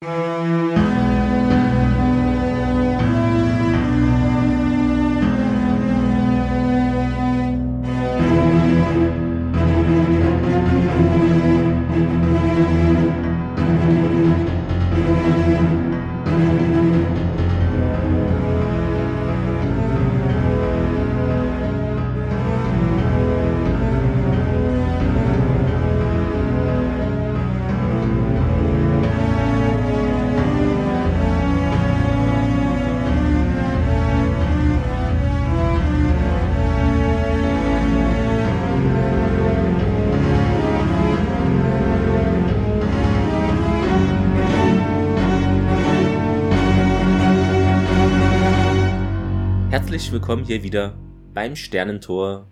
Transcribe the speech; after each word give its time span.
Música 0.00 0.67
willkommen 50.18 50.44
hier 50.44 50.64
wieder 50.64 50.96
beim 51.32 51.54
Sternentor. 51.54 52.48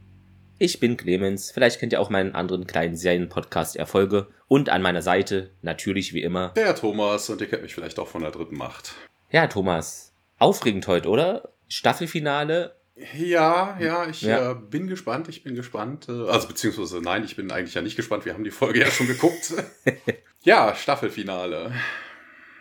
Ich 0.56 0.78
bin 0.78 0.96
Clemens, 0.96 1.50
vielleicht 1.50 1.80
kennt 1.80 1.92
ihr 1.92 2.00
auch 2.00 2.10
meinen 2.10 2.32
anderen 2.32 2.64
kleinen 2.68 2.94
Serienpodcast 2.94 3.74
Erfolge 3.74 4.28
und 4.46 4.68
an 4.68 4.82
meiner 4.82 5.02
Seite 5.02 5.50
natürlich 5.62 6.14
wie 6.14 6.22
immer 6.22 6.50
Der 6.50 6.76
Thomas 6.76 7.28
und 7.28 7.40
ihr 7.40 7.48
kennt 7.48 7.62
mich 7.62 7.74
vielleicht 7.74 7.98
auch 7.98 8.06
von 8.06 8.22
der 8.22 8.30
dritten 8.30 8.56
Macht. 8.56 8.94
Ja, 9.32 9.48
Thomas, 9.48 10.12
aufregend 10.38 10.86
heute, 10.86 11.08
oder? 11.08 11.48
Staffelfinale. 11.66 12.76
Ja, 13.18 13.76
ja, 13.80 14.08
ich 14.08 14.22
Ja. 14.22 14.52
Äh, 14.52 14.54
bin 14.54 14.86
gespannt, 14.86 15.26
ich 15.28 15.42
bin 15.42 15.56
gespannt. 15.56 16.08
Äh, 16.08 16.28
also 16.28 16.46
beziehungsweise 16.46 17.00
nein, 17.00 17.24
ich 17.24 17.34
bin 17.34 17.50
eigentlich 17.50 17.74
ja 17.74 17.82
nicht 17.82 17.96
gespannt, 17.96 18.26
wir 18.26 18.34
haben 18.34 18.44
die 18.44 18.52
Folge 18.52 18.78
ja 18.78 18.86
schon 18.92 19.08
geguckt. 19.08 19.54
ja, 20.44 20.72
Staffelfinale. 20.76 21.72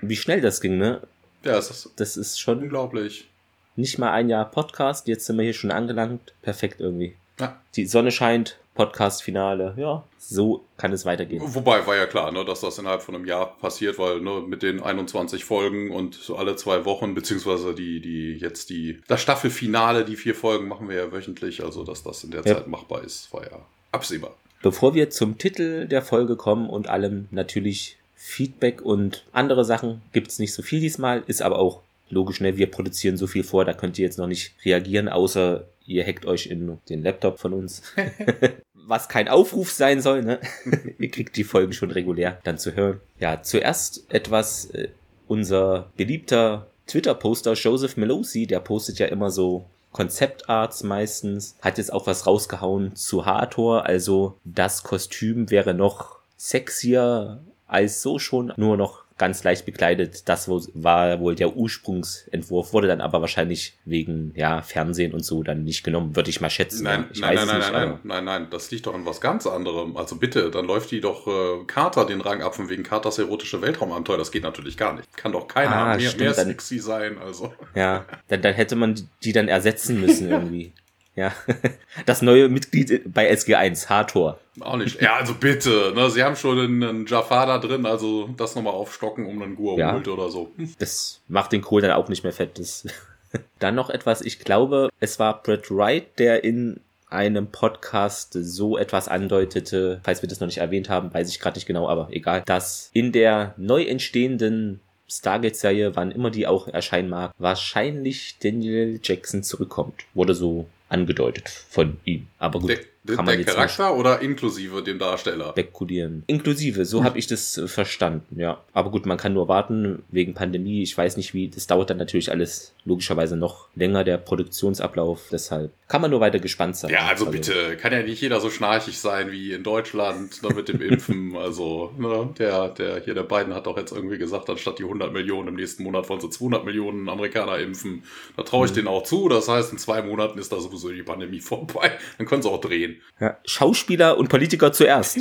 Wie 0.02 0.15
schnell 0.15 0.41
das 0.41 0.61
ging, 0.61 0.80
ne? 0.80 1.08
Ja, 1.43 1.59
ist 1.59 1.91
Das 1.95 2.17
ist 2.17 2.39
schon 2.39 2.58
unglaublich. 2.58 3.30
Nicht 3.75 3.97
mal 3.97 4.11
ein 4.11 4.29
Jahr 4.29 4.45
Podcast, 4.45 5.07
jetzt 5.07 5.25
sind 5.25 5.37
wir 5.37 5.43
hier 5.43 5.53
schon 5.53 5.71
angelangt. 5.71 6.33
Perfekt 6.41 6.79
irgendwie. 6.79 7.15
Ja. 7.39 7.59
Die 7.75 7.85
Sonne 7.85 8.11
scheint, 8.11 8.57
Podcast-Finale. 8.75 9.73
Ja, 9.77 10.03
so 10.17 10.63
kann 10.77 10.93
es 10.93 11.05
weitergehen. 11.05 11.41
Wobei 11.45 11.85
war 11.85 11.95
ja 11.95 12.05
klar, 12.05 12.31
ne, 12.31 12.45
dass 12.45 12.61
das 12.61 12.77
innerhalb 12.77 13.01
von 13.01 13.15
einem 13.15 13.25
Jahr 13.25 13.57
passiert, 13.57 13.99
weil 13.99 14.21
ne, 14.21 14.43
mit 14.47 14.63
den 14.63 14.81
21 14.81 15.43
Folgen 15.43 15.91
und 15.91 16.15
so 16.15 16.35
alle 16.35 16.55
zwei 16.55 16.85
Wochen, 16.85 17.15
beziehungsweise 17.15 17.73
die, 17.73 17.99
die 17.99 18.37
jetzt 18.37 18.69
die, 18.69 19.01
das 19.07 19.21
Staffelfinale, 19.21 20.05
die 20.05 20.15
vier 20.15 20.35
Folgen 20.35 20.67
machen 20.67 20.89
wir 20.89 20.95
ja 20.95 21.11
wöchentlich, 21.11 21.63
also 21.63 21.83
dass 21.83 22.03
das 22.03 22.23
in 22.23 22.31
der 22.31 22.45
Ja. 22.45 22.55
Zeit 22.55 22.67
machbar 22.67 23.03
ist, 23.03 23.33
war 23.33 23.43
ja 23.43 23.59
absehbar. 23.91 24.35
Bevor 24.61 24.93
wir 24.95 25.09
zum 25.09 25.37
Titel 25.37 25.87
der 25.87 26.01
Folge 26.01 26.35
kommen 26.37 26.69
und 26.69 26.87
allem 26.87 27.27
natürlich 27.31 27.97
Feedback 28.15 28.81
und 28.81 29.25
andere 29.31 29.63
Sachen, 29.63 30.01
gibt's 30.11 30.39
nicht 30.39 30.53
so 30.53 30.63
viel 30.63 30.79
diesmal, 30.79 31.23
ist 31.27 31.41
aber 31.41 31.59
auch 31.59 31.81
logisch, 32.09 32.42
ne? 32.42 32.58
Wir 32.58 32.70
produzieren 32.70 33.17
so 33.17 33.28
viel 33.28 33.44
vor, 33.44 33.66
da 33.66 33.73
könnt 33.73 33.98
ihr 34.00 34.06
jetzt 34.06 34.17
noch 34.17 34.28
nicht 34.28 34.53
reagieren, 34.64 35.09
außer 35.09 35.67
ihr 35.86 36.06
hackt 36.06 36.25
euch 36.25 36.48
in 36.48 36.80
den 36.89 37.03
Laptop 37.03 37.39
von 37.39 37.53
uns. 37.53 37.81
Was 38.73 39.09
kein 39.09 39.28
Aufruf 39.28 39.72
sein 39.72 40.02
soll, 40.02 40.23
ne? 40.23 40.39
ihr 41.00 41.09
kriegt 41.09 41.36
die 41.38 41.44
Folgen 41.44 41.73
schon 41.73 41.92
regulär 41.92 42.39
dann 42.44 42.58
zu 42.58 42.76
hören. 42.76 43.02
Ja, 43.20 43.42
zuerst 43.42 44.06
etwas, 44.09 44.66
äh, 44.72 44.89
unser 45.28 45.92
beliebter 45.98 46.67
Twitter-Poster 46.88 47.53
Joseph 47.53 47.98
Melosi, 47.98 48.45
der 48.45 48.59
postet 48.59 49.00
ja 49.00 49.08
immer 49.08 49.31
so 49.31 49.66
Konzeptarts 49.92 50.83
meistens, 50.83 51.55
hat 51.61 51.77
jetzt 51.77 51.92
auch 51.92 52.05
was 52.05 52.27
rausgehauen 52.27 52.95
zu 52.95 53.26
Hathor, 53.26 53.86
also 53.86 54.38
das 54.44 54.83
Kostüm 54.83 55.49
wäre 55.49 55.73
noch 55.73 56.20
sexier 56.38 57.39
als 57.65 58.02
so 58.02 58.20
schon, 58.20 58.54
nur 58.58 58.77
noch 58.77 59.05
ganz 59.17 59.43
leicht 59.43 59.65
bekleidet. 59.65 60.27
Das 60.27 60.49
war 60.49 61.20
wohl 61.20 61.36
der 61.36 61.55
Ursprungsentwurf, 61.55 62.73
wurde 62.73 62.87
dann 62.87 63.02
aber 63.02 63.21
wahrscheinlich 63.21 63.77
wegen 63.86 64.33
ja 64.36 64.61
Fernsehen 64.61 65.14
und 65.14 65.23
so 65.23 65.42
dann 65.43 65.64
nicht 65.64 65.83
genommen, 65.83 66.15
würde 66.15 66.30
ich 66.30 66.42
mal 66.42 66.49
schätzen. 66.49 66.83
Nein, 66.83 67.05
nein, 67.20 67.36
nein, 67.36 67.48
nein, 67.48 67.58
nicht, 67.59 67.71
nein, 67.71 67.87
aber- 67.89 67.99
nein, 68.03 68.23
nein, 68.26 68.48
das 68.52 68.71
liegt 68.71 68.86
doch 68.87 68.93
an 68.93 69.05
was 69.05 69.21
ganz 69.21 69.48
anderem. 69.48 69.95
Also 69.98 70.17
bitte, 70.17 70.52
dann 70.52 70.65
läuft 70.65 70.92
die 70.92 70.99
doch 71.02 71.27
äh, 71.27 71.64
Carter 71.65 72.05
den 72.05 72.21
Rang 72.21 72.42
ab 72.42 72.55
von 72.55 72.70
wegen 72.70 72.83
Carters 72.83 73.17
erotische 73.17 73.61
Weltraumabenteuer. 73.61 74.17
Das 74.17 74.31
geht 74.31 74.43
natürlich 74.43 74.77
gar 74.77 74.93
nicht. 74.93 75.15
Kann 75.15 75.32
doch 75.32 75.47
keiner 75.47 75.76
Ah, 75.76 75.95
mehr, 75.97 76.09
stimmt, 76.09 76.20
mehr 76.21 76.33
dann- 76.33 76.47
sexy 76.47 76.80
sein. 76.80 77.17
Also 77.17 77.53
Ja, 77.73 78.05
dann, 78.27 78.42
dann 78.42 78.53
hätte 78.53 78.76
man 78.76 78.95
die 79.23 79.32
dann 79.32 79.47
ersetzen 79.47 80.02
müssen 80.02 80.30
irgendwie. 80.30 80.73
Ja, 81.15 81.33
das 82.05 82.21
neue 82.21 82.49
Mitglied 82.49 83.02
bei 83.14 83.31
SG1, 83.31 83.87
Hathor. 83.87 84.39
auch 84.59 84.76
nicht. 84.77 85.02
Ja, 85.02 85.15
also 85.15 85.33
bitte. 85.33 85.93
Ne, 85.95 86.09
sie 86.09 86.23
haben 86.23 86.36
schon 86.36 86.59
einen, 86.59 87.05
Jafar 87.05 87.45
da 87.45 87.58
drin, 87.58 87.86
also 87.86 88.30
das 88.36 88.55
nochmal 88.55 88.73
aufstocken 88.73 89.26
um 89.26 89.42
einen 89.42 89.58
Ja. 89.77 89.93
Gua'uld 89.93 90.09
oder 90.09 90.30
so. 90.30 90.52
Das 90.80 91.21
macht 91.27 91.52
den 91.53 91.61
Kohl 91.61 91.81
dann 91.81 91.92
auch 91.92 92.09
nicht 92.09 92.23
mehr 92.23 92.33
fett. 92.33 92.59
Das 92.59 92.86
dann 93.59 93.76
noch 93.76 93.89
etwas, 93.89 94.21
ich 94.21 94.39
glaube, 94.39 94.89
es 94.99 95.17
war 95.20 95.42
Brett 95.42 95.71
Wright, 95.71 96.20
der 96.20 96.43
in 96.43 96.81
einem 97.08 97.47
Podcast 97.47 98.33
so 98.33 98.77
etwas 98.77 99.08
andeutete, 99.08 100.02
falls 100.03 100.21
wir 100.21 100.27
das 100.27 100.39
noch 100.42 100.47
nicht 100.47 100.58
erwähnt 100.58 100.89
haben, 100.89 101.14
weiß 101.14 101.30
ich 101.30 101.39
gerade 101.39 101.55
nicht 101.58 101.65
genau, 101.67 101.87
aber 101.87 102.09
egal, 102.11 102.43
dass 102.45 102.89
in 102.93 103.11
der 103.14 103.53
neu 103.58 103.83
entstehenden 103.83 104.82
Stargate-Serie, 105.08 105.95
wann 105.95 106.11
immer 106.11 106.32
die 106.32 106.47
auch 106.47 106.67
erscheinen 106.67 107.09
mag, 107.09 107.32
wahrscheinlich 107.37 108.37
Daniel 108.42 108.99
Jackson 109.03 109.43
zurückkommt. 109.43 110.03
Wurde 110.14 110.33
so 110.33 110.65
angedeutet 110.95 111.50
von 111.50 111.98
ihm. 112.06 112.28
Aber 112.38 112.60
gut, 112.60 112.80
kann 113.08 113.17
man 113.17 113.26
der 113.27 113.39
jetzt 113.39 113.54
Charakter 113.54 113.95
oder 113.95 114.21
inklusive 114.21 114.82
dem 114.83 114.99
Darsteller? 114.99 115.55
wegkodieren. 115.55 116.23
Inklusive, 116.27 116.86
so 116.86 117.04
habe 117.04 117.17
ich 117.20 117.27
das 117.27 117.58
äh, 117.58 117.67
verstanden, 117.67 118.39
ja. 118.39 118.61
Aber 118.73 118.92
gut, 118.92 119.05
man 119.05 119.17
kann 119.17 119.33
nur 119.33 119.48
warten 119.48 120.04
wegen 120.10 120.33
Pandemie. 120.33 120.82
Ich 120.83 120.98
weiß 120.98 121.17
nicht 121.17 121.33
wie, 121.33 121.48
das 121.49 121.67
dauert 121.67 121.89
dann 121.89 121.98
natürlich 121.98 122.32
alles 122.32 122.73
logischerweise 122.86 123.36
noch 123.38 123.67
länger, 123.76 124.04
der 124.04 124.17
Produktionsablauf. 124.17 125.27
Deshalb 125.32 125.71
kann 125.88 126.02
man 126.02 126.11
nur 126.11 126.20
weiter 126.20 126.39
gespannt 126.39 126.76
sein. 126.77 126.92
Ja, 126.92 127.05
also 127.08 127.27
bitte, 127.27 127.77
kann 127.77 127.94
ja 127.94 128.01
nicht 128.01 128.21
jeder 128.21 128.39
so 128.39 128.50
schnarchig 128.50 128.98
sein 129.00 129.31
wie 129.31 129.54
in 129.54 129.63
Deutschland 129.63 130.42
ne, 130.44 130.50
mit 130.56 130.68
dem 130.68 130.81
Impfen. 130.81 131.36
Also, 131.45 131.92
ne, 131.98 132.30
der, 132.39 132.69
der 132.69 133.01
hier, 133.04 133.13
der 133.13 133.24
Biden 133.24 133.54
hat 133.54 133.68
doch 133.68 133.77
jetzt 133.77 133.92
irgendwie 133.92 134.18
gesagt, 134.18 134.50
anstatt 134.50 134.80
die 134.80 134.83
100 134.83 135.13
Millionen 135.13 135.50
im 135.50 135.56
nächsten 135.56 135.83
Monat 135.83 136.10
wollen 136.10 136.19
sie 136.21 136.30
200 136.30 136.65
Millionen 136.65 137.07
Amerikaner 137.10 137.60
impfen. 137.60 138.04
Da 138.36 138.44
traue 138.44 138.65
ich 138.65 138.71
Mhm. 138.71 138.75
denen 138.75 138.88
auch 138.88 139.04
zu. 139.04 139.30
Das 139.30 139.48
heißt, 139.48 139.71
in 139.71 139.77
zwei 139.77 140.01
Monaten 140.01 140.39
ist 140.39 140.51
da 140.51 140.60
sowieso 140.60 140.89
die 140.92 141.04
Pandemie 141.04 141.39
vorbei. 141.42 141.92
Dann 142.18 142.25
können 142.25 142.42
sie 142.42 142.50
auch 142.50 142.62
drehen. 142.62 142.94
Ja, 143.19 143.38
Schauspieler 143.45 144.18
und 144.18 144.30
Politiker 144.30 144.72
zuerst. 144.74 145.18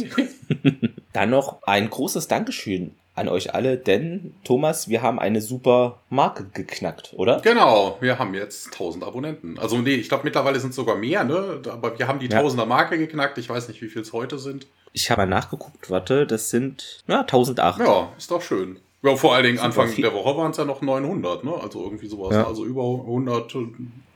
Dann 1.13 1.31
noch 1.31 1.63
ein 1.63 1.89
großes 1.91 2.29
Dankeschön 2.29 2.95
an 3.17 3.29
euch 3.29 3.55
alle, 3.55 3.77
denn 3.77 4.35
Thomas, 4.43 4.89
wir 4.89 5.01
haben 5.01 5.21
eine 5.21 5.41
super 5.41 6.01
Marke 6.11 6.47
geknackt, 6.53 7.13
oder? 7.17 7.41
Genau, 7.43 7.97
wir 8.01 8.19
haben 8.19 8.35
jetzt 8.35 8.73
1000 8.73 9.05
Abonnenten. 9.05 9.57
Also, 9.57 9.79
nee, 9.79 9.95
ich 9.95 10.09
glaube, 10.09 10.25
mittlerweile 10.25 10.59
sind 10.59 10.71
es 10.71 10.77
sogar 10.77 10.97
mehr, 10.97 11.23
ne? 11.23 11.63
Aber 11.71 11.97
wir 11.97 12.09
haben 12.09 12.19
die 12.19 12.27
Ja. 12.27 12.41
Tausender-Marke 12.41 12.99
geknackt. 12.99 13.39
Ich 13.39 13.49
weiß 13.49 13.69
nicht, 13.69 13.81
wie 13.83 13.87
viel 13.89 14.03
es 14.03 14.13
heute 14.13 14.41
sind. 14.41 14.67
Ich 14.93 15.11
habe 15.13 15.23
mal 15.23 15.27
nachgeguckt, 15.27 15.91
warte, 15.91 16.27
das 16.27 16.51
sind 16.51 17.05
ja 17.07 17.21
1008. 17.21 17.79
Ja, 17.81 18.13
ist 18.19 18.33
doch 18.33 18.43
schön. 18.43 18.79
Ja, 19.03 19.15
vor 19.15 19.35
allen 19.35 19.45
Dingen 19.45 19.59
Anfang 19.61 19.87
viel. 19.89 20.03
der 20.03 20.15
Woche 20.15 20.37
waren 20.37 20.51
es 20.51 20.57
ja 20.57 20.65
noch 20.65 20.81
900, 20.83 21.45
ne? 21.45 21.53
Also 21.63 21.85
irgendwie 21.85 22.07
sowas. 22.09 22.35
Ja. 22.35 22.47
Also 22.49 22.65
über 22.65 22.83
100, 22.83 23.55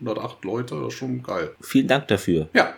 108 0.00 0.44
Leute, 0.44 0.74
das 0.80 0.88
ist 0.94 0.98
schon 0.98 1.22
geil. 1.22 1.54
Vielen 1.60 1.86
Dank 1.88 2.08
dafür. 2.08 2.48
Ja, 2.54 2.72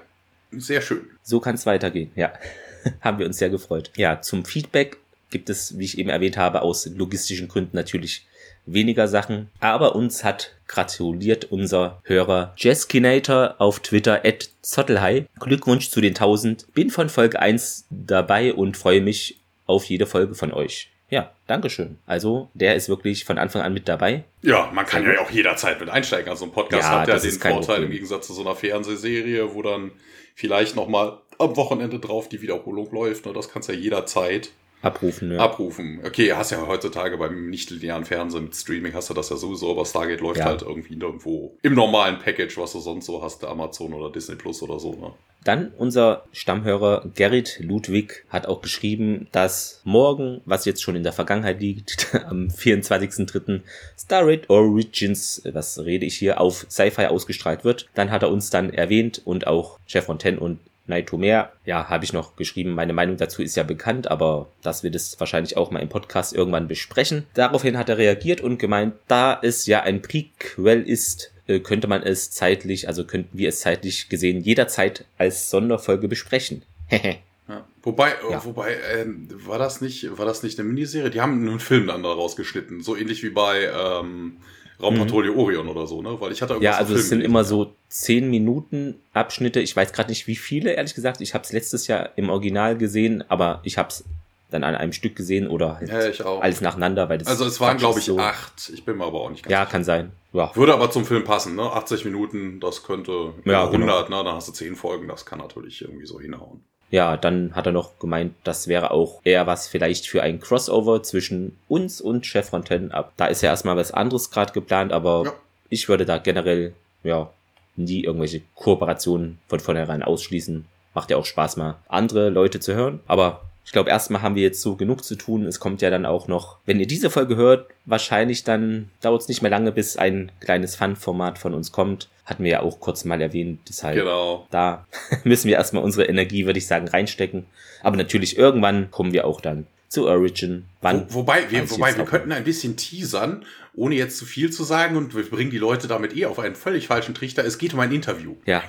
sehr 0.52 0.80
schön. 0.80 1.06
So 1.22 1.40
kann 1.40 1.54
es 1.54 1.66
weitergehen, 1.66 2.10
ja. 2.16 2.32
Haben 3.00 3.18
wir 3.18 3.26
uns 3.26 3.38
sehr 3.38 3.50
gefreut. 3.50 3.90
Ja, 3.96 4.20
zum 4.20 4.44
Feedback 4.44 4.98
gibt 5.30 5.50
es, 5.50 5.78
wie 5.78 5.84
ich 5.84 5.98
eben 5.98 6.10
erwähnt 6.10 6.36
habe, 6.36 6.62
aus 6.62 6.86
logistischen 6.86 7.48
Gründen 7.48 7.76
natürlich 7.76 8.26
weniger 8.66 9.08
Sachen. 9.08 9.48
Aber 9.60 9.94
uns 9.94 10.24
hat 10.24 10.54
gratuliert 10.66 11.46
unser 11.46 12.00
Hörer 12.04 12.54
Jeskinator 12.56 13.56
auf 13.58 13.80
Twitter 13.80 14.24
at 14.24 14.50
Zottelhai. 14.62 15.26
Glückwunsch 15.38 15.90
zu 15.90 16.00
den 16.00 16.10
1000. 16.10 16.72
Bin 16.74 16.90
von 16.90 17.08
Folge 17.08 17.40
1 17.40 17.86
dabei 17.90 18.54
und 18.54 18.76
freue 18.76 19.00
mich 19.00 19.40
auf 19.66 19.84
jede 19.84 20.06
Folge 20.06 20.34
von 20.34 20.52
euch. 20.52 20.90
Ja, 21.10 21.32
Dankeschön. 21.48 21.98
Also, 22.06 22.48
der 22.54 22.76
ist 22.76 22.88
wirklich 22.88 23.24
von 23.24 23.36
Anfang 23.36 23.62
an 23.62 23.74
mit 23.74 23.88
dabei. 23.88 24.24
Ja, 24.42 24.70
man 24.72 24.86
kann 24.86 25.04
ja 25.04 25.20
auch 25.20 25.30
jederzeit 25.30 25.80
mit 25.80 25.90
einsteigen. 25.90 26.30
Also 26.30 26.44
ein 26.44 26.52
Podcast 26.52 26.84
Ja, 26.84 27.00
hat 27.00 27.08
ja 27.08 27.18
den 27.18 27.32
Vorteil 27.32 27.52
im 27.52 27.64
Problem. 27.64 27.90
Gegensatz 27.90 28.28
zu 28.28 28.32
so 28.32 28.42
einer 28.42 28.54
Fernsehserie, 28.54 29.52
wo 29.52 29.62
dann 29.62 29.90
vielleicht 30.36 30.76
nochmal 30.76 31.18
am 31.38 31.56
Wochenende 31.56 31.98
drauf 31.98 32.28
die 32.28 32.40
Wiederholung 32.40 32.90
läuft. 32.92 33.26
Ne? 33.26 33.32
Das 33.32 33.50
kannst 33.50 33.68
ja 33.68 33.74
jederzeit. 33.74 34.50
Abrufen. 34.82 35.32
Ja. 35.32 35.38
Abrufen. 35.38 36.00
Okay, 36.04 36.32
hast 36.32 36.50
ja 36.50 36.66
heutzutage 36.66 37.16
beim 37.18 37.50
nicht-linearen 37.50 38.04
Fernsehen 38.04 38.44
mit 38.44 38.56
Streaming 38.56 38.94
hast 38.94 39.10
du 39.10 39.14
das 39.14 39.30
ja 39.30 39.36
sowieso, 39.36 39.70
aber 39.70 39.84
Stargate 39.84 40.20
läuft 40.20 40.38
Ja. 40.40 40.46
halt 40.46 40.62
irgendwie 40.62 40.94
irgendwo 40.94 41.56
im 41.62 41.74
normalen 41.74 42.18
Package, 42.18 42.56
was 42.58 42.72
du 42.72 42.80
sonst 42.80 43.06
so 43.06 43.22
hast, 43.22 43.44
Amazon 43.44 43.92
oder 43.94 44.10
Disney 44.10 44.36
Plus 44.36 44.62
oder 44.62 44.78
so. 44.78 44.92
Ne? 44.94 45.12
Dann 45.42 45.72
unser 45.78 46.24
Stammhörer 46.32 47.10
Gerrit 47.14 47.60
Ludwig 47.60 48.26
hat 48.28 48.46
auch 48.46 48.60
geschrieben, 48.60 49.26
dass 49.32 49.80
morgen, 49.84 50.42
was 50.44 50.66
jetzt 50.66 50.82
schon 50.82 50.96
in 50.96 51.02
der 51.02 51.14
Vergangenheit 51.14 51.60
liegt, 51.60 52.14
am 52.26 52.48
24.03. 52.48 53.60
Star 53.98 54.26
Raid 54.26 54.50
Origins, 54.50 55.42
was 55.52 55.78
rede 55.78 56.04
ich 56.06 56.16
hier, 56.16 56.40
auf 56.40 56.66
Sci-Fi 56.68 57.06
ausgestrahlt 57.06 57.64
wird. 57.64 57.88
Dann 57.94 58.10
hat 58.10 58.22
er 58.22 58.30
uns 58.30 58.50
dann 58.50 58.70
erwähnt 58.72 59.22
und 59.24 59.46
auch 59.46 59.78
Chef 59.86 60.04
Fontaine 60.04 60.38
und 60.40 60.58
Naito 60.90 61.16
mehr. 61.16 61.52
Ja, 61.64 61.88
habe 61.88 62.04
ich 62.04 62.12
noch 62.12 62.36
geschrieben. 62.36 62.72
Meine 62.74 62.92
Meinung 62.92 63.16
dazu 63.16 63.42
ist 63.42 63.56
ja 63.56 63.62
bekannt, 63.62 64.10
aber 64.10 64.48
dass 64.62 64.82
wir 64.82 64.90
das 64.90 65.18
wahrscheinlich 65.18 65.56
auch 65.56 65.70
mal 65.70 65.80
im 65.80 65.88
Podcast 65.88 66.34
irgendwann 66.34 66.68
besprechen. 66.68 67.26
Daraufhin 67.34 67.78
hat 67.78 67.88
er 67.88 67.96
reagiert 67.98 68.42
und 68.42 68.58
gemeint, 68.58 68.94
da 69.08 69.38
es 69.42 69.64
ja 69.66 69.80
ein 69.82 70.02
Prequel 70.02 70.82
ist, 70.82 71.32
äh, 71.46 71.60
könnte 71.60 71.88
man 71.88 72.02
es 72.02 72.30
zeitlich, 72.30 72.86
also 72.88 73.04
könnten 73.04 73.38
wir 73.38 73.48
es 73.48 73.60
zeitlich 73.60 74.08
gesehen 74.08 74.42
jederzeit 74.42 75.04
als 75.18 75.48
Sonderfolge 75.50 76.06
besprechen. 76.08 76.62
Ja. 77.48 77.66
Wobei, 77.82 78.10
äh, 78.10 78.30
Ja. 78.30 78.44
wobei, 78.44 78.76
ähm, 78.94 79.26
war 79.44 79.58
das 79.58 79.80
nicht, 79.80 80.16
war 80.16 80.24
das 80.24 80.44
nicht 80.44 80.56
eine 80.60 80.68
Miniserie? 80.68 81.10
Die 81.10 81.20
haben 81.20 81.48
einen 81.48 81.58
Film 81.58 81.88
dann 81.88 82.04
daraus 82.04 82.36
geschnitten, 82.36 82.80
so 82.80 82.94
ähnlich 82.94 83.24
wie 83.24 83.30
bei 83.30 83.64
ähm, 83.64 84.36
Raumpatrouille 84.82 85.32
Orion 85.34 85.68
oder 85.68 85.86
so, 85.86 86.02
ne? 86.02 86.20
Weil 86.20 86.32
ich 86.32 86.42
hatte 86.42 86.54
Mhm. 86.54 86.62
ja, 86.62 86.76
also 86.76 86.94
es 86.94 87.08
sind 87.08 87.20
immer 87.22 87.44
so 87.44 87.72
10 87.88 88.30
Minuten 88.30 88.96
Abschnitte. 89.12 89.60
Ich 89.60 89.74
weiß 89.76 89.92
gerade 89.92 90.10
nicht, 90.10 90.26
wie 90.26 90.36
viele, 90.36 90.72
ehrlich 90.72 90.94
gesagt. 90.94 91.20
Ich 91.20 91.34
habe 91.34 91.44
es 91.44 91.52
letztes 91.52 91.86
Jahr 91.86 92.10
im 92.16 92.30
Original 92.30 92.76
gesehen, 92.76 93.24
aber 93.28 93.60
ich 93.64 93.78
habe 93.78 93.88
es 93.88 94.04
dann 94.50 94.64
an 94.64 94.74
einem 94.74 94.92
Stück 94.92 95.14
gesehen 95.14 95.46
oder 95.46 95.76
halt 95.78 95.90
Ja, 96.18 96.24
alles 96.40 96.60
nacheinander, 96.60 97.08
weil 97.08 97.18
das 97.18 97.28
Also 97.28 97.44
es 97.44 97.60
waren, 97.60 97.76
glaube 97.78 98.00
ich, 98.00 98.06
so. 98.06 98.18
acht. 98.18 98.70
Ich 98.74 98.84
bin 98.84 98.96
mir 98.98 99.04
aber 99.04 99.20
auch 99.20 99.30
nicht 99.30 99.44
ganz 99.44 99.52
Ja, 99.52 99.60
sicher. 99.60 99.70
kann 99.70 99.84
sein. 99.84 100.10
Ja, 100.32 100.50
Würde 100.56 100.74
aber 100.74 100.90
zum 100.90 101.04
Film 101.04 101.22
passen, 101.24 101.54
ne? 101.54 101.62
80 101.62 102.04
Minuten, 102.04 102.58
das 102.58 102.82
könnte 102.82 103.32
Ja, 103.44 103.64
100, 103.66 104.10
ne? 104.10 104.16
Dann 104.24 104.34
hast 104.34 104.48
du 104.48 104.52
10 104.52 104.74
Folgen, 104.74 105.06
das 105.06 105.24
kann 105.24 105.38
natürlich 105.38 105.82
irgendwie 105.82 106.06
so 106.06 106.18
hinhauen. 106.20 106.64
Ja, 106.90 107.16
dann 107.16 107.54
hat 107.54 107.66
er 107.66 107.72
noch 107.72 107.98
gemeint, 108.00 108.34
das 108.44 108.66
wäre 108.66 108.90
auch 108.90 109.20
eher 109.24 109.46
was 109.46 109.68
vielleicht 109.68 110.06
für 110.08 110.22
ein 110.22 110.40
Crossover 110.40 111.02
zwischen 111.02 111.56
uns 111.68 112.00
und 112.00 112.26
Chef 112.26 112.48
Fontaine 112.50 112.92
ab. 112.92 113.12
Da 113.16 113.26
ist 113.26 113.42
ja 113.42 113.50
erstmal 113.50 113.76
was 113.76 113.92
anderes 113.92 114.30
gerade 114.30 114.52
geplant, 114.52 114.92
aber 114.92 115.22
Ja. 115.26 115.32
ich 115.68 115.88
würde 115.88 116.04
da 116.04 116.18
generell, 116.18 116.74
ja, 117.04 117.30
nie 117.76 118.02
irgendwelche 118.04 118.42
Kooperationen 118.56 119.38
von 119.48 119.60
vornherein 119.60 120.02
ausschließen. 120.02 120.64
Macht 120.94 121.10
ja 121.10 121.16
auch 121.16 121.24
Spaß 121.24 121.56
mal, 121.56 121.76
andere 121.88 122.28
Leute 122.28 122.58
zu 122.58 122.74
hören. 122.74 122.98
Aber 123.06 123.42
ich 123.64 123.70
glaube, 123.72 123.90
erstmal 123.90 124.22
haben 124.22 124.34
wir 124.34 124.42
jetzt 124.42 124.60
so 124.60 124.74
genug 124.74 125.04
zu 125.04 125.14
tun. 125.14 125.46
Es 125.46 125.60
kommt 125.60 125.80
ja 125.80 125.90
dann 125.90 126.04
auch 126.04 126.26
noch, 126.26 126.56
wenn 126.66 126.80
ihr 126.80 126.88
diese 126.88 127.08
Folge 127.10 127.36
hört, 127.36 127.68
wahrscheinlich 127.86 128.42
dann 128.42 128.90
dauert 129.00 129.22
es 129.22 129.28
nicht 129.28 129.42
mehr 129.42 129.50
lange, 129.50 129.70
bis 129.70 129.96
ein 129.96 130.32
kleines 130.40 130.74
Fun-Format 130.74 131.38
von 131.38 131.54
uns 131.54 131.70
kommt. 131.70 132.08
Hatten 132.30 132.44
wir 132.44 132.50
ja 132.50 132.62
auch 132.62 132.78
kurz 132.80 133.04
mal 133.04 133.20
erwähnt. 133.20 133.60
Deshalb 133.68 133.96
Genau. 133.96 134.46
da 134.50 134.86
müssen 135.24 135.48
wir 135.48 135.56
erstmal 135.56 135.82
unsere 135.82 136.06
Energie, 136.06 136.46
würde 136.46 136.58
ich 136.58 136.66
sagen, 136.66 136.88
reinstecken. 136.88 137.44
Aber 137.82 137.96
natürlich 137.96 138.38
irgendwann 138.38 138.90
kommen 138.90 139.12
wir 139.12 139.26
auch 139.26 139.40
dann 139.40 139.66
zu 139.88 140.06
Origin. 140.06 140.64
Wann? 140.80 141.06
Wo, 141.08 141.16
wobei, 141.20 141.50
wir, 141.50 141.68
wobei 141.68 141.96
wir 141.96 142.04
könnten 142.04 142.30
ein 142.30 142.44
bisschen 142.44 142.76
teasern, 142.76 143.44
ohne 143.74 143.94
jetzt 143.94 144.18
zu 144.18 144.24
viel 144.24 144.50
zu 144.50 144.64
sagen 144.64 144.96
und 144.96 145.14
wir 145.14 145.22
bringen 145.22 145.50
die 145.50 145.58
Leute 145.58 145.88
damit 145.88 146.16
eh 146.16 146.26
auf 146.26 146.38
einen 146.38 146.54
völlig 146.54 146.86
falschen 146.88 147.14
Trichter. 147.14 147.44
Es 147.44 147.58
geht 147.58 147.72
um 147.72 147.80
ein 147.80 147.92
Interview. 147.92 148.36
Ja. 148.44 148.62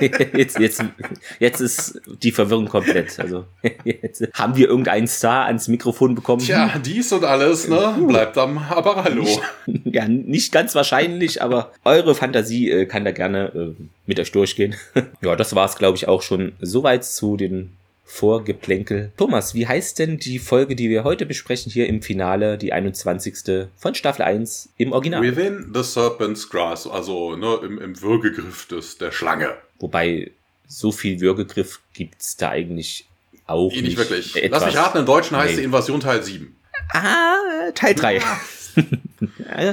jetzt, 0.00 0.58
jetzt, 0.58 0.84
jetzt 1.40 1.60
ist 1.60 2.00
die 2.22 2.32
Verwirrung 2.32 2.68
komplett. 2.68 3.18
Also 3.18 3.46
jetzt 3.84 4.28
haben 4.34 4.56
wir 4.56 4.68
irgendeinen 4.68 5.08
Star 5.08 5.46
ans 5.46 5.68
Mikrofon 5.68 6.14
bekommen. 6.14 6.42
Tja, 6.42 6.78
dies 6.84 7.12
und 7.12 7.24
alles, 7.24 7.68
ne? 7.68 7.96
Bleibt 8.06 8.38
am 8.38 8.58
Apparallo. 8.58 9.26
Ja, 9.84 10.08
nicht 10.08 10.50
ganz 10.50 10.74
wahrscheinlich, 10.74 11.40
aber 11.40 11.72
eure 11.84 12.14
Fantasie 12.14 12.70
äh, 12.70 12.86
kann 12.86 13.04
da 13.04 13.12
gerne 13.12 13.76
äh, 13.78 13.82
mit 14.06 14.18
euch 14.18 14.32
durchgehen. 14.32 14.74
ja, 15.22 15.36
das 15.36 15.54
war's, 15.54 15.76
glaube 15.76 15.96
ich, 15.96 16.08
auch 16.08 16.22
schon 16.22 16.52
soweit 16.60 17.04
zu 17.04 17.36
den 17.36 17.76
Vorgeplänkel. 18.14 19.10
Thomas, 19.16 19.54
wie 19.54 19.66
heißt 19.66 19.98
denn 19.98 20.18
die 20.18 20.38
Folge, 20.38 20.76
die 20.76 20.88
wir 20.88 21.02
heute 21.02 21.26
besprechen, 21.26 21.72
hier 21.72 21.88
im 21.88 22.00
Finale, 22.00 22.56
die 22.58 22.72
21. 22.72 23.66
von 23.76 23.94
Staffel 23.96 24.22
1 24.22 24.68
im 24.76 24.92
Original? 24.92 25.20
Within 25.20 25.72
the 25.74 25.82
Serpent's 25.82 26.48
Grass, 26.48 26.86
also 26.86 27.34
ne, 27.34 27.58
im, 27.64 27.78
im 27.80 28.00
Würgegriff 28.00 28.66
des, 28.66 28.98
der 28.98 29.10
Schlange. 29.10 29.54
Wobei, 29.80 30.30
so 30.68 30.92
viel 30.92 31.20
Würgegriff 31.20 31.80
gibt's 31.92 32.36
da 32.36 32.50
eigentlich 32.50 33.06
auch 33.48 33.72
Eh, 33.72 33.82
nicht 33.82 33.96
wirklich. 33.96 34.36
Etwas. 34.36 34.62
Lass 34.62 34.72
mich 34.72 34.76
raten, 34.82 34.98
im 34.98 35.06
Deutschen 35.06 35.36
heißt 35.36 35.50
Nee. 35.50 35.56
sie 35.58 35.64
Invasion 35.64 35.98
Teil 36.00 36.22
7. 36.22 36.54
Ah, 36.92 37.36
Teil 37.74 37.94
3. 37.96 38.16
ja, 38.18 38.22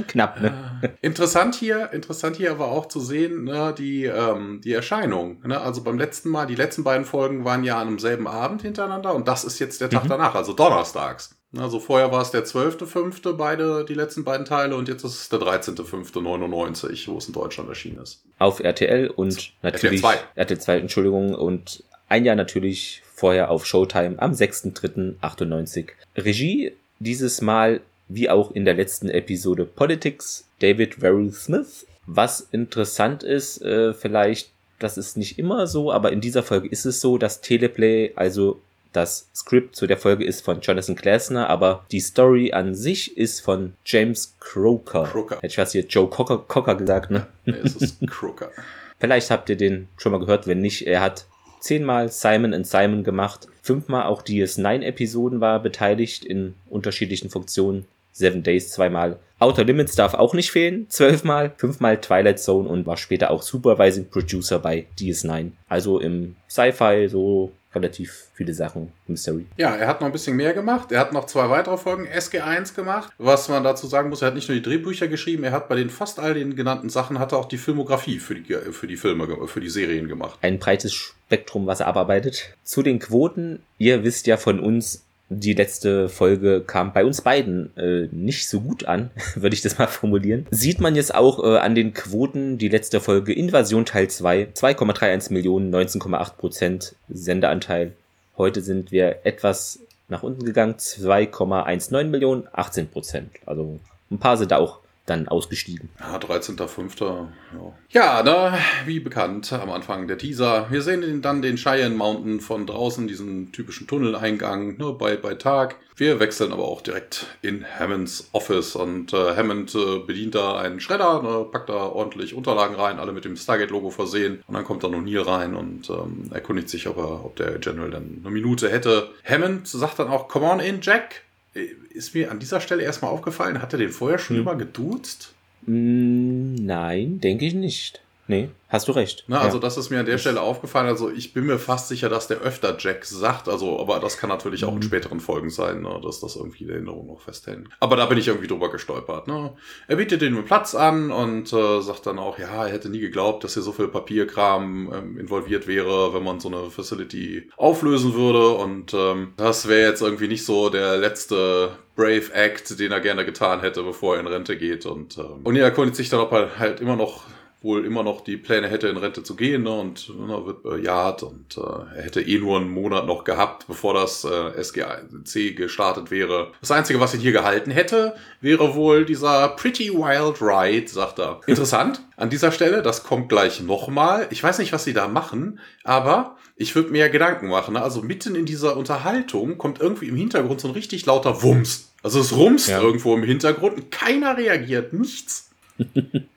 knapp, 0.07 0.41
ne? 0.41 0.53
Interessant 1.01 1.55
hier, 1.55 1.91
interessant 1.93 2.35
hier 2.37 2.51
aber 2.51 2.69
auch 2.69 2.87
zu 2.87 2.99
sehen, 2.99 3.43
ne, 3.43 3.73
die, 3.77 4.05
ähm, 4.05 4.61
die 4.63 4.73
Erscheinung. 4.73 5.41
Ne? 5.45 5.59
Also 5.59 5.83
beim 5.83 5.97
letzten 5.97 6.29
Mal, 6.29 6.45
die 6.47 6.55
letzten 6.55 6.83
beiden 6.83 7.05
Folgen 7.05 7.45
waren 7.45 7.63
ja 7.63 7.79
an 7.79 7.87
einem 7.87 7.99
selben 7.99 8.27
Abend 8.27 8.61
hintereinander 8.61 9.13
und 9.13 9.27
das 9.27 9.43
ist 9.43 9.59
jetzt 9.59 9.81
der 9.81 9.89
Tag 9.89 10.05
Mhm. 10.05 10.09
danach, 10.09 10.35
also 10.35 10.53
donnerstags. 10.53 11.35
Also 11.57 11.79
vorher 11.81 12.11
war 12.13 12.21
es 12.21 12.31
der 12.31 12.45
12.5., 12.45 13.33
beide, 13.33 13.83
die 13.83 13.93
letzten 13.93 14.23
beiden 14.23 14.45
Teile 14.45 14.75
und 14.77 14.87
jetzt 14.87 15.03
ist 15.03 15.13
es 15.21 15.29
der 15.29 15.39
13.5.99, 15.39 17.07
wo 17.09 17.17
es 17.17 17.27
in 17.27 17.33
Deutschland 17.33 17.67
erschienen 17.69 18.01
ist. 18.01 18.23
Auf 18.39 18.59
RTL 18.61 19.09
und 19.09 19.51
natürlich 19.61 20.01
2. 20.01 20.15
RTL 20.35 20.59
2, 20.59 20.77
Entschuldigung, 20.79 21.35
und 21.35 21.83
ein 22.07 22.23
Jahr 22.25 22.35
natürlich 22.35 23.01
vorher 23.13 23.49
auf 23.51 23.65
Showtime 23.65 24.15
am 24.19 24.31
6.3.98. 24.31 25.89
Regie 26.17 26.73
dieses 26.99 27.41
Mal, 27.41 27.81
wie 28.13 28.29
auch 28.29 28.51
in 28.51 28.65
der 28.65 28.73
letzten 28.73 29.09
Episode 29.09 29.65
Politics, 29.65 30.45
David 30.59 30.95
Verrill 30.95 31.31
Smith. 31.31 31.85
Was 32.05 32.47
interessant 32.51 33.23
ist, 33.23 33.61
äh, 33.61 33.93
vielleicht, 33.93 34.51
das 34.79 34.97
ist 34.97 35.17
nicht 35.17 35.39
immer 35.39 35.67
so, 35.67 35.91
aber 35.91 36.11
in 36.11 36.21
dieser 36.21 36.43
Folge 36.43 36.67
ist 36.67 36.85
es 36.85 37.01
so, 37.01 37.17
dass 37.17 37.41
Teleplay, 37.41 38.11
also 38.15 38.59
das 38.93 39.29
Skript 39.33 39.75
zu 39.75 39.87
der 39.87 39.97
Folge 39.97 40.25
ist 40.25 40.43
von 40.43 40.59
Jonathan 40.61 40.95
Glasner, 40.95 41.49
aber 41.49 41.85
die 41.91 42.01
Story 42.01 42.51
an 42.51 42.75
sich 42.75 43.15
ist 43.17 43.39
von 43.39 43.73
James 43.85 44.35
Croker. 44.39 45.03
Croker. 45.03 45.35
Hätte 45.37 45.47
ich 45.47 45.57
was 45.57 45.71
hier 45.71 45.85
Joe 45.85 46.09
Cocker, 46.09 46.39
Cocker 46.39 46.75
gesagt, 46.75 47.11
ne? 47.11 47.27
Nee, 47.45 47.55
es 47.63 47.75
ist 47.75 48.05
Crooker. 48.07 48.51
Vielleicht 48.99 49.31
habt 49.31 49.49
ihr 49.49 49.55
den 49.55 49.87
schon 49.97 50.11
mal 50.11 50.19
gehört, 50.19 50.45
wenn 50.45 50.61
nicht, 50.61 50.85
er 50.85 51.01
hat 51.01 51.25
zehnmal 51.59 52.09
Simon 52.09 52.53
and 52.53 52.67
Simon 52.67 53.03
gemacht, 53.03 53.47
fünfmal 53.61 54.03
auch 54.03 54.23
DS9-Episoden 54.23 55.41
war 55.41 55.61
beteiligt 55.61 56.25
in 56.25 56.55
unterschiedlichen 56.69 57.29
Funktionen, 57.29 57.85
Seven 58.11 58.43
Days 58.43 58.71
zweimal. 58.71 59.19
Outer 59.39 59.63
Limits 59.63 59.95
darf 59.95 60.13
auch 60.13 60.35
nicht 60.35 60.51
fehlen, 60.51 60.85
zwölfmal, 60.89 61.53
fünfmal 61.57 61.99
Twilight 61.99 62.39
Zone 62.39 62.69
und 62.69 62.85
war 62.85 62.97
später 62.97 63.31
auch 63.31 63.41
Supervising 63.41 64.09
Producer 64.09 64.59
bei 64.59 64.85
DS9. 64.99 65.51
Also 65.67 65.99
im 65.99 66.35
Sci-Fi 66.47 67.07
so 67.09 67.51
relativ 67.73 68.27
viele 68.33 68.53
Sachen, 68.53 68.91
Mystery. 69.07 69.45
Ja, 69.57 69.75
er 69.75 69.87
hat 69.87 70.01
noch 70.01 70.07
ein 70.07 70.11
bisschen 70.11 70.35
mehr 70.35 70.53
gemacht. 70.53 70.91
Er 70.91 70.99
hat 70.99 71.13
noch 71.13 71.25
zwei 71.25 71.49
weitere 71.49 71.77
Folgen 71.77 72.05
SG1 72.05 72.75
gemacht. 72.75 73.11
Was 73.17 73.49
man 73.49 73.63
dazu 73.63 73.87
sagen 73.87 74.09
muss, 74.09 74.21
er 74.21 74.27
hat 74.27 74.35
nicht 74.35 74.49
nur 74.49 74.57
die 74.57 74.61
Drehbücher 74.61 75.07
geschrieben, 75.07 75.43
er 75.43 75.53
hat 75.53 75.69
bei 75.69 75.75
den 75.75 75.89
fast 75.89 76.19
all 76.19 76.33
den 76.33 76.55
genannten 76.55 76.89
Sachen 76.89 77.17
hat 77.17 77.31
er 77.31 77.37
auch 77.37 77.47
die 77.47 77.57
Filmografie 77.57 78.19
für 78.19 78.35
die, 78.35 78.53
für 78.71 78.87
die 78.87 78.97
Filme, 78.97 79.47
für 79.47 79.61
die 79.61 79.69
Serien 79.69 80.07
gemacht. 80.07 80.37
ein 80.41 80.59
breites 80.59 80.93
Spektrum, 80.93 81.65
was 81.65 81.79
er 81.79 81.87
abarbeitet. 81.87 82.55
Zu 82.63 82.83
den 82.83 82.99
Quoten, 82.99 83.63
ihr 83.77 84.03
wisst 84.03 84.27
ja 84.27 84.37
von 84.37 84.59
uns, 84.59 85.05
die 85.33 85.53
letzte 85.53 86.09
Folge 86.09 86.61
kam 86.61 86.91
bei 86.91 87.05
uns 87.05 87.21
beiden 87.21 87.75
äh, 87.77 88.09
nicht 88.11 88.49
so 88.49 88.59
gut 88.59 88.85
an, 88.85 89.11
würde 89.35 89.53
ich 89.53 89.61
das 89.61 89.77
mal 89.77 89.87
formulieren. 89.87 90.45
Sieht 90.51 90.81
man 90.81 90.95
jetzt 90.95 91.15
auch 91.15 91.41
äh, 91.43 91.57
an 91.57 91.73
den 91.73 91.93
Quoten, 91.93 92.57
die 92.57 92.67
letzte 92.67 92.99
Folge 92.99 93.33
Invasion 93.33 93.85
Teil 93.85 94.09
2, 94.09 94.49
2,31 94.53 95.31
Millionen, 95.31 95.73
19,8 95.73 96.33
Prozent 96.35 96.95
Sendeanteil. 97.07 97.93
Heute 98.37 98.61
sind 98.61 98.91
wir 98.91 99.19
etwas 99.23 99.79
nach 100.09 100.23
unten 100.23 100.43
gegangen, 100.43 100.75
2,19 100.75 102.03
Millionen, 102.05 102.47
18 102.51 102.89
Prozent. 102.89 103.31
Also 103.45 103.79
ein 104.11 104.19
paar 104.19 104.35
sind 104.35 104.51
da 104.51 104.57
auch 104.57 104.80
dann 105.05 105.27
ausgestiegen. 105.27 105.89
Ja, 105.99 106.17
13.05. 106.17 107.05
Ja, 107.05 107.73
ja 107.89 108.23
ne, 108.23 108.57
wie 108.85 108.99
bekannt 108.99 109.51
am 109.51 109.71
Anfang 109.71 110.07
der 110.07 110.17
Teaser. 110.17 110.67
Wir 110.69 110.81
sehen 110.81 111.21
dann 111.21 111.41
den 111.41 111.57
Cheyenne 111.57 111.95
Mountain 111.95 112.39
von 112.39 112.67
draußen, 112.67 113.07
diesen 113.07 113.51
typischen 113.51 113.87
Tunneleingang 113.87 114.77
ne, 114.77 114.93
bei, 114.93 115.17
bei 115.17 115.33
Tag. 115.35 115.77
Wir 115.95 116.19
wechseln 116.19 116.53
aber 116.53 116.63
auch 116.63 116.81
direkt 116.81 117.27
in 117.41 117.65
Hammonds 117.79 118.29
Office 118.31 118.75
und 118.75 119.13
äh, 119.13 119.35
Hammond 119.35 119.75
äh, 119.75 119.99
bedient 119.99 120.35
da 120.35 120.57
einen 120.57 120.79
Schredder, 120.79 121.21
ne, 121.21 121.45
packt 121.51 121.69
da 121.69 121.87
ordentlich 121.87 122.33
Unterlagen 122.33 122.75
rein, 122.75 122.99
alle 122.99 123.11
mit 123.11 123.25
dem 123.25 123.35
Stargate-Logo 123.35 123.89
versehen. 123.89 124.43
Und 124.47 124.55
dann 124.55 124.63
kommt 124.63 124.83
da 124.83 124.87
O'Neill 124.87 125.25
rein 125.25 125.55
und 125.55 125.89
ähm, 125.89 126.29
erkundigt 126.31 126.69
sich, 126.69 126.87
ob, 126.87 126.97
er, 126.97 127.25
ob 127.25 127.35
der 127.35 127.57
General 127.59 127.89
dann 127.89 128.21
eine 128.23 128.31
Minute 128.31 128.69
hätte. 128.69 129.09
Hammond 129.25 129.67
sagt 129.67 129.99
dann 129.99 130.07
auch, 130.07 130.27
come 130.27 130.45
on 130.45 130.59
in, 130.59 130.81
Jack. 130.81 131.23
Äh, 131.53 131.67
Ist 131.89 132.15
mir 132.15 132.31
an 132.31 132.39
dieser 132.39 132.61
Stelle 132.61 132.83
erstmal 132.83 133.11
aufgefallen, 133.11 133.61
hat 133.61 133.73
er 133.73 133.79
den 133.79 133.89
vorher 133.89 134.19
schon 134.19 134.37
Hm. 134.37 134.43
immer 134.43 134.55
geduzt? 134.55 135.33
Mm, 135.65 136.55
Nein, 136.55 137.19
denke 137.21 137.45
ich 137.45 137.53
nicht. 137.53 138.01
Nee, 138.31 138.49
hast 138.69 138.87
du 138.87 138.93
recht. 138.93 139.25
Na, 139.27 139.41
also 139.41 139.57
ja. 139.57 139.61
das 139.61 139.77
ist 139.77 139.89
mir 139.89 139.99
an 139.99 140.05
der 140.05 140.17
Stelle 140.17 140.41
aufgefallen. 140.41 140.87
Also 140.87 141.11
ich 141.11 141.33
bin 141.33 141.45
mir 141.45 141.59
fast 141.59 141.89
sicher, 141.89 142.09
dass 142.09 142.27
der 142.27 142.39
öfter 142.39 142.77
Jack 142.79 143.05
sagt. 143.05 143.49
Also, 143.49 143.79
aber 143.79 143.99
das 143.99 144.17
kann 144.17 144.29
natürlich 144.29 144.63
auch 144.63 144.71
in 144.71 144.77
mhm. 144.77 144.83
späteren 144.83 145.19
Folgen 145.19 145.49
sein, 145.49 145.81
ne, 145.81 145.99
dass 146.01 146.21
das 146.21 146.37
irgendwie 146.37 146.63
in 146.63 146.67
der 146.67 146.77
Erinnerung 146.77 147.07
noch 147.07 147.21
festhält. 147.21 147.67
Aber 147.79 147.97
da 147.97 148.05
bin 148.05 148.17
ich 148.17 148.29
irgendwie 148.29 148.47
drüber 148.47 148.71
gestolpert. 148.71 149.27
Ne? 149.27 149.51
Er 149.87 149.97
bietet 149.97 150.21
den 150.21 150.43
Platz 150.45 150.73
an 150.73 151.11
und 151.11 151.51
äh, 151.51 151.81
sagt 151.81 152.07
dann 152.07 152.17
auch, 152.17 152.39
ja, 152.39 152.65
er 152.65 152.71
hätte 152.71 152.89
nie 152.89 152.99
geglaubt, 152.99 153.43
dass 153.43 153.53
hier 153.53 153.63
so 153.63 153.73
viel 153.73 153.89
Papierkram 153.89 154.91
ähm, 154.93 155.17
involviert 155.19 155.67
wäre, 155.67 156.13
wenn 156.13 156.23
man 156.23 156.39
so 156.39 156.47
eine 156.47 156.71
Facility 156.71 157.49
auflösen 157.57 158.13
würde. 158.13 158.51
Und 158.51 158.93
ähm, 158.93 159.33
das 159.35 159.67
wäre 159.67 159.89
jetzt 159.89 160.01
irgendwie 160.01 160.29
nicht 160.29 160.45
so 160.45 160.69
der 160.69 160.97
letzte 160.97 161.71
Brave 161.95 162.33
Act, 162.33 162.79
den 162.79 162.91
er 162.93 163.01
gerne 163.01 163.25
getan 163.25 163.59
hätte, 163.59 163.83
bevor 163.83 164.15
er 164.15 164.21
in 164.21 164.27
Rente 164.27 164.57
geht. 164.57 164.85
Und, 164.85 165.17
ähm, 165.17 165.41
und 165.43 165.55
er 165.57 165.65
erkundigt 165.65 165.97
sich 165.97 166.09
dann, 166.09 166.21
ob 166.21 166.31
er 166.31 166.57
halt 166.57 166.79
immer 166.79 166.95
noch 166.95 167.25
wohl 167.61 167.85
immer 167.85 168.01
noch 168.01 168.21
die 168.21 168.37
Pläne 168.37 168.67
hätte, 168.67 168.87
in 168.87 168.97
Rente 168.97 169.21
zu 169.21 169.35
gehen 169.35 169.63
ne, 169.63 169.71
und 169.71 170.09
ne, 170.09 170.45
wird 170.45 170.63
bejaht 170.63 171.21
und 171.21 171.57
äh, 171.57 171.95
er 171.95 172.03
hätte 172.03 172.21
eh 172.21 172.39
nur 172.39 172.57
einen 172.57 172.71
Monat 172.71 173.05
noch 173.05 173.23
gehabt, 173.23 173.67
bevor 173.67 173.93
das 173.93 174.23
äh, 174.23 174.59
SGC 174.59 175.53
gestartet 175.53 176.09
wäre. 176.09 176.51
Das 176.59 176.71
Einzige, 176.71 176.99
was 176.99 177.13
ihn 177.13 177.19
hier 177.19 177.31
gehalten 177.31 177.69
hätte, 177.69 178.15
wäre 178.41 178.73
wohl 178.73 179.05
dieser 179.05 179.49
Pretty 179.49 179.93
Wild 179.93 180.41
Ride, 180.41 180.87
sagt 180.87 181.19
er. 181.19 181.41
Interessant, 181.45 182.01
an 182.17 182.31
dieser 182.31 182.51
Stelle, 182.51 182.81
das 182.81 183.03
kommt 183.03 183.29
gleich 183.29 183.61
nochmal. 183.61 184.27
Ich 184.31 184.41
weiß 184.41 184.57
nicht, 184.57 184.73
was 184.73 184.83
sie 184.83 184.93
da 184.93 185.07
machen, 185.07 185.59
aber 185.83 186.37
ich 186.55 186.75
würde 186.75 186.89
mir 186.89 187.09
Gedanken 187.09 187.47
machen. 187.47 187.75
Ne? 187.75 187.81
Also 187.83 188.01
mitten 188.01 188.33
in 188.33 188.45
dieser 188.45 188.75
Unterhaltung 188.75 189.59
kommt 189.59 189.79
irgendwie 189.79 190.07
im 190.07 190.15
Hintergrund 190.15 190.61
so 190.61 190.67
ein 190.67 190.73
richtig 190.73 191.05
lauter 191.05 191.43
Wumms. 191.43 191.91
Also 192.01 192.19
es 192.19 192.35
rumst 192.35 192.69
ja. 192.69 192.81
irgendwo 192.81 193.15
im 193.15 193.23
Hintergrund 193.23 193.75
und 193.75 193.91
keiner 193.91 194.35
reagiert, 194.35 194.93
nichts 194.93 195.50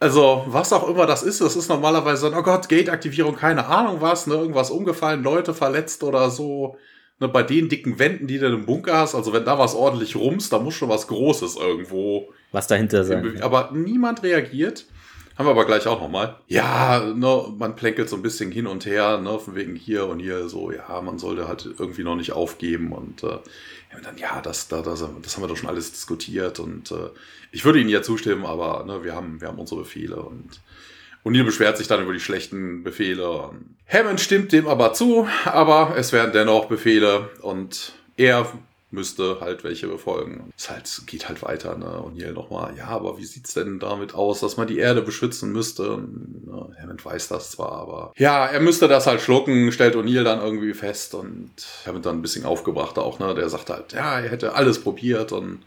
also, 0.01 0.45
was 0.47 0.73
auch 0.73 0.89
immer 0.89 1.07
das 1.07 1.23
ist, 1.23 1.41
das 1.41 1.57
ist 1.57 1.69
normalerweise, 1.69 2.33
oh 2.35 2.43
Gott, 2.43 2.69
Gate-Aktivierung, 2.69 3.37
keine 3.37 3.67
Ahnung 3.67 3.99
was, 4.01 4.27
ne, 4.27 4.35
irgendwas 4.35 4.71
umgefallen, 4.71 5.23
Leute 5.23 5.55
verletzt 5.55 6.03
oder 6.03 6.31
so. 6.31 6.77
Ne, 7.21 7.29
bei 7.29 7.43
den 7.43 7.69
dicken 7.69 7.99
Wänden, 7.99 8.27
die 8.27 8.39
du 8.39 8.47
im 8.47 8.67
Bunker 8.67 8.99
hast, 8.99 9.15
also 9.15 9.33
wenn 9.33 9.45
da 9.45 9.59
was 9.59 9.75
ordentlich 9.75 10.17
rums, 10.17 10.49
da 10.49 10.59
muss 10.59 10.75
schon 10.75 10.89
was 10.89 11.07
Großes 11.07 11.57
irgendwo. 11.57 12.33
Was 12.53 12.67
dahinter 12.67 13.05
sein. 13.05 13.41
Aber 13.41 13.71
niemand 13.73 14.23
reagiert. 14.23 14.87
Haben 15.37 15.47
wir 15.47 15.51
aber 15.51 15.67
gleich 15.67 15.89
auch 15.89 16.01
nochmal. 16.01 16.37
Ja, 16.47 17.01
ne, 17.01 17.45
man 17.59 17.75
plänkelt 17.75 18.09
so 18.09 18.15
ein 18.15 18.23
bisschen 18.23 18.53
hin 18.53 18.69
und 18.69 18.87
her, 18.87 19.19
ne, 19.19 19.39
von 19.39 19.57
wegen 19.57 19.75
hier 19.75 20.07
und 20.07 20.21
hier 20.21 20.49
so, 20.49 20.71
ja, 20.71 21.01
man 21.01 21.19
sollte 21.19 21.49
halt 21.49 21.69
irgendwie 21.79 22.05
noch 22.05 22.15
nicht 22.15 22.33
aufgeben 22.33 22.93
und 22.93 23.25
äh, 23.25 23.39
und 23.97 24.07
dann, 24.07 24.17
ja, 24.19 24.41
das, 24.41 24.69
das, 24.69 24.83
das, 24.85 25.03
haben 25.03 25.43
wir 25.43 25.49
doch 25.49 25.57
schon 25.57 25.69
alles 25.69 25.91
diskutiert 25.93 26.59
und 26.59 26.91
äh, 26.91 27.11
ich 27.53 27.65
würde 27.65 27.81
Ihnen 27.81 27.91
ja 27.91 28.03
zustimmen, 28.03 28.45
aber 28.45 28.85
ne, 28.85 29.05
wir, 29.05 29.15
haben, 29.15 29.41
wir 29.41 29.49
haben 29.49 29.59
unsere 29.59 29.81
Befehle 29.81 30.17
und 30.17 30.61
O'Neill 31.25 31.45
beschwert 31.45 31.79
sich 31.79 31.89
dann 31.89 32.03
über 32.03 32.13
die 32.13 32.21
schlechten 32.21 32.83
Befehle. 32.83 33.51
Hammond 33.89 34.21
stimmt 34.21 34.53
dem 34.53 34.67
aber 34.67 34.93
zu, 34.93 35.27
aber 35.45 35.95
es 35.97 36.13
werden 36.13 36.33
dennoch 36.33 36.67
Befehle 36.67 37.31
und 37.41 37.93
er 38.17 38.53
müsste 38.95 39.41
halt 39.41 39.65
welche 39.65 39.89
befolgen. 39.89 40.53
Es 40.57 40.71
halt, 40.71 41.03
geht 41.07 41.29
halt 41.29 41.43
weiter, 41.43 41.77
ne? 41.77 42.01
Und 42.01 42.15
hier 42.15 42.33
nochmal, 42.33 42.77
ja, 42.77 42.87
aber 42.87 43.19
wie 43.19 43.25
sieht's 43.25 43.55
denn 43.55 43.79
damit 43.79 44.15
aus, 44.15 44.41
dass 44.41 44.57
man 44.57 44.67
die 44.67 44.79
Erde 44.79 45.03
beschützen 45.03 45.53
müsste? 45.53 45.93
Und, 45.93 46.47
ne, 46.47 46.77
Hammond 46.81 47.05
weiß 47.05 47.29
das 47.29 47.51
zwar, 47.51 47.73
aber 47.73 48.13
ja, 48.17 48.47
er 48.47 48.61
müsste 48.61 48.89
das 48.89 49.07
halt 49.07 49.21
schlucken, 49.21 49.73
stellt 49.73 49.97
O'Neill 49.97 50.25
dann 50.25 50.41
irgendwie 50.41 50.75
fest 50.75 51.15
und 51.15 51.51
Hammond 51.87 52.07
dann 52.07 52.19
ein 52.19 52.23
bisschen 52.23 52.45
aufgebracht 52.45 52.99
auch, 52.99 53.19
ne? 53.19 53.35
Der 53.35 53.49
sagt 53.49 53.71
halt, 53.71 53.93
ja, 53.93 54.21
er 54.21 54.31
hätte 54.31 54.55
alles 54.55 54.81
probiert 54.81 55.33
und 55.33 55.61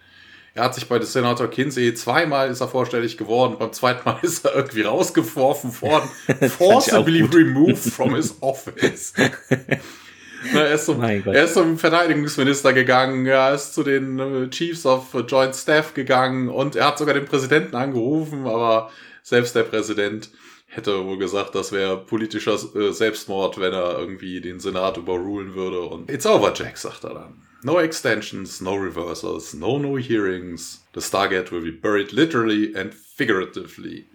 er 0.58 0.64
hat 0.64 0.74
sich 0.74 0.90
bei 0.90 1.00
Senator 1.00 1.48
Kinsey 1.52 1.94
zweimal 1.94 2.50
ist 2.50 2.62
er 2.62 2.68
vorstellig 2.68 3.16
geworden, 3.16 3.58
beim 3.60 3.72
zweiten 3.74 4.10
Mal 4.10 4.18
ist 4.24 4.44
er 4.44 4.56
irgendwie 4.56 4.82
rausgeworfen 4.82 5.82
worden, 5.82 6.10
forcibly 6.50 7.22
removed 7.22 7.78
from 7.94 8.16
his 8.16 8.36
office. 8.42 9.14
Er, 10.54 10.72
ist 10.74 10.86
zum, 10.86 11.02
er 11.02 11.44
ist 11.44 11.54
zum 11.54 11.78
Verteidigungsminister 11.78 12.74
gegangen, 12.74 13.26
er 13.26 13.54
ist 13.54 13.74
zu 13.74 13.84
den 13.84 14.20
äh, 14.20 14.50
Chiefs 14.50 14.86
of 14.86 15.06
Joint 15.28 15.56
Staff 15.56 15.94
gegangen 15.94 16.50
und 16.50 16.76
er 16.76 16.88
hat 16.88 16.98
sogar 16.98 17.14
den 17.14 17.26
Präsidenten 17.26 17.76
angerufen, 17.76 18.46
aber 18.46 18.92
selbst 19.24 19.56
der 19.56 19.64
Präsident 19.64 20.30
hätte 20.68 21.06
wohl 21.06 21.18
gesagt, 21.18 21.56
das 21.56 21.72
wäre 21.72 21.98
politischer 21.98 22.58
äh, 22.76 22.92
Selbstmord, 22.92 23.60
wenn 23.60 23.74
er 23.74 23.98
irgendwie 23.98 24.42
den 24.42 24.60
Senat 24.60 24.98
überrulen 24.98 25.56
würde. 25.56 25.82
Und 25.82 26.12
it's 26.12 26.26
over, 26.26 26.54
Jack, 26.56 26.78
sagt 26.78 27.04
er 27.04 27.14
dann. 27.14 27.42
No 27.64 27.80
extensions, 27.80 28.62
no 28.62 28.76
reversals, 28.76 29.54
no 29.54 29.80
no 29.80 29.98
hearings. 29.98 30.86
The 30.94 31.02
Stargate 31.02 31.52
will 31.52 31.62
be 31.62 31.72
buried 31.72 32.12
literally 32.12 32.76
and 32.76 32.94
figuratively. 32.94 34.06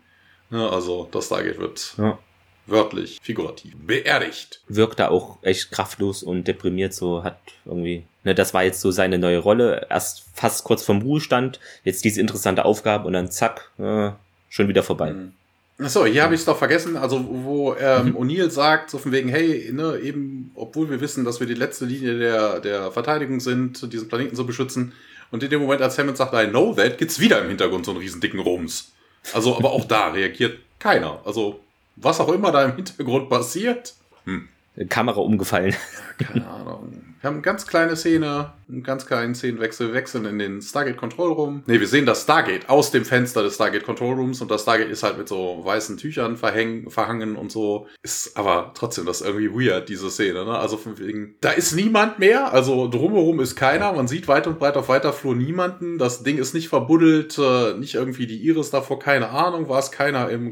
Ja, 0.50 0.68
also 0.68 1.08
das 1.10 1.26
Stargate 1.26 1.58
wird 1.58 1.94
ja 1.98 2.18
wörtlich, 2.66 3.18
figurativ, 3.22 3.74
beerdigt. 3.76 4.60
Wirkt 4.68 5.00
da 5.00 5.08
auch 5.08 5.38
echt 5.42 5.70
kraftlos 5.70 6.22
und 6.22 6.48
deprimiert, 6.48 6.94
so 6.94 7.24
hat 7.24 7.38
irgendwie, 7.64 8.04
ne, 8.24 8.34
das 8.34 8.54
war 8.54 8.64
jetzt 8.64 8.80
so 8.80 8.90
seine 8.90 9.18
neue 9.18 9.38
Rolle, 9.38 9.86
erst 9.90 10.24
fast 10.34 10.64
kurz 10.64 10.82
vom 10.84 11.02
Ruhestand, 11.02 11.60
jetzt 11.84 12.04
diese 12.04 12.20
interessante 12.20 12.64
Aufgabe 12.64 13.06
und 13.06 13.12
dann 13.12 13.30
zack, 13.30 13.70
äh, 13.78 14.10
schon 14.48 14.68
wieder 14.68 14.82
vorbei. 14.82 15.12
Mhm. 15.12 15.32
Achso, 15.78 16.04
hier 16.04 16.22
habe 16.22 16.34
ich 16.34 16.40
es 16.40 16.46
doch 16.46 16.58
vergessen, 16.58 16.96
also 16.96 17.24
wo 17.28 17.74
ähm, 17.74 18.10
mhm. 18.10 18.16
O'Neill 18.16 18.50
sagt, 18.50 18.90
so 18.90 18.98
von 18.98 19.10
wegen, 19.10 19.28
hey, 19.28 19.70
ne, 19.72 19.98
eben, 19.98 20.52
obwohl 20.54 20.90
wir 20.90 21.00
wissen, 21.00 21.24
dass 21.24 21.40
wir 21.40 21.46
die 21.46 21.54
letzte 21.54 21.86
Linie 21.86 22.18
der, 22.18 22.60
der 22.60 22.92
Verteidigung 22.92 23.40
sind, 23.40 23.92
diesen 23.92 24.08
Planeten 24.08 24.36
zu 24.36 24.46
beschützen, 24.46 24.92
und 25.32 25.42
in 25.42 25.48
dem 25.48 25.62
Moment, 25.62 25.80
als 25.80 25.98
Hammond 25.98 26.18
sagt, 26.18 26.34
I 26.34 26.46
know 26.46 26.74
that, 26.74 26.98
gibt's 26.98 27.18
wieder 27.18 27.40
im 27.40 27.48
Hintergrund 27.48 27.86
so 27.86 27.92
einen 27.92 28.00
riesen 28.00 28.20
dicken 28.20 28.38
Rums. 28.38 28.92
Also, 29.32 29.56
aber 29.56 29.72
auch 29.72 29.86
da 29.86 30.08
reagiert 30.08 30.58
keiner. 30.78 31.22
Also, 31.24 31.60
was 31.96 32.20
auch 32.20 32.32
immer 32.32 32.52
da 32.52 32.64
im 32.64 32.76
Hintergrund 32.76 33.28
passiert. 33.28 33.94
Hm. 34.24 34.48
Kamera 34.88 35.20
umgefallen. 35.20 35.74
keine 36.18 36.46
Ahnung. 36.46 37.12
Wir 37.20 37.28
haben 37.28 37.36
eine 37.36 37.42
ganz 37.42 37.68
kleine 37.68 37.94
Szene, 37.94 38.52
einen 38.68 38.82
ganz 38.82 39.06
kleinen 39.06 39.36
Szenenwechsel. 39.36 39.88
Wir 39.88 39.94
wechseln 39.94 40.24
in 40.24 40.40
den 40.40 40.60
Stargate 40.60 40.96
Control 40.96 41.32
Room. 41.32 41.62
Ne, 41.66 41.78
wir 41.78 41.86
sehen 41.86 42.04
das 42.04 42.22
Stargate 42.22 42.68
aus 42.68 42.90
dem 42.90 43.04
Fenster 43.04 43.44
des 43.44 43.54
Stargate 43.54 43.84
Control 43.84 44.14
Rooms 44.14 44.40
und 44.40 44.50
das 44.50 44.62
Stargate 44.62 44.90
ist 44.90 45.04
halt 45.04 45.18
mit 45.18 45.28
so 45.28 45.60
weißen 45.62 45.98
Tüchern 45.98 46.36
verhängen, 46.36 46.90
verhangen 46.90 47.36
und 47.36 47.52
so. 47.52 47.86
Ist 48.02 48.36
aber 48.36 48.72
trotzdem 48.74 49.06
das 49.06 49.20
irgendwie 49.20 49.52
weird, 49.52 49.88
diese 49.88 50.10
Szene, 50.10 50.44
ne? 50.44 50.58
Also 50.58 50.76
von 50.76 50.98
wegen, 50.98 51.36
da 51.40 51.50
ist 51.50 51.76
niemand 51.76 52.18
mehr, 52.18 52.52
also 52.52 52.88
drumherum 52.88 53.38
ist 53.38 53.54
keiner. 53.54 53.92
Man 53.92 54.08
sieht 54.08 54.26
weit 54.26 54.48
und 54.48 54.58
breit 54.58 54.76
auf 54.76 54.88
weiter 54.88 55.12
Flur 55.12 55.36
niemanden. 55.36 55.98
Das 55.98 56.24
Ding 56.24 56.38
ist 56.38 56.54
nicht 56.54 56.68
verbuddelt, 56.68 57.38
äh, 57.38 57.74
nicht 57.74 57.94
irgendwie 57.94 58.26
die 58.26 58.42
Iris 58.42 58.70
davor, 58.70 58.98
keine 58.98 59.28
Ahnung, 59.28 59.68
war 59.68 59.78
es 59.78 59.92
keiner 59.92 60.28
im 60.30 60.50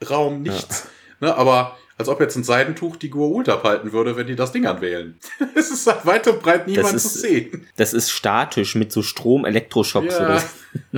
Kontrollraum, 0.00 0.42
nichts. 0.42 0.84
Ja. 1.20 1.28
Ne, 1.28 1.36
aber 1.36 1.76
als 1.96 2.08
ob 2.08 2.20
jetzt 2.20 2.36
ein 2.36 2.44
Seidentuch 2.44 2.96
die 2.96 3.10
Gua'uld 3.10 3.50
abhalten 3.50 3.92
würde, 3.92 4.16
wenn 4.16 4.26
die 4.26 4.36
das 4.36 4.52
Ding 4.52 4.66
anwählen. 4.66 5.18
es 5.56 5.70
ist 5.70 5.86
weit 6.06 6.28
und 6.28 6.40
breit 6.40 6.68
niemand 6.68 6.94
ist, 6.94 7.12
zu 7.12 7.18
sehen. 7.18 7.66
Das 7.76 7.92
ist 7.92 8.10
statisch 8.10 8.76
mit 8.76 8.92
so 8.92 9.02
Strom-Elektroschocks 9.02 10.14
ja. 10.18 10.24
oder 10.24 10.42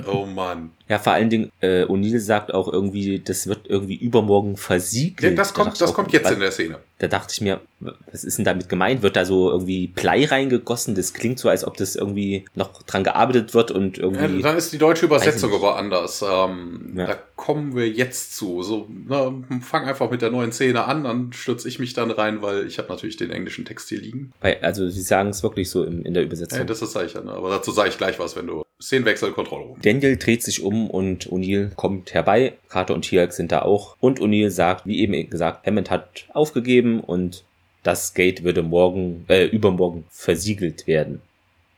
Oh 0.06 0.26
Mann. 0.26 0.72
Ja, 0.90 0.98
vor 0.98 1.12
allen 1.12 1.30
Dingen, 1.30 1.52
äh, 1.60 1.84
O'Neill 1.84 2.18
sagt 2.18 2.52
auch 2.52 2.66
irgendwie, 2.66 3.20
das 3.20 3.46
wird 3.46 3.68
irgendwie 3.68 3.94
übermorgen 3.94 4.56
versiegelt. 4.56 5.38
Das 5.38 5.54
kommt, 5.54 5.80
da 5.80 5.84
das 5.84 5.94
kommt 5.94 6.12
jetzt 6.12 6.28
in 6.32 6.40
der 6.40 6.50
Szene. 6.50 6.80
Da 6.98 7.06
dachte 7.06 7.32
ich 7.32 7.40
mir, 7.40 7.60
was 8.10 8.24
ist 8.24 8.38
denn 8.38 8.44
damit 8.44 8.68
gemeint? 8.68 9.00
Wird 9.00 9.14
da 9.14 9.24
so 9.24 9.52
irgendwie 9.52 9.86
Blei 9.86 10.24
reingegossen? 10.24 10.96
Das 10.96 11.14
klingt 11.14 11.38
so, 11.38 11.48
als 11.48 11.64
ob 11.64 11.76
das 11.76 11.94
irgendwie 11.94 12.44
noch 12.56 12.82
dran 12.82 13.04
gearbeitet 13.04 13.54
wird 13.54 13.70
und 13.70 13.98
irgendwie. 13.98 14.38
Ja, 14.38 14.42
dann 14.42 14.56
ist 14.56 14.72
die 14.72 14.78
deutsche 14.78 15.06
Übersetzung 15.06 15.54
aber 15.54 15.76
anders. 15.76 16.24
Ähm, 16.28 16.94
ja. 16.96 17.06
Da 17.06 17.18
kommen 17.36 17.76
wir 17.76 17.88
jetzt 17.88 18.36
zu. 18.36 18.64
So, 18.64 18.88
na, 19.06 19.32
fang 19.62 19.84
einfach 19.84 20.10
mit 20.10 20.22
der 20.22 20.32
neuen 20.32 20.50
Szene 20.50 20.86
an, 20.86 21.04
dann 21.04 21.32
stürze 21.32 21.68
ich 21.68 21.78
mich 21.78 21.92
dann 21.92 22.10
rein, 22.10 22.42
weil 22.42 22.66
ich 22.66 22.78
habe 22.78 22.88
natürlich 22.88 23.16
den 23.16 23.30
englischen 23.30 23.64
Text 23.64 23.88
hier 23.90 24.00
liegen. 24.00 24.32
Weil, 24.40 24.58
also 24.60 24.88
sie 24.88 25.02
sagen 25.02 25.28
es 25.28 25.44
wirklich 25.44 25.70
so 25.70 25.84
in, 25.84 26.02
in 26.02 26.14
der 26.14 26.24
Übersetzung. 26.24 26.58
Ja, 26.58 26.64
das 26.64 26.82
ist 26.82 26.94
sicher, 26.94 27.22
ne? 27.22 27.30
aber 27.30 27.50
dazu 27.50 27.70
sage 27.70 27.90
ich 27.90 27.96
gleich 27.96 28.18
was, 28.18 28.34
wenn 28.34 28.48
du 28.48 28.64
Szenenwechsel, 28.80 29.32
Kontrollraum. 29.32 29.76
Daniel 29.82 30.16
dreht 30.16 30.42
sich 30.42 30.62
um 30.62 30.88
und 30.88 31.28
O'Neill 31.28 31.74
kommt 31.74 32.14
herbei. 32.14 32.54
Carter 32.68 32.94
und 32.94 33.02
Tialk 33.02 33.32
sind 33.32 33.52
da 33.52 33.62
auch. 33.62 33.96
Und 34.00 34.20
O'Neill 34.20 34.50
sagt, 34.50 34.86
wie 34.86 35.00
eben 35.00 35.28
gesagt, 35.28 35.66
Hammond 35.66 35.90
hat 35.90 36.26
aufgegeben 36.32 37.00
und 37.00 37.44
das 37.82 38.14
Gate 38.14 38.44
würde 38.44 38.62
morgen, 38.62 39.24
äh, 39.28 39.46
übermorgen 39.46 40.04
versiegelt 40.10 40.86
werden. 40.86 41.20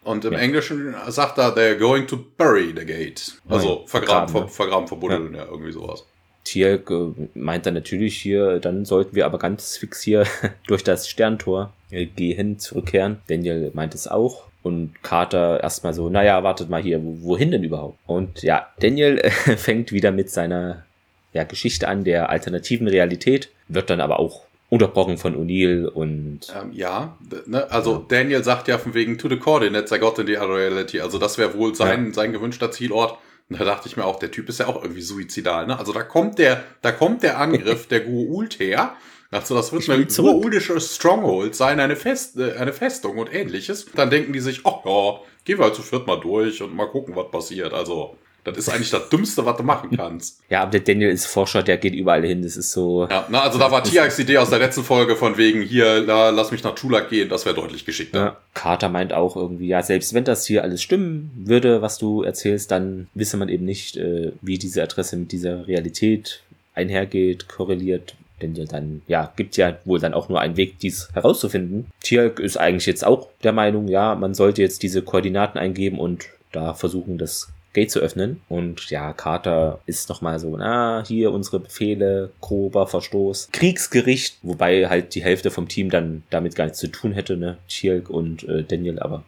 Und 0.04 0.24
im 0.24 0.32
ja. 0.32 0.40
Englischen 0.40 0.94
sagt 1.08 1.38
er, 1.38 1.54
they're 1.56 1.76
going 1.76 2.06
to 2.06 2.18
bury 2.36 2.74
the 2.76 2.84
gate. 2.84 3.34
Also 3.48 3.76
Nein, 3.76 3.86
vergraben, 3.86 4.28
ver, 4.28 4.48
vergraben, 4.48 4.88
verbuddeln, 4.88 5.34
ja. 5.34 5.44
ja, 5.44 5.50
irgendwie 5.50 5.72
sowas. 5.72 6.04
Tielk 6.44 6.90
äh, 6.90 7.28
meint 7.34 7.66
dann 7.66 7.74
natürlich 7.74 8.16
hier, 8.20 8.58
dann 8.58 8.84
sollten 8.84 9.14
wir 9.14 9.26
aber 9.26 9.38
ganz 9.38 9.76
fix 9.76 10.02
hier 10.02 10.26
durch 10.66 10.82
das 10.82 11.08
Sterntor 11.08 11.72
äh, 11.90 12.06
gehen, 12.06 12.58
zurückkehren. 12.58 13.20
Daniel 13.28 13.70
meint 13.74 13.94
es 13.94 14.08
auch. 14.08 14.44
Und 14.62 15.02
Carter 15.02 15.60
erstmal 15.62 15.92
so, 15.92 16.08
naja, 16.08 16.42
wartet 16.44 16.70
mal 16.70 16.80
hier, 16.80 17.00
wohin 17.02 17.50
denn 17.50 17.64
überhaupt? 17.64 17.98
Und 18.06 18.42
ja, 18.42 18.68
Daniel 18.80 19.18
äh, 19.18 19.30
fängt 19.56 19.92
wieder 19.92 20.12
mit 20.12 20.30
seiner 20.30 20.84
ja, 21.32 21.44
Geschichte 21.44 21.88
an, 21.88 22.04
der 22.04 22.30
alternativen 22.30 22.86
Realität, 22.86 23.50
wird 23.68 23.90
dann 23.90 24.00
aber 24.00 24.18
auch 24.18 24.42
unterbrochen 24.72 25.18
von 25.18 25.36
O'Neill 25.36 25.86
und. 25.86 26.40
Ähm, 26.58 26.72
ja, 26.72 27.18
ne, 27.46 27.70
also 27.70 27.92
ja. 27.92 28.04
Daniel 28.08 28.42
sagt 28.42 28.68
ja 28.68 28.78
von 28.78 28.94
wegen 28.94 29.18
to 29.18 29.28
the 29.28 29.36
coordinates 29.36 29.92
I 29.92 29.98
got 29.98 30.18
in 30.18 30.26
the 30.26 30.38
other 30.38 30.56
reality. 30.56 31.00
Also 31.00 31.18
das 31.18 31.36
wäre 31.36 31.54
wohl 31.54 31.74
sein, 31.74 32.06
ja. 32.06 32.12
sein 32.14 32.32
gewünschter 32.32 32.70
Zielort. 32.70 33.18
da 33.50 33.64
dachte 33.64 33.88
ich 33.88 33.98
mir 33.98 34.06
auch, 34.06 34.18
der 34.18 34.30
Typ 34.30 34.48
ist 34.48 34.60
ja 34.60 34.68
auch 34.68 34.82
irgendwie 34.82 35.02
suizidal. 35.02 35.66
Ne? 35.66 35.78
Also 35.78 35.92
da 35.92 36.02
kommt 36.02 36.38
der, 36.38 36.62
da 36.80 36.90
kommt 36.90 37.22
der 37.22 37.38
Angriff 37.38 37.86
der 37.88 38.06
Gua'uld 38.06 38.58
her. 38.58 38.94
Also 39.32 39.54
das 39.54 39.72
wird 39.72 39.88
ein 39.88 40.06
gua'uldisches 40.06 40.96
Stronghold 40.96 41.54
sein, 41.54 41.80
eine, 41.80 41.96
Fest, 41.96 42.36
äh, 42.38 42.52
eine 42.52 42.72
Festung 42.72 43.18
und 43.18 43.34
ähnliches. 43.34 43.86
Dann 43.94 44.10
denken 44.10 44.32
die 44.32 44.40
sich, 44.40 44.60
ach 44.64 44.84
ja, 44.84 45.20
gehen 45.44 45.58
wir 45.58 45.64
halt 45.64 45.74
zu 45.74 45.82
viert 45.82 46.06
mal 46.06 46.20
durch 46.20 46.62
und 46.62 46.74
mal 46.74 46.86
gucken, 46.86 47.16
was 47.16 47.30
passiert. 47.30 47.72
Also 47.72 48.16
das 48.44 48.58
ist 48.58 48.68
eigentlich 48.68 48.90
das 48.90 49.08
Dümmste, 49.08 49.46
was 49.46 49.56
du 49.56 49.62
machen 49.62 49.96
kannst. 49.96 50.40
Ja, 50.50 50.62
aber 50.62 50.72
der 50.72 50.80
Daniel 50.80 51.10
ist 51.10 51.26
Forscher, 51.26 51.62
der 51.62 51.78
geht 51.78 51.94
überall 51.94 52.26
hin. 52.26 52.42
Das 52.42 52.58
ist 52.58 52.72
so. 52.72 53.06
Ja, 53.08 53.26
na, 53.30 53.40
also 53.40 53.58
da 53.58 53.70
war 53.70 53.82
Tiax 53.82 54.18
Idee 54.18 54.36
aus 54.36 54.50
der 54.50 54.58
letzten 54.58 54.84
Folge 54.84 55.16
von 55.16 55.38
wegen, 55.38 55.62
hier, 55.62 56.00
la, 56.00 56.28
lass 56.28 56.50
mich 56.50 56.62
nach 56.62 56.74
Chulak 56.74 57.08
gehen, 57.08 57.30
das 57.30 57.46
wäre 57.46 57.54
deutlich 57.54 57.86
geschickter. 57.86 58.18
Ja, 58.18 58.36
Carter 58.52 58.90
meint 58.90 59.14
auch 59.14 59.34
irgendwie, 59.34 59.68
ja, 59.68 59.82
selbst 59.82 60.12
wenn 60.12 60.24
das 60.24 60.44
hier 60.44 60.62
alles 60.62 60.82
stimmen 60.82 61.30
würde, 61.36 61.80
was 61.80 61.96
du 61.96 62.22
erzählst, 62.22 62.70
dann 62.70 63.06
wisse 63.14 63.38
man 63.38 63.48
eben 63.48 63.64
nicht, 63.64 63.96
äh, 63.96 64.32
wie 64.42 64.58
diese 64.58 64.82
Adresse 64.82 65.16
mit 65.16 65.32
dieser 65.32 65.66
Realität 65.66 66.42
einhergeht, 66.74 67.48
korreliert. 67.48 68.14
Denn 68.42 68.54
ja 68.54 68.64
dann, 68.64 69.02
ja, 69.06 69.32
gibt 69.36 69.56
ja 69.56 69.76
wohl 69.84 70.00
dann 70.00 70.14
auch 70.14 70.28
nur 70.28 70.40
einen 70.40 70.56
Weg, 70.56 70.78
dies 70.80 71.08
herauszufinden. 71.14 71.86
Tierk 72.00 72.40
ist 72.40 72.56
eigentlich 72.56 72.86
jetzt 72.86 73.06
auch 73.06 73.28
der 73.42 73.52
Meinung, 73.52 73.88
ja, 73.88 74.14
man 74.14 74.34
sollte 74.34 74.62
jetzt 74.62 74.82
diese 74.82 75.02
Koordinaten 75.02 75.58
eingeben 75.58 75.98
und 75.98 76.26
da 76.50 76.74
versuchen, 76.74 77.18
das 77.18 77.52
Gate 77.72 77.90
zu 77.90 78.00
öffnen. 78.00 78.42
Und 78.48 78.90
ja, 78.90 79.12
Carter 79.12 79.80
ist 79.86 80.08
nochmal 80.08 80.38
so, 80.38 80.56
na, 80.56 81.02
hier 81.06 81.32
unsere 81.32 81.60
Befehle, 81.60 82.30
grober 82.40 82.86
Verstoß. 82.86 83.48
Kriegsgericht, 83.52 84.38
wobei 84.42 84.88
halt 84.88 85.14
die 85.14 85.22
Hälfte 85.22 85.50
vom 85.50 85.68
Team 85.68 85.90
dann 85.90 86.22
damit 86.30 86.54
gar 86.54 86.64
nichts 86.64 86.80
zu 86.80 86.88
tun 86.88 87.12
hätte, 87.12 87.36
ne? 87.36 87.58
Chirk 87.68 88.10
und 88.10 88.44
äh, 88.44 88.64
Daniel, 88.64 88.98
aber 88.98 89.24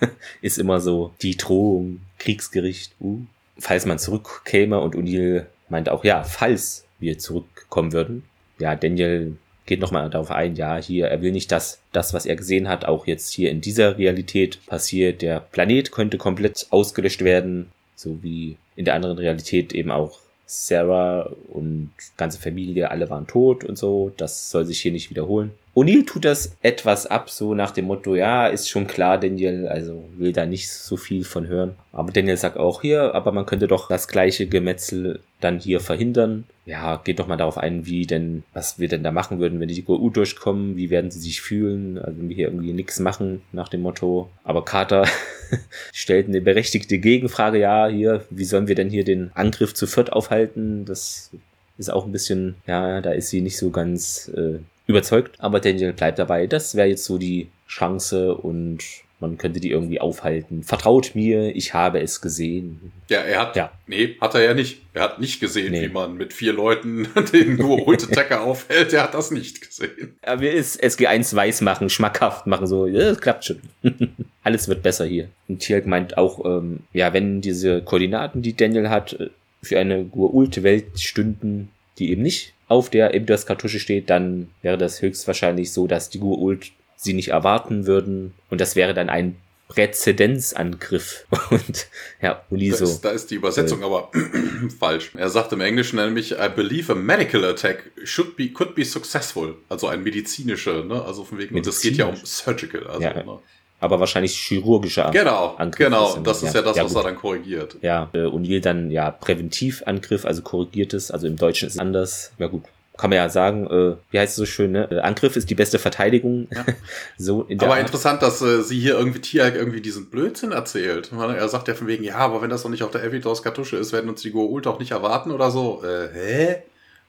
ist 0.40 0.58
immer 0.58 0.80
so 0.80 1.12
die 1.22 1.36
Drohung, 1.36 2.00
Kriegsgericht, 2.18 2.94
uh. 3.00 3.20
Falls 3.58 3.84
man 3.84 3.98
zurückkäme 3.98 4.80
und 4.80 4.96
O'Neill 4.96 5.44
meint 5.68 5.90
auch, 5.90 6.04
ja, 6.04 6.24
falls 6.24 6.86
wir 6.98 7.18
zurückkommen 7.18 7.92
würden. 7.92 8.24
Ja, 8.58 8.76
Daniel 8.76 9.36
geht 9.66 9.80
nochmal 9.80 10.10
darauf 10.10 10.30
ein, 10.30 10.56
ja, 10.56 10.76
hier, 10.76 11.06
er 11.06 11.22
will 11.22 11.32
nicht, 11.32 11.52
dass 11.52 11.80
das, 11.92 12.12
was 12.12 12.26
er 12.26 12.36
gesehen 12.36 12.68
hat, 12.68 12.84
auch 12.84 13.06
jetzt 13.06 13.32
hier 13.32 13.50
in 13.50 13.60
dieser 13.60 13.96
Realität 13.96 14.64
passiert. 14.66 15.22
Der 15.22 15.40
Planet 15.40 15.92
könnte 15.92 16.18
komplett 16.18 16.66
ausgelöscht 16.70 17.22
werden 17.22 17.70
so 18.02 18.22
wie 18.22 18.56
in 18.76 18.84
der 18.84 18.94
anderen 18.94 19.18
Realität 19.18 19.72
eben 19.72 19.90
auch 19.90 20.18
Sarah 20.46 21.30
und 21.48 21.92
ganze 22.16 22.38
Familie, 22.38 22.90
alle 22.90 23.08
waren 23.08 23.26
tot 23.26 23.64
und 23.64 23.78
so. 23.78 24.12
Das 24.16 24.50
soll 24.50 24.66
sich 24.66 24.80
hier 24.80 24.92
nicht 24.92 25.08
wiederholen. 25.08 25.52
O'Neill 25.74 26.04
tut 26.04 26.26
das 26.26 26.54
etwas 26.60 27.06
ab, 27.06 27.30
so 27.30 27.54
nach 27.54 27.70
dem 27.70 27.86
Motto, 27.86 28.14
ja, 28.14 28.46
ist 28.46 28.68
schon 28.68 28.86
klar, 28.86 29.18
Daniel, 29.18 29.68
also 29.68 30.04
will 30.18 30.34
da 30.34 30.44
nicht 30.44 30.70
so 30.70 30.98
viel 30.98 31.24
von 31.24 31.46
hören. 31.46 31.76
Aber 31.92 32.12
Daniel 32.12 32.36
sagt 32.36 32.58
auch 32.58 32.82
hier, 32.82 33.14
aber 33.14 33.32
man 33.32 33.46
könnte 33.46 33.68
doch 33.68 33.88
das 33.88 34.06
gleiche 34.06 34.46
Gemetzel 34.46 35.20
dann 35.40 35.58
hier 35.58 35.80
verhindern. 35.80 36.44
Ja, 36.66 37.00
geht 37.02 37.18
doch 37.18 37.26
mal 37.26 37.38
darauf 37.38 37.56
ein, 37.56 37.86
wie 37.86 38.06
denn, 38.06 38.44
was 38.52 38.78
wir 38.78 38.88
denn 38.88 39.02
da 39.02 39.12
machen 39.12 39.40
würden, 39.40 39.60
wenn 39.60 39.68
die 39.68 39.82
GU 39.82 40.10
durchkommen, 40.10 40.76
wie 40.76 40.90
werden 40.90 41.10
sie 41.10 41.20
sich 41.20 41.40
fühlen, 41.40 41.98
also 41.98 42.18
wenn 42.18 42.28
wir 42.28 42.36
hier 42.36 42.48
irgendwie 42.48 42.74
nichts 42.74 43.00
machen, 43.00 43.40
nach 43.52 43.70
dem 43.70 43.80
Motto. 43.80 44.28
Aber 44.44 44.66
Carter 44.66 45.06
stellt 45.92 46.28
eine 46.28 46.42
berechtigte 46.42 46.98
Gegenfrage, 46.98 47.58
ja, 47.58 47.88
hier, 47.88 48.26
wie 48.28 48.44
sollen 48.44 48.68
wir 48.68 48.74
denn 48.74 48.90
hier 48.90 49.04
den 49.04 49.30
Angriff 49.34 49.72
zu 49.72 49.86
viert 49.86 50.12
aufhalten? 50.12 50.84
Das 50.84 51.30
ist 51.78 51.90
auch 51.90 52.04
ein 52.04 52.12
bisschen, 52.12 52.56
ja, 52.66 53.00
da 53.00 53.12
ist 53.12 53.30
sie 53.30 53.40
nicht 53.40 53.56
so 53.56 53.70
ganz 53.70 54.30
äh, 54.36 54.58
überzeugt. 54.86 55.36
Aber 55.38 55.60
Daniel 55.60 55.92
bleibt 55.92 56.18
dabei. 56.18 56.46
Das 56.46 56.74
wäre 56.74 56.88
jetzt 56.88 57.04
so 57.04 57.18
die 57.18 57.48
Chance 57.68 58.34
und 58.34 58.82
man 59.22 59.38
könnte 59.38 59.60
die 59.60 59.70
irgendwie 59.70 60.00
aufhalten. 60.00 60.64
Vertraut 60.64 61.14
mir, 61.14 61.54
ich 61.54 61.72
habe 61.74 62.00
es 62.00 62.20
gesehen. 62.20 62.92
Ja, 63.08 63.20
er 63.20 63.40
hat, 63.40 63.56
ja. 63.56 63.72
nee, 63.86 64.16
hat 64.20 64.34
er 64.34 64.42
ja 64.42 64.52
nicht. 64.52 64.80
Er 64.94 65.04
hat 65.04 65.20
nicht 65.20 65.40
gesehen, 65.40 65.70
nee. 65.70 65.82
wie 65.82 65.92
man 65.92 66.14
mit 66.14 66.32
vier 66.32 66.52
Leuten 66.52 67.06
den 67.32 67.56
nur 67.56 67.96
Decke 67.96 68.40
aufhält. 68.40 68.92
Er 68.92 69.04
hat 69.04 69.14
das 69.14 69.30
nicht 69.30 69.60
gesehen. 69.60 70.16
Er 70.22 70.40
will 70.40 70.52
es 70.52 70.78
SG1 70.78 71.34
weiß 71.34 71.60
machen, 71.60 71.88
schmackhaft 71.88 72.48
machen, 72.48 72.66
so, 72.66 72.86
ja, 72.86 73.10
das 73.10 73.20
klappt 73.20 73.44
schon. 73.44 73.60
Alles 74.42 74.66
wird 74.66 74.82
besser 74.82 75.04
hier. 75.04 75.28
Und 75.46 75.60
Tierk 75.60 75.86
meint 75.86 76.18
auch, 76.18 76.44
ähm, 76.44 76.80
ja, 76.92 77.12
wenn 77.12 77.40
diese 77.40 77.80
Koordinaten, 77.80 78.42
die 78.42 78.56
Daniel 78.56 78.90
hat, 78.90 79.12
äh, 79.14 79.30
für 79.62 79.78
eine 79.78 80.02
Gua'uld-Welt 80.02 80.98
stünden, 80.98 81.70
die 81.98 82.10
eben 82.10 82.22
nicht 82.22 82.54
auf 82.72 82.90
der 82.90 83.14
Ebdas-Kartusche 83.14 83.78
steht, 83.78 84.10
dann 84.10 84.48
wäre 84.62 84.78
das 84.78 85.02
höchstwahrscheinlich 85.02 85.72
so, 85.72 85.86
dass 85.86 86.10
die 86.10 86.20
Gua'uld 86.20 86.70
sie 86.96 87.12
nicht 87.12 87.28
erwarten 87.28 87.86
würden. 87.86 88.32
Und 88.48 88.60
das 88.60 88.76
wäre 88.76 88.94
dann 88.94 89.10
ein 89.10 89.36
Präzedenzangriff. 89.68 91.26
Und 91.50 91.86
ja, 92.20 92.42
Uniso. 92.50 92.84
Da 92.86 92.90
ist, 92.90 93.00
da 93.02 93.10
ist 93.10 93.30
die 93.30 93.34
Übersetzung 93.36 93.82
äh, 93.82 93.84
aber 93.84 94.10
falsch. 94.78 95.12
Er 95.14 95.28
sagt 95.28 95.52
im 95.52 95.60
Englischen 95.60 95.96
nämlich, 95.96 96.32
I 96.32 96.48
believe 96.54 96.90
a 96.90 96.94
medical 96.94 97.44
attack 97.44 97.90
should 98.04 98.36
be, 98.36 98.48
could 98.48 98.74
be 98.74 98.84
successful. 98.84 99.54
Also 99.68 99.88
ein 99.88 100.02
medizinischer, 100.02 100.84
ne? 100.84 101.02
Also 101.02 101.24
von 101.24 101.38
wegen, 101.38 101.54
und 101.54 101.66
das 101.66 101.80
geht 101.80 101.96
ja 101.96 102.06
um 102.06 102.16
surgical. 102.16 102.86
Also, 102.86 103.02
ja. 103.02 103.22
ne? 103.22 103.38
Aber 103.82 103.98
wahrscheinlich 103.98 104.36
chirurgischer 104.36 105.10
genau, 105.10 105.56
Angriff. 105.58 105.86
Genau, 105.86 106.14
ist 106.14 106.22
das 106.22 106.42
ist 106.42 106.54
ja, 106.54 106.60
ja 106.60 106.66
das, 106.66 106.76
ja, 106.76 106.84
was 106.84 106.94
er 106.94 107.02
dann 107.02 107.16
korrigiert. 107.16 107.76
Ja, 107.82 108.08
äh, 108.12 108.18
O'Neill 108.18 108.60
dann 108.60 108.90
ja 108.90 109.10
Präventivangriff, 109.10 110.24
also 110.24 110.42
korrigiertes, 110.42 111.10
also 111.10 111.26
im 111.26 111.36
Deutschen 111.36 111.66
ist 111.66 111.74
es 111.74 111.80
anders. 111.80 112.32
Ja 112.38 112.46
gut, 112.46 112.62
kann 112.96 113.10
man 113.10 113.16
ja 113.16 113.28
sagen, 113.28 113.66
äh, 113.66 113.96
wie 114.12 114.18
heißt 114.18 114.30
es 114.30 114.36
so 114.36 114.46
schön, 114.46 114.72
ne? 114.72 114.88
Äh, 114.90 115.00
Angriff 115.00 115.34
ist 115.34 115.50
die 115.50 115.56
beste 115.56 115.80
Verteidigung. 115.80 116.46
Ja. 116.54 116.64
so 117.18 117.42
in 117.42 117.58
der 117.58 117.66
aber 117.66 117.76
Art. 117.76 117.86
interessant, 117.86 118.22
dass 118.22 118.40
äh, 118.40 118.62
sie 118.62 118.78
hier 118.78 118.96
irgendwie 118.96 119.20
Tiag 119.20 119.56
irgendwie 119.56 119.80
diesen 119.80 120.10
Blödsinn 120.10 120.52
erzählt. 120.52 121.10
Er 121.12 121.48
sagt 121.48 121.66
ja 121.66 121.74
von 121.74 121.88
wegen, 121.88 122.04
ja, 122.04 122.18
aber 122.18 122.40
wenn 122.40 122.50
das 122.50 122.62
doch 122.62 122.70
nicht 122.70 122.84
auf 122.84 122.92
der 122.92 123.02
Evidos 123.02 123.42
Kartusche 123.42 123.76
ist, 123.76 123.92
werden 123.92 124.08
uns 124.08 124.22
die 124.22 124.32
Goa'uld 124.32 124.68
auch 124.68 124.78
nicht 124.78 124.92
erwarten 124.92 125.32
oder 125.32 125.50
so. 125.50 125.82
Äh, 125.82 126.08
hä? 126.12 126.56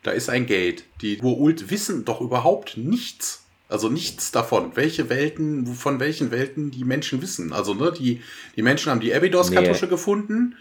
Da 0.02 0.12
ist 0.12 0.30
ein 0.30 0.48
Gate. 0.48 0.84
Die 1.02 1.22
Goa'uld 1.22 1.70
wissen 1.70 2.04
doch 2.04 2.20
überhaupt 2.22 2.78
nichts 2.78 3.43
also 3.74 3.90
nichts 3.90 4.32
davon, 4.32 4.76
welche 4.76 5.10
Welten, 5.10 5.66
von 5.66 6.00
welchen 6.00 6.30
Welten 6.30 6.70
die 6.70 6.86
Menschen 6.86 7.22
wissen. 7.24 7.52
Also, 7.52 7.74
ne, 7.74 7.92
die, 7.92 8.22
die 8.56 8.62
Menschen 8.62 8.92
haben 8.92 9.00
die 9.00 9.14
Abydos-Kartusche 9.14 9.86
nee. 9.86 9.90
gefunden, 9.90 10.56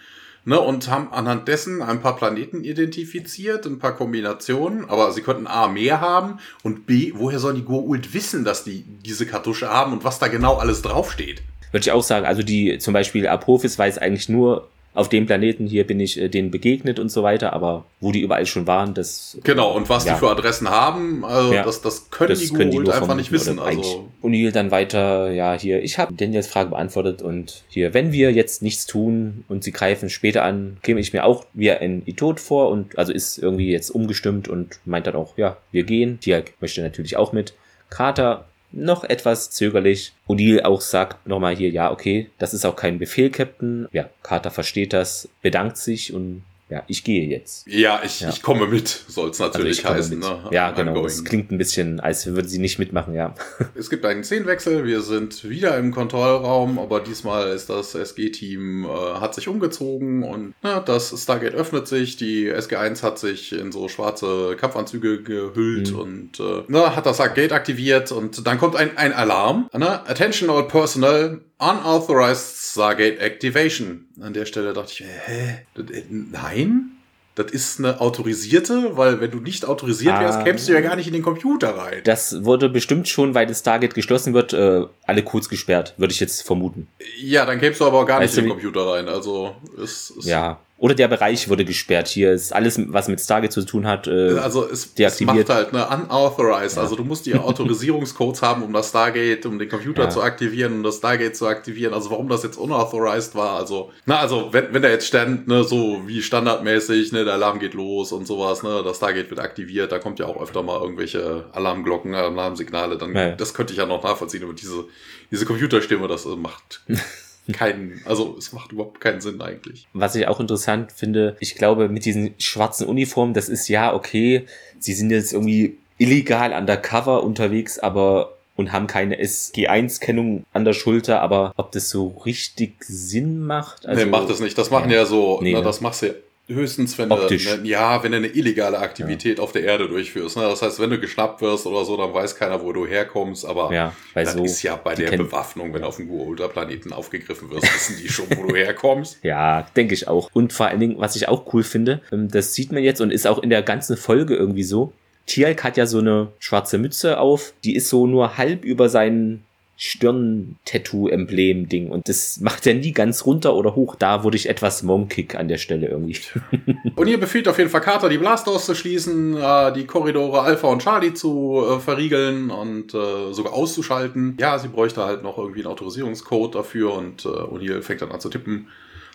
ne, 0.46 0.59
und 0.59 0.88
haben 0.88 1.12
anhand 1.12 1.46
dessen 1.46 1.83
ein 1.83 2.01
paar 2.01 2.16
Planeten 2.16 2.64
identifiziert, 2.64 3.66
ein 3.66 3.79
paar 3.79 3.94
Kombinationen, 3.94 4.88
aber 4.88 5.12
sie 5.12 5.20
könnten 5.20 5.46
A, 5.46 5.68
mehr 5.68 6.01
haben 6.01 6.38
und 6.62 6.87
B, 6.87 7.12
woher 7.14 7.38
sollen 7.38 7.57
die 7.57 7.62
Goa'uld 7.62 8.14
wissen, 8.14 8.44
dass 8.44 8.64
die 8.64 8.83
diese 9.05 9.27
Kartusche 9.27 9.68
haben 9.68 9.92
und 9.92 10.05
was 10.05 10.18
da 10.18 10.29
genau 10.29 10.57
alles 10.57 10.81
draufsteht? 10.81 11.42
Würde 11.70 11.85
ich 11.85 11.92
auch 11.92 12.03
sagen, 12.03 12.25
also 12.25 12.42
die, 12.42 12.79
zum 12.79 12.94
Beispiel 12.94 13.27
Apophis 13.27 13.79
weiß 13.79 13.98
eigentlich 13.98 14.31
nur, 14.31 14.68
auf 14.94 15.09
dem 15.09 15.26
Planeten 15.26 15.66
hier 15.66 15.87
bin 15.87 16.00
ich 16.00 16.20
äh, 16.20 16.28
denen 16.28 16.50
begegnet 16.50 16.98
und 16.98 17.11
so 17.11 17.22
weiter, 17.22 17.52
aber 17.52 17.87
wo 18.00 18.12
die 18.12 18.20
überall 18.20 18.44
schon 18.46 18.66
waren, 18.66 18.92
das. 18.92 19.38
Genau, 19.42 19.74
und 19.74 19.88
was 19.88 20.05
ja. 20.05 20.12
die 20.14 20.18
für 20.18 20.31
Adressen 20.31 20.68
haben, 20.68 21.24
also 21.24 21.52
ja, 21.52 21.62
das, 21.62 21.81
das 21.81 22.11
können 22.11 22.31
das 22.31 22.40
die 22.40 22.48
können 22.50 22.70
die 22.70 22.78
einfach 22.78 23.07
vom, 23.07 23.16
nicht 23.16 23.33
wissen. 23.33 23.59
Also. 23.59 24.09
O'Neill 24.22 24.52
dann 24.52 24.70
weiter, 24.70 25.31
ja, 25.31 25.55
hier, 25.59 25.83
ich 25.83 25.98
habe 25.98 26.12
Daniels 26.14 26.46
Frage 26.46 26.70
beantwortet 26.70 27.22
und 27.22 27.64
hier, 27.68 27.94
wenn 27.94 28.12
wir 28.12 28.33
jetzt 28.33 28.62
nichts 28.62 28.87
tun 28.87 29.44
und 29.48 29.64
sie 29.64 29.72
greifen 29.72 30.11
später 30.11 30.44
an, 30.44 30.76
käme 30.83 31.00
ich 31.00 31.12
mir 31.12 31.24
auch 31.24 31.46
wie 31.55 31.70
ein 31.70 32.02
Idiot 32.05 32.38
vor 32.38 32.68
und 32.68 32.98
also 32.98 33.12
ist 33.12 33.38
irgendwie 33.38 33.70
jetzt 33.70 33.90
umgestimmt 33.90 34.48
und 34.48 34.78
meint 34.85 35.07
dann 35.07 35.16
auch, 35.16 35.38
ja, 35.38 35.57
wir 35.70 35.85
gehen. 35.85 36.20
Tiag 36.20 36.52
möchte 36.61 36.83
natürlich 36.83 37.16
auch 37.16 37.33
mit. 37.33 37.55
Carter 37.88 38.46
noch 38.72 39.04
etwas 39.04 39.50
zögerlich. 39.50 40.12
O'Neill 40.28 40.62
auch 40.62 40.80
sagt 40.80 41.26
nochmal 41.26 41.54
hier, 41.54 41.70
ja, 41.70 41.90
okay, 41.90 42.30
das 42.38 42.54
ist 42.54 42.64
auch 42.64 42.76
kein 42.76 42.98
Befehl, 42.98 43.30
Captain. 43.30 43.88
Ja, 43.92 44.08
Carter 44.22 44.50
versteht 44.50 44.92
das, 44.92 45.28
bedankt 45.42 45.76
sich 45.76 46.12
und 46.12 46.42
ja, 46.72 46.83
ich 46.87 47.05
gehe 47.05 47.27
jetzt. 47.27 47.66
Ja, 47.66 48.01
ich, 48.03 48.20
ja. 48.20 48.31
ich 48.31 48.42
komme 48.42 48.66
mit, 48.66 48.88
soll 48.88 49.29
es 49.29 49.40
also 49.40 49.53
natürlich 49.53 49.85
also 49.85 49.98
heißen. 49.98 50.18
Ne? 50.18 50.48
Ja, 50.53 50.70
genau. 50.70 51.05
Es 51.05 51.22
klingt 51.22 51.53
ein 51.53 51.59
bisschen, 51.59 52.01
als 52.01 52.25
würde 52.27 52.48
sie 52.48 52.59
nicht 52.59 52.79
mitmachen, 52.79 53.14
ja. 53.14 53.35
Es 53.75 53.90
gibt 53.90 54.07
einen 54.07 54.25
Szenenwechsel, 54.25 54.87
wir 54.87 55.03
sind 55.03 55.46
wieder 55.48 55.77
im 55.77 55.92
Kontrollraum, 55.92 56.79
aber 56.79 57.01
diesmal 57.01 57.48
ist 57.48 57.68
das 57.68 57.94
SG-Team, 57.94 58.87
äh, 58.87 58.88
hat 58.88 59.35
sich 59.35 59.48
umgezogen 59.48 60.22
und 60.22 60.55
ne, 60.62 60.83
das 60.87 61.14
Stargate 61.22 61.55
öffnet 61.55 61.88
sich, 61.88 62.16
die 62.16 62.51
SG-1 62.51 63.03
hat 63.03 63.18
sich 63.18 63.53
in 63.53 63.70
so 63.70 63.88
schwarze 63.88 64.57
Kampfanzüge 64.59 65.22
gehüllt 65.22 65.92
mhm. 65.92 65.98
und 65.98 66.40
äh, 66.40 66.62
ne, 66.68 66.96
hat 66.96 67.05
das 67.05 67.16
Stargate 67.16 67.53
aktiviert 67.53 68.12
und 68.12 68.46
dann 68.46 68.57
kommt 68.57 68.77
ein, 68.77 68.96
ein 68.96 69.12
Alarm. 69.12 69.68
Ne? 69.77 70.09
Attention 70.09 70.48
all 70.48 70.66
personnel, 70.68 71.42
Unauthorized 71.62 72.57
Stargate 72.57 73.20
Activation. 73.20 74.07
An 74.20 74.33
der 74.33 74.46
Stelle 74.46 74.72
dachte 74.72 74.92
ich, 74.92 75.01
hä? 75.01 75.59
Äh, 75.77 76.03
nein? 76.09 76.90
Das 77.35 77.51
ist 77.51 77.79
eine 77.79 77.98
autorisierte, 78.01 78.96
weil 78.96 79.20
wenn 79.20 79.31
du 79.31 79.38
nicht 79.38 79.64
autorisiert 79.64 80.20
wärst, 80.20 80.40
ah, 80.40 80.42
kämst 80.42 80.68
du 80.68 80.75
ja 80.75 80.83
gar 80.83 80.96
nicht 80.96 81.07
in 81.07 81.14
den 81.14 81.22
Computer 81.22 81.70
rein. 81.79 82.03
Das 82.05 82.44
wurde 82.44 82.68
bestimmt 82.68 83.09
schon, 83.09 83.35
weil 83.35 83.46
das 83.46 83.61
Stargate 83.61 83.94
geschlossen 83.94 84.35
wird, 84.35 84.53
äh, 84.53 84.85
alle 85.07 85.22
Codes 85.22 85.48
gesperrt, 85.48 85.94
würde 85.96 86.12
ich 86.12 86.20
jetzt 86.20 86.42
vermuten. 86.42 86.88
Ja, 87.18 87.46
dann 87.46 87.59
kämst 87.59 87.81
du 87.81 87.87
aber 87.87 88.01
auch 88.01 88.07
gar 88.07 88.20
weißt 88.20 88.35
nicht 88.37 88.42
in 88.42 88.51
den 88.51 88.53
Computer 88.53 88.87
rein. 88.87 89.09
Also 89.09 89.57
es, 89.83 90.12
es 90.18 90.27
ja, 90.27 90.61
Oder 90.83 90.97
der 90.97 91.07
Bereich 91.07 91.49
wurde 91.49 91.64
gesperrt. 91.64 92.09
Hier 92.09 92.33
ist 92.33 92.53
alles, 92.53 92.77
was 92.88 93.07
mit 93.07 93.21
Stargate 93.21 93.53
zu 93.53 93.62
tun 93.64 93.87
hat, 93.87 94.09
äh, 94.09 94.37
also 94.38 94.68
es, 94.68 94.92
es 94.97 95.21
macht 95.21 95.49
halt 95.49 95.73
eine 95.73 95.87
unauthorized. 95.87 96.77
Ja. 96.77 96.83
Also 96.83 96.97
du 96.97 97.05
musst 97.05 97.25
die 97.25 97.35
Autorisierungscodes 97.37 98.42
haben, 98.42 98.64
um 98.64 98.73
das 98.73 98.88
Stargate, 98.88 99.47
um 99.47 99.61
den 99.61 99.68
Computer 99.68 100.03
ja. 100.03 100.11
zu 100.11 100.21
aktivieren, 100.21 100.73
um 100.73 100.83
das 100.83 100.97
Stargate 100.97 101.37
zu 101.37 101.47
aktivieren. 101.47 101.95
Also 101.95 102.11
warum 102.11 102.29
das 102.29 102.42
jetzt 102.42 102.57
unauthorized 102.57 103.37
war, 103.37 103.59
also, 103.59 103.92
na, 104.07 104.18
also 104.18 104.49
wenn, 104.51 104.75
wenn 104.75 104.83
da 104.83 104.88
jetzt 104.88 105.07
stand, 105.07 105.47
ne, 105.47 105.62
so 105.62 106.03
wie 106.07 106.21
standardmäßig, 106.21 107.12
ne, 107.12 107.25
der 107.25 107.35
Alarm 107.35 107.61
geht 107.61 107.75
los 107.75 108.11
und 108.11 108.27
sowas, 108.27 108.64
ne, 108.64 108.83
das 108.85 108.97
Stargate 108.97 109.31
wird 109.31 109.38
aktiviert, 109.38 109.92
da 109.92 110.01
kommt 110.01 110.18
ja 110.18 110.27
auch 110.27 110.42
öfter 110.42 110.64
mal 110.64 110.81
irgendwelche 110.81 111.45
Alarmglocken, 111.53 112.12
Alarmsignale, 112.12 112.99
dann, 112.99 113.14
ja. 113.14 113.31
das 113.37 113.55
könnte 113.55 113.73
ich 113.73 113.79
ja 113.79 113.87
noch 113.87 114.03
nachvollziehen, 114.03 114.42
aber 114.42 114.55
diese, 114.55 114.85
diese 115.31 115.47
Computerstimme, 115.47 116.09
das 116.09 116.27
äh, 116.27 116.35
macht 116.35 116.83
keinen, 117.50 118.00
also 118.05 118.37
es 118.38 118.52
macht 118.52 118.72
überhaupt 118.72 119.00
keinen 119.00 119.20
Sinn 119.20 119.40
eigentlich. 119.40 119.88
Was 119.92 120.14
ich 120.14 120.28
auch 120.28 120.38
interessant 120.38 120.92
finde, 120.92 121.37
ich 121.40 121.57
glaube, 121.57 121.88
mit 121.88 122.05
diesen 122.05 122.35
schwarzen 122.38 122.87
Uniformen, 122.87 123.35
das 123.35 123.48
ist 123.48 123.68
ja 123.68 123.92
okay, 123.92 124.46
sie 124.78 124.94
sind 124.94 125.11
jetzt 125.11 125.33
irgendwie 125.33 125.76
illegal 125.98 126.52
undercover 126.52 127.24
unterwegs, 127.24 127.78
aber 127.78 128.35
und 128.55 128.70
haben 128.70 128.87
keine 128.87 129.20
SG1-Kennung 129.20 130.44
an 130.52 130.64
der 130.64 130.74
Schulter, 130.74 131.22
aber 131.22 131.52
ob 131.57 131.72
das 131.72 131.88
so 131.88 132.09
richtig 132.24 132.85
Sinn 132.85 133.44
macht? 133.44 133.87
Also, 133.87 134.05
nee, 134.05 134.11
macht 134.11 134.28
das 134.28 134.40
nicht. 134.40 134.59
Das 134.59 134.70
machen 134.70 134.90
ja, 134.90 134.98
ja 134.98 135.07
so, 135.07 135.40
nee, 135.40 135.52
na, 135.52 135.61
ne? 135.61 135.64
das 135.64 135.81
machst 135.81 136.02
du 136.02 136.07
ja 136.07 136.12
Höchstens, 136.48 136.98
wenn 136.98 137.11
Optisch. 137.11 137.44
du, 137.44 137.59
ne, 137.59 137.68
ja, 137.68 138.02
wenn 138.02 138.12
du 138.12 138.18
eine 138.18 138.26
illegale 138.26 138.78
Aktivität 138.78 139.38
ja. 139.38 139.44
auf 139.44 139.52
der 139.52 139.62
Erde 139.62 139.88
durchführst. 139.88 140.37
Ne? 140.37 140.42
Das 140.42 140.61
heißt, 140.61 140.81
wenn 140.81 140.90
du 140.90 140.98
geschnappt 140.98 141.40
wirst 141.40 141.66
oder 141.66 141.85
so, 141.85 141.96
dann 141.96 142.12
weiß 142.12 142.37
keiner, 142.37 142.62
wo 142.62 142.72
du 142.72 142.87
herkommst. 142.87 143.46
Aber 143.46 143.72
ja, 143.72 143.92
das 144.14 144.33
so, 144.33 144.44
ist 144.44 144.62
ja 144.62 144.76
bei 144.76 144.94
der 144.94 145.16
Bewaffnung, 145.16 145.72
wenn 145.72 145.83
du 145.83 145.88
auf 145.88 145.96
dem 145.96 146.09
Gur-Ultra-Planeten 146.09 146.92
aufgegriffen 146.92 147.50
wirst, 147.50 147.72
wissen 147.74 147.96
die 148.02 148.09
schon, 148.09 148.26
wo 148.37 148.48
du 148.48 148.55
herkommst. 148.57 149.18
Ja, 149.22 149.68
denke 149.76 149.94
ich 149.94 150.09
auch. 150.09 150.31
Und 150.33 150.52
vor 150.52 150.66
allen 150.66 150.81
Dingen, 150.81 150.96
was 150.98 151.14
ich 151.14 151.28
auch 151.28 151.52
cool 151.55 151.62
finde, 151.62 152.00
ähm, 152.11 152.28
das 152.28 152.55
sieht 152.55 152.72
man 152.72 152.83
jetzt 152.83 153.00
und 153.00 153.12
ist 153.12 153.26
auch 153.26 153.38
in 153.38 153.50
der 153.50 153.62
ganzen 153.62 153.96
Folge 153.96 154.35
irgendwie 154.35 154.64
so. 154.64 154.92
Tialk 155.26 155.62
hat 155.62 155.76
ja 155.76 155.87
so 155.87 155.98
eine 155.98 156.33
schwarze 156.40 156.78
Mütze 156.78 157.20
auf, 157.20 157.52
die 157.62 157.76
ist 157.76 157.88
so 157.88 158.09
nur 158.09 158.37
halb 158.37 158.64
über 158.64 158.88
seinen 158.88 159.44
Stirn-Tattoo-Emblem-Ding. 159.85 161.90
Und 161.90 162.09
das 162.09 162.38
macht 162.38 162.68
er 162.68 162.75
nie 162.75 162.92
ganz 162.92 163.27
runter 163.27 163.57
oder 163.57 163.75
hoch. 163.75 163.97
Da 163.97 164.23
wurde 164.23 164.37
ich 164.37 164.49
etwas 164.49 164.85
monkig 164.85 165.35
an 165.35 165.49
der 165.49 165.59
Stelle 165.59 165.88
irgendwie. 165.88 166.18
und 166.95 167.09
ihr 167.09 167.18
befiehlt 167.18 167.49
auf 167.49 167.59
jeden 167.59 167.68
Fall 167.68 167.81
Carter, 167.81 168.09
die 168.09 168.18
Blastdoors 168.18 168.66
zu 168.66 168.77
schließen, 168.77 169.37
äh, 169.37 169.73
die 169.73 169.85
Korridore 169.85 170.42
Alpha 170.42 170.68
und 170.68 170.83
Charlie 170.83 171.14
zu 171.14 171.64
äh, 171.68 171.81
verriegeln 171.81 172.51
und 172.51 172.95
äh, 172.95 173.33
sogar 173.33 173.55
auszuschalten. 173.55 174.37
Ja, 174.38 174.61
sie 174.61 174.68
bräuchte 174.68 175.05
halt 175.05 175.25
noch 175.25 175.37
irgendwie 175.37 175.62
einen 175.62 175.73
Autorisierungscode 175.73 176.55
dafür 176.55 176.95
und 176.95 177.27
O'Neill 177.27 177.83
fängt 177.83 178.03
dann 178.03 178.12
an 178.12 178.21
zu 178.21 178.29
tippen. 178.29 178.68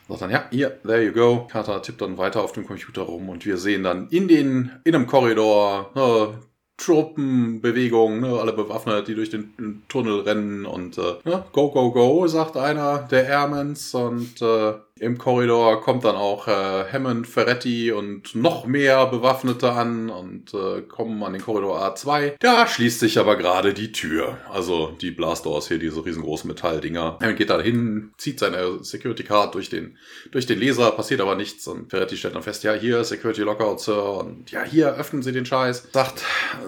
Sagt 0.10 0.22
dann, 0.22 0.32
ja, 0.32 0.48
hier, 0.52 0.82
there 0.84 1.02
you 1.02 1.14
go. 1.14 1.48
Carter 1.50 1.82
tippt 1.82 2.02
dann 2.02 2.18
weiter 2.18 2.44
auf 2.44 2.52
dem 2.52 2.68
Computer 2.68 3.04
rum 3.04 3.30
und 3.30 3.46
wir 3.46 3.56
sehen 3.56 3.84
dann 3.84 4.10
in 4.10 4.28
den, 4.28 4.74
in 4.84 4.96
einem 4.96 5.08
Korridor, 5.08 6.36
Truppenbewegung, 6.78 8.20
ne, 8.20 8.40
alle 8.40 8.54
bewaffnet, 8.54 9.08
die 9.08 9.16
durch 9.16 9.32
den 9.32 9.84
Tunnel 9.90 10.22
rennen 10.22 10.66
und 10.66 10.98
äh, 10.98 11.16
ne, 11.26 11.44
go, 11.52 11.72
go, 11.72 11.92
go, 11.92 12.28
sagt 12.28 12.56
einer 12.56 13.00
der 13.00 13.28
Airmans 13.28 13.94
und 13.96 14.42
äh, 14.42 14.74
im 15.00 15.18
Korridor 15.18 15.82
kommt 15.82 16.04
dann 16.06 16.16
auch 16.16 16.48
äh, 16.48 16.86
Hammond, 16.92 17.28
Ferretti 17.28 17.92
und 17.92 18.36
noch 18.36 18.66
mehr 18.66 19.06
Bewaffnete 19.08 19.72
an 19.72 20.10
und 20.10 20.54
äh, 20.54 20.82
kommen 20.82 21.24
an 21.24 21.34
den 21.34 21.42
Korridor 21.42 21.82
A2. 21.82 22.34
Da 22.40 22.68
schließt 22.68 23.00
sich 23.00 23.20
aber 23.20 23.36
gerade 23.36 23.74
die 23.74 23.92
Tür. 23.92 24.38
Also 24.52 24.96
die 25.02 25.12
Blastdoors 25.12 25.68
hier, 25.68 25.80
diese 25.80 26.06
riesengroßen 26.06 26.48
Metalldinger. 26.48 27.18
Hammond 27.22 27.38
geht 27.38 27.50
da 27.50 27.60
hin, 27.60 28.12
zieht 28.18 28.40
seine 28.40 28.84
Security 28.84 29.24
Card 29.24 29.56
durch 29.56 29.70
den, 29.70 29.98
durch 30.32 30.46
den 30.46 30.60
Laser, 30.60 30.92
passiert 30.92 31.22
aber 31.22 31.36
nichts 31.36 31.68
und 31.68 31.90
Ferretti 31.90 32.18
stellt 32.18 32.36
dann 32.36 32.44
fest, 32.44 32.64
ja, 32.64 32.74
hier 32.74 33.04
Security 33.04 33.42
Lockout, 33.42 33.80
Sir, 33.80 34.20
und 34.20 34.52
ja, 34.52 34.64
hier 34.64 34.96
öffnen 34.96 35.22
Sie 35.22 35.32
den 35.32 35.46
Scheiß. 35.46 35.90
Sagt 35.94 36.24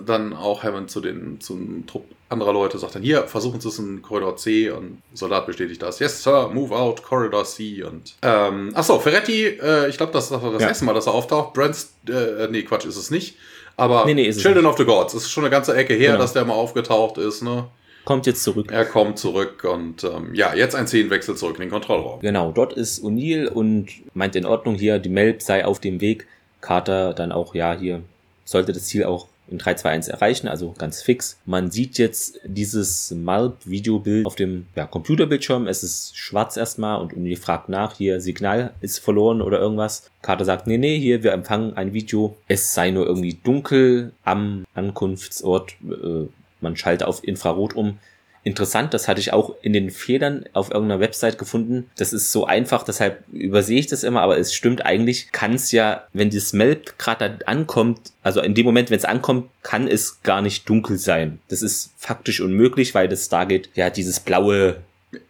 dann 0.06 0.34
auch 0.34 0.64
Hammond 0.64 0.92
zu 0.92 1.02
den, 1.02 1.40
zum 1.42 1.86
Trupp 1.88 2.06
anderer 2.30 2.54
Leute 2.54 2.78
sagt 2.78 2.96
dann, 2.96 3.02
hier, 3.02 3.28
versuchen 3.28 3.60
Sie 3.60 3.68
es 3.68 3.80
in 3.80 4.02
Korridor 4.02 4.38
C 4.38 4.70
und 4.70 5.02
Soldat 5.14 5.48
bestätigt 5.48 5.82
das. 5.82 6.00
Yes, 6.00 6.24
Sir, 6.24 6.50
move 6.54 6.76
out, 6.76 7.04
Korridor 7.04 7.44
C 7.44 7.84
und 7.84 8.16
ähm, 8.22 8.72
achso, 8.74 9.00
Ferretti, 9.00 9.46
äh, 9.46 9.90
ich 9.90 9.98
glaube, 9.98 10.12
das 10.12 10.26
ist 10.26 10.32
das 10.32 10.62
ja. 10.62 10.68
erste 10.68 10.86
Mal, 10.86 10.94
dass 10.94 11.08
er 11.08 11.14
auftaucht. 11.14 11.54
Brents, 11.54 11.94
äh, 12.08 12.48
nee, 12.50 12.64
Quatsch, 12.64 12.86
ist 12.86 12.98
es 12.98 13.12
nicht. 13.12 13.38
Aber 13.78 14.06
nee, 14.06 14.14
nee, 14.14 14.30
Children 14.32 14.66
of 14.66 14.78
the 14.78 14.84
Gods, 14.84 15.14
ist 15.14 15.30
schon 15.30 15.46
eine 15.46 15.52
ganze 15.52 15.76
Ecke 15.76 15.94
her, 15.94 16.12
genau. 16.12 16.22
dass 16.22 16.34
der 16.34 16.44
mal 16.44 16.54
aufgetaucht 16.54 17.18
ist, 17.18 17.42
ne? 17.42 17.68
Kommt 18.04 18.26
jetzt 18.26 18.44
zurück. 18.44 18.72
Er 18.72 18.86
kommt 18.86 19.20
zurück 19.20 19.66
und 19.72 20.04
ähm, 20.04 20.34
ja, 20.34 20.54
jetzt 20.54 20.76
ein 20.76 20.88
Szenenwechsel 20.88 21.36
zurück 21.36 21.56
in 21.56 21.62
den 21.62 21.70
Kontrollraum. 21.70 22.20
Genau, 22.20 22.52
dort 22.52 22.74
ist 22.74 23.04
O'Neill 23.04 23.48
und 23.48 23.88
meint 24.14 24.36
in 24.36 24.46
Ordnung 24.46 24.76
hier, 24.76 25.00
die 25.00 25.10
Melb 25.10 25.42
sei 25.42 25.64
auf 25.66 25.80
dem 25.80 26.02
Weg. 26.02 26.28
Carter 26.60 27.14
dann 27.14 27.32
auch, 27.32 27.56
ja, 27.56 27.74
hier 27.74 28.02
sollte 28.44 28.74
das 28.74 28.86
Ziel 28.86 29.06
auch 29.06 29.29
in 29.52 29.58
321 29.58 30.14
erreichen, 30.14 30.48
also 30.48 30.74
ganz 30.78 31.02
fix. 31.02 31.40
Man 31.46 31.72
sieht 31.72 31.98
jetzt 31.98 32.40
dieses 32.44 33.12
Malp-Videobild 33.12 34.26
auf 34.26 34.36
dem 34.36 34.68
ja, 34.76 34.86
Computerbildschirm. 34.86 35.68
Es 35.68 35.84
ist 35.84 36.18
schwarz 36.18 36.58
erstmal 36.58 37.02
und 37.02 37.14
Uni 37.14 37.36
fragt 37.36 37.70
nach, 37.70 37.96
hier 37.96 38.22
Signal 38.22 38.74
ist 38.82 39.00
verloren 39.00 39.42
oder 39.42 39.60
irgendwas. 39.60 40.10
Carter 40.22 40.46
sagt, 40.46 40.68
nee, 40.68 40.78
nee, 40.78 41.00
hier, 41.00 41.24
wir 41.24 41.34
empfangen 41.34 41.76
ein 41.76 41.94
Video. 41.94 42.38
Es 42.48 42.74
sei 42.74 42.92
nur 42.92 43.06
irgendwie 43.06 43.40
dunkel 43.44 44.14
am 44.24 44.66
Ankunftsort. 44.74 45.76
Äh, 45.84 46.28
man 46.62 46.76
schaltet 46.76 47.08
auf 47.08 47.24
Infrarot 47.24 47.74
um 47.74 48.00
interessant. 48.44 48.94
Das 48.94 49.08
hatte 49.08 49.20
ich 49.20 49.34
auch 49.34 49.56
in 49.62 49.74
den 49.74 49.92
Fehlern 49.92 50.46
auf 50.54 50.72
irgendeiner 50.72 51.00
Website 51.00 51.38
gefunden. 51.38 51.90
Das 51.98 52.14
ist 52.14 52.32
so 52.32 52.46
einfach, 52.46 52.84
deshalb 52.84 53.24
übersehe 53.32 53.80
ich 53.80 53.88
das 53.88 54.04
immer, 54.04 54.22
aber 54.22 54.38
es 54.38 54.54
stimmt 54.54 54.86
eigentlich, 54.86 55.32
kann 55.32 55.54
es 55.54 55.72
ja, 55.72 56.08
wenn 56.14 56.30
das 56.30 56.54
Melb 56.54 56.98
gerade 56.98 57.40
ankommt, 57.46 58.12
also 58.24 58.42
in 58.42 58.56
dem 58.56 58.66
Moment, 58.66 58.90
wenn 58.90 58.98
es 58.98 59.06
ankommt, 59.06 59.50
kann 59.64 59.88
es 59.88 60.22
gar 60.24 60.42
nicht 60.42 60.68
dunkel 60.70 60.98
sein. 60.98 61.40
Das 61.48 61.62
ist 61.62 61.92
faktisch 61.98 62.42
unmöglich, 62.42 62.96
weil 62.96 63.08
das 63.08 63.26
Stargate 63.26 63.70
ja 63.76 63.90
dieses 63.90 64.20
blaue 64.20 64.78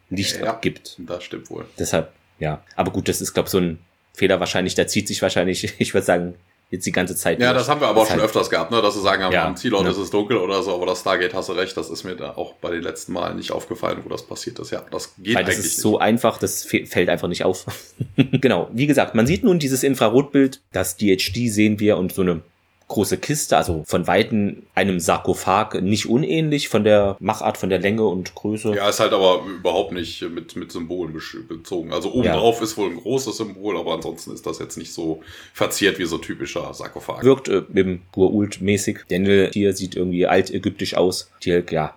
Licht 0.09 0.39
ja, 0.39 0.49
abgibt. 0.49 0.95
Das 0.99 1.23
stimmt 1.23 1.49
wohl. 1.49 1.65
Deshalb, 1.77 2.11
ja. 2.39 2.63
Aber 2.75 2.91
gut, 2.91 3.07
das 3.07 3.21
ist, 3.21 3.33
glaube 3.33 3.47
ich, 3.47 3.51
so 3.51 3.59
ein 3.59 3.79
Fehler 4.13 4.39
wahrscheinlich, 4.39 4.75
der 4.75 4.87
zieht 4.87 5.07
sich 5.07 5.21
wahrscheinlich, 5.21 5.73
ich 5.79 5.93
würde 5.93 6.05
sagen, 6.05 6.35
jetzt 6.69 6.85
die 6.85 6.91
ganze 6.91 7.15
Zeit. 7.15 7.39
Ja, 7.39 7.51
durch. 7.51 7.61
das 7.61 7.69
haben 7.69 7.81
wir 7.81 7.87
aber 7.87 8.01
auch 8.01 8.07
schon 8.07 8.19
öfters 8.19 8.49
gehabt, 8.49 8.71
ne? 8.71 8.81
dass 8.81 8.93
sie 8.93 9.01
sagen, 9.01 9.31
ja, 9.31 9.45
am 9.45 9.55
Zielort 9.55 9.85
ja. 9.85 9.91
ist 9.91 9.97
es 9.97 10.09
dunkel 10.09 10.37
oder 10.37 10.61
so, 10.61 10.73
aber 10.73 10.85
das 10.85 11.01
Stargate 11.01 11.33
hast 11.33 11.49
du 11.49 11.53
recht, 11.53 11.75
das 11.75 11.89
ist 11.89 12.03
mir 12.03 12.15
da 12.15 12.31
auch 12.35 12.53
bei 12.55 12.71
den 12.71 12.83
letzten 12.83 13.13
Malen 13.13 13.37
nicht 13.37 13.51
aufgefallen, 13.51 13.99
wo 14.03 14.09
das 14.09 14.23
passiert 14.23 14.59
ist. 14.59 14.71
Ja, 14.71 14.83
das 14.91 15.15
geht 15.17 15.35
Weil 15.35 15.45
das 15.45 15.57
ist 15.57 15.63
nicht. 15.63 15.77
so 15.77 15.97
einfach, 15.97 16.37
das 16.37 16.63
fällt 16.63 17.09
einfach 17.09 17.27
nicht 17.27 17.43
auf. 17.43 17.65
genau, 18.15 18.69
wie 18.73 18.87
gesagt, 18.87 19.15
man 19.15 19.25
sieht 19.25 19.43
nun 19.43 19.59
dieses 19.59 19.83
Infrarotbild, 19.83 20.61
das 20.71 20.97
DHD 20.97 21.49
sehen 21.49 21.79
wir 21.79 21.97
und 21.97 22.13
so 22.13 22.21
eine 22.21 22.41
große 22.89 23.17
Kiste, 23.17 23.55
also 23.55 23.83
von 23.85 24.07
Weitem 24.07 24.63
einem 24.75 24.99
Sarkophag 24.99 25.81
nicht 25.81 26.09
unähnlich 26.09 26.67
von 26.67 26.83
der 26.83 27.15
Machart, 27.19 27.57
von 27.57 27.69
der 27.69 27.79
Länge 27.79 28.03
und 28.03 28.35
Größe. 28.35 28.75
Ja, 28.75 28.89
ist 28.89 28.99
halt 28.99 29.13
aber 29.13 29.45
überhaupt 29.45 29.93
nicht 29.93 30.21
mit, 30.29 30.55
mit 30.55 30.71
Symbolen 30.71 31.17
bezogen. 31.47 31.93
Also 31.93 32.11
obendrauf 32.11 32.57
ja. 32.57 32.63
ist 32.63 32.77
wohl 32.77 32.89
ein 32.89 32.97
großes 32.97 33.37
Symbol, 33.37 33.77
aber 33.77 33.93
ansonsten 33.93 34.33
ist 34.33 34.45
das 34.45 34.59
jetzt 34.59 34.77
nicht 34.77 34.91
so 34.91 35.21
verziert 35.53 35.99
wie 35.99 36.05
so 36.05 36.17
typischer 36.17 36.73
Sarkophag. 36.73 37.23
Wirkt 37.23 37.47
äh, 37.47 37.63
eben 37.73 38.01
Gurult-mäßig. 38.11 39.01
Daniel 39.07 39.51
hier 39.53 39.73
sieht 39.73 39.95
irgendwie 39.95 40.25
altägyptisch 40.25 40.95
aus. 40.95 41.31
Die, 41.43 41.63
ja, 41.69 41.93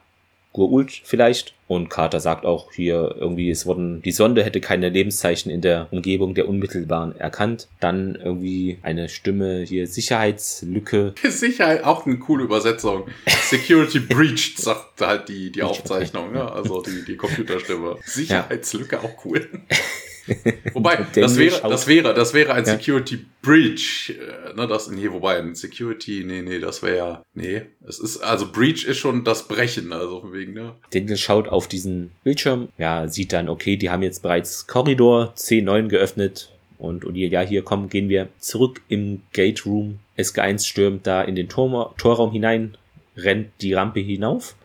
Gurult 0.53 1.01
vielleicht. 1.05 1.55
Und 1.67 1.89
Carter 1.89 2.21
sagt 2.21 2.45
auch 2.45 2.73
hier 2.73 3.15
irgendwie, 3.19 3.51
es 3.51 3.65
wurden, 3.65 4.03
die 4.03 4.13
Sonde 4.13 4.45
hätte 4.45 4.61
keine 4.61 4.91
Lebenszeichen 4.91 5.51
in 5.51 5.63
der 5.63 5.89
Umgebung 5.91 6.35
der 6.35 6.49
Unmittelbaren 6.49 7.17
erkannt. 7.17 7.69
Dann 7.81 8.15
irgendwie 8.15 8.79
eine 8.83 9.09
Stimme 9.09 9.63
hier, 9.63 9.87
Sicherheitslücke. 9.87 11.15
Sicherheit, 11.25 11.85
auch 11.85 12.05
eine 12.05 12.19
coole 12.19 12.45
Übersetzung. 12.45 13.07
Security 13.27 14.01
breached, 14.01 14.59
sagt 14.59 15.01
halt 15.01 15.29
die, 15.29 15.51
die 15.51 15.63
Aufzeichnung, 15.63 16.33
ne? 16.33 16.51
also 16.53 16.83
die, 16.83 17.05
die 17.07 17.17
Computerstimme. 17.17 17.97
Sicherheitslücke, 18.05 19.01
auch 19.01 19.25
cool. 19.25 19.49
wobei, 20.75 21.07
das 21.15 21.37
wäre, 21.37 21.61
das 21.69 21.87
wäre, 21.87 22.15
das 22.15 22.35
wäre 22.35 22.55
ein 22.55 22.65
ja. 22.65 22.73
Security 22.73 23.25
Breach. 23.43 24.11
Äh, 24.11 24.55
ne, 24.55 24.67
das, 24.67 24.91
nee, 24.91 25.11
wobei, 25.11 25.39
ein 25.39 25.55
Security, 25.55 26.25
nee, 26.25 26.43
nee, 26.43 26.59
das 26.59 26.83
wäre 26.83 26.97
ja, 26.97 27.23
nee. 27.35 27.63
Es 27.87 27.99
ist, 27.99 28.19
also 28.19 28.51
Breach 28.51 28.85
ist 28.85 28.99
schon 28.99 29.25
das 29.25 29.49
Brechen, 29.49 29.93
also 29.93 30.21
von 30.21 30.33
wegen, 30.33 30.55
ne. 30.55 30.75
Daniel 30.91 31.17
schaut 31.17 31.49
auf 31.49 31.69
diesen 31.69 32.13
Bildschirm, 32.25 32.69
ja, 32.79 33.09
sieht 33.09 33.33
dann, 33.33 33.49
okay, 33.49 33.77
die 33.77 33.91
haben 33.91 34.03
jetzt 34.03 34.23
bereits 34.23 34.67
Korridor 34.67 35.35
C9 35.37 35.89
geöffnet. 35.89 36.51
Und 36.79 37.05
O'Neill, 37.05 37.31
ja, 37.31 37.43
hier 37.43 37.63
kommen, 37.63 37.89
gehen 37.89 38.09
wir 38.09 38.29
zurück 38.41 38.81
im 38.89 39.23
Gate 39.33 39.65
Room. 39.67 40.01
SG1 40.19 40.67
stürmt 40.67 41.07
da 41.07 41.23
in 41.23 41.37
den 41.37 41.49
Tor 41.49 41.95
Torraum 41.97 42.33
hinein, 42.33 42.77
rennt 43.17 43.51
die 43.61 43.73
Rampe 43.73 44.01
hinauf, 44.01 44.57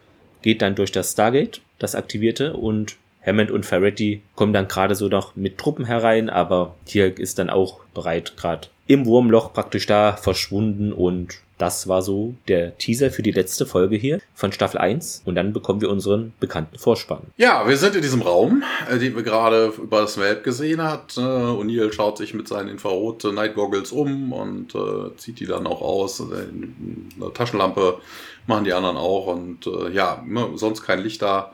geht 0.42 0.64
dann 0.64 0.74
durch 0.74 0.92
das 0.92 1.12
Stargate, 1.12 1.62
das 1.78 1.94
aktivierte, 1.94 2.54
und 2.54 2.96
Hammond 3.28 3.52
und 3.52 3.66
Ferretti 3.66 4.22
kommen 4.36 4.54
dann 4.54 4.68
gerade 4.68 4.96
so 4.96 5.10
noch 5.10 5.36
mit 5.36 5.58
Truppen 5.58 5.86
herein, 5.86 6.30
aber 6.30 6.76
Tirk 6.86 7.20
ist 7.20 7.38
dann 7.38 7.50
auch 7.50 7.82
bereit, 7.94 8.38
gerade 8.38 8.70
im 8.88 9.06
Wurmloch 9.06 9.54
praktisch 9.54 9.86
da 9.86 10.14
verschwunden 10.14 10.94
und 10.94 11.42
das 11.58 11.88
war 11.88 12.04
so 12.04 12.36
der 12.48 12.78
Teaser 12.78 13.10
für 13.10 13.24
die 13.24 13.32
letzte 13.32 13.66
Folge 13.66 13.96
hier 13.96 14.20
von 14.36 14.52
Staffel 14.52 14.78
1 14.78 15.24
und 15.26 15.36
dann 15.36 15.54
bekommen 15.54 15.82
wir 15.82 15.90
unseren 15.90 16.34
bekannten 16.40 16.78
Vorspann. 16.78 17.24
Ja, 17.36 17.68
wir 17.68 17.78
sind 17.78 17.96
in 17.96 18.02
diesem 18.02 18.22
Raum, 18.22 18.64
äh, 18.90 19.00
den 19.00 19.16
wir 19.16 19.24
gerade 19.24 19.74
über 19.82 20.02
das 20.02 20.20
Web 20.20 20.44
gesehen 20.44 20.84
hat. 20.84 21.18
Äh, 21.18 21.22
O'Neill 21.22 21.92
schaut 21.92 22.18
sich 22.20 22.34
mit 22.36 22.48
seinen 22.48 22.70
Infrarot 22.70 23.24
Night 23.34 23.56
Goggles 23.56 23.92
um 23.92 24.32
und 24.34 24.76
äh, 24.76 25.16
zieht 25.18 25.40
die 25.40 25.48
dann 25.48 25.66
auch 25.66 25.82
aus. 25.82 26.22
Eine 26.22 27.34
Taschenlampe 27.34 27.98
machen 28.46 28.64
die 28.64 28.74
anderen 28.74 28.98
auch 28.98 29.28
und 29.28 29.66
äh, 29.66 29.92
ja, 29.92 30.24
ne, 30.28 30.50
sonst 30.56 30.84
kein 30.84 31.00
Licht 31.02 31.24
da. 31.24 31.54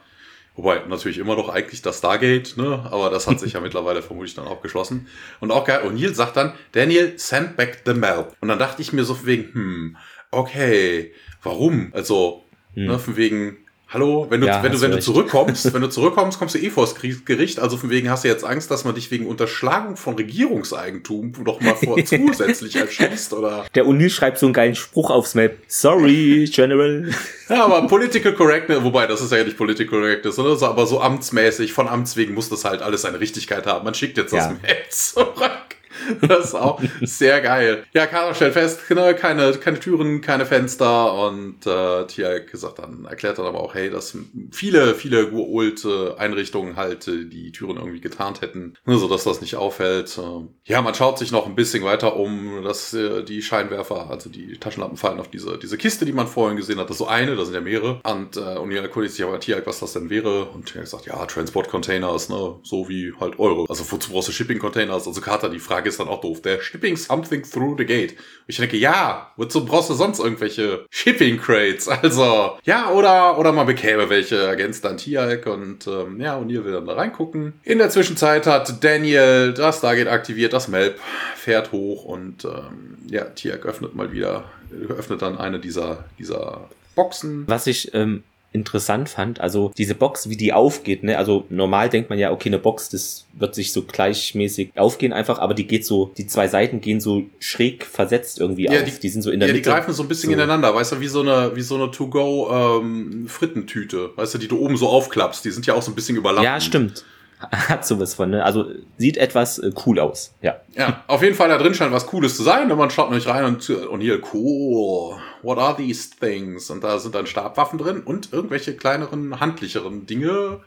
Wobei 0.55 0.83
natürlich 0.87 1.17
immer 1.17 1.35
noch 1.35 1.49
eigentlich 1.49 1.81
das 1.81 1.97
Stargate, 1.97 2.57
ne? 2.57 2.87
Aber 2.91 3.09
das 3.09 3.27
hat 3.27 3.39
sich 3.39 3.53
ja 3.53 3.59
mittlerweile 3.61 4.01
vermutlich 4.01 4.35
dann 4.35 4.47
auch 4.47 4.61
geschlossen. 4.61 5.07
Und 5.39 5.51
auch 5.51 5.65
geil, 5.65 5.81
O'Neill 5.83 6.13
sagt 6.13 6.37
dann, 6.37 6.53
Daniel, 6.73 7.13
send 7.17 7.57
back 7.57 7.81
the 7.85 7.93
map. 7.93 8.35
Und 8.39 8.49
dann 8.49 8.59
dachte 8.59 8.81
ich 8.81 8.93
mir 8.93 9.03
so 9.03 9.25
wegen, 9.25 9.53
hm, 9.53 9.97
okay, 10.31 11.13
warum? 11.41 11.91
Also, 11.93 12.43
hm. 12.73 12.85
ne, 12.85 12.99
von 12.99 13.17
wegen, 13.17 13.62
Hallo, 13.93 14.25
wenn 14.27 14.41
du, 14.41 14.47
ja, 14.47 14.63
wenn 14.63 14.71
du, 14.71 14.81
wenn 14.81 14.89
du 14.89 14.99
zurückkommst, 14.99 15.71
wenn 15.71 15.81
du 15.83 15.87
zurückkommst, 15.89 16.39
kommst 16.39 16.55
du 16.55 16.59
eh 16.59 16.71
vors 16.71 16.95
Gericht. 16.95 17.59
Also 17.59 17.77
von 17.77 17.91
wegen 17.91 18.09
hast 18.09 18.23
du 18.23 18.27
jetzt 18.27 18.43
Angst, 18.43 18.71
dass 18.71 18.85
man 18.85 18.95
dich 18.95 19.11
wegen 19.11 19.27
Unterschlagung 19.27 19.97
von 19.97 20.15
Regierungseigentum 20.15 21.33
noch 21.45 21.61
mal 21.61 21.75
vor 21.75 21.97
zusätzlich 22.05 22.75
erschießt, 22.75 23.33
oder? 23.33 23.67
Der 23.75 23.85
Uni 23.85 24.09
schreibt 24.09 24.39
so 24.39 24.47
einen 24.47 24.53
geilen 24.53 24.73
Spruch 24.73 25.11
aufs 25.11 25.35
Map. 25.35 25.59
Sorry, 25.67 26.49
General. 26.51 27.09
Ja, 27.49 27.65
aber 27.65 27.85
Political 27.87 28.33
Correctness, 28.33 28.81
wobei 28.83 29.05
das 29.05 29.21
ist 29.21 29.31
ja 29.31 29.43
nicht 29.43 29.57
Political 29.57 29.99
Correctness, 29.99 30.37
sondern 30.37 30.57
so, 30.57 30.65
aber 30.65 30.87
so 30.87 31.01
amtsmäßig, 31.01 31.73
von 31.73 31.89
Amts 31.89 32.15
wegen 32.15 32.33
muss 32.33 32.47
das 32.49 32.63
halt 32.63 32.81
alles 32.81 33.01
seine 33.01 33.19
Richtigkeit 33.19 33.67
haben. 33.67 33.83
Man 33.83 33.93
schickt 33.93 34.17
jetzt 34.17 34.31
das 34.31 34.45
ja. 34.45 34.51
Map 34.61 34.89
zurück. 34.89 35.72
Das 36.21 36.45
ist 36.45 36.55
auch 36.55 36.81
sehr 37.01 37.41
geil. 37.41 37.83
Ja, 37.93 38.07
Kara 38.07 38.33
stellt 38.33 38.53
fest, 38.53 38.89
ne, 38.89 39.13
keine, 39.13 39.51
keine 39.53 39.79
Türen, 39.79 40.21
keine 40.21 40.45
Fenster 40.45 41.13
und 41.13 41.65
äh, 41.65 42.05
Tia 42.07 42.39
gesagt 42.39 42.79
dann, 42.79 43.05
erklärt 43.05 43.37
dann 43.37 43.45
aber 43.45 43.61
auch, 43.61 43.75
hey, 43.75 43.89
dass 43.89 44.17
viele, 44.51 44.95
viele 44.95 45.31
uralte 45.31 46.15
Einrichtungen 46.17 46.75
halt 46.75 47.07
äh, 47.07 47.25
die 47.25 47.51
Türen 47.51 47.77
irgendwie 47.77 48.01
getarnt 48.01 48.41
hätten, 48.41 48.75
ne, 48.85 48.97
so 48.97 49.07
dass 49.07 49.23
das 49.23 49.41
nicht 49.41 49.55
auffällt. 49.55 50.17
Äh, 50.17 50.71
ja, 50.71 50.81
man 50.81 50.95
schaut 50.95 51.19
sich 51.19 51.31
noch 51.31 51.45
ein 51.45 51.55
bisschen 51.55 51.83
weiter 51.83 52.15
um, 52.15 52.63
dass 52.63 52.93
äh, 52.93 53.23
die 53.23 53.41
Scheinwerfer, 53.41 54.09
also 54.09 54.29
die 54.29 54.57
Taschenlampen 54.57 54.97
fallen 54.97 55.19
auf 55.19 55.29
diese, 55.29 55.57
diese 55.57 55.77
Kiste, 55.77 56.05
die 56.05 56.13
man 56.13 56.27
vorhin 56.27 56.57
gesehen 56.57 56.79
hat. 56.79 56.89
Das 56.89 56.95
ist 56.95 56.99
so 56.99 57.07
eine, 57.07 57.35
das 57.35 57.47
sind 57.47 57.55
ja 57.55 57.61
mehrere. 57.61 58.01
Und, 58.03 58.37
äh, 58.37 58.73
ihr 58.73 58.81
erkundigt 58.81 59.15
sich 59.15 59.23
aber 59.23 59.39
Tia, 59.39 59.61
was 59.65 59.79
das 59.79 59.93
denn 59.93 60.09
wäre. 60.09 60.45
Und 60.45 60.75
er 60.75 60.85
sagt, 60.85 61.05
ja, 61.05 61.23
Transport 61.25 61.69
Containers, 61.69 62.29
ne, 62.29 62.55
so 62.63 62.89
wie 62.89 63.13
halt 63.19 63.39
eure. 63.39 63.65
Also 63.69 63.89
wozu 63.91 64.11
brauchst 64.11 64.29
du 64.29 64.31
Shipping 64.31 64.59
Containers? 64.59 65.07
Also 65.07 65.21
Carter, 65.21 65.49
die 65.49 65.59
Frage 65.59 65.89
ist 65.89 65.92
dann 65.97 66.07
auch 66.07 66.21
doof. 66.21 66.41
Der 66.41 66.61
Shipping 66.61 66.95
Something 66.97 67.43
Through 67.43 67.77
the 67.77 67.85
Gate. 67.85 68.11
Und 68.11 68.19
ich 68.47 68.57
denke, 68.57 68.77
ja, 68.77 69.31
wozu 69.37 69.65
brauchst 69.65 69.89
du 69.89 69.93
sonst 69.93 70.19
irgendwelche 70.19 70.85
Shipping 70.89 71.37
Crates? 71.37 71.87
Also, 71.87 72.57
ja, 72.63 72.91
oder, 72.91 73.37
oder 73.37 73.51
man 73.51 73.65
bekäme 73.65 74.09
welche, 74.09 74.35
ergänzt 74.37 74.83
dann 74.83 74.97
Tialk 74.97 75.45
und 75.45 75.87
ähm, 75.87 76.19
ja, 76.19 76.37
O'Neill 76.37 76.65
will 76.65 76.73
dann 76.73 76.85
da 76.85 76.93
reingucken. 76.93 77.53
In 77.63 77.77
der 77.77 77.89
Zwischenzeit 77.89 78.45
hat 78.45 78.83
Daniel 78.83 79.53
das 79.53 79.77
Stargate 79.77 80.07
aktiviert, 80.07 80.53
das 80.53 80.67
Melp 80.67 80.99
fährt 81.35 81.71
hoch 81.71 82.03
und 82.03 82.45
ähm, 82.45 82.97
ja, 83.07 83.23
Tialk 83.25 83.65
öffnet 83.65 83.95
mal 83.95 84.11
wieder, 84.11 84.45
öffnet 84.89 85.21
dann 85.21 85.37
eine 85.37 85.59
dieser, 85.59 86.05
dieser 86.19 86.69
Boxen. 86.95 87.45
Was 87.47 87.67
ich 87.67 87.93
ähm, 87.93 88.23
interessant 88.53 89.09
fand. 89.09 89.41
Also 89.41 89.71
diese 89.77 89.95
Box, 89.95 90.29
wie 90.29 90.37
die 90.37 90.53
aufgeht, 90.53 91.03
ne? 91.03 91.17
Also 91.17 91.45
normal 91.49 91.89
denkt 91.89 92.09
man 92.09 92.19
ja, 92.19 92.31
okay, 92.31 92.49
eine 92.49 92.59
Box, 92.59 92.89
das 92.89 93.25
wird 93.33 93.55
sich 93.55 93.73
so 93.73 93.83
gleichmäßig 93.83 94.71
aufgehen 94.75 95.11
einfach, 95.11 95.39
aber 95.39 95.53
die 95.53 95.67
geht 95.67 95.85
so, 95.85 96.11
die 96.17 96.27
zwei 96.27 96.47
Seiten 96.47 96.79
gehen 96.79 97.01
so 97.01 97.23
schräg 97.39 97.85
versetzt 97.85 98.39
irgendwie 98.39 98.65
ja, 98.65 98.71
auf. 98.71 98.83
Die, 98.83 98.99
die 98.99 99.09
sind 99.09 99.23
so 99.23 99.31
in 99.31 99.39
der 99.39 99.49
ja, 99.49 99.55
Mitte. 99.55 99.69
Ja, 99.69 99.75
die 99.75 99.81
greifen 99.81 99.93
so 99.93 100.03
ein 100.03 100.07
bisschen 100.07 100.29
so. 100.29 100.33
ineinander, 100.33 100.73
weißt 100.73 100.93
du, 100.93 100.99
wie 100.99 101.07
so 101.07 101.21
eine, 101.21 101.55
wie 101.55 101.61
so 101.61 101.75
eine 101.75 101.91
To-Go 101.91 102.79
ähm, 102.79 103.25
Frittentüte, 103.27 104.11
weißt 104.15 104.35
du, 104.35 104.37
die 104.37 104.47
du 104.47 104.59
oben 104.59 104.77
so 104.77 104.87
aufklappst. 104.87 105.43
Die 105.43 105.51
sind 105.51 105.65
ja 105.65 105.73
auch 105.73 105.81
so 105.81 105.91
ein 105.91 105.95
bisschen 105.95 106.15
überlappend. 106.15 106.45
Ja, 106.45 106.61
stimmt 106.61 107.03
hat 107.51 107.85
sowas 107.85 108.13
von, 108.13 108.29
ne? 108.29 108.43
Also 108.43 108.65
sieht 108.97 109.17
etwas 109.17 109.59
äh, 109.59 109.71
cool 109.85 109.99
aus, 109.99 110.33
ja. 110.41 110.55
Ja, 110.75 111.03
auf 111.07 111.21
jeden 111.21 111.35
Fall 111.35 111.49
da 111.49 111.57
drin 111.57 111.73
scheint 111.73 111.91
was 111.91 112.07
Cooles 112.07 112.35
zu 112.35 112.43
sein. 112.43 112.71
Und 112.71 112.77
man 112.77 112.89
schaut 112.89 113.09
nämlich 113.09 113.27
rein 113.27 113.45
und, 113.45 113.69
und 113.69 114.01
hier, 114.01 114.21
cool, 114.33 115.17
what 115.41 115.57
are 115.57 115.75
these 115.75 116.09
things? 116.19 116.69
Und 116.69 116.83
da 116.83 116.99
sind 116.99 117.15
dann 117.15 117.27
Stabwaffen 117.27 117.77
drin 117.77 118.01
und 118.01 118.33
irgendwelche 118.33 118.75
kleineren, 118.75 119.39
handlicheren 119.39 120.05
Dinge. 120.05 120.61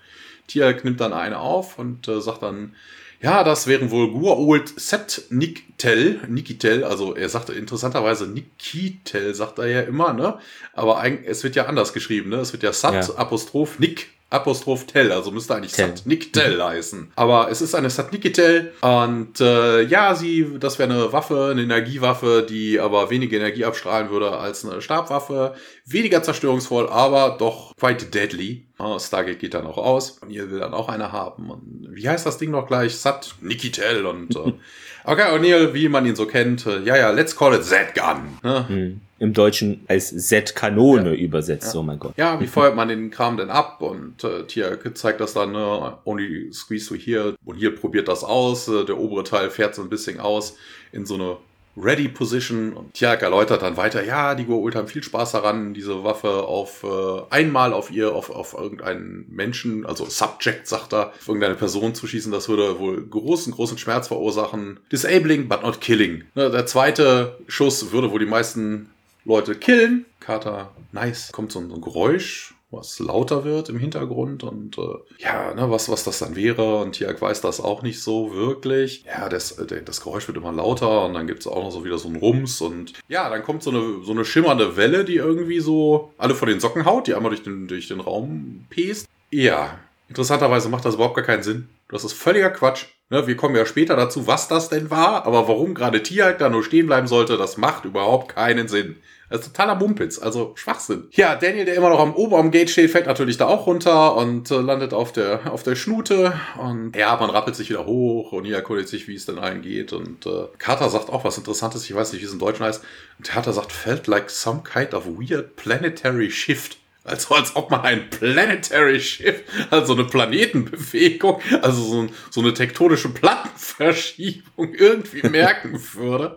Tia 0.47 0.73
nimmt 0.83 1.01
dann 1.01 1.13
eine 1.13 1.39
auf 1.39 1.79
und 1.79 2.07
äh, 2.09 2.21
sagt 2.21 2.43
dann, 2.43 2.75
ja, 3.21 3.45
das 3.45 3.67
wären 3.67 3.91
wohl 3.91 4.13
Guault 4.13 4.79
Set 4.79 5.25
Nikitel, 5.31 6.21
Nikitel, 6.29 6.85
also 6.85 7.15
er 7.15 7.29
sagte 7.29 7.55
interessanterweise 7.55 8.27
Nikitel, 8.27 9.35
sagt 9.35 9.59
er 9.59 9.67
ja 9.67 9.81
immer, 9.81 10.13
ne? 10.13 10.39
Aber 10.75 10.99
eigentlich, 10.99 11.29
es 11.29 11.43
wird 11.43 11.57
ja 11.57 11.67
anders 11.67 11.93
geschrieben, 11.93 12.31
ne? 12.31 12.37
Es 12.37 12.53
wird 12.53 12.63
ja 12.63 12.73
Sat 12.73 13.09
ja. 13.09 13.15
Apostroph 13.15 13.79
Nik 13.79 14.09
Apostroph 14.29 14.87
Tel, 14.87 15.13
also 15.13 15.31
müsste 15.31 15.55
eigentlich 15.55 15.73
Satniktel 15.73 16.63
heißen. 16.63 17.13
Aber 17.15 17.49
es 17.49 17.63
ist 17.63 17.77
eine 17.77 17.91
Satnikitel 17.91 18.73
und 18.81 19.41
äh, 19.41 19.83
ja, 19.83 20.17
sie, 20.17 20.59
das 20.59 20.81
wäre 20.81 20.93
eine 20.93 21.13
Waffe, 21.13 21.51
eine 21.53 21.63
Energiewaffe, 21.63 22.45
die 22.49 22.81
aber 22.81 23.09
weniger 23.11 23.37
Energie 23.37 23.65
abstrahlen 23.65 24.11
würde 24.11 24.37
als 24.37 24.65
eine 24.65 24.83
Stabwaffe. 24.83 25.55
Weniger 25.85 26.25
zerstörungsvoll, 26.25 26.89
aber 26.89 27.37
doch 27.39 27.73
quite 27.79 28.07
deadly. 28.07 28.67
Oh, 28.81 28.99
Stargate 28.99 29.39
geht 29.39 29.55
dann 29.55 29.67
auch 29.67 29.79
aus 29.79 30.19
und 30.19 30.31
ihr 30.31 30.51
will 30.51 30.59
dann 30.59 30.75
auch 30.75 30.89
eine 30.89 31.13
haben. 31.13 31.49
Und 31.49 31.89
wie 31.93 32.09
heißt 32.09 32.27
das 32.27 32.39
Ding 32.39 32.51
noch 32.51 32.67
gleich? 32.67 32.97
Sat 32.97 33.37
Nikitel 33.41 34.07
und 34.07 34.35
äh, 34.35 34.53
okay, 35.05 35.37
O'Neill, 35.37 35.73
wie 35.73 35.89
man 35.89 36.05
ihn 36.05 36.17
so 36.17 36.27
kennt, 36.27 36.67
äh, 36.67 36.81
ja, 36.81 36.97
ja, 36.97 37.11
let's 37.11 37.37
call 37.37 37.55
it 37.55 37.65
Z-Gun. 37.65 38.39
Ne? 38.43 38.69
Hm 38.69 39.01
im 39.19 39.33
Deutschen 39.33 39.85
als 39.89 40.15
Z-Kanone 40.29 41.15
ja. 41.15 41.21
übersetzt, 41.21 41.75
ja. 41.75 41.81
oh 41.81 41.83
mein 41.83 41.99
Gott. 41.99 42.15
Ja, 42.17 42.41
wie 42.41 42.47
feuert 42.47 42.77
man 42.77 42.89
den 42.89 43.11
Kram 43.11 43.37
denn 43.37 43.51
ab? 43.51 43.81
Und 43.81 44.23
äh, 44.25 44.45
Tia 44.45 44.77
zeigt 44.95 45.21
das 45.21 45.33
dann, 45.33 45.55
äh, 45.55 45.93
only 46.05 46.53
squeeze 46.53 46.89
to 46.89 46.95
here. 46.95 47.35
Und 47.45 47.57
hier 47.57 47.75
probiert 47.75 48.09
das 48.09 48.25
aus. 48.25 48.69
Äh, 48.69 48.85
der 48.85 48.99
obere 48.99 49.25
Teil 49.25 49.51
fährt 49.51 49.75
so 49.75 49.83
ein 49.83 49.89
bisschen 49.89 50.21
aus 50.21 50.57
in 50.93 51.07
so 51.07 51.15
eine 51.15 51.37
Ready 51.77 52.09
Position. 52.09 52.73
Und 52.73 52.95
Tiak 52.95 53.23
erläutert 53.23 53.63
dann 53.63 53.77
weiter, 53.77 54.03
ja, 54.03 54.35
die 54.35 54.45
Goa'uld 54.45 54.75
haben 54.75 54.89
viel 54.89 55.03
Spaß 55.03 55.33
daran, 55.33 55.75
diese 55.75 56.05
Waffe 56.05 56.45
auf 56.45 56.83
äh, 56.85 57.23
einmal 57.31 57.73
auf 57.73 57.91
ihr, 57.91 58.15
auf, 58.15 58.31
auf 58.31 58.55
irgendeinen 58.55 59.27
Menschen, 59.29 59.85
also 59.85 60.07
Subject, 60.07 60.67
sagt 60.67 60.95
er, 60.95 61.09
auf 61.09 61.29
irgendeine 61.29 61.55
Person 61.55 61.95
zu 61.95 62.07
schießen. 62.07 62.33
Das 62.33 62.49
würde 62.49 62.79
wohl 62.79 63.07
großen, 63.07 63.53
großen 63.53 63.79
Schmerz 63.79 64.09
verursachen. 64.09 64.81
Disabling, 64.91 65.49
but 65.49 65.63
not 65.63 65.81
killing. 65.81 66.25
Ne, 66.35 66.51
der 66.51 66.67
zweite 66.67 67.39
Schuss 67.47 67.93
würde 67.93 68.11
wohl 68.11 68.21
die 68.21 68.27
meisten 68.27 68.91
Leute 69.27 69.55
killen. 69.57 70.07
Carter, 70.21 70.73
nice, 70.93 71.31
kommt 71.33 71.53
so 71.53 71.59
ein, 71.59 71.69
so 71.69 71.75
ein 71.75 71.81
Geräusch, 71.81 72.55
was 72.71 72.99
lauter 72.99 73.45
wird 73.45 73.69
im 73.69 73.79
Hintergrund 73.79 74.43
und 74.43 74.79
äh, 74.79 74.83
ja, 75.19 75.55
ne, 75.55 75.71
was, 75.71 75.89
was 75.89 76.05
das 76.05 76.19
dann 76.19 76.37
wäre. 76.37 76.81
Und 76.81 76.93
Tiag 76.93 77.21
weiß 77.21 77.41
das 77.41 77.61
auch 77.61 77.83
nicht 77.83 78.01
so 78.01 78.35
wirklich. 78.35 79.05
Ja, 79.05 79.29
das, 79.29 79.57
das 79.85 80.01
Geräusch 80.01 80.27
wird 80.29 80.37
immer 80.37 80.53
lauter 80.53 81.05
und 81.05 81.15
dann 81.15 81.27
gibt 81.27 81.41
es 81.41 81.47
auch 81.47 81.63
noch 81.63 81.71
so 81.71 81.85
wieder 81.85 81.99
so 81.99 82.09
einen 82.09 82.17
Rums 82.17 82.61
und 82.61 82.93
ja, 83.09 83.29
dann 83.29 83.43
kommt 83.43 83.63
so 83.63 83.71
eine, 83.71 84.03
so 84.03 84.13
eine 84.13 84.25
schimmernde 84.25 84.77
Welle, 84.77 85.05
die 85.05 85.17
irgendwie 85.17 85.61
so 85.61 86.13
alle 86.19 86.35
vor 86.35 86.49
den 86.49 86.61
Socken 86.61 86.85
haut, 86.85 87.07
die 87.07 87.15
einmal 87.15 87.31
durch 87.31 87.43
den, 87.43 87.69
durch 87.69 87.89
den 87.89 88.01
Raum 88.01 88.67
pest. 88.71 89.09
Ja, 89.31 89.79
interessanterweise 90.09 90.69
macht 90.69 90.85
das 90.85 90.95
überhaupt 90.95 91.17
gar 91.17 91.25
keinen 91.25 91.43
Sinn. 91.43 91.69
Das 91.89 92.05
ist 92.05 92.15
völliger 92.15 92.51
Quatsch. 92.51 92.87
Ne, 93.11 93.29
wir 93.29 93.37
kommen 93.37 93.55
ja 93.55 93.67
später 93.67 93.95
dazu, 93.95 94.27
was 94.27 94.49
das 94.49 94.69
denn 94.69 94.91
war, 94.91 95.27
aber 95.27 95.47
warum 95.47 95.75
gerade 95.75 96.03
Tiag 96.03 96.39
da 96.39 96.49
nur 96.49 96.65
stehen 96.65 96.87
bleiben 96.87 97.07
sollte, 97.07 97.37
das 97.37 97.57
macht 97.57 97.85
überhaupt 97.85 98.35
keinen 98.35 98.67
Sinn. 98.67 98.97
Das 99.29 99.41
ist 99.41 99.49
totaler 99.49 99.75
Mumpitz, 99.75 100.19
also 100.21 100.53
Schwachsinn. 100.55 101.09
Ja, 101.11 101.35
Daniel, 101.35 101.65
der 101.65 101.75
immer 101.75 101.91
noch 101.91 101.99
am 101.99 102.15
oberen 102.15 102.51
Gate 102.53 102.71
steht, 102.71 102.91
fällt 102.91 103.07
natürlich 103.07 103.37
da 103.37 103.47
auch 103.47 103.67
runter 103.67 104.15
und 104.17 104.51
äh, 104.51 104.61
landet 104.61 104.95
auf 104.95 105.13
der, 105.13 105.53
auf 105.53 105.65
der 105.65 105.75
Schnute. 105.75 106.33
Und 106.59 106.95
ja, 106.95 107.17
man 107.17 107.31
rappelt 107.31 107.57
sich 107.57 107.69
wieder 107.69 107.87
hoch 107.87 108.33
und 108.33 108.45
hier 108.45 108.57
erkundigt 108.57 108.89
sich, 108.89 109.09
wie 109.09 109.17
es 109.17 109.27
denn 109.27 109.39
allen 109.39 109.63
geht. 109.63 109.93
Und 109.93 110.27
äh, 110.27 110.47
Carter 110.59 110.89
sagt 110.91 111.11
auch 111.11 111.25
was 111.25 111.39
Interessantes, 111.39 111.85
ich 111.85 111.95
weiß 111.95 112.13
nicht, 112.13 112.23
wie 112.23 112.27
es 112.27 112.33
im 112.33 112.39
Deutschen 112.39 112.65
heißt. 112.65 112.85
Und 113.19 113.27
Carter 113.27 113.53
sagt, 113.53 113.73
felt 113.73 114.07
like 114.07 114.31
some 114.31 114.63
kind 114.63 114.95
of 114.95 115.07
weird 115.07 115.57
planetary 115.57 116.31
shift. 116.31 116.79
Also 117.07 117.37
als 117.37 117.55
ob 117.55 117.71
man 117.71 117.83
ein 117.83 118.11
Planetary 118.11 118.99
Shift, 118.99 119.45
also 119.71 119.95
eine 119.95 120.05
Planetenbewegung, 120.05 121.41
also 121.63 121.81
so, 121.83 122.07
so 122.31 122.41
eine 122.41 122.53
tektonische 122.53 123.11
Plattenverschiebung 123.11 124.75
irgendwie 124.79 125.23
merken 125.29 125.81
würde. 125.95 126.37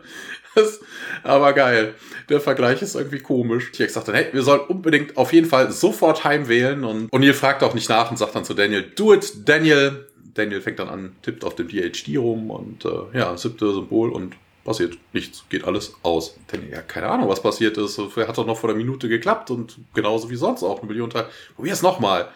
Aber 1.24 1.54
geil. 1.54 1.96
Der 2.30 2.40
Vergleich 2.40 2.82
ist 2.82 2.96
irgendwie 2.96 3.20
komisch. 3.20 3.72
Tieck 3.72 3.90
sagt 3.90 4.08
dann, 4.08 4.16
hey, 4.16 4.28
wir 4.32 4.44
sollen 4.44 4.62
unbedingt 4.62 5.18
auf 5.18 5.34
jeden 5.34 5.48
Fall 5.48 5.72
sofort 5.72 6.24
heimwählen. 6.24 6.84
Und 6.84 7.12
O'Neill 7.12 7.34
fragt 7.34 7.64
auch 7.64 7.74
nicht 7.74 7.90
nach 7.90 8.12
und 8.12 8.18
sagt 8.18 8.36
dann 8.36 8.46
zu 8.46 8.54
Daniel, 8.54 8.84
do 8.96 9.14
it, 9.14 9.48
Daniel. 9.48 10.08
Daniel 10.34 10.62
fängt 10.62 10.80
dann 10.80 10.90
an, 10.90 11.16
tippt 11.22 11.44
auf 11.44 11.56
dem 11.56 11.68
DHD 11.68 12.18
rum 12.18 12.52
und 12.52 12.86
äh, 12.86 13.18
ja, 13.18 13.36
siebte 13.36 13.74
Symbol 13.74 14.12
und 14.12 14.36
passiert 14.64 14.98
nichts, 15.14 15.44
geht 15.50 15.66
alles 15.66 15.96
aus. 16.04 16.38
Daniel, 16.48 16.72
ja, 16.72 16.82
keine 16.82 17.08
Ahnung, 17.08 17.28
was 17.28 17.42
passiert 17.42 17.78
ist. 17.78 17.98
Hat 17.98 18.38
doch 18.38 18.46
noch 18.46 18.58
vor 18.58 18.70
der 18.70 18.78
Minute 18.78 19.10
geklappt 19.10 19.50
und 19.52 19.78
genauso 19.94 20.30
wie 20.30 20.36
sonst 20.36 20.64
auch 20.64 20.80
eine 20.80 20.88
Million 20.88 21.10
Teil. 21.10 21.26
Probier 21.56 21.74
es 21.74 21.82
nochmal. 21.82 22.30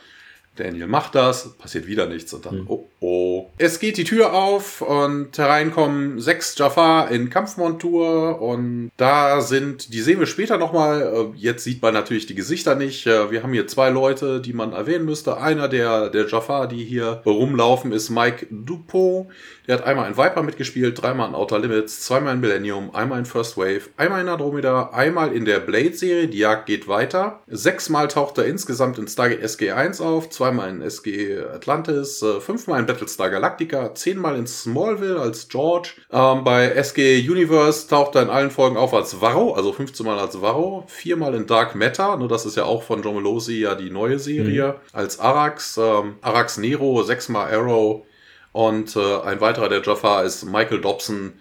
Daniel 0.55 0.87
macht 0.87 1.15
das, 1.15 1.53
passiert 1.57 1.87
wieder 1.87 2.05
nichts 2.07 2.33
und 2.33 2.45
dann, 2.45 2.59
hm. 2.59 2.65
oh, 2.67 2.87
oh, 3.03 3.49
Es 3.57 3.79
geht 3.79 3.97
die 3.97 4.03
Tür 4.03 4.33
auf 4.33 4.81
und 4.81 5.37
hereinkommen 5.37 6.19
sechs 6.19 6.57
Jafar 6.57 7.11
in 7.11 7.29
Kampfmontur 7.29 8.41
und 8.41 8.91
da 8.97 9.41
sind, 9.41 9.93
die 9.93 10.01
sehen 10.01 10.19
wir 10.19 10.25
später 10.25 10.57
nochmal, 10.57 11.01
äh, 11.01 11.37
jetzt 11.37 11.63
sieht 11.63 11.81
man 11.81 11.93
natürlich 11.93 12.25
die 12.25 12.35
Gesichter 12.35 12.75
nicht. 12.75 13.05
Äh, 13.05 13.29
wir 13.29 13.43
haben 13.43 13.53
hier 13.53 13.67
zwei 13.67 13.89
Leute, 13.89 14.41
die 14.41 14.53
man 14.53 14.73
erwähnen 14.73 15.05
müsste. 15.05 15.37
Einer 15.37 15.67
der, 15.67 16.09
der 16.09 16.27
Jafar, 16.27 16.67
die 16.67 16.83
hier 16.83 17.21
rumlaufen, 17.25 17.91
ist 17.91 18.09
Mike 18.09 18.47
Dupont. 18.49 19.27
Der 19.67 19.77
hat 19.77 19.85
einmal 19.85 20.09
in 20.09 20.17
Viper 20.17 20.43
mitgespielt, 20.43 21.01
dreimal 21.01 21.29
in 21.29 21.35
Outer 21.35 21.59
Limits, 21.59 22.01
zweimal 22.01 22.35
in 22.35 22.41
Millennium, 22.41 22.93
einmal 22.93 23.19
in 23.19 23.25
First 23.25 23.55
Wave, 23.57 23.83
einmal 23.95 24.21
in 24.21 24.27
Andromeda, 24.27 24.89
einmal 24.89 25.31
in 25.31 25.45
der 25.45 25.59
Blade-Serie, 25.59 26.27
die 26.27 26.39
Jagd 26.39 26.65
geht 26.65 26.87
weiter. 26.89 27.39
Sechsmal 27.47 28.09
taucht 28.09 28.37
er 28.37 28.45
insgesamt 28.45 28.97
in 28.97 29.07
Stargate 29.07 29.41
SG-1 29.41 30.01
auf, 30.01 30.29
zweimal 30.29 30.69
in 30.69 30.81
SG 30.81 31.39
Atlantis, 31.39 32.21
äh, 32.21 32.41
fünfmal 32.41 32.81
in 32.81 32.87
Battlestar 32.93 33.29
Galactica, 33.29 33.93
zehnmal 33.95 34.37
in 34.37 34.47
Smallville 34.47 35.19
als 35.19 35.47
George. 35.47 35.93
Ähm, 36.11 36.43
bei 36.43 36.69
SG 36.69 37.27
Universe 37.27 37.87
taucht 37.87 38.15
er 38.15 38.21
in 38.21 38.29
allen 38.29 38.51
Folgen 38.51 38.77
auf 38.77 38.93
als 38.93 39.19
Varro, 39.19 39.53
also 39.53 39.73
15 39.73 40.05
Mal 40.05 40.19
als 40.19 40.41
Varro, 40.41 40.85
viermal 40.87 41.33
in 41.35 41.47
Dark 41.47 41.75
Matter, 41.75 42.17
nur 42.17 42.27
das 42.27 42.45
ist 42.45 42.57
ja 42.57 42.65
auch 42.65 42.83
von 42.83 43.01
John 43.01 43.15
Melosi 43.15 43.59
ja 43.59 43.75
die 43.75 43.89
neue 43.89 44.19
Serie, 44.19 44.67
mhm. 44.67 44.97
als 44.97 45.19
Arax, 45.19 45.77
ähm, 45.77 46.15
Arax 46.21 46.57
Nero, 46.57 47.03
sechsmal 47.03 47.53
Arrow, 47.53 48.05
und 48.53 48.95
äh, 48.95 49.21
ein 49.21 49.41
weiterer 49.41 49.67
der 49.67 49.81
Jafar 49.81 50.23
ist 50.23 50.45
Michael 50.45 50.79
Dobson. 50.79 51.33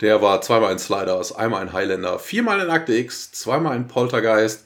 Der 0.00 0.20
war 0.20 0.42
zweimal 0.42 0.72
in 0.72 0.78
Sliders, 0.78 1.34
einmal 1.34 1.62
in 1.62 1.72
Highlander, 1.72 2.18
viermal 2.18 2.60
in 2.60 2.68
Akte 2.68 2.92
X, 2.94 3.32
zweimal 3.32 3.76
in 3.76 3.86
Poltergeist. 3.86 4.65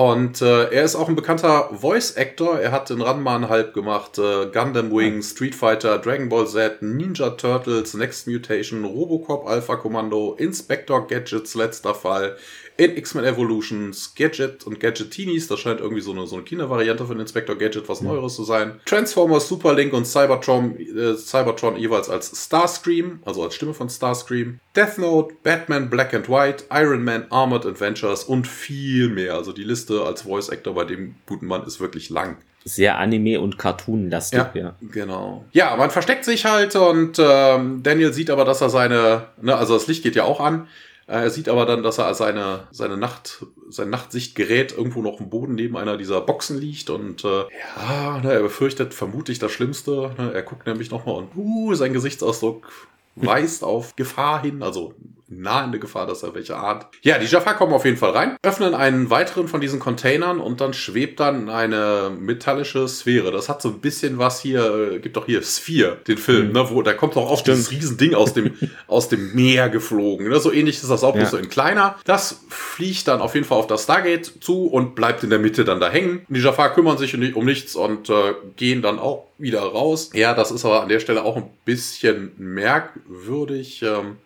Und 0.00 0.40
äh, 0.40 0.70
er 0.70 0.84
ist 0.84 0.96
auch 0.96 1.10
ein 1.10 1.14
bekannter 1.14 1.68
Voice-Actor. 1.74 2.58
Er 2.58 2.72
hat 2.72 2.88
den 2.88 3.02
Ranman 3.02 3.50
halb 3.50 3.74
gemacht, 3.74 4.16
äh, 4.16 4.46
Gundam 4.46 4.90
Wing, 4.90 5.20
Street 5.22 5.54
Fighter, 5.54 5.98
Dragon 5.98 6.30
Ball 6.30 6.46
Z, 6.46 6.80
Ninja 6.80 7.28
Turtles, 7.28 7.92
Next 7.92 8.26
Mutation, 8.26 8.86
Robocop 8.86 9.46
Alpha 9.46 9.76
Commando, 9.76 10.36
Inspector 10.38 11.06
Gadgets 11.06 11.54
letzter 11.54 11.94
Fall, 11.94 12.38
in 12.80 12.96
X-Men 12.96 13.26
Evolutions, 13.26 14.14
Gadget 14.14 14.66
und 14.66 14.80
Gadgetinis, 14.80 15.46
das 15.48 15.60
scheint 15.60 15.80
irgendwie 15.80 16.00
so 16.00 16.12
eine, 16.12 16.26
so 16.26 16.36
eine 16.36 16.44
Kindervariante 16.44 17.04
von 17.04 17.20
Inspector 17.20 17.54
Gadget, 17.54 17.86
was 17.90 18.00
Neueres 18.00 18.36
zu 18.36 18.44
sein. 18.44 18.80
Transformers, 18.86 19.48
Superlink 19.48 19.92
und 19.92 20.06
Cybertron, 20.06 20.76
äh, 20.78 21.14
Cybertron 21.14 21.76
jeweils 21.76 22.08
als 22.08 22.32
Starscream, 22.46 23.20
also 23.26 23.42
als 23.42 23.54
Stimme 23.54 23.74
von 23.74 23.90
Starscream. 23.90 24.60
Death 24.74 24.96
Note, 24.96 25.34
Batman 25.42 25.90
Black 25.90 26.14
and 26.14 26.30
White, 26.30 26.64
Iron 26.72 27.04
Man, 27.04 27.26
Armored 27.28 27.66
Adventures 27.66 28.24
und 28.24 28.48
viel 28.48 29.10
mehr. 29.10 29.34
Also 29.34 29.52
die 29.52 29.64
Liste 29.64 30.02
als 30.02 30.22
Voice 30.22 30.48
Actor 30.48 30.74
bei 30.74 30.84
dem 30.84 31.16
guten 31.26 31.46
Mann 31.46 31.64
ist 31.66 31.80
wirklich 31.80 32.08
lang 32.08 32.38
sehr 32.64 32.98
Anime- 32.98 33.40
und 33.40 33.56
Cartoon-lastig, 33.56 34.38
ja, 34.38 34.50
ja. 34.54 34.74
Genau. 34.82 35.46
Ja, 35.52 35.76
man 35.76 35.90
versteckt 35.90 36.26
sich 36.26 36.44
halt 36.44 36.76
und 36.76 37.18
ähm, 37.18 37.82
Daniel 37.82 38.12
sieht 38.12 38.28
aber, 38.28 38.44
dass 38.44 38.60
er 38.60 38.68
seine, 38.68 39.28
ne, 39.40 39.56
also 39.56 39.74
das 39.74 39.86
Licht 39.86 40.02
geht 40.02 40.14
ja 40.14 40.24
auch 40.24 40.40
an. 40.40 40.68
Äh, 41.10 41.24
er 41.24 41.30
sieht 41.30 41.48
aber 41.48 41.66
dann, 41.66 41.82
dass 41.82 41.98
er 41.98 42.14
seine, 42.14 42.68
seine 42.70 42.96
Nacht, 42.96 43.44
sein 43.68 43.90
Nachtsichtgerät 43.90 44.76
irgendwo 44.76 45.02
noch 45.02 45.18
im 45.18 45.28
Boden 45.28 45.56
neben 45.56 45.76
einer 45.76 45.96
dieser 45.96 46.20
Boxen 46.20 46.58
liegt 46.58 46.88
und 46.88 47.24
äh, 47.24 47.46
ja, 47.78 48.20
ne, 48.20 48.32
er 48.32 48.42
befürchtet 48.42 48.94
vermutlich 48.94 49.40
das 49.40 49.50
Schlimmste. 49.50 50.14
Ne, 50.16 50.32
er 50.32 50.42
guckt 50.42 50.66
nämlich 50.66 50.90
nochmal 50.90 51.16
und 51.16 51.36
uh, 51.36 51.74
sein 51.74 51.92
Gesichtsausdruck 51.92 52.70
weist 53.16 53.64
auf 53.64 53.96
Gefahr 53.96 54.42
hin, 54.42 54.62
also 54.62 54.94
nahende 55.30 55.78
Gefahr, 55.78 56.06
dass 56.06 56.22
er 56.22 56.34
welche 56.34 56.56
ahnt. 56.56 56.86
Ja, 57.02 57.18
die 57.18 57.26
Jaffa 57.26 57.54
kommen 57.54 57.72
auf 57.72 57.84
jeden 57.84 57.96
Fall 57.96 58.10
rein, 58.10 58.36
öffnen 58.42 58.74
einen 58.74 59.10
weiteren 59.10 59.48
von 59.48 59.60
diesen 59.60 59.78
Containern 59.78 60.40
und 60.40 60.60
dann 60.60 60.74
schwebt 60.74 61.20
dann 61.20 61.48
eine 61.48 62.10
metallische 62.18 62.86
Sphäre. 62.88 63.30
Das 63.30 63.48
hat 63.48 63.62
so 63.62 63.68
ein 63.68 63.80
bisschen 63.80 64.18
was 64.18 64.40
hier, 64.40 64.92
äh, 64.92 64.98
gibt 64.98 65.16
doch 65.16 65.26
hier 65.26 65.42
Sphere, 65.42 65.98
den 66.06 66.18
Film, 66.18 66.48
mhm. 66.48 66.52
ne, 66.52 66.70
wo 66.70 66.82
da 66.82 66.92
kommt 66.92 67.16
doch 67.16 67.30
oft 67.30 67.42
Stimmt. 67.42 67.58
dieses 67.58 67.70
Riesending 67.70 68.14
aus 68.14 68.34
dem, 68.34 68.56
aus 68.88 69.08
dem 69.08 69.34
Meer 69.34 69.68
geflogen. 69.68 70.28
Ne? 70.28 70.40
So 70.40 70.52
ähnlich 70.52 70.76
ist 70.76 70.90
das 70.90 71.04
auch, 71.04 71.14
ja. 71.14 71.20
bloß 71.20 71.30
so 71.30 71.36
in 71.36 71.48
kleiner. 71.48 71.96
Das 72.04 72.40
fliegt 72.48 73.06
dann 73.08 73.20
auf 73.20 73.34
jeden 73.34 73.46
Fall 73.46 73.58
auf 73.58 73.68
das 73.68 73.84
Stargate 73.84 74.42
zu 74.42 74.66
und 74.66 74.94
bleibt 74.94 75.22
in 75.22 75.30
der 75.30 75.38
Mitte 75.38 75.64
dann 75.64 75.80
da 75.80 75.88
hängen. 75.88 76.26
Die 76.28 76.40
Jaffa 76.40 76.68
kümmern 76.70 76.98
sich 76.98 77.14
um 77.34 77.44
nichts 77.44 77.76
und 77.76 78.10
äh, 78.10 78.34
gehen 78.56 78.82
dann 78.82 78.98
auch 78.98 79.26
wieder 79.38 79.60
raus. 79.60 80.10
Ja, 80.12 80.34
das 80.34 80.50
ist 80.50 80.64
aber 80.64 80.82
an 80.82 80.88
der 80.88 81.00
Stelle 81.00 81.24
auch 81.24 81.36
ein 81.36 81.50
bisschen 81.64 82.32
merkwürdig. 82.36 83.82
Ähm, 83.82 84.16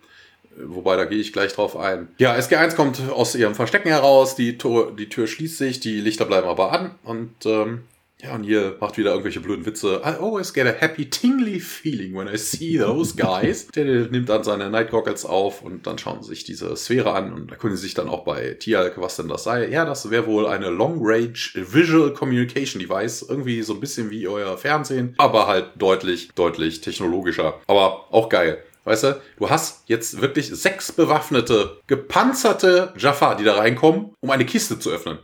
Wobei, 0.57 0.95
da 0.95 1.05
gehe 1.05 1.19
ich 1.19 1.33
gleich 1.33 1.53
drauf 1.53 1.75
ein. 1.75 2.07
Ja, 2.17 2.35
SG1 2.35 2.75
kommt 2.75 3.01
aus 3.09 3.35
ihrem 3.35 3.55
Verstecken 3.55 3.89
heraus, 3.89 4.35
die, 4.35 4.57
Tor, 4.57 4.95
die 4.95 5.09
Tür 5.09 5.27
schließt 5.27 5.57
sich, 5.57 5.79
die 5.79 5.99
Lichter 5.99 6.25
bleiben 6.25 6.47
aber 6.47 6.71
an 6.71 6.95
und 7.03 7.45
ähm, 7.45 7.81
ja, 8.23 8.33
und 8.33 8.43
hier 8.43 8.77
macht 8.79 8.97
wieder 8.97 9.11
irgendwelche 9.11 9.41
blöden 9.41 9.65
Witze. 9.65 10.01
I 10.03 10.15
always 10.21 10.53
get 10.53 10.65
a 10.65 10.71
happy 10.71 11.09
tingly 11.09 11.59
feeling 11.59 12.15
when 12.15 12.27
I 12.27 12.37
see 12.37 12.77
those 12.77 13.15
guys. 13.15 13.67
der, 13.67 13.83
der 13.85 14.07
nimmt 14.07 14.29
dann 14.29 14.43
seine 14.43 14.69
Night 14.69 14.89
Goggles 14.89 15.25
auf 15.25 15.61
und 15.61 15.85
dann 15.85 15.97
schauen 15.97 16.23
sie 16.23 16.29
sich 16.29 16.45
diese 16.45 16.75
Sphäre 16.77 17.13
an 17.13 17.33
und 17.33 17.51
erkunden 17.51 17.77
sich 17.77 17.93
dann 17.93 18.07
auch 18.07 18.23
bei 18.23 18.55
Tialk, 18.57 18.99
was 19.01 19.17
denn 19.17 19.27
das 19.27 19.43
sei. 19.43 19.67
Ja, 19.67 19.83
das 19.83 20.09
wäre 20.09 20.27
wohl 20.27 20.47
eine 20.47 20.69
Long 20.69 20.99
Range 21.01 21.33
Visual 21.53 22.13
Communication 22.13 22.79
Device. 22.79 23.25
Irgendwie 23.27 23.61
so 23.63 23.73
ein 23.73 23.81
bisschen 23.81 24.09
wie 24.09 24.27
euer 24.27 24.57
Fernsehen, 24.57 25.13
aber 25.17 25.45
halt 25.45 25.71
deutlich, 25.75 26.29
deutlich 26.35 26.81
technologischer. 26.81 27.59
Aber 27.67 28.13
auch 28.13 28.29
geil. 28.29 28.63
Weißt 28.85 29.03
du, 29.03 29.21
du 29.37 29.49
hast 29.49 29.83
jetzt 29.87 30.21
wirklich 30.21 30.47
sechs 30.47 30.91
bewaffnete, 30.91 31.81
gepanzerte 31.87 32.93
Jaffa, 32.97 33.35
die 33.35 33.43
da 33.43 33.55
reinkommen, 33.55 34.13
um 34.21 34.29
eine 34.29 34.45
Kiste 34.45 34.79
zu 34.79 34.91
öffnen. 34.91 35.19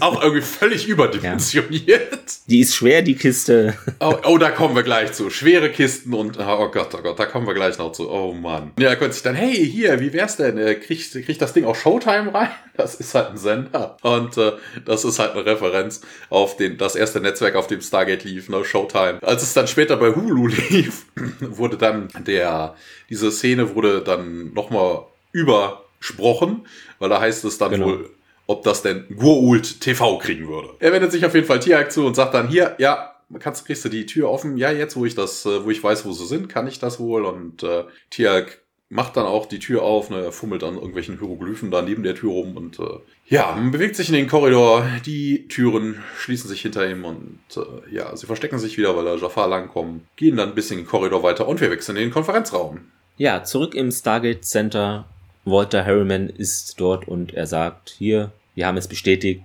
Auch 0.00 0.22
irgendwie 0.22 0.42
völlig 0.42 0.88
überdimensioniert. 0.88 1.86
Ja. 1.86 2.18
Die 2.46 2.60
ist 2.60 2.74
schwer, 2.74 3.02
die 3.02 3.14
Kiste. 3.14 3.74
Oh, 4.00 4.14
oh, 4.24 4.38
da 4.38 4.50
kommen 4.50 4.74
wir 4.74 4.82
gleich 4.82 5.12
zu. 5.12 5.30
Schwere 5.30 5.70
Kisten 5.70 6.14
und, 6.14 6.38
oh 6.38 6.68
Gott, 6.70 6.94
oh 6.94 7.02
Gott, 7.02 7.18
da 7.18 7.26
kommen 7.26 7.46
wir 7.46 7.54
gleich 7.54 7.78
noch 7.78 7.92
zu. 7.92 8.10
Oh 8.10 8.32
Mann. 8.32 8.72
Ja, 8.78 8.88
er 8.88 8.96
könnte 8.96 9.14
sich 9.14 9.22
dann, 9.22 9.34
hey, 9.34 9.54
hier, 9.54 10.00
wie 10.00 10.12
wär's 10.12 10.36
denn? 10.36 10.58
Äh, 10.58 10.74
kriegt, 10.74 11.12
kriegt 11.12 11.40
das 11.40 11.52
Ding 11.52 11.64
auch 11.64 11.76
Showtime 11.76 12.32
rein? 12.34 12.48
Das 12.74 12.94
ist 12.94 13.14
halt 13.14 13.28
ein 13.28 13.36
Sender. 13.36 13.98
Und 14.00 14.38
äh, 14.38 14.52
das 14.86 15.04
ist 15.04 15.18
halt 15.18 15.32
eine 15.32 15.44
Referenz 15.44 16.00
auf 16.30 16.56
den, 16.56 16.78
das 16.78 16.96
erste 16.96 17.20
Netzwerk, 17.20 17.54
auf 17.54 17.66
dem 17.66 17.82
Stargate 17.82 18.24
lief, 18.24 18.48
ne, 18.48 18.64
Showtime. 18.64 19.18
Als 19.22 19.42
es 19.42 19.52
dann 19.52 19.68
später 19.68 19.98
bei 19.98 20.14
Hulu 20.14 20.46
lief, 20.70 21.04
wurde 21.40 21.76
dann 21.76 22.08
der, 22.26 22.74
diese 23.10 23.30
Szene 23.30 23.74
wurde 23.74 24.00
dann 24.00 24.54
nochmal 24.54 25.04
übersprochen, 25.32 26.66
weil 26.98 27.10
da 27.10 27.20
heißt 27.20 27.44
es 27.44 27.58
dann 27.58 27.72
genau. 27.72 27.86
wohl, 27.86 28.10
ob 28.52 28.62
das 28.62 28.82
denn 28.82 29.06
Gurult 29.16 29.80
TV 29.80 30.18
kriegen 30.18 30.48
würde. 30.48 30.70
Er 30.78 30.92
wendet 30.92 31.10
sich 31.10 31.24
auf 31.24 31.34
jeden 31.34 31.46
Fall 31.46 31.60
Tierhack 31.60 31.90
zu 31.90 32.06
und 32.06 32.14
sagt 32.14 32.34
dann 32.34 32.48
hier, 32.48 32.76
ja, 32.78 33.16
kannst, 33.38 33.66
kriegst 33.66 33.84
du 33.84 33.88
die 33.88 34.06
Tür 34.06 34.30
offen? 34.30 34.56
Ja, 34.56 34.70
jetzt, 34.70 34.96
wo 34.96 35.04
ich 35.04 35.14
das, 35.14 35.44
äh, 35.46 35.64
wo 35.64 35.70
ich 35.70 35.82
weiß, 35.82 36.04
wo 36.04 36.12
sie 36.12 36.26
sind, 36.26 36.48
kann 36.48 36.66
ich 36.66 36.78
das 36.78 37.00
wohl. 37.00 37.24
Und 37.24 37.62
äh, 37.62 37.84
Tierhack 38.10 38.62
macht 38.92 39.16
dann 39.16 39.24
auch 39.24 39.46
die 39.46 39.58
Tür 39.58 39.82
auf, 39.82 40.10
ne, 40.10 40.22
er 40.22 40.32
fummelt 40.32 40.62
an 40.62 40.74
irgendwelchen 40.74 41.18
Hieroglyphen 41.18 41.70
da 41.70 41.80
neben 41.80 42.02
der 42.02 42.14
Tür 42.14 42.32
rum 42.32 42.58
und 42.58 42.78
äh, 42.78 42.98
ja, 43.26 43.52
man 43.52 43.70
bewegt 43.70 43.96
sich 43.96 44.10
in 44.10 44.14
den 44.14 44.28
Korridor, 44.28 44.84
die 45.06 45.48
Türen 45.48 46.02
schließen 46.18 46.46
sich 46.46 46.60
hinter 46.60 46.86
ihm 46.86 47.06
und 47.06 47.38
äh, 47.56 47.94
ja, 47.94 48.14
sie 48.14 48.26
verstecken 48.26 48.58
sich 48.58 48.76
wieder, 48.76 48.94
weil 48.94 49.06
da 49.06 49.14
Jafar 49.14 49.48
langkommen, 49.48 50.06
gehen 50.16 50.36
dann 50.36 50.50
ein 50.50 50.54
bisschen 50.54 50.76
den 50.76 50.86
Korridor 50.86 51.22
weiter 51.22 51.48
und 51.48 51.62
wir 51.62 51.70
wechseln 51.70 51.96
in 51.96 52.02
den 52.02 52.10
Konferenzraum. 52.10 52.80
Ja, 53.16 53.44
zurück 53.44 53.74
im 53.74 53.90
Stargate 53.90 54.44
Center 54.44 55.06
Walter 55.46 55.86
Harriman 55.86 56.28
ist 56.28 56.78
dort 56.78 57.08
und 57.08 57.32
er 57.32 57.46
sagt, 57.46 57.94
hier, 57.96 58.30
wir 58.54 58.66
haben 58.66 58.76
es 58.76 58.88
bestätigt, 58.88 59.42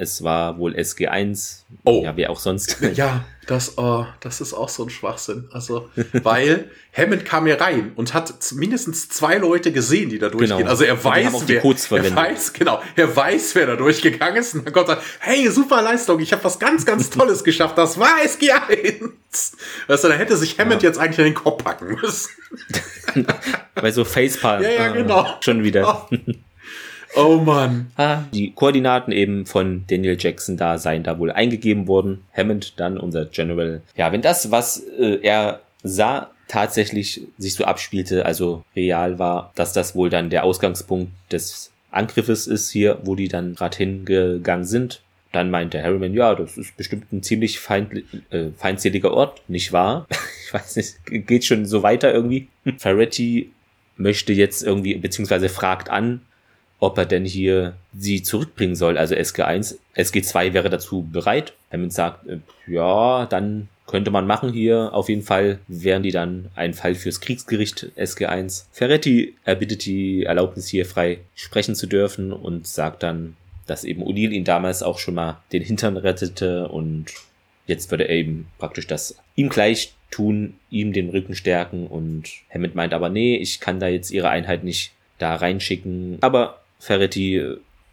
es 0.00 0.22
war 0.22 0.58
wohl 0.58 0.74
SG1. 0.76 1.62
Oh. 1.84 2.02
Ja, 2.04 2.16
wie 2.16 2.28
auch 2.28 2.38
sonst. 2.38 2.78
Ja, 2.94 3.24
das, 3.48 3.78
oh, 3.78 4.06
das 4.20 4.40
ist 4.40 4.54
auch 4.54 4.68
so 4.68 4.84
ein 4.84 4.90
Schwachsinn. 4.90 5.48
Also, 5.52 5.88
weil 6.22 6.70
Hammond 6.92 7.24
kam 7.24 7.46
hier 7.46 7.60
rein 7.60 7.92
und 7.96 8.14
hat 8.14 8.32
mindestens 8.52 9.08
zwei 9.08 9.38
Leute 9.38 9.72
gesehen, 9.72 10.08
die 10.10 10.18
da 10.18 10.28
durchgehen. 10.28 10.58
Genau. 10.58 10.70
Also 10.70 10.84
er 10.84 11.02
weiß, 11.02 11.48
wer, 11.48 11.64
er 11.64 12.16
weiß, 12.16 12.52
genau, 12.52 12.80
er 12.94 13.16
weiß, 13.16 13.54
wer 13.54 13.66
da 13.66 13.76
durchgegangen 13.76 14.36
ist. 14.36 14.54
Und 14.54 14.66
dann 14.66 14.72
kommt 14.72 14.88
er, 14.88 15.00
hey, 15.20 15.50
super 15.50 15.82
Leistung, 15.82 16.20
ich 16.20 16.32
habe 16.32 16.44
was 16.44 16.58
ganz, 16.58 16.86
ganz 16.86 17.10
Tolles 17.10 17.42
geschafft. 17.42 17.76
Das 17.76 17.98
war 17.98 18.18
SG1. 18.24 19.10
Weißt 19.88 20.04
du, 20.04 20.08
da 20.08 20.14
hätte 20.14 20.36
sich 20.36 20.58
Hammond 20.58 20.82
ja. 20.82 20.90
jetzt 20.90 20.98
eigentlich 20.98 21.18
in 21.18 21.24
den 21.24 21.34
Kopf 21.34 21.64
packen 21.64 21.98
müssen. 22.00 22.30
Bei 23.74 23.90
so 23.90 24.04
Facepalm. 24.04 24.62
Ja, 24.62 24.70
ja, 24.70 24.88
genau. 24.88 25.20
Ah, 25.20 25.38
schon 25.40 25.64
wieder. 25.64 26.06
Oh. 26.12 26.16
Oh 27.18 27.38
Mann. 27.38 27.90
Die 28.32 28.52
Koordinaten 28.52 29.10
eben 29.10 29.44
von 29.44 29.84
Daniel 29.88 30.16
Jackson 30.16 30.56
da 30.56 30.78
seien 30.78 31.02
da 31.02 31.18
wohl 31.18 31.32
eingegeben 31.32 31.88
worden. 31.88 32.24
Hammond 32.32 32.78
dann 32.78 32.96
unser 32.96 33.24
General. 33.24 33.82
Ja, 33.96 34.12
wenn 34.12 34.22
das, 34.22 34.52
was 34.52 34.84
äh, 35.00 35.18
er 35.22 35.60
sah, 35.82 36.30
tatsächlich 36.46 37.22
sich 37.36 37.54
so 37.54 37.64
abspielte, 37.64 38.24
also 38.24 38.62
real 38.76 39.18
war, 39.18 39.52
dass 39.56 39.72
das 39.72 39.96
wohl 39.96 40.10
dann 40.10 40.30
der 40.30 40.44
Ausgangspunkt 40.44 41.10
des 41.32 41.72
Angriffes 41.90 42.46
ist 42.46 42.70
hier, 42.70 43.00
wo 43.02 43.16
die 43.16 43.28
dann 43.28 43.56
gerade 43.56 43.76
hingegangen 43.76 44.64
sind. 44.64 45.02
Dann 45.32 45.50
meinte 45.50 45.82
Harriman, 45.82 46.14
ja, 46.14 46.36
das 46.36 46.56
ist 46.56 46.76
bestimmt 46.76 47.12
ein 47.12 47.24
ziemlich 47.24 47.58
feind, 47.58 48.04
äh, 48.30 48.50
feindseliger 48.56 49.12
Ort, 49.12 49.42
nicht 49.48 49.72
wahr? 49.72 50.06
ich 50.46 50.54
weiß 50.54 50.76
nicht, 50.76 51.26
geht 51.26 51.44
schon 51.44 51.66
so 51.66 51.82
weiter 51.82 52.14
irgendwie. 52.14 52.46
Ferretti 52.78 53.50
möchte 53.96 54.32
jetzt 54.32 54.62
irgendwie, 54.62 54.94
beziehungsweise 54.94 55.48
fragt 55.48 55.90
an, 55.90 56.22
ob 56.80 56.98
er 56.98 57.06
denn 57.06 57.24
hier 57.24 57.74
sie 57.96 58.22
zurückbringen 58.22 58.76
soll. 58.76 58.98
Also 58.98 59.14
SG1, 59.14 59.76
SG2 59.96 60.52
wäre 60.52 60.70
dazu 60.70 61.02
bereit. 61.02 61.54
Hammond 61.72 61.92
sagt, 61.92 62.26
äh, 62.28 62.38
ja, 62.66 63.26
dann 63.26 63.68
könnte 63.86 64.10
man 64.10 64.26
machen 64.26 64.52
hier. 64.52 64.90
Auf 64.92 65.08
jeden 65.08 65.22
Fall 65.22 65.58
wären 65.66 66.02
die 66.02 66.12
dann 66.12 66.50
ein 66.54 66.74
Fall 66.74 66.94
fürs 66.94 67.20
Kriegsgericht 67.20 67.90
SG1. 67.96 68.66
Ferretti 68.70 69.34
erbittet 69.44 69.86
die 69.86 70.24
Erlaubnis 70.24 70.68
hier 70.68 70.86
frei 70.86 71.18
sprechen 71.34 71.74
zu 71.74 71.86
dürfen 71.86 72.32
und 72.32 72.66
sagt 72.66 73.02
dann, 73.02 73.36
dass 73.66 73.84
eben 73.84 74.02
O'Neill 74.02 74.30
ihn 74.30 74.44
damals 74.44 74.82
auch 74.82 74.98
schon 74.98 75.14
mal 75.14 75.42
den 75.52 75.62
Hintern 75.62 75.96
rettete 75.96 76.68
und 76.68 77.06
jetzt 77.66 77.90
würde 77.90 78.04
er 78.04 78.16
eben 78.16 78.46
praktisch 78.58 78.86
das 78.86 79.16
ihm 79.34 79.48
gleich 79.48 79.94
tun, 80.10 80.54
ihm 80.70 80.92
den 80.92 81.10
Rücken 81.10 81.34
stärken 81.34 81.86
und 81.86 82.30
Hammond 82.52 82.74
meint 82.74 82.94
aber, 82.94 83.08
nee, 83.08 83.36
ich 83.36 83.60
kann 83.60 83.80
da 83.80 83.88
jetzt 83.88 84.10
ihre 84.10 84.30
Einheit 84.30 84.64
nicht 84.64 84.92
da 85.18 85.34
reinschicken. 85.34 86.18
Aber 86.20 86.60
Ferretti 86.78 87.42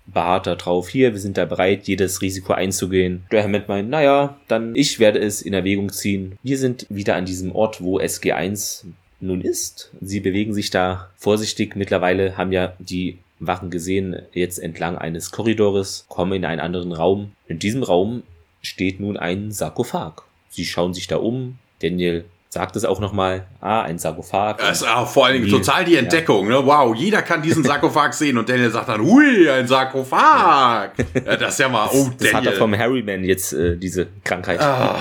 beharrt 0.08 0.48
da 0.48 0.56
drauf, 0.56 0.90
hier, 0.90 1.14
wir 1.14 1.20
sind 1.20 1.38
da 1.38 1.46
bereit, 1.46 1.88
jedes 1.88 2.22
Risiko 2.22 2.54
einzugehen. 2.54 3.26
Hammond 3.34 3.68
meint, 3.68 3.90
naja, 3.90 4.38
dann 4.48 4.76
ich 4.76 5.00
werde 5.00 5.20
es 5.20 5.42
in 5.42 5.54
Erwägung 5.54 5.92
ziehen. 5.92 6.38
Wir 6.44 6.58
sind 6.58 6.86
wieder 6.90 7.16
an 7.16 7.26
diesem 7.26 7.52
Ort, 7.54 7.82
wo 7.82 8.00
SG1 8.00 8.86
nun 9.20 9.42
ist. 9.42 9.92
Sie 10.02 10.20
bewegen 10.20 10.54
sich 10.54 10.70
da 10.70 11.10
vorsichtig. 11.16 11.76
Mittlerweile 11.76 12.38
haben 12.38 12.52
ja 12.52 12.74
die 12.80 13.20
Wachen 13.40 13.70
gesehen, 13.70 14.22
jetzt 14.34 14.60
entlang 14.60 14.98
eines 14.98 15.32
Korridores, 15.32 16.06
kommen 16.08 16.34
in 16.34 16.46
einen 16.46 16.62
anderen 16.62 16.92
Raum. 16.92 17.32
In 17.48 17.60
diesem 17.60 17.84
Raum 17.84 18.24
steht 18.62 19.00
nun 19.00 19.18
ein 19.18 19.52
Sarkophag. 19.52 20.24
Sie 20.50 20.66
schauen 20.66 20.94
sich 20.94 21.08
da 21.08 21.18
um. 21.18 21.58
Daniel 21.82 22.26
sagt 22.56 22.78
es 22.78 22.86
auch 22.86 23.02
nochmal, 23.02 23.46
ah, 23.60 23.82
ein 23.82 24.00
Sarkophag. 24.00 24.60
Das 24.60 24.82
ist 24.82 24.88
auch 24.88 25.10
vor 25.10 25.26
allen 25.26 25.42
Dingen 25.42 25.50
total 25.50 25.84
die 25.84 25.98
Entdeckung, 25.98 26.50
ja. 26.50 26.62
ne? 26.62 26.66
Wow, 26.66 26.96
jeder 26.96 27.22
kann 27.22 27.42
diesen 27.42 27.64
Sarkophag 27.66 28.14
sehen 28.14 28.38
und 28.38 28.48
Daniel 28.48 28.72
sagt 28.72 28.88
dann, 28.88 29.02
hui, 29.02 29.50
ein 29.50 29.68
Sarkophag. 29.68 30.92
ja, 31.14 31.36
das 31.36 31.56
ist 31.56 31.60
ja 31.60 31.68
mal, 31.68 31.90
oh, 31.92 32.08
das, 32.18 32.18
das 32.18 32.34
hat 32.34 32.46
er 32.46 32.54
vom 32.54 32.74
Harryman 32.74 33.26
jetzt, 33.26 33.52
äh, 33.52 33.76
diese 33.76 34.08
Krankheit. 34.24 34.62
Ah, 34.62 34.98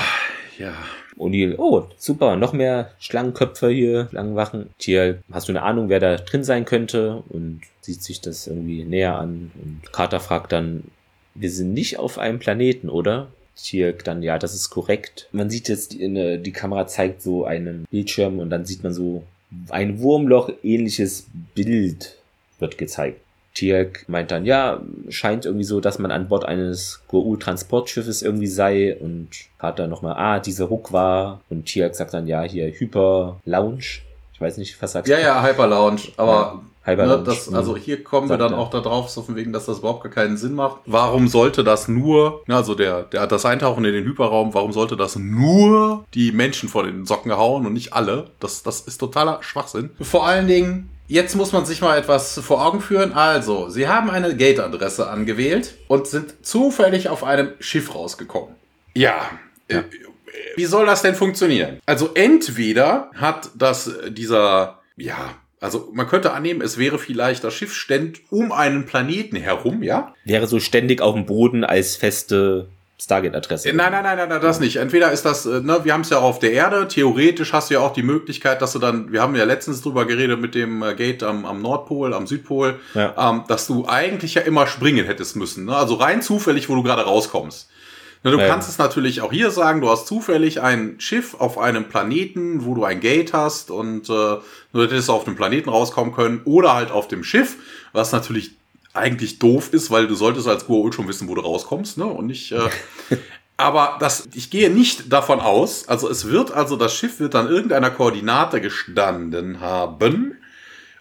ja. 0.59 0.73
O'Neill, 1.17 1.55
oh, 1.57 1.85
super, 1.97 2.35
noch 2.35 2.53
mehr 2.53 2.91
Schlangenköpfe 2.99 3.69
hier, 3.69 4.09
Schlangenwachen. 4.11 4.71
Tier, 4.79 5.23
hast 5.31 5.49
du 5.49 5.53
eine 5.53 5.63
Ahnung, 5.63 5.89
wer 5.89 6.01
da 6.01 6.17
drin 6.17 6.43
sein 6.43 6.65
könnte? 6.65 7.23
Und 7.29 7.61
sieht 7.83 8.03
sich 8.03 8.21
das 8.21 8.49
irgendwie 8.49 8.83
näher 8.83 9.15
an. 9.17 9.53
Und 9.55 9.93
Carter 9.93 10.19
fragt 10.19 10.51
dann, 10.51 10.83
wir 11.37 11.53
sind 11.53 11.73
nicht 11.73 12.01
auf 12.01 12.19
einem 12.19 12.41
Planeten, 12.41 12.89
oder? 12.89 13.29
Tirk 13.57 14.05
dann, 14.05 14.23
ja, 14.23 14.39
das 14.39 14.55
ist 14.55 14.71
korrekt. 14.71 15.29
Man 15.33 15.51
sieht 15.51 15.69
jetzt, 15.69 15.93
die, 15.93 16.43
die 16.43 16.53
Kamera 16.53 16.87
zeigt 16.87 17.23
so 17.23 17.45
einen 17.45 17.85
Bildschirm 17.91 18.39
und 18.39 18.51
dann 18.51 18.65
sieht 18.65 18.83
man 18.83 18.93
so 18.93 19.23
ein 19.71 20.01
Wurmloch-ähnliches 20.01 21.27
Bild 21.55 22.17
wird 22.59 22.79
gezeigt. 22.79 23.21
Tirk 23.55 24.05
meint 24.09 24.33
dann, 24.33 24.45
ja, 24.45 24.83
scheint 25.09 25.47
irgendwie 25.47 25.65
so, 25.65 25.81
dass 25.81 26.01
man 26.01 26.11
an 26.11 26.29
Bord 26.29 26.45
eines 26.45 27.03
Goa'uld-Transportschiffes 27.09 28.23
irgendwie 28.23 28.49
sei 28.49 28.97
und 28.97 29.29
hat 29.61 29.79
dann 29.79 29.91
nochmal, 29.91 30.17
ah, 30.17 30.41
dieser 30.41 30.65
Ruck 30.65 30.93
war 30.93 31.41
und 31.49 31.67
Tirk 31.67 31.95
sagt 31.95 32.15
dann, 32.15 32.27
ja, 32.27 32.43
hier 32.43 32.69
Hyper 32.73 33.41
Lounge. 33.45 34.01
Ich 34.33 34.41
weiß 34.41 34.57
nicht, 34.57 34.81
was 34.83 34.93
sagst 34.93 35.09
du? 35.09 35.13
Ja, 35.13 35.21
ja, 35.21 35.47
Hyper 35.47 35.69
Lounge, 35.69 36.01
aber 36.17 36.33
ja. 36.33 36.63
Ne, 36.87 37.23
das, 37.25 37.53
also 37.53 37.77
hier 37.77 38.05
kommen 38.05 38.29
wir 38.29 38.37
dann 38.37 38.53
auch 38.53 38.69
darauf, 38.69 39.09
so 39.09 39.23
von 39.23 39.37
wegen, 39.37 39.53
dass 39.53 39.65
das 39.65 39.79
überhaupt 39.79 40.03
gar 40.03 40.13
keinen 40.13 40.37
Sinn 40.37 40.55
macht. 40.55 40.81
Warum 40.85 41.29
sollte 41.29 41.65
das 41.65 41.89
nur, 41.89 42.43
also 42.47 42.75
der, 42.75 43.05
der 43.05 43.23
hat 43.23 43.33
das 43.33 43.47
Eintauchen 43.47 43.85
in 43.87 43.95
den 43.95 44.05
Hyperraum, 44.05 44.53
warum 44.53 44.73
sollte 44.73 44.97
das 44.97 45.17
nur 45.17 46.05
die 46.13 46.33
Menschen 46.33 46.69
vor 46.69 46.85
den 46.85 47.07
Socken 47.07 47.33
hauen 47.33 47.67
und 47.67 47.73
nicht 47.73 47.95
alle? 47.95 48.31
Das, 48.39 48.63
das 48.63 48.81
ist 48.81 48.99
totaler 48.99 49.39
Schwachsinn. 49.43 49.91
Vor 50.01 50.27
allen 50.27 50.47
Dingen, 50.47 50.91
jetzt 51.09 51.37
muss 51.37 51.53
man 51.53 51.65
sich 51.65 51.81
mal 51.81 51.97
etwas 51.97 52.39
vor 52.41 52.65
Augen 52.65 52.83
führen. 52.83 53.13
Also, 53.15 53.71
sie 53.71 53.89
haben 53.89 54.11
eine 54.11 54.37
Gate-Adresse 54.37 55.09
angewählt 55.09 55.75
und 55.89 56.07
sind 56.07 56.45
zufällig 56.45 57.09
auf 57.09 57.25
einem 57.25 57.53
Schiff 57.61 57.95
rausgekommen. 57.95 58.55
Ja, 58.95 59.31
ja. 59.71 59.79
Äh, 59.79 59.85
wie 60.57 60.65
soll 60.67 60.87
das 60.87 61.03
denn 61.03 61.15
funktionieren? 61.15 61.79
Also 61.87 62.11
entweder 62.15 63.11
hat 63.15 63.51
das 63.55 63.91
dieser, 64.11 64.81
ja, 64.97 65.35
also 65.65 65.91
man 65.93 66.07
könnte 66.07 66.33
annehmen, 66.33 66.61
es 66.61 66.79
wäre 66.79 66.99
vielleicht 66.99 67.43
das 67.43 67.55
Schiff 67.55 67.75
ständ 67.75 68.21
um 68.31 68.53
einen 68.53 68.85
Planeten 68.85 69.37
herum, 69.37 69.83
ja? 69.83 70.15
Wäre 70.25 70.47
so 70.47 70.61
ständig 70.61 71.01
auf 71.01 71.15
dem 71.15 71.27
Boden 71.27 71.65
als 71.65 71.97
feste 71.97 72.69
Stargate-Adresse. 73.01 73.73
Nein, 73.73 73.93
nein, 73.93 74.05
nein, 74.05 74.29
nein, 74.29 74.41
das 74.41 74.61
nicht. 74.61 74.77
Entweder 74.77 75.11
ist 75.11 75.25
das, 75.25 75.47
äh, 75.47 75.61
ne, 75.61 75.81
wir 75.83 75.93
haben 75.93 76.03
es 76.03 76.11
ja 76.11 76.19
auch 76.19 76.23
auf 76.23 76.39
der 76.39 76.53
Erde. 76.53 76.87
Theoretisch 76.87 77.53
hast 77.53 77.71
du 77.71 77.75
ja 77.75 77.81
auch 77.81 77.93
die 77.93 78.03
Möglichkeit, 78.03 78.63
dass 78.63 78.73
du 78.73 78.79
dann, 78.79 79.13
wir 79.13 79.21
haben 79.21 79.35
ja 79.35 79.45
letztens 79.45 79.83
drüber 79.83 80.07
geredet 80.07 80.41
mit 80.41 80.55
dem 80.55 80.83
äh, 80.83 80.95
Gate 80.95 81.23
am, 81.23 81.45
am 81.45 81.61
Nordpol, 81.61 82.15
am 82.15 82.27
Südpol, 82.27 82.79
ja. 82.95 83.15
ähm, 83.19 83.45
dass 83.49 83.67
du 83.67 83.87
eigentlich 83.89 84.35
ja 84.35 84.43
immer 84.43 84.67
springen 84.67 85.07
hättest 85.07 85.35
müssen. 85.35 85.65
Ne? 85.65 85.75
Also 85.75 85.95
rein 85.95 86.23
zufällig, 86.23 86.69
wo 86.69 86.77
du 86.77 86.83
gerade 86.83 87.03
rauskommst. 87.03 87.69
Na, 88.25 88.31
du 88.31 88.39
ähm. 88.39 88.49
kannst 88.49 88.71
es 88.71 88.79
natürlich 88.79 89.21
auch 89.21 89.31
hier 89.31 89.51
sagen, 89.51 89.83
du 89.83 89.91
hast 89.91 90.07
zufällig 90.07 90.63
ein 90.63 90.99
Schiff 90.99 91.35
auf 91.39 91.59
einem 91.59 91.89
Planeten, 91.91 92.65
wo 92.65 92.75
du 92.75 92.85
ein 92.85 93.01
Gate 93.01 93.35
hast 93.35 93.71
und 93.71 94.09
äh, 94.09 94.39
du 94.73 94.83
hättest 94.83 95.11
auf 95.11 95.25
dem 95.25 95.37
Planeten 95.37 95.69
rauskommen 95.69 96.15
können 96.15 96.41
oder 96.47 96.75
halt 96.75 96.91
auf 96.91 97.07
dem 97.07 97.23
Schiff, 97.23 97.57
was 97.93 98.13
natürlich 98.13 98.53
eigentlich 98.95 99.39
doof 99.41 99.73
ist, 99.75 99.91
weil 99.91 100.07
du 100.07 100.15
solltest 100.15 100.49
als 100.49 100.67
Goa'uld 100.67 100.95
schon 100.95 101.07
wissen, 101.07 101.29
wo 101.29 101.35
du 101.35 101.43
rauskommst, 101.43 101.99
ne? 101.99 102.07
Und 102.07 102.29
nicht. 102.29 102.51
Äh, 102.53 102.71
aber 103.59 103.99
das, 104.01 104.27
ich 104.33 104.49
gehe 104.49 104.71
nicht 104.71 105.13
davon 105.13 105.41
aus. 105.41 105.87
Also 105.87 106.09
es 106.09 106.27
wird 106.31 106.51
also 106.51 106.77
das 106.77 106.95
Schiff 106.95 107.21
wird 107.21 107.35
an 107.35 107.49
irgendeiner 107.49 107.91
Koordinate 107.91 108.63
gestanden 108.63 109.61
haben 109.61 110.39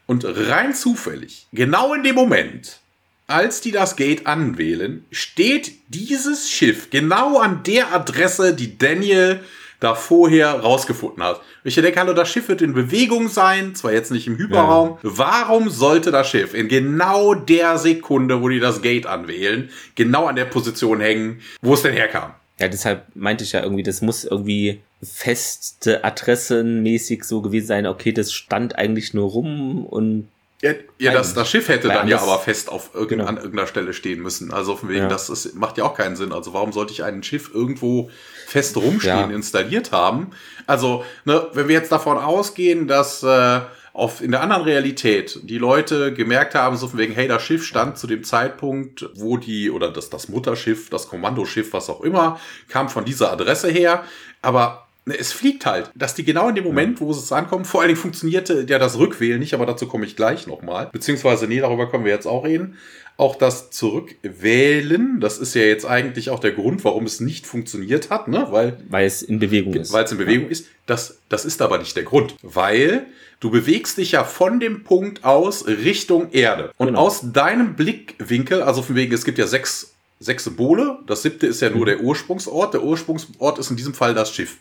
und 0.07 0.25
rein 0.25 0.73
zufällig, 0.73 1.47
genau 1.53 1.93
in 1.93 2.03
dem 2.03 2.15
Moment, 2.15 2.81
als 3.27 3.61
die 3.61 3.71
das 3.71 3.95
Gate 3.95 4.27
anwählen, 4.27 5.05
steht 5.11 5.71
dieses 5.87 6.49
Schiff 6.49 6.89
genau 6.89 7.39
an 7.39 7.63
der 7.63 7.93
Adresse, 7.93 8.53
die 8.53 8.77
Daniel 8.77 9.39
da 9.79 9.95
vorher 9.95 10.51
rausgefunden 10.51 11.21
hat. 11.23 11.41
Ich 11.65 11.75
denke, 11.75 11.99
hallo, 11.99 12.13
das 12.13 12.31
Schiff 12.31 12.47
wird 12.47 12.61
in 12.61 12.73
Bewegung 12.73 13.27
sein, 13.27 13.75
zwar 13.75 13.91
jetzt 13.91 14.11
nicht 14.11 14.27
im 14.27 14.37
Hyperraum. 14.37 14.97
Ja. 15.03 15.09
Warum 15.17 15.69
sollte 15.69 16.09
das 16.11 16.29
Schiff 16.29 16.53
in 16.53 16.69
genau 16.69 17.33
der 17.33 17.77
Sekunde, 17.77 18.41
wo 18.41 18.47
die 18.47 18.61
das 18.61 18.81
Gate 18.81 19.05
anwählen, 19.05 19.69
genau 19.95 20.27
an 20.27 20.37
der 20.37 20.45
Position 20.45 21.01
hängen, 21.01 21.41
wo 21.61 21.73
es 21.73 21.81
denn 21.81 21.93
herkam? 21.93 22.33
Ja, 22.59 22.69
deshalb 22.69 23.07
meinte 23.15 23.43
ich 23.43 23.51
ja 23.51 23.61
irgendwie, 23.61 23.83
das 23.83 24.01
muss 24.01 24.23
irgendwie 24.23 24.81
feste 25.01 26.03
Adressenmäßig 26.03 27.25
so 27.25 27.41
gewesen 27.41 27.67
sein. 27.67 27.87
Okay, 27.87 28.13
das 28.13 28.31
stand 28.31 28.77
eigentlich 28.77 29.13
nur 29.13 29.29
rum 29.31 29.85
und 29.85 30.29
ja, 30.63 30.71
ja 30.97 31.11
das, 31.11 31.33
das 31.33 31.49
Schiff 31.49 31.67
hätte 31.67 31.89
dann 31.89 32.07
ja 32.07 32.21
aber 32.21 32.39
fest 32.39 32.69
auf 32.69 32.91
irgend, 32.93 33.09
genau. 33.09 33.25
an 33.25 33.35
irgendeiner 33.35 33.67
Stelle 33.67 33.93
stehen 33.93 34.21
müssen. 34.21 34.53
Also 34.53 34.77
von 34.77 34.87
wegen, 34.87 35.01
ja. 35.01 35.07
das 35.09 35.29
ist, 35.29 35.55
macht 35.55 35.77
ja 35.77 35.83
auch 35.83 35.93
keinen 35.93 36.15
Sinn. 36.15 36.31
Also 36.31 36.53
warum 36.53 36.71
sollte 36.71 36.93
ich 36.93 37.03
ein 37.03 37.21
Schiff 37.21 37.51
irgendwo 37.53 38.09
fest 38.47 38.77
rumstehen 38.77 39.29
ja. 39.29 39.35
installiert 39.35 39.91
haben? 39.91 40.31
Also, 40.65 41.03
ne, 41.25 41.47
wenn 41.51 41.67
wir 41.67 41.75
jetzt 41.75 41.91
davon 41.91 42.17
ausgehen, 42.17 42.87
dass 42.87 43.23
äh, 43.23 43.59
auf, 43.91 44.21
in 44.21 44.31
der 44.31 44.41
anderen 44.41 44.63
Realität 44.63 45.41
die 45.43 45.57
Leute 45.57 46.13
gemerkt 46.13 46.55
haben, 46.55 46.77
so 46.77 46.87
von 46.87 46.97
wegen, 46.97 47.13
hey, 47.13 47.27
das 47.27 47.43
Schiff 47.43 47.65
stand 47.65 47.97
zu 47.97 48.07
dem 48.07 48.23
Zeitpunkt, 48.23 49.09
wo 49.15 49.35
die, 49.35 49.69
oder 49.69 49.91
das, 49.91 50.09
das 50.09 50.29
Mutterschiff, 50.29 50.89
das 50.89 51.09
Kommandoschiff, 51.09 51.73
was 51.73 51.89
auch 51.89 51.99
immer, 52.01 52.39
kam 52.69 52.87
von 52.87 53.03
dieser 53.03 53.33
Adresse 53.33 53.69
her. 53.69 54.05
Aber 54.41 54.82
es 55.05 55.33
fliegt 55.33 55.65
halt. 55.65 55.91
Dass 55.95 56.15
die 56.15 56.23
genau 56.23 56.49
in 56.49 56.55
dem 56.55 56.63
Moment, 56.63 57.01
wo 57.01 57.11
es 57.11 57.31
ankommt, 57.31 57.67
vor 57.67 57.81
allen 57.81 57.89
Dingen 57.89 57.99
funktionierte 57.99 58.65
ja 58.67 58.79
das 58.79 58.97
Rückwählen 58.97 59.39
nicht, 59.39 59.53
aber 59.53 59.65
dazu 59.65 59.87
komme 59.87 60.05
ich 60.05 60.15
gleich 60.15 60.47
nochmal. 60.47 60.89
Beziehungsweise, 60.91 61.47
nee, 61.47 61.59
darüber 61.59 61.89
können 61.89 62.05
wir 62.05 62.11
jetzt 62.11 62.27
auch 62.27 62.45
reden. 62.45 62.77
Auch 63.15 63.35
das 63.35 63.69
Zurückwählen, 63.69 65.19
das 65.19 65.37
ist 65.37 65.53
ja 65.53 65.61
jetzt 65.61 65.85
eigentlich 65.85 66.31
auch 66.31 66.39
der 66.39 66.51
Grund, 66.51 66.83
warum 66.83 67.05
es 67.05 67.19
nicht 67.19 67.45
funktioniert 67.45 68.09
hat, 68.09 68.27
ne? 68.27 68.47
Weil, 68.49 68.77
weil 68.89 69.05
es 69.05 69.21
in 69.21 69.37
Bewegung 69.37 69.75
ist. 69.75 69.93
Weil 69.93 70.05
es 70.05 70.11
in 70.11 70.17
Bewegung 70.17 70.45
ja. 70.45 70.51
ist. 70.51 70.67
Das, 70.87 71.19
das 71.29 71.45
ist 71.45 71.61
aber 71.61 71.77
nicht 71.77 71.95
der 71.95 72.03
Grund. 72.03 72.35
Weil 72.41 73.05
du 73.39 73.51
bewegst 73.51 73.97
dich 73.97 74.13
ja 74.13 74.23
von 74.23 74.59
dem 74.59 74.83
Punkt 74.83 75.23
aus 75.23 75.67
Richtung 75.67 76.31
Erde. 76.31 76.71
Und 76.77 76.87
genau. 76.87 77.01
aus 77.01 77.21
deinem 77.31 77.75
Blickwinkel, 77.75 78.63
also 78.63 78.81
von 78.81 78.95
wegen, 78.95 79.13
es 79.13 79.25
gibt 79.25 79.37
ja 79.37 79.45
sechs, 79.45 79.93
sechs 80.19 80.45
Symbole. 80.45 80.97
Das 81.05 81.21
siebte 81.21 81.45
ist 81.45 81.61
ja 81.61 81.69
nur 81.69 81.81
mhm. 81.81 81.85
der 81.85 81.99
Ursprungsort. 82.01 82.73
Der 82.73 82.83
Ursprungsort 82.83 83.59
ist 83.59 83.69
in 83.69 83.75
diesem 83.75 83.93
Fall 83.93 84.15
das 84.15 84.33
Schiff. 84.33 84.57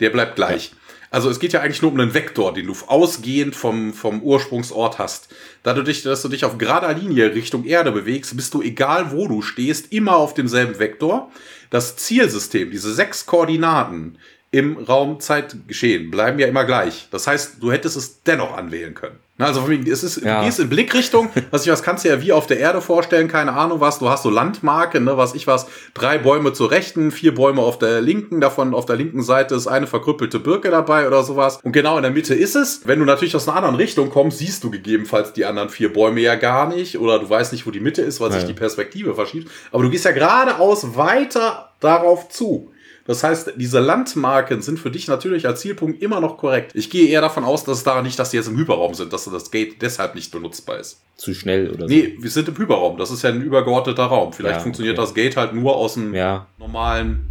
Der 0.00 0.10
bleibt 0.10 0.36
gleich. 0.36 0.70
Ja. 0.70 0.76
Also 1.10 1.30
es 1.30 1.40
geht 1.40 1.52
ja 1.52 1.60
eigentlich 1.60 1.80
nur 1.80 1.90
um 1.90 1.98
einen 1.98 2.12
Vektor, 2.12 2.52
den 2.52 2.66
du 2.66 2.74
ausgehend 2.86 3.56
vom, 3.56 3.94
vom 3.94 4.22
Ursprungsort 4.22 4.98
hast. 4.98 5.34
Dadurch, 5.62 6.02
dass 6.02 6.20
du 6.20 6.28
dich 6.28 6.44
auf 6.44 6.58
gerader 6.58 6.92
Linie 6.92 7.34
Richtung 7.34 7.64
Erde 7.64 7.92
bewegst, 7.92 8.36
bist 8.36 8.52
du, 8.52 8.60
egal 8.60 9.10
wo 9.10 9.26
du 9.26 9.40
stehst, 9.40 9.92
immer 9.92 10.16
auf 10.16 10.34
demselben 10.34 10.78
Vektor. 10.78 11.30
Das 11.70 11.96
Zielsystem, 11.96 12.70
diese 12.70 12.92
sechs 12.92 13.24
Koordinaten 13.24 14.18
im 14.50 14.78
Raum 14.78 15.20
Zeitgeschehen 15.20 16.10
bleiben 16.10 16.38
ja 16.38 16.46
immer 16.46 16.64
gleich. 16.64 17.08
Das 17.10 17.26
heißt, 17.26 17.56
du 17.60 17.70
hättest 17.70 17.96
es 17.96 18.22
dennoch 18.22 18.56
anwählen 18.56 18.94
können. 18.94 19.18
Also 19.40 19.68
es 19.68 20.02
ist, 20.02 20.24
ja. 20.24 20.40
du 20.40 20.46
gehst 20.46 20.58
in 20.58 20.68
Blickrichtung, 20.68 21.28
was 21.52 21.64
ich 21.64 21.70
was 21.70 21.84
kannst 21.84 22.04
du 22.04 22.08
ja 22.08 22.20
wie 22.20 22.32
auf 22.32 22.48
der 22.48 22.58
Erde 22.58 22.80
vorstellen, 22.80 23.28
keine 23.28 23.52
Ahnung 23.52 23.80
was, 23.80 24.00
du 24.00 24.08
hast 24.08 24.24
so 24.24 24.30
Landmarke, 24.30 25.00
ne, 25.00 25.16
was 25.16 25.34
ich 25.34 25.46
was, 25.46 25.66
drei 25.94 26.18
Bäume 26.18 26.54
zur 26.54 26.72
rechten, 26.72 27.12
vier 27.12 27.34
Bäume 27.34 27.62
auf 27.62 27.78
der 27.78 28.00
linken, 28.00 28.40
davon 28.40 28.74
auf 28.74 28.84
der 28.84 28.96
linken 28.96 29.22
Seite 29.22 29.54
ist 29.54 29.68
eine 29.68 29.86
verkrüppelte 29.86 30.40
Birke 30.40 30.70
dabei 30.70 31.06
oder 31.06 31.22
sowas. 31.22 31.60
Und 31.62 31.70
genau 31.70 31.96
in 31.96 32.02
der 32.02 32.10
Mitte 32.10 32.34
ist 32.34 32.56
es. 32.56 32.80
Wenn 32.84 32.98
du 32.98 33.04
natürlich 33.04 33.36
aus 33.36 33.46
einer 33.46 33.56
anderen 33.56 33.76
Richtung 33.76 34.10
kommst, 34.10 34.38
siehst 34.38 34.64
du 34.64 34.72
gegebenenfalls 34.72 35.32
die 35.34 35.44
anderen 35.44 35.68
vier 35.68 35.92
Bäume 35.92 36.20
ja 36.20 36.34
gar 36.34 36.68
nicht 36.68 36.98
oder 36.98 37.20
du 37.20 37.30
weißt 37.30 37.52
nicht, 37.52 37.64
wo 37.64 37.70
die 37.70 37.80
Mitte 37.80 38.02
ist, 38.02 38.20
weil 38.20 38.30
ja. 38.30 38.38
sich 38.38 38.44
die 38.44 38.54
Perspektive 38.54 39.14
verschiebt. 39.14 39.48
Aber 39.70 39.84
du 39.84 39.90
gehst 39.90 40.04
ja 40.04 40.10
geradeaus 40.10 40.96
weiter 40.96 41.70
darauf 41.78 42.28
zu. 42.28 42.72
Das 43.08 43.24
heißt, 43.24 43.54
diese 43.56 43.80
Landmarken 43.80 44.62
sind 44.62 44.78
für 44.78 44.90
dich 44.90 45.08
natürlich 45.08 45.46
als 45.46 45.62
Zielpunkt 45.62 46.02
immer 46.02 46.20
noch 46.20 46.36
korrekt. 46.36 46.72
Ich 46.74 46.90
gehe 46.90 47.08
eher 47.08 47.22
davon 47.22 47.42
aus, 47.42 47.64
dass 47.64 47.78
es 47.78 47.84
daran 47.84 48.04
nicht, 48.04 48.18
dass 48.18 48.30
die 48.30 48.36
jetzt 48.36 48.48
im 48.48 48.56
Hyperraum 48.58 48.92
sind, 48.94 49.12
dass 49.12 49.24
das 49.24 49.50
Gate 49.50 49.80
deshalb 49.82 50.14
nicht 50.14 50.30
benutzbar 50.30 50.78
ist. 50.78 51.00
Zu 51.16 51.32
schnell 51.34 51.70
oder 51.70 51.88
so. 51.88 51.94
Nee, 51.94 52.16
wir 52.20 52.30
sind 52.30 52.46
im 52.48 52.56
Hyperraum. 52.58 52.98
Das 52.98 53.10
ist 53.10 53.22
ja 53.22 53.30
ein 53.30 53.40
übergeordneter 53.42 54.04
Raum. 54.04 54.32
Vielleicht 54.34 54.56
Ja, 54.58 54.62
funktioniert 54.62 54.98
okay. 54.98 55.06
das 55.06 55.14
Gate 55.14 55.36
halt 55.38 55.54
nur 55.54 55.74
aus 55.74 55.94
dem 55.94 56.14
Ja. 56.14 56.46
normalen 56.58 57.26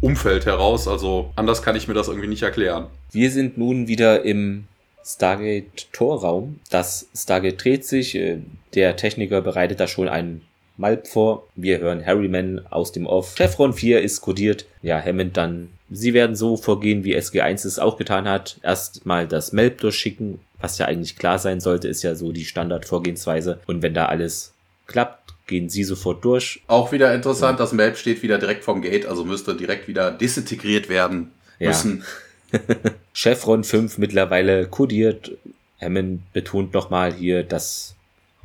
Umfeld 0.00 0.44
heraus. 0.44 0.88
Also 0.88 1.30
anders 1.36 1.62
kann 1.62 1.76
ich 1.76 1.86
mir 1.86 1.94
das 1.94 2.08
irgendwie 2.08 2.26
nicht 2.28 2.42
erklären. 2.42 2.88
Wir 3.12 3.30
sind 3.30 3.56
nun 3.56 3.86
wieder 3.86 4.24
im 4.24 4.64
Stargate-Torraum. 5.04 6.60
Das 6.70 7.08
Stargate 7.16 7.62
dreht 7.62 7.84
sich. 7.86 8.14
äh, 8.14 8.38
Der 8.74 8.96
Techniker 8.96 9.40
bereitet 9.42 9.80
da 9.80 9.86
schon 9.86 10.08
einen 10.08 10.42
Malp 10.82 11.06
vor. 11.06 11.48
Wir 11.54 11.78
hören 11.78 12.04
Harryman 12.04 12.60
aus 12.70 12.92
dem 12.92 13.06
Off. 13.06 13.34
Chevron 13.36 13.72
4 13.72 14.02
ist 14.02 14.20
kodiert. 14.20 14.66
Ja, 14.82 15.00
Hammond 15.02 15.36
dann. 15.36 15.70
Sie 15.90 16.12
werden 16.12 16.36
so 16.36 16.56
vorgehen, 16.56 17.04
wie 17.04 17.16
SG1 17.16 17.66
es 17.66 17.78
auch 17.78 17.96
getan 17.96 18.28
hat. 18.28 18.58
Erstmal 18.62 19.26
das 19.26 19.52
Malp 19.52 19.78
durchschicken. 19.78 20.40
Was 20.60 20.78
ja 20.78 20.86
eigentlich 20.86 21.16
klar 21.16 21.38
sein 21.38 21.60
sollte, 21.60 21.88
ist 21.88 22.02
ja 22.02 22.14
so 22.14 22.32
die 22.32 22.44
Standardvorgehensweise. 22.44 23.60
Und 23.66 23.82
wenn 23.82 23.94
da 23.94 24.06
alles 24.06 24.52
klappt, 24.86 25.34
gehen 25.46 25.68
sie 25.68 25.84
sofort 25.84 26.24
durch. 26.24 26.62
Auch 26.66 26.92
wieder 26.92 27.14
interessant, 27.14 27.60
das 27.60 27.72
Map 27.72 27.96
steht 27.96 28.22
wieder 28.22 28.38
direkt 28.38 28.64
vom 28.64 28.80
Gate, 28.82 29.06
also 29.06 29.24
müsste 29.24 29.54
direkt 29.56 29.88
wieder 29.88 30.10
disintegriert 30.10 30.88
werden 30.88 31.30
Ja. 31.58 31.68
müssen. 31.68 32.04
Chevron 33.14 33.64
5 33.64 33.98
mittlerweile 33.98 34.66
kodiert. 34.66 35.32
Hammond 35.80 36.32
betont 36.32 36.72
nochmal 36.74 37.12
hier, 37.12 37.42
dass 37.42 37.94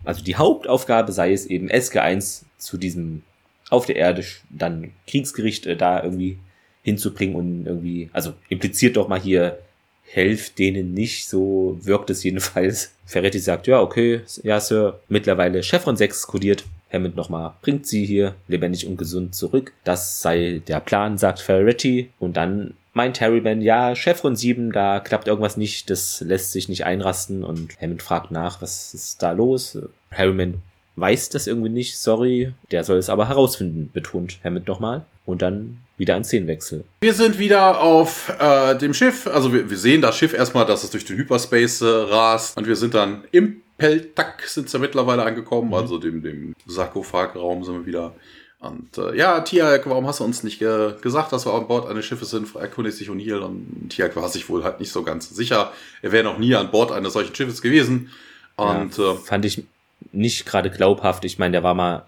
also 0.04 0.24
die 0.24 0.36
Hauptaufgabe 0.36 1.12
sei 1.12 1.34
es 1.34 1.45
eben 1.45 1.70
SG1 1.70 2.43
zu 2.58 2.78
diesem 2.78 3.24
auf 3.70 3.86
der 3.86 3.98
Erde 3.98 4.24
dann 4.50 4.91
Kriegsgericht 5.08 5.66
äh, 5.66 5.76
da 5.76 6.04
irgendwie 6.04 6.39
hinzubringen 6.84 7.36
und 7.36 7.66
irgendwie, 7.66 8.10
also 8.14 8.34
impliziert 8.50 8.95
doch 8.95 9.10
mal 9.10 9.20
hier, 9.20 9.60
helft 10.04 10.58
denen 10.58 10.93
nicht, 10.93 11.28
so 11.28 11.78
wirkt 11.82 12.10
es 12.10 12.24
jedenfalls. 12.24 12.93
Ferretti 13.06 13.39
sagt, 13.39 13.68
ja, 13.68 13.82
okay, 13.82 14.22
ja, 14.43 14.60
Sir, 14.60 15.02
mittlerweile 15.10 15.64
Chevron 15.64 15.98
6 15.98 16.28
kodiert. 16.28 16.64
Hammond 16.92 17.16
nochmal, 17.16 17.54
bringt 17.62 17.86
sie 17.86 18.06
hier 18.06 18.36
lebendig 18.48 18.88
und 18.88 18.98
gesund 18.98 19.36
zurück. 19.36 19.74
Das 19.84 20.22
sei 20.22 20.62
der 20.68 20.80
Plan, 20.80 21.18
sagt 21.18 21.40
Ferretti. 21.40 22.10
Und 22.20 22.38
dann 22.38 22.74
meint 22.94 23.22
Harryman, 23.22 23.62
ja, 23.62 23.96
Chevron 23.96 24.36
7, 24.36 24.72
da 24.72 25.00
klappt 25.00 25.28
irgendwas 25.28 25.58
nicht, 25.58 25.90
das 25.90 26.22
lässt 26.22 26.52
sich 26.52 26.70
nicht 26.70 26.86
einrasten. 26.86 27.44
Und 27.44 27.80
Hammond 27.82 28.02
fragt 28.02 28.32
nach, 28.32 28.62
was 28.62 28.94
ist 28.94 29.22
da 29.22 29.32
los? 29.32 29.78
Harryman 30.12 30.62
weiß 30.98 31.30
das 31.30 31.48
irgendwie 31.48 31.70
nicht, 31.70 31.98
sorry. 31.98 32.54
Der 32.72 32.84
soll 32.84 32.98
es 32.98 33.10
aber 33.10 33.30
herausfinden, 33.30 33.90
betont 33.94 34.40
Hammond 34.44 34.68
nochmal. 34.68 35.06
Und 35.26 35.42
dann 35.42 35.78
wieder 35.98 36.16
ein 36.16 36.24
Szenenwechsel. 36.24 36.86
Wir 37.02 37.14
sind 37.14 37.38
wieder 37.38 37.82
auf 37.82 38.34
äh, 38.40 38.76
dem 38.78 38.94
Schiff. 38.94 39.28
Also 39.28 39.54
wir, 39.54 39.70
wir 39.70 39.78
sehen 39.78 40.02
das 40.02 40.16
Schiff 40.16 40.34
erstmal, 40.34 40.66
dass 40.66 40.84
es 40.84 40.92
durch 40.92 41.06
den 41.06 41.18
Hyperspace 41.18 41.82
äh, 41.82 41.86
rast. 41.86 42.58
Und 42.58 42.68
wir 42.68 42.76
sind 42.76 42.94
dann 42.94 43.24
im 43.32 43.62
Peltak 43.78 44.43
sind 44.47 44.69
sie 44.69 44.80
mittlerweile 44.80 45.23
angekommen. 45.23 45.73
Also 45.73 45.97
dem, 45.97 46.21
dem 46.21 46.55
Sarkophagraum 46.65 47.63
sind 47.63 47.75
wir 47.75 47.86
wieder. 47.86 48.15
Und 48.59 48.97
äh, 48.97 49.15
ja, 49.15 49.39
Tiag, 49.41 49.88
warum 49.88 50.07
hast 50.07 50.19
du 50.19 50.23
uns 50.23 50.43
nicht 50.43 50.57
ge 50.59 50.93
gesagt, 51.01 51.32
dass 51.32 51.45
wir 51.45 51.53
an 51.53 51.67
Bord 51.67 51.88
eines 51.88 52.05
Schiffes 52.05 52.32
sind? 52.32 52.55
Erkundigt 52.55 52.97
sich 52.97 53.09
O'Neill. 53.09 53.39
Und 53.39 53.89
Tiag 53.89 54.15
war 54.15 54.30
sich 54.30 54.49
wohl 54.49 54.63
halt 54.63 54.80
nicht 54.80 54.91
so 54.91 55.03
ganz 55.03 55.30
sicher. 55.30 55.71
Er 56.01 56.11
wäre 56.11 56.23
noch 56.23 56.39
nie 56.39 56.55
an 56.55 56.71
Bord 56.71 56.91
eines 56.91 57.13
solchen 57.13 57.36
Schiffes 57.36 57.61
gewesen. 57.61 58.09
Und 58.55 58.97
ja, 58.97 59.13
äh, 59.13 59.15
fand 59.15 59.45
ich 59.45 59.63
nicht 60.11 60.47
gerade 60.47 60.71
glaubhaft. 60.71 61.23
Ich 61.25 61.38
meine, 61.38 61.51
der 61.51 61.63
war 61.63 61.75
mal 61.75 62.05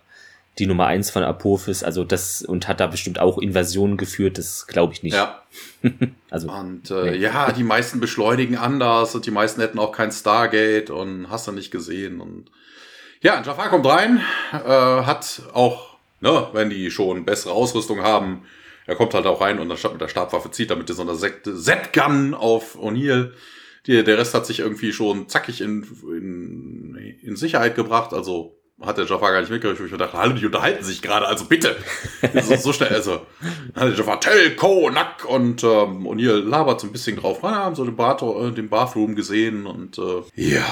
die 0.60 0.68
Nummer 0.68 0.88
eins 0.88 1.10
von 1.10 1.24
Apophis, 1.24 1.84
also 1.84 2.04
das 2.04 2.42
und 2.42 2.68
hat 2.68 2.80
da 2.80 2.88
bestimmt 2.88 3.20
auch 3.20 3.38
Invasionen 3.38 3.98
geführt, 3.98 4.38
das 4.38 4.68
glaube 4.68 4.94
ich 4.94 5.04
nicht. 5.04 5.16
ja, 5.16 5.42
Also 6.30 6.52
Und 6.52 6.92
äh, 6.92 7.12
Nee. 7.12 7.18
ja, 7.18 7.52
die 7.52 7.64
meisten 7.64 8.00
beschleunigen 8.00 8.58
anders 8.58 9.16
und 9.16 9.26
die 9.26 9.32
meisten 9.32 9.62
hätten 9.62 9.80
auch 9.80 9.92
kein 9.92 10.12
Stargate 10.12 10.90
und 10.90 11.30
hast 11.30 11.48
du 11.48 11.52
nicht 11.52 11.72
gesehen. 11.72 12.22
Und 12.22 12.52
ja, 13.22 13.42
Jafar 13.42 13.70
kommt 13.70 13.86
rein, 13.86 14.22
äh, 14.54 14.58
hat 14.58 15.42
auch, 15.54 15.98
ne, 16.22 16.48
wenn 16.54 16.70
die 16.70 16.92
schon 16.92 17.26
bessere 17.26 17.54
Ausrüstung 17.54 18.02
haben, 18.04 18.44
er 18.86 18.96
kommt 18.96 19.14
halt 19.14 19.26
auch 19.28 19.42
rein 19.42 19.60
und 19.60 19.70
anstatt 19.72 19.92
mit 19.92 20.02
der 20.02 20.08
Stabwaffe 20.08 20.52
zieht, 20.52 20.72
damit 20.72 20.90
er 20.90 20.96
so 20.96 21.04
eine 21.04 21.16
Z-Gun 21.16 22.34
auf 22.34 22.76
O'Neill. 22.78 23.32
Der 23.88 24.06
Rest 24.18 24.34
hat 24.34 24.46
sich 24.46 24.60
irgendwie 24.60 24.92
schon 24.94 25.30
zackig 25.30 25.62
in, 25.62 25.84
in, 26.04 26.96
in 27.24 27.36
Sicherheit 27.36 27.76
gebracht, 27.76 28.14
also 28.14 28.59
hat 28.82 28.98
der 28.98 29.06
Jafar 29.06 29.32
gar 29.32 29.42
nicht 29.42 29.50
mitgekriegt, 29.50 29.82
wo 29.82 29.86
ich 29.86 29.92
mir 29.92 29.98
dachte, 29.98 30.18
hallo, 30.18 30.34
die 30.34 30.46
unterhalten 30.46 30.84
sich 30.84 31.02
gerade, 31.02 31.28
also 31.28 31.46
bitte. 31.46 31.76
so, 32.42 32.56
so 32.56 32.74
schnell, 32.74 32.90
also, 32.90 33.22
hat 33.76 33.84
der 33.84 33.94
Jafar, 33.94 34.20
Telko, 34.20 34.90
Nack 34.90 35.26
und 35.26 35.64
ähm, 35.64 36.08
O'Neill 36.08 36.42
labert 36.48 36.80
so 36.80 36.88
ein 36.88 36.92
bisschen 36.92 37.18
drauf 37.18 37.44
ran, 37.44 37.56
haben 37.56 37.76
so 37.76 37.84
den, 37.84 37.96
Bath, 37.96 38.22
äh, 38.22 38.52
den 38.52 38.70
Bathroom 38.70 39.16
gesehen 39.16 39.66
und 39.66 39.98
äh, 39.98 40.24
ja, 40.36 40.66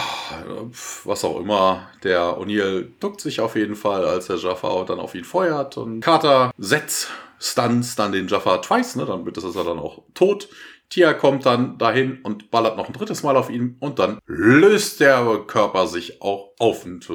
was 1.03 1.25
auch 1.25 1.39
immer. 1.39 1.89
Der 2.03 2.37
O'Neill 2.37 2.87
duckt 2.99 3.21
sich 3.21 3.41
auf 3.41 3.55
jeden 3.55 3.75
Fall, 3.75 4.05
als 4.05 4.27
der 4.27 4.37
Jafar 4.37 4.85
dann 4.85 4.99
auf 4.99 5.15
ihn 5.15 5.25
feuert 5.25 5.77
und 5.77 5.99
Carter 5.99 6.51
setzt 6.57 7.09
Stunts 7.39 7.95
dann 7.95 8.11
den 8.11 8.27
Jafar 8.27 8.61
twice, 8.61 8.95
ne, 8.95 9.05
dann 9.05 9.25
wird 9.25 9.37
ist 9.37 9.55
er 9.55 9.63
dann 9.63 9.79
auch 9.79 10.03
tot. 10.13 10.49
Tia 10.89 11.13
kommt 11.13 11.45
dann 11.45 11.77
dahin 11.77 12.19
und 12.23 12.49
ballert 12.49 12.77
noch 12.77 12.87
ein 12.87 12.93
drittes 12.93 13.21
Mal 13.21 13.35
auf 13.35 13.49
ihn 13.49 13.75
und 13.79 13.99
dann 13.99 14.19
löst 14.25 15.01
der 15.01 15.43
Körper 15.45 15.87
sich 15.87 16.21
auch 16.21 16.53
auf 16.59 16.85
und, 16.85 17.09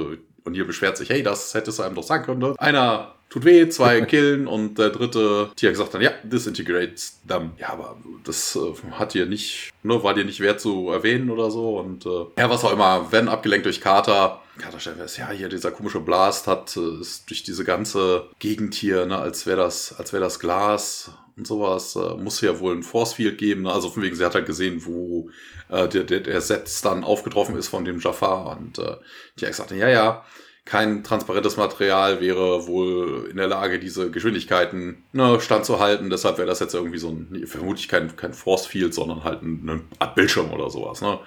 und 0.45 0.55
hier 0.55 0.67
beschwert 0.67 0.97
sich, 0.97 1.11
hey, 1.11 1.23
das 1.23 1.55
hättest 1.55 1.79
du 1.79 1.83
einem 1.83 1.95
doch 1.95 2.03
sagen 2.03 2.25
können. 2.25 2.41
ne? 2.41 2.55
Einer 2.59 3.15
tut 3.29 3.45
weh, 3.45 3.69
zwei 3.69 4.01
killen 4.03 4.47
und 4.47 4.79
der 4.79 4.91
dritte 4.91 5.51
Tia 5.57 5.75
sagt 5.75 5.95
dann, 5.95 6.03
ja, 6.03 6.13
disintegrates 6.23 7.21
them. 7.27 7.53
Ja, 7.59 7.71
aber 7.71 7.97
das 8.25 8.57
äh, 8.57 8.91
hat 8.93 9.15
dir 9.15 9.27
nicht, 9.27 9.73
ne, 9.83 10.03
war 10.03 10.15
dir 10.15 10.25
nicht 10.25 10.41
wert 10.41 10.61
zu 10.61 10.91
erwähnen 10.91 11.31
oder 11.31 11.51
so 11.51 11.79
und 11.79 12.07
äh, 12.07 12.27
ja, 12.39 12.51
was 12.51 12.65
auch 12.65 12.73
immer, 12.73 13.11
werden 13.11 13.29
abgelenkt 13.29 13.67
durch. 13.67 13.81
Carter 13.81 14.79
stellt 14.79 14.99
fest, 14.99 15.19
ja, 15.19 15.31
hier 15.31 15.49
dieser 15.49 15.71
komische 15.71 16.01
Blast 16.01 16.47
hat 16.47 16.77
äh, 16.77 17.01
ist 17.01 17.29
durch 17.31 17.43
diese 17.43 17.65
ganze 17.65 18.29
Gegend 18.39 18.75
hier, 18.75 19.07
ne, 19.07 19.19
als 19.19 19.47
wäre 19.47 19.59
das, 19.59 19.95
als 19.99 20.13
wäre 20.13 20.23
das 20.23 20.39
Glas 20.39 21.11
und 21.37 21.47
sowas, 21.47 21.97
äh, 21.97 22.15
muss 22.17 22.41
ja 22.41 22.59
wohl 22.61 22.77
ein 22.77 22.83
Force 22.83 23.15
Field 23.15 23.39
geben. 23.39 23.63
Ne? 23.63 23.73
Also 23.73 23.89
von 23.89 24.03
wegen, 24.03 24.15
sie 24.15 24.25
hat 24.25 24.35
halt 24.35 24.47
gesehen, 24.47 24.85
wo 24.85 25.31
äh, 25.73 25.89
der, 25.89 26.05
der, 26.05 26.21
der 26.21 26.41
Set 26.41 26.71
dann 26.85 27.03
aufgetroffen 27.03 27.57
ist 27.57 27.69
von 27.69 27.85
dem 27.85 27.99
Jafar. 27.99 28.57
Und 28.59 28.79
äh, 28.79 28.97
die 29.39 29.45
hat 29.47 29.53
gesagt, 29.53 29.71
ja, 29.73 29.89
ja, 29.89 30.25
kein 30.65 31.03
transparentes 31.03 31.57
Material 31.57 32.21
wäre 32.21 32.69
wohl 32.69 33.27
in 33.29 33.37
der 33.37 33.49
Lage, 33.49 33.81
diese 33.81 34.13
Geschwindigkeiten 34.13 35.03
ne, 35.13 35.41
standzuhalten. 35.41 36.09
Deshalb 36.09 36.39
wäre 36.39 36.47
das 36.47 36.61
jetzt 36.61 36.75
irgendwie 36.75 36.99
so 36.99 37.09
ein, 37.09 37.45
vermutlich 37.47 37.89
kein, 37.89 38.15
kein 38.15 38.33
Force 38.33 38.67
Field, 38.67 38.95
sondern 38.95 39.25
halt 39.25 39.43
ein, 39.43 39.61
eine 39.69 39.81
Art 39.99 40.15
Bildschirm 40.15 40.53
oder 40.53 40.71
sowas. 40.71 41.01
Ne? 41.01 41.19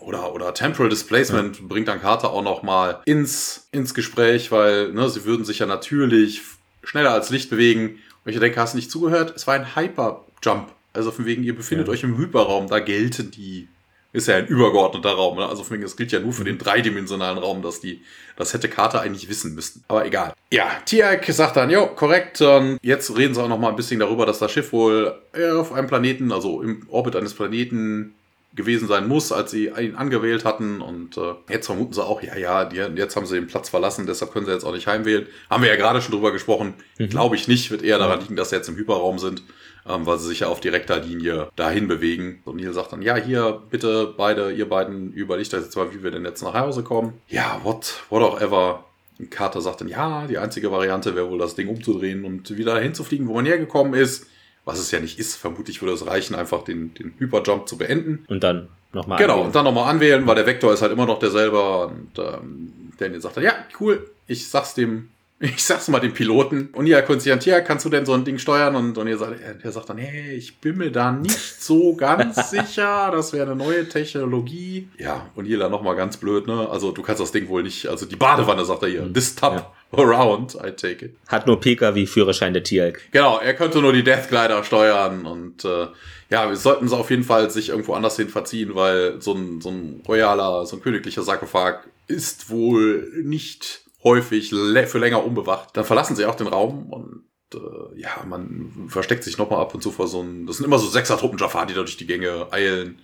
Oder, 0.00 0.34
oder 0.34 0.52
Temporal 0.52 0.88
Displacement 0.90 1.68
bringt 1.68 1.86
dann 1.86 2.00
Carter 2.00 2.30
auch 2.30 2.42
noch 2.42 2.62
mal 2.64 3.02
ins, 3.04 3.68
ins 3.70 3.94
Gespräch, 3.94 4.50
weil 4.50 4.92
ne, 4.92 5.08
sie 5.08 5.24
würden 5.24 5.44
sich 5.44 5.60
ja 5.60 5.66
natürlich 5.66 6.42
schneller 6.82 7.12
als 7.12 7.30
Licht 7.30 7.50
bewegen. 7.50 8.00
Und 8.24 8.32
ich 8.32 8.38
denke, 8.38 8.60
hast 8.60 8.74
du 8.74 8.78
nicht 8.78 8.90
zugehört? 8.90 9.32
Es 9.36 9.46
war 9.46 9.54
ein 9.54 9.76
Hyper-Jump. 9.76 10.72
Also 10.92 11.10
von 11.12 11.24
wegen, 11.24 11.42
ihr 11.44 11.54
befindet 11.54 11.86
Ja. 11.86 11.92
euch 11.92 12.02
im 12.02 12.18
Hyperraum, 12.18 12.68
da 12.68 12.80
gelten 12.80 13.30
die. 13.30 13.68
Ist 14.14 14.28
ja 14.28 14.36
ein 14.36 14.46
übergeordneter 14.46 15.12
Raum. 15.12 15.38
Ne? 15.38 15.46
Also 15.46 15.64
von 15.64 15.74
wegen, 15.74 15.84
es 15.84 15.96
gilt 15.96 16.12
ja 16.12 16.20
nur 16.20 16.34
für 16.34 16.44
den 16.44 16.58
dreidimensionalen 16.58 17.38
Raum, 17.38 17.62
dass 17.62 17.80
die, 17.80 18.02
das 18.36 18.52
hätte 18.52 18.68
Carter 18.68 19.00
eigentlich 19.00 19.28
wissen 19.30 19.54
müssen. 19.54 19.84
Aber 19.88 20.04
egal. 20.04 20.34
Ja, 20.50 20.66
Tiak 20.84 21.24
sagt 21.32 21.56
dann, 21.56 21.70
jo, 21.70 21.86
korrekt. 21.86 22.40
Und 22.42 22.78
jetzt 22.82 23.16
reden 23.16 23.34
sie 23.34 23.42
auch 23.42 23.48
noch 23.48 23.58
mal 23.58 23.70
ein 23.70 23.76
bisschen 23.76 24.00
darüber, 24.00 24.26
dass 24.26 24.38
das 24.38 24.52
Schiff 24.52 24.72
wohl 24.72 25.14
äh, 25.32 25.50
auf 25.50 25.72
einem 25.72 25.86
Planeten, 25.86 26.30
also 26.30 26.60
im 26.60 26.86
Orbit 26.90 27.16
eines 27.16 27.32
Planeten 27.32 28.14
gewesen 28.54 28.86
sein 28.86 29.08
muss, 29.08 29.32
als 29.32 29.50
sie 29.50 29.68
ihn 29.68 29.94
angewählt 29.94 30.44
hatten. 30.44 30.82
Und 30.82 31.16
äh, 31.16 31.34
jetzt 31.48 31.66
vermuten 31.66 31.94
sie 31.94 32.04
auch, 32.04 32.22
ja, 32.22 32.36
ja, 32.36 32.64
die, 32.66 32.76
jetzt 32.76 33.16
haben 33.16 33.26
sie 33.26 33.36
den 33.36 33.46
Platz 33.46 33.70
verlassen, 33.70 34.06
deshalb 34.06 34.32
können 34.32 34.46
sie 34.46 34.52
jetzt 34.52 34.64
auch 34.64 34.74
nicht 34.74 34.86
heimwählen. 34.86 35.26
Haben 35.48 35.62
wir 35.62 35.70
ja 35.70 35.76
gerade 35.76 36.02
schon 36.02 36.12
drüber 36.12 36.32
gesprochen. 36.32 36.74
Mhm. 36.98 37.08
Glaube 37.08 37.36
ich 37.36 37.48
nicht, 37.48 37.70
wird 37.70 37.82
eher 37.82 37.98
daran 37.98 38.20
liegen, 38.20 38.36
dass 38.36 38.50
sie 38.50 38.56
jetzt 38.56 38.68
im 38.68 38.76
Hyperraum 38.76 39.18
sind, 39.18 39.42
ähm, 39.88 40.06
weil 40.06 40.18
sie 40.18 40.28
sich 40.28 40.40
ja 40.40 40.48
auf 40.48 40.60
direkter 40.60 40.98
Linie 41.00 41.48
dahin 41.56 41.88
bewegen. 41.88 42.42
Und 42.44 42.56
Neil 42.60 42.72
sagt 42.72 42.92
dann, 42.92 43.02
ja, 43.02 43.16
hier, 43.16 43.62
bitte 43.70 44.14
beide, 44.16 44.52
ihr 44.52 44.68
beiden, 44.68 45.12
überlegt 45.12 45.52
euch 45.54 45.62
jetzt 45.62 45.76
mal, 45.76 45.92
wie 45.94 46.02
wir 46.02 46.10
denn 46.10 46.24
jetzt 46.24 46.42
nach 46.42 46.54
Hause 46.54 46.82
kommen. 46.82 47.14
Ja, 47.28 47.60
what, 47.62 48.02
what 48.10 48.22
auch 48.22 48.40
ever. 48.40 48.84
Und 49.18 49.30
Carter 49.30 49.60
sagt 49.60 49.80
dann, 49.80 49.88
ja, 49.88 50.26
die 50.26 50.38
einzige 50.38 50.72
Variante 50.72 51.14
wäre 51.14 51.30
wohl, 51.30 51.38
das 51.38 51.54
Ding 51.54 51.68
umzudrehen 51.68 52.24
und 52.24 52.56
wieder 52.56 52.74
dahin 52.74 52.94
zu 52.94 53.04
fliegen, 53.04 53.28
wo 53.28 53.34
man 53.34 53.46
hergekommen 53.46 53.94
ist. 53.94 54.26
Was 54.64 54.78
es 54.78 54.92
ja 54.92 55.00
nicht 55.00 55.18
ist. 55.18 55.34
Vermutlich 55.34 55.82
würde 55.82 55.94
es 55.94 56.06
reichen, 56.06 56.36
einfach 56.36 56.62
den, 56.62 56.94
den 56.94 57.14
Hyperjump 57.18 57.68
zu 57.68 57.76
beenden. 57.76 58.24
und 58.28 58.44
dann 58.44 58.68
nochmal. 58.92 59.18
Genau, 59.18 59.42
und 59.42 59.54
dann 59.54 59.64
nochmal 59.64 59.90
anwählen, 59.90 60.24
weil 60.24 60.36
der 60.36 60.46
Vektor 60.46 60.72
ist 60.72 60.82
halt 60.82 60.92
immer 60.92 61.06
noch 61.06 61.18
derselbe. 61.18 61.86
Und 61.86 62.16
ähm, 62.18 62.92
Daniel 62.96 63.20
sagt 63.20 63.36
dann, 63.38 63.44
ja, 63.44 63.54
cool, 63.80 64.08
ich 64.28 64.48
sag's 64.48 64.74
dem 64.74 65.08
ich 65.42 65.62
sag's 65.64 65.88
mal 65.88 65.98
dem 66.00 66.14
Piloten. 66.14 66.70
Und 66.72 66.86
ja, 66.86 67.02
Konstantia, 67.02 67.60
kannst 67.60 67.84
du 67.84 67.88
denn 67.90 68.06
so 68.06 68.12
ein 68.12 68.24
Ding 68.24 68.38
steuern? 68.38 68.76
Und, 68.76 68.96
und 68.96 69.06
er 69.08 69.18
sagt, 69.18 69.40
er 69.62 69.72
sagt 69.72 69.88
dann, 69.90 69.98
hey, 69.98 70.34
ich 70.36 70.58
bin 70.58 70.78
mir 70.78 70.90
da 70.92 71.10
nicht 71.12 71.36
so 71.62 71.94
ganz 71.96 72.50
sicher. 72.50 73.10
Das 73.12 73.32
wäre 73.32 73.46
eine 73.46 73.56
neue 73.56 73.88
Technologie. 73.88 74.88
Ja, 74.98 75.28
und 75.34 75.46
Jela 75.46 75.68
nochmal 75.68 75.96
ganz 75.96 76.16
blöd, 76.16 76.46
ne? 76.46 76.68
Also 76.70 76.92
du 76.92 77.02
kannst 77.02 77.20
das 77.20 77.32
Ding 77.32 77.48
wohl 77.48 77.62
nicht, 77.64 77.86
also 77.88 78.06
die 78.06 78.16
Badewanne, 78.16 78.64
sagt 78.64 78.82
er 78.84 78.88
hier. 78.88 79.02
Mhm. 79.02 79.14
This 79.14 79.34
tub 79.34 79.52
Ja. 79.92 79.98
around, 80.00 80.54
I 80.54 80.70
take 80.70 81.06
it. 81.06 81.16
Hat 81.28 81.46
nur 81.46 81.60
Pkw-Führerschein 81.60 82.52
der 82.52 82.62
Tierk. 82.62 83.00
Genau, 83.10 83.38
er 83.38 83.54
könnte 83.54 83.80
nur 83.80 83.92
die 83.92 84.04
Deathglider 84.04 84.62
steuern 84.64 85.26
und 85.26 85.64
äh, 85.64 85.88
ja, 86.30 86.48
wir 86.48 86.56
sollten 86.56 86.88
sie 86.88 86.96
auf 86.96 87.10
jeden 87.10 87.24
Fall 87.24 87.50
sich 87.50 87.68
irgendwo 87.70 87.92
anders 87.94 88.16
hin 88.16 88.28
verziehen, 88.28 88.74
weil 88.74 89.20
so 89.20 89.34
ein, 89.34 89.60
so 89.60 89.68
ein 89.70 90.02
royaler, 90.08 90.64
so 90.66 90.76
ein 90.76 90.82
königlicher 90.82 91.22
Sarkophag 91.22 91.80
ist 92.08 92.48
wohl 92.48 93.10
nicht 93.22 93.82
häufig 94.04 94.50
für 94.50 94.98
länger 94.98 95.24
unbewacht. 95.24 95.76
Dann 95.76 95.84
verlassen 95.84 96.16
sie 96.16 96.26
auch 96.26 96.34
den 96.34 96.46
Raum 96.46 96.92
und 96.92 97.24
äh, 97.54 98.00
ja, 98.00 98.10
man 98.26 98.88
versteckt 98.88 99.24
sich 99.24 99.38
nochmal 99.38 99.60
ab 99.60 99.74
und 99.74 99.82
zu 99.82 99.90
vor 99.90 100.08
so 100.08 100.22
ein, 100.22 100.46
das 100.46 100.56
sind 100.56 100.66
immer 100.66 100.78
so 100.78 100.88
Sechser-Truppen 100.88 101.38
Jafar, 101.38 101.66
die 101.66 101.74
da 101.74 101.80
durch 101.80 101.96
die 101.96 102.06
Gänge 102.06 102.48
eilen. 102.52 102.98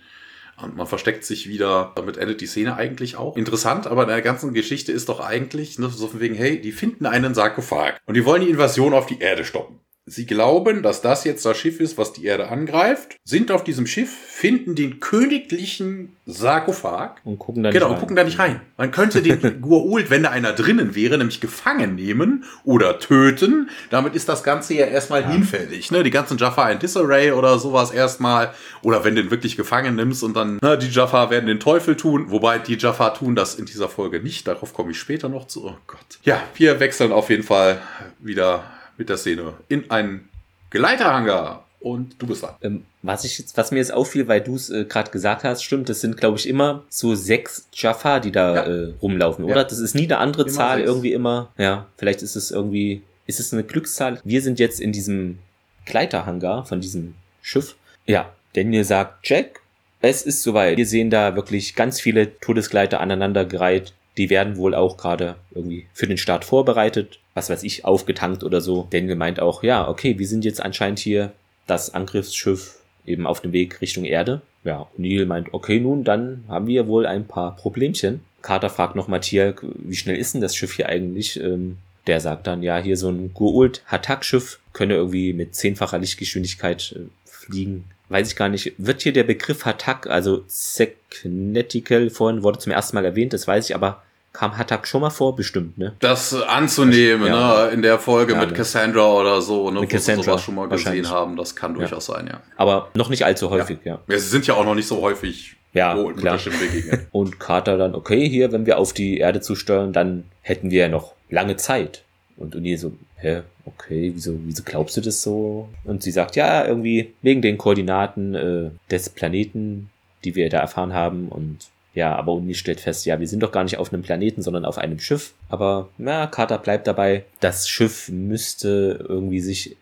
Und 0.61 0.75
man 0.75 0.87
versteckt 0.87 1.23
sich 1.23 1.47
wieder. 1.47 1.93
Damit 1.95 2.17
endet 2.17 2.41
die 2.41 2.45
Szene 2.45 2.75
eigentlich 2.75 3.15
auch. 3.15 3.37
Interessant, 3.37 3.87
aber 3.87 4.03
in 4.03 4.09
der 4.09 4.21
ganzen 4.21 4.53
Geschichte 4.53 4.91
ist 4.91 5.07
doch 5.07 5.21
eigentlich 5.21 5.79
ne, 5.79 5.89
so 5.89 6.07
von 6.07 6.19
wegen, 6.19 6.35
hey, 6.35 6.59
die 6.59 6.73
finden 6.73 7.05
einen 7.05 7.33
Sarkophag 7.33 7.99
und 8.05 8.15
die 8.15 8.25
wollen 8.25 8.41
die 8.41 8.49
Invasion 8.49 8.93
auf 8.93 9.05
die 9.05 9.19
Erde 9.19 9.45
stoppen. 9.45 9.79
Sie 10.09 10.25
glauben, 10.25 10.81
dass 10.83 11.01
das 11.01 11.23
jetzt 11.23 11.45
das 11.45 11.57
Schiff 11.57 11.79
ist, 11.79 11.97
was 11.97 12.13
die 12.13 12.25
Erde 12.25 12.49
angreift, 12.49 13.15
sind 13.23 13.51
auf 13.51 13.63
diesem 13.63 13.85
Schiff, 13.87 14.09
finden 14.11 14.75
den 14.75 14.99
königlichen 14.99 16.15
Sarkophag 16.25 17.17
Und 17.23 17.39
gucken 17.39 17.63
dann 17.63 17.71
Genau, 17.73 17.85
nicht 17.87 17.89
und 17.89 17.93
rein. 17.95 17.99
gucken 18.01 18.15
da 18.15 18.23
nicht 18.23 18.39
rein. 18.39 18.61
Man 18.77 18.91
könnte 18.91 19.21
den 19.21 19.39
Gua'uld, 19.61 20.09
wenn 20.09 20.23
da 20.23 20.29
einer 20.31 20.53
drinnen 20.53 20.95
wäre, 20.95 21.17
nämlich 21.17 21.41
gefangen 21.41 21.95
nehmen 21.95 22.43
oder 22.63 22.99
töten. 22.99 23.69
Damit 23.89 24.15
ist 24.15 24.27
das 24.29 24.43
Ganze 24.43 24.73
ja 24.73 24.85
erstmal 24.87 25.25
hinfällig. 25.29 25.91
Ne? 25.91 26.03
Die 26.03 26.11
ganzen 26.11 26.37
Jaffa 26.37 26.69
in 26.69 26.79
Disarray 26.79 27.31
oder 27.31 27.59
sowas 27.59 27.91
erstmal. 27.91 28.53
Oder 28.81 29.03
wenn 29.03 29.15
du 29.15 29.21
den 29.23 29.31
wirklich 29.31 29.57
gefangen 29.57 29.95
nimmst 29.95 30.23
und 30.23 30.35
dann, 30.35 30.57
na, 30.61 30.75
die 30.75 30.87
Jaffa 30.89 31.29
werden 31.29 31.45
den 31.47 31.59
Teufel 31.59 31.95
tun. 31.95 32.31
Wobei 32.31 32.57
die 32.59 32.77
Jaffa 32.77 33.11
tun 33.11 33.35
das 33.35 33.55
in 33.55 33.65
dieser 33.65 33.89
Folge 33.89 34.19
nicht. 34.21 34.47
Darauf 34.47 34.73
komme 34.73 34.91
ich 34.91 34.99
später 34.99 35.29
noch 35.29 35.45
zu. 35.47 35.65
Oh 35.65 35.75
Gott. 35.87 35.99
Ja, 36.23 36.41
wir 36.55 36.79
wechseln 36.79 37.11
auf 37.11 37.29
jeden 37.29 37.43
Fall 37.43 37.81
wieder 38.19 38.63
mit 38.99 39.09
der 39.09 39.17
Szene 39.17 39.53
in 39.69 39.89
einen 39.89 40.29
Geleiterhangar. 40.69 41.65
Und 41.81 42.21
du 42.21 42.27
bist 42.27 42.43
dran. 42.43 42.55
Ähm, 42.61 42.85
was 43.01 43.23
ich 43.23 43.39
jetzt, 43.39 43.55
was 43.55 43.71
mir 43.71 43.77
jetzt 43.77 43.93
auffiel, 43.93 44.27
weil 44.27 44.41
du 44.41 44.55
es 44.55 44.69
äh, 44.69 44.83
gerade 44.83 45.11
gesagt 45.11 45.45
hast, 45.45 45.63
stimmt, 45.63 45.87
das 45.87 46.01
sind, 46.01 46.17
glaube 46.17 46.37
ich, 46.37 46.45
immer 46.47 46.83
so 46.89 47.15
sechs 47.15 47.67
Jaffa, 47.73 48.19
die 48.19 48.33
da 48.33 48.55
Ja. 48.55 48.63
äh, 48.65 48.93
rumlaufen, 49.01 49.45
Ja. 49.45 49.51
oder? 49.53 49.63
Das 49.63 49.79
ist 49.79 49.95
nie 49.95 50.03
eine 50.03 50.17
andere 50.17 50.43
Immer 50.43 50.51
Zahl, 50.51 50.77
sechs. 50.79 50.89
irgendwie 50.89 51.13
immer. 51.13 51.53
Ja, 51.57 51.85
vielleicht 51.95 52.21
ist 52.21 52.35
es 52.35 52.51
irgendwie, 52.51 53.01
ist 53.27 53.39
es 53.39 53.53
eine 53.53 53.63
Glückszahl. 53.63 54.19
Wir 54.25 54.41
sind 54.41 54.59
jetzt 54.59 54.81
in 54.81 54.91
diesem 54.91 55.39
Gleiterhangar 55.85 56.65
von 56.65 56.81
diesem 56.81 57.15
Schiff. 57.41 57.75
Ja, 58.05 58.29
Daniel 58.53 58.83
sagt, 58.83 59.25
Jack, 59.29 59.61
es 60.01 60.23
ist 60.23 60.43
soweit. 60.43 60.75
Wir 60.77 60.85
sehen 60.85 61.09
da 61.09 61.35
wirklich 61.37 61.75
ganz 61.75 62.01
viele 62.01 62.37
Todesgleiter 62.41 62.99
aneinandergereiht. 62.99 63.93
Die 64.19 64.29
werden 64.29 64.57
wohl 64.57 64.75
auch 64.75 64.97
gerade 64.97 65.35
irgendwie 65.55 65.87
für 65.93 66.05
den 66.05 66.17
Start 66.17 66.43
vorbereitet. 66.43 67.19
Was 67.35 67.49
weiß 67.49 67.63
ich, 67.63 67.85
aufgetankt 67.85 68.43
oder 68.43 68.59
so. 68.59 68.85
Daniel 68.89 69.15
meint 69.15 69.39
auch, 69.39 69.63
ja, 69.63 69.87
okay, 69.87 70.19
wir 70.19 70.27
sind 70.27 70.43
jetzt 70.43 70.61
anscheinend 70.61 70.99
hier 70.99 71.31
das 71.67 71.93
Angriffsschiff 71.93 72.79
eben 73.05 73.25
auf 73.25 73.39
dem 73.39 73.53
Weg 73.53 73.79
Richtung 73.79 74.03
Erde. 74.03 74.41
Ja, 74.65 74.87
Neil 74.97 75.25
meint, 75.25 75.53
okay, 75.53 75.79
nun, 75.79 76.03
dann 76.03 76.43
haben 76.49 76.67
wir 76.67 76.87
wohl 76.87 77.05
ein 77.05 77.27
paar 77.27 77.55
Problemchen. 77.55 78.19
Carter 78.41 78.69
fragt 78.69 78.97
noch 78.97 79.07
Matthias, 79.07 79.55
wie 79.61 79.95
schnell 79.95 80.17
ist 80.17 80.33
denn 80.33 80.41
das 80.41 80.53
Schiff 80.53 80.73
hier 80.73 80.89
eigentlich? 80.89 81.39
Ähm, 81.39 81.77
der 82.05 82.19
sagt 82.19 82.45
dann, 82.45 82.61
ja, 82.61 82.77
hier 82.77 82.97
so 82.97 83.07
ein 83.07 83.33
Guult 83.33 83.83
Hatak-Schiff 83.85 84.59
könne 84.73 84.95
irgendwie 84.95 85.31
mit 85.31 85.55
zehnfacher 85.55 85.97
Lichtgeschwindigkeit 85.97 86.93
äh, 86.97 87.07
fliegen. 87.23 87.85
Weiß 88.09 88.27
ich 88.27 88.35
gar 88.35 88.49
nicht. 88.49 88.73
Wird 88.77 89.01
hier 89.01 89.13
der 89.13 89.23
Begriff 89.23 89.63
Hatak, 89.63 90.07
also 90.07 90.43
Segnetical, 90.47 92.09
vorhin 92.09 92.43
wurde 92.43 92.59
zum 92.59 92.73
ersten 92.73 92.95
Mal 92.95 93.05
erwähnt, 93.05 93.31
das 93.31 93.47
weiß 93.47 93.69
ich, 93.69 93.75
aber 93.75 94.01
kam 94.33 94.57
Hatak 94.57 94.87
schon 94.87 95.01
mal 95.01 95.09
vor? 95.09 95.35
Bestimmt, 95.35 95.77
ne? 95.77 95.93
Das 95.99 96.33
anzunehmen, 96.33 97.27
Ja. 97.27 97.65
ne, 97.65 97.71
in 97.71 97.81
der 97.81 97.99
Folge 97.99 98.33
Ja, 98.33 98.39
mit 98.39 98.51
ne. 98.51 98.55
Cassandra 98.55 99.05
oder 99.11 99.41
so, 99.41 99.69
ne, 99.71 99.81
Mit 99.81 99.89
wo 99.89 99.93
Cassandra, 99.93 100.23
sowas 100.23 100.41
schon 100.43 100.55
mal 100.55 100.67
gesehen 100.69 101.09
haben, 101.09 101.35
das 101.35 101.55
kann 101.55 101.73
durchaus 101.73 102.05
sein, 102.07 102.27
ja. 102.27 102.41
Aber 102.57 102.89
noch 102.93 103.09
nicht 103.09 103.25
allzu 103.25 103.49
häufig, 103.49 103.79
ja. 103.83 103.99
ja. 104.07 104.17
Sie 104.19 104.27
sind 104.29 104.45
ja 104.47 104.53
auch 104.55 104.65
noch 104.65 104.75
nicht 104.75 104.87
so 104.87 105.01
häufig 105.01 105.55
Ja, 105.73 105.97
wo 105.97 106.09
klar. 106.09 106.39
Und 107.11 107.39
Carter 107.39 107.77
dann, 107.77 107.95
okay, 107.95 108.27
hier, 108.29 108.51
wenn 108.51 108.65
wir 108.65 108.77
auf 108.77 108.93
die 108.93 109.17
Erde 109.17 109.41
zusteuern, 109.41 109.93
dann 109.93 110.25
hätten 110.41 110.71
wir 110.71 110.81
ja 110.81 110.89
noch 110.89 111.13
lange 111.29 111.57
Zeit. 111.57 112.03
Und 112.37 112.55
Uni 112.55 112.77
so, 112.77 112.93
hä, 113.17 113.41
okay, 113.65 114.11
wieso, 114.15 114.33
wieso 114.45 114.63
glaubst 114.63 114.95
du 114.97 115.01
das 115.01 115.21
so? 115.21 115.69
Und 115.83 116.03
sie 116.03 116.11
sagt, 116.11 116.35
ja, 116.35 116.65
irgendwie 116.65 117.13
wegen 117.21 117.41
den 117.41 117.57
Koordinaten 117.57 118.33
äh, 118.35 118.69
des 118.89 119.09
Planeten, 119.09 119.89
die 120.23 120.35
wir 120.35 120.49
da 120.49 120.59
erfahren 120.59 120.93
haben. 120.93 121.27
Und 121.27 121.67
ja, 121.99 122.15
aber 122.15 122.31
Uni 122.33 122.53
stellt 122.53 122.79
fest, 122.79 123.05
ja, 123.05 123.19
wir 123.19 123.27
sind 123.27 123.43
doch 123.43 123.51
gar 123.51 123.65
nicht 123.65 123.77
auf 123.77 123.91
einem 123.91 124.03
Planeten, 124.03 124.41
sondern 124.41 124.63
auf 124.63 124.77
einem 124.77 124.99
Schiff. 124.99 125.33
Aber 125.49 125.89
na, 125.97 126.27
Carter 126.27 126.57
bleibt 126.57 126.87
dabei, 126.87 127.25
das 127.41 127.67
Schiff 127.67 128.07
müsste 128.07 129.05
irgendwie 129.07 129.41
sich 129.41 129.75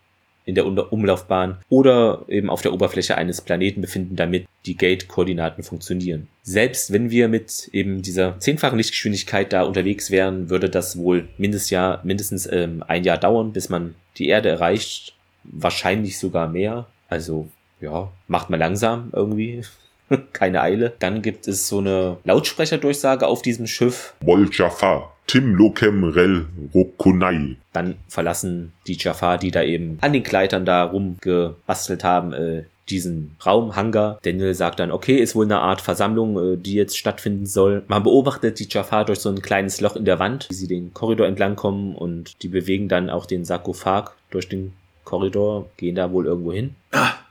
in 0.44 0.56
der 0.56 0.66
Umlaufbahn 0.66 1.58
oder 1.68 2.24
eben 2.26 2.50
auf 2.50 2.62
der 2.62 2.72
Oberfläche 2.72 3.16
eines 3.16 3.40
Planeten 3.40 3.82
befinden, 3.82 4.16
damit 4.16 4.46
die 4.66 4.76
Gate-Koordinaten 4.76 5.62
funktionieren. 5.62 6.26
Selbst 6.42 6.92
wenn 6.92 7.10
wir 7.10 7.28
mit 7.28 7.68
eben 7.72 8.02
dieser 8.02 8.40
zehnfachen 8.40 8.78
Lichtgeschwindigkeit 8.78 9.52
da 9.52 9.62
unterwegs 9.62 10.10
wären, 10.10 10.50
würde 10.50 10.68
das 10.68 10.98
wohl 10.98 11.28
mindestens, 11.36 11.70
Jahr, 11.70 12.00
mindestens 12.02 12.50
ähm, 12.50 12.82
ein 12.88 13.04
Jahr 13.04 13.18
dauern, 13.18 13.52
bis 13.52 13.68
man 13.68 13.94
die 14.16 14.26
Erde 14.28 14.48
erreicht. 14.48 15.14
Wahrscheinlich 15.44 16.18
sogar 16.18 16.48
mehr. 16.48 16.86
Also 17.08 17.48
ja, 17.80 18.10
macht 18.26 18.50
mal 18.50 18.56
langsam 18.56 19.10
irgendwie. 19.12 19.62
Keine 20.32 20.62
Eile. 20.62 20.92
Dann 20.98 21.22
gibt 21.22 21.48
es 21.48 21.68
so 21.68 21.78
eine 21.78 22.18
Lautsprecherdurchsage 22.24 23.26
auf 23.26 23.42
diesem 23.42 23.66
Schiff. 23.66 24.14
Mol 24.24 24.48
Jafar, 24.52 25.14
Tim 25.26 25.54
Lokem 25.54 26.04
Rel 26.04 26.46
Rokunai. 26.74 27.56
Dann 27.72 27.96
verlassen 28.08 28.72
die 28.86 28.96
Jafar, 28.98 29.38
die 29.38 29.50
da 29.50 29.62
eben 29.62 29.98
an 30.00 30.12
den 30.12 30.22
Gleitern 30.22 30.64
da 30.64 30.84
rumgebastelt 30.84 32.04
haben, 32.04 32.32
äh, 32.32 32.64
diesen 32.90 33.36
Raum, 33.44 33.76
Hangar. 33.76 34.18
Daniel 34.22 34.54
sagt 34.54 34.80
dann, 34.80 34.90
okay, 34.90 35.16
ist 35.16 35.34
wohl 35.34 35.44
eine 35.44 35.60
Art 35.60 35.80
Versammlung, 35.80 36.54
äh, 36.54 36.56
die 36.56 36.74
jetzt 36.74 36.96
stattfinden 36.96 37.46
soll. 37.46 37.84
Man 37.88 38.02
beobachtet 38.02 38.58
die 38.58 38.68
Jafar 38.68 39.04
durch 39.04 39.20
so 39.20 39.28
ein 39.28 39.42
kleines 39.42 39.80
Loch 39.80 39.96
in 39.96 40.04
der 40.04 40.18
Wand, 40.18 40.48
wie 40.48 40.54
sie 40.54 40.68
den 40.68 40.94
Korridor 40.94 41.26
entlang 41.26 41.56
kommen 41.56 41.94
und 41.94 42.42
die 42.42 42.48
bewegen 42.48 42.88
dann 42.88 43.10
auch 43.10 43.26
den 43.26 43.44
Sarkophag 43.44 44.12
durch 44.30 44.48
den 44.48 44.72
Korridor, 45.04 45.70
gehen 45.76 45.94
da 45.94 46.12
wohl 46.12 46.26
irgendwo 46.26 46.52
hin. 46.52 46.74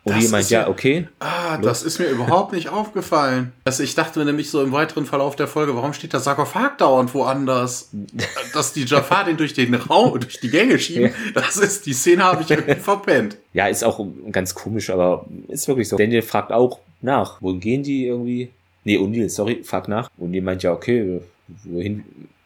Und 0.08 0.16
das 0.16 0.24
jemand, 0.24 0.50
ja, 0.50 0.68
okay, 0.68 1.08
Ah, 1.20 1.58
das 1.58 1.84
ist 1.84 2.00
mir 2.00 2.08
überhaupt 2.08 2.54
nicht 2.54 2.70
aufgefallen. 2.70 3.52
Also 3.66 3.84
ich 3.84 3.96
dachte 3.96 4.20
mir 4.20 4.26
nämlich 4.26 4.50
so 4.50 4.62
im 4.64 4.72
weiteren 4.72 5.06
Verlauf 5.06 5.36
der 5.36 5.48
Folge, 5.48 5.76
warum 5.76 5.94
steht 5.94 6.14
der 6.14 6.20
Sarkophag 6.20 6.78
dauernd 6.78 7.14
woanders? 7.14 7.90
Dass 8.54 8.74
die 8.74 8.86
Jafar 8.86 9.26
den 9.26 9.38
durch 9.38 9.54
den 9.54 9.74
Raum, 9.76 10.20
durch 10.20 10.40
die 10.40 10.50
Gänge 10.50 10.80
schieben, 10.80 11.12
das 11.34 11.58
ist, 11.58 11.86
die 11.86 11.94
Szene 11.94 12.24
habe 12.24 12.42
ich 12.44 12.50
irgendwie 12.50 12.76
verpennt. 12.80 13.38
Ja, 13.54 13.68
ist 13.68 13.84
auch 13.84 14.06
ganz 14.32 14.56
komisch, 14.56 14.90
aber 14.90 15.26
ist 15.48 15.68
wirklich 15.68 15.90
so. 15.90 15.98
Daniel 15.98 16.22
fragt 16.22 16.52
auch 16.52 16.80
nach, 17.02 17.42
wohin 17.42 17.60
gehen 17.60 17.84
die 17.84 18.06
irgendwie? 18.08 18.52
Nee, 18.84 18.98
O'Neill, 18.98 19.30
sorry, 19.30 19.64
fragt 19.64 19.88
nach. 19.88 20.10
O'Neill 20.20 20.42
meint 20.42 20.64
ja, 20.64 20.72
okay, 20.72 21.22
wohin 21.64 22.04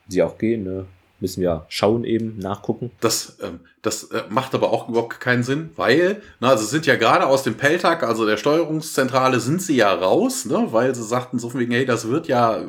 sie 0.07 0.24
auch 0.24 0.38
gehen, 0.38 0.64
ne? 0.64 0.86
Müssen 1.22 1.41
wir 1.41 1.65
schauen 1.69 2.03
eben, 2.03 2.38
nachgucken. 2.39 2.91
Das, 2.99 3.38
ähm, 3.41 3.61
das 3.82 4.05
äh, 4.05 4.24
macht 4.30 4.53
aber 4.53 4.72
auch 4.72 4.89
überhaupt 4.89 5.19
keinen 5.19 5.43
Sinn, 5.43 5.69
weil, 5.76 6.22
na, 6.39 6.49
also 6.49 6.65
sind 6.65 6.86
ja 6.86 6.95
gerade 6.95 7.28
aus 7.28 7.43
dem 7.43 7.55
Peltag, 7.55 8.03
also 8.03 8.26
der 8.26 8.38
Steuerungszentrale, 8.38 9.39
sind 9.39 9.61
sie 9.61 9.76
ja 9.76 9.93
raus, 9.93 10.45
ne, 10.45 10.67
weil 10.72 10.93
sie 10.93 11.03
sagten 11.03 11.39
so 11.39 11.49
von 11.49 11.59
wegen, 11.59 11.72
hey, 11.72 11.86
das 11.86 12.07
wird 12.07 12.28
ja 12.28 12.63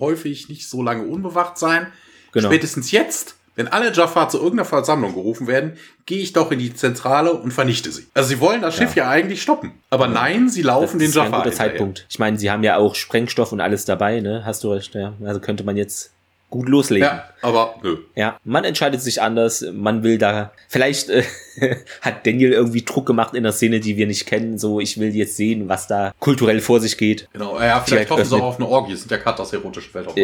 häufig 0.00 0.48
nicht 0.48 0.68
so 0.68 0.82
lange 0.82 1.06
unbewacht 1.06 1.58
sein. 1.58 1.88
Genau. 2.32 2.48
Spätestens 2.48 2.90
jetzt, 2.90 3.36
wenn 3.54 3.68
alle 3.68 3.92
Jaffa 3.92 4.28
zu 4.28 4.38
irgendeiner 4.38 4.64
Versammlung 4.64 5.14
gerufen 5.14 5.46
werden, 5.46 5.72
gehe 6.06 6.20
ich 6.20 6.32
doch 6.32 6.52
in 6.52 6.60
die 6.60 6.74
Zentrale 6.74 7.32
und 7.32 7.52
vernichte 7.52 7.90
sie. 7.90 8.06
Also 8.14 8.28
sie 8.28 8.40
wollen 8.40 8.62
das 8.62 8.76
Schiff 8.76 8.94
ja, 8.94 9.08
eigentlich 9.08 9.42
stoppen. 9.42 9.72
Aber 9.90 10.06
nein, 10.06 10.48
sie 10.48 10.62
laufen 10.62 10.98
den 10.98 11.08
das 11.08 11.16
ist 11.16 11.18
ein 11.18 11.32
Jaffa 11.32 11.42
guter. 11.42 11.56
Zeitpunkt. 11.56 12.06
Ich 12.08 12.18
meine, 12.18 12.38
sie 12.38 12.50
haben 12.50 12.62
ja 12.62 12.76
auch 12.76 12.94
Sprengstoff 12.94 13.50
und 13.50 13.60
alles 13.60 13.84
dabei, 13.84 14.20
ne? 14.20 14.42
Hast 14.44 14.62
du 14.62 14.72
recht, 14.72 14.94
ja. 14.94 15.14
Also 15.24 15.40
könnte 15.40 15.64
man 15.64 15.76
jetzt 15.76 16.12
gut 16.50 16.68
loslegen. 16.68 17.06
Ja, 17.06 17.24
aber 17.42 17.76
nö. 17.82 17.98
Ja, 18.14 18.38
man 18.44 18.64
entscheidet 18.64 19.02
sich 19.02 19.20
anders. 19.20 19.64
Man 19.72 20.02
will 20.02 20.18
da, 20.18 20.52
vielleicht 20.68 21.10
äh, 21.10 21.22
hat 22.00 22.26
Daniel 22.26 22.52
irgendwie 22.52 22.82
Druck 22.82 23.06
gemacht 23.06 23.34
in 23.34 23.42
der 23.42 23.52
Szene, 23.52 23.80
die 23.80 23.96
wir 23.96 24.06
nicht 24.06 24.26
kennen. 24.26 24.58
So, 24.58 24.80
ich 24.80 24.98
will 24.98 25.14
jetzt 25.14 25.36
sehen, 25.36 25.68
was 25.68 25.86
da 25.86 26.12
kulturell 26.20 26.60
vor 26.60 26.80
sich 26.80 26.96
geht. 26.96 27.28
Genau, 27.32 27.54
ja, 27.54 27.80
Vielleicht 27.80 27.88
vielleicht 27.88 28.10
hoffen 28.10 28.24
sie 28.24 28.36
auch 28.36 28.42
auf 28.42 28.56
eine 28.56 28.68
Orgie, 28.68 28.96
sind 28.96 29.10
ja 29.10 29.18
das 29.32 29.52
erotische 29.52 29.92
Weltraum. 29.92 30.14
auch 30.14 30.18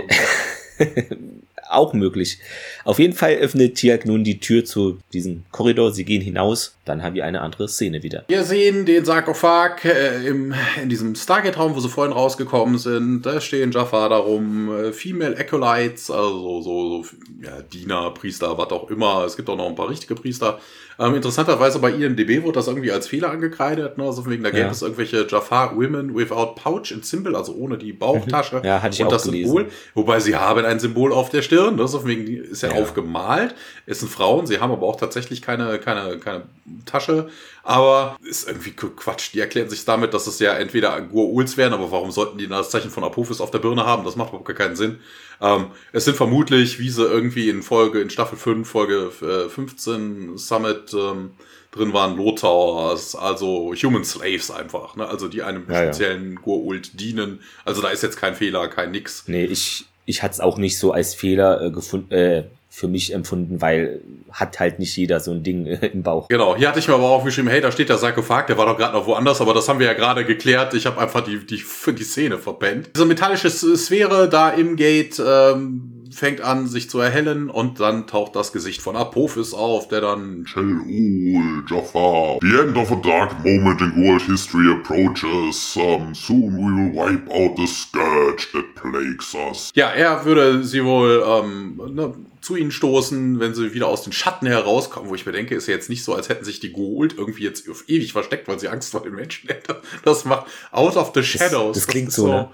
möglich. 1.92 2.38
Auf 2.84 2.98
jeden 2.98 3.14
Fall 3.14 3.34
öffnet 3.34 3.76
Tiak 3.76 4.06
nun 4.06 4.24
die 4.24 4.40
Tür 4.40 4.64
zu 4.64 4.98
diesem 5.12 5.44
Korridor. 5.50 5.92
Sie 5.92 6.04
gehen 6.04 6.22
hinaus. 6.22 6.76
Dann 6.84 7.02
haben 7.02 7.14
wir 7.14 7.24
eine 7.24 7.40
andere 7.40 7.66
Szene 7.68 8.02
wieder. 8.02 8.24
Wir 8.28 8.44
sehen 8.44 8.84
den 8.84 9.04
Sarkophag 9.04 9.84
äh, 9.84 10.26
im, 10.26 10.54
in 10.82 10.88
diesem 10.90 11.14
Stargate-Raum, 11.14 11.74
wo 11.74 11.80
sie 11.80 11.88
vorhin 11.88 12.12
rausgekommen 12.12 12.76
sind. 12.76 13.22
Da 13.22 13.40
stehen 13.40 13.72
Jafar 13.72 14.10
darum, 14.10 14.70
äh, 14.70 14.92
Female 14.92 15.36
Acolytes, 15.38 16.10
also 16.10 16.60
so, 16.60 17.02
so 17.02 17.16
ja, 17.42 17.62
Diener, 17.62 18.10
Priester, 18.12 18.58
was 18.58 18.70
auch 18.70 18.90
immer. 18.90 19.24
Es 19.24 19.36
gibt 19.36 19.48
auch 19.48 19.56
noch 19.56 19.68
ein 19.68 19.74
paar 19.74 19.88
richtige 19.88 20.14
Priester. 20.14 20.60
Ähm, 20.98 21.14
interessanterweise 21.14 21.78
bei 21.80 21.90
IMDB 21.90 22.42
wurde 22.42 22.52
das 22.52 22.68
irgendwie 22.68 22.92
als 22.92 23.08
Fehler 23.08 23.30
angekreidet. 23.30 23.98
Ne? 23.98 24.04
Also 24.04 24.26
wegen, 24.26 24.44
da 24.44 24.50
gäbe 24.50 24.64
ja. 24.64 24.70
es 24.70 24.82
irgendwelche 24.82 25.26
Jafar 25.28 25.76
Women 25.76 26.14
without 26.14 26.54
Pouch 26.54 26.92
in 26.92 27.02
Symbol, 27.02 27.34
also 27.34 27.54
ohne 27.54 27.78
die 27.78 27.92
Bauchtasche. 28.04 28.62
Ja, 28.64 28.82
hatte 28.82 28.94
ich 28.94 29.00
und 29.00 29.08
auch 29.08 29.12
das 29.12 29.24
gelesen. 29.24 29.48
Symbol. 29.48 29.66
Wobei 29.94 30.20
sie 30.20 30.36
haben 30.36 30.64
ein 30.64 30.78
Symbol 30.78 31.12
auf 31.12 31.30
der 31.30 31.42
Stirn. 31.42 31.53
Das 31.76 31.94
ist, 31.94 32.06
wegen, 32.06 32.26
ist 32.26 32.62
ja, 32.62 32.70
ja, 32.70 32.80
aufgemalt. 32.80 33.54
Es 33.86 34.00
sind 34.00 34.10
Frauen. 34.10 34.46
Sie 34.46 34.60
haben 34.60 34.72
aber 34.72 34.86
auch 34.86 34.96
tatsächlich 34.96 35.42
keine, 35.42 35.78
keine, 35.78 36.18
keine 36.18 36.44
Tasche. 36.86 37.28
Aber 37.62 38.16
ist 38.22 38.46
irgendwie 38.48 38.72
Quatsch. 38.72 39.32
Die 39.32 39.40
erklären 39.40 39.68
sich 39.70 39.84
damit, 39.84 40.12
dass 40.14 40.26
es 40.26 40.38
ja 40.38 40.54
entweder 40.54 40.94
Gua'uls 40.96 41.56
wären, 41.56 41.72
aber 41.72 41.90
warum 41.90 42.10
sollten 42.10 42.36
die 42.38 42.46
das 42.46 42.70
Zeichen 42.70 42.90
von 42.90 43.04
Apophis 43.04 43.40
auf 43.40 43.50
der 43.50 43.58
Birne 43.58 43.86
haben? 43.86 44.04
Das 44.04 44.16
macht 44.16 44.28
überhaupt 44.30 44.46
gar 44.46 44.56
keinen 44.56 44.76
Sinn. 44.76 44.98
Ähm, 45.40 45.66
es 45.92 46.04
sind 46.04 46.16
vermutlich, 46.16 46.78
wie 46.78 46.90
sie 46.90 47.04
irgendwie 47.04 47.48
in 47.48 47.62
Folge, 47.62 48.00
in 48.00 48.10
Staffel 48.10 48.38
5, 48.38 48.68
Folge 48.68 49.10
äh, 49.22 49.48
15 49.48 50.36
Summit 50.36 50.92
ähm, 50.94 51.30
drin 51.72 51.92
waren, 51.92 52.16
Lothars, 52.16 53.16
also 53.16 53.74
Human 53.74 54.04
Slaves 54.04 54.50
einfach, 54.50 54.94
ne? 54.96 55.06
Also 55.08 55.28
die 55.28 55.42
einem 55.42 55.64
Ja, 55.68 55.74
ja. 55.74 55.82
speziellen 55.92 56.38
Gua'uld 56.38 56.96
dienen. 56.96 57.40
Also 57.64 57.82
da 57.82 57.88
ist 57.88 58.02
jetzt 58.02 58.16
kein 58.16 58.34
Fehler, 58.34 58.68
kein 58.68 58.90
nix. 58.92 59.24
Nee, 59.26 59.46
ich, 59.46 59.86
ich 60.06 60.22
hatte 60.22 60.34
es 60.34 60.40
auch 60.40 60.58
nicht 60.58 60.78
so 60.78 60.92
als 60.92 61.14
Fehler 61.14 61.60
äh, 61.62 61.70
gefunden, 61.70 62.12
äh, 62.12 62.44
für 62.70 62.88
mich 62.88 63.14
empfunden, 63.14 63.60
weil 63.60 64.00
hat 64.32 64.58
halt 64.58 64.80
nicht 64.80 64.96
jeder 64.96 65.20
so 65.20 65.30
ein 65.30 65.44
Ding 65.44 65.66
äh, 65.66 65.86
im 65.86 66.02
Bauch. 66.02 66.26
Genau, 66.28 66.56
hier 66.56 66.68
hatte 66.68 66.80
ich 66.80 66.88
mir 66.88 66.94
aber 66.94 67.04
aufgeschrieben, 67.04 67.48
hey, 67.48 67.60
da 67.60 67.70
steht 67.70 67.88
der 67.88 67.98
Sarkophag, 67.98 68.46
der 68.48 68.58
war 68.58 68.66
doch 68.66 68.76
gerade 68.76 68.94
noch 68.94 69.06
woanders, 69.06 69.40
aber 69.40 69.54
das 69.54 69.68
haben 69.68 69.78
wir 69.78 69.86
ja 69.86 69.92
gerade 69.92 70.24
geklärt. 70.24 70.74
Ich 70.74 70.84
habe 70.84 71.00
einfach 71.00 71.22
die, 71.22 71.38
die, 71.46 71.62
die 71.86 72.02
Szene 72.02 72.38
verpennt. 72.38 72.90
Diese 72.96 73.06
metallische 73.06 73.48
Sphäre 73.48 74.28
da 74.28 74.50
im 74.50 74.74
Gate 74.74 75.22
ähm, 75.24 75.93
fängt 76.14 76.40
an, 76.40 76.66
sich 76.66 76.88
zu 76.88 76.98
erhellen 77.00 77.50
und 77.50 77.80
dann 77.80 78.06
taucht 78.06 78.36
das 78.36 78.52
Gesicht 78.52 78.82
von 78.82 78.96
Apophis 78.96 79.52
auf, 79.52 79.88
der 79.88 80.00
dann 80.00 80.46
Shell-Ul, 80.46 81.64
Jafar. 81.68 82.38
The 82.40 82.58
end 82.60 82.76
of 82.76 82.92
a 82.92 82.96
dark 82.96 83.44
moment 83.44 83.80
in 83.80 84.04
world 84.04 84.22
history 84.22 84.70
approaches. 84.70 85.76
Um, 85.76 86.14
soon 86.14 86.56
we 86.56 86.62
will 86.62 86.94
wipe 86.94 87.30
out 87.30 87.56
the 87.56 87.66
scourge 87.66 88.48
that 88.52 88.74
plagues 88.74 89.34
us. 89.34 89.70
Ja, 89.74 89.90
er 89.90 90.24
würde 90.24 90.64
sie 90.64 90.84
wohl 90.84 91.24
ähm, 91.26 91.80
ne, 91.94 92.14
zu 92.40 92.56
ihnen 92.56 92.70
stoßen, 92.70 93.40
wenn 93.40 93.54
sie 93.54 93.72
wieder 93.72 93.88
aus 93.88 94.02
den 94.02 94.12
Schatten 94.12 94.46
herauskommen, 94.46 95.08
wo 95.08 95.14
ich 95.14 95.24
mir 95.24 95.32
denke, 95.32 95.54
ist 95.54 95.66
ja 95.66 95.74
jetzt 95.74 95.88
nicht 95.88 96.04
so, 96.04 96.14
als 96.14 96.28
hätten 96.28 96.44
sich 96.44 96.60
die 96.60 96.72
Gould 96.72 97.14
irgendwie 97.16 97.42
jetzt 97.42 97.68
auf 97.70 97.84
ewig 97.88 98.12
versteckt, 98.12 98.48
weil 98.48 98.60
sie 98.60 98.68
Angst 98.68 98.90
vor 98.90 99.02
den 99.02 99.14
Menschen 99.14 99.48
hätten. 99.48 99.74
Das 100.04 100.24
macht 100.24 100.46
out 100.70 100.96
of 100.96 101.12
the 101.14 101.22
shadows. 101.22 101.74
das 101.74 101.86
klingt 101.86 102.08
ist 102.08 102.16
so, 102.16 102.28
ne? 102.28 102.50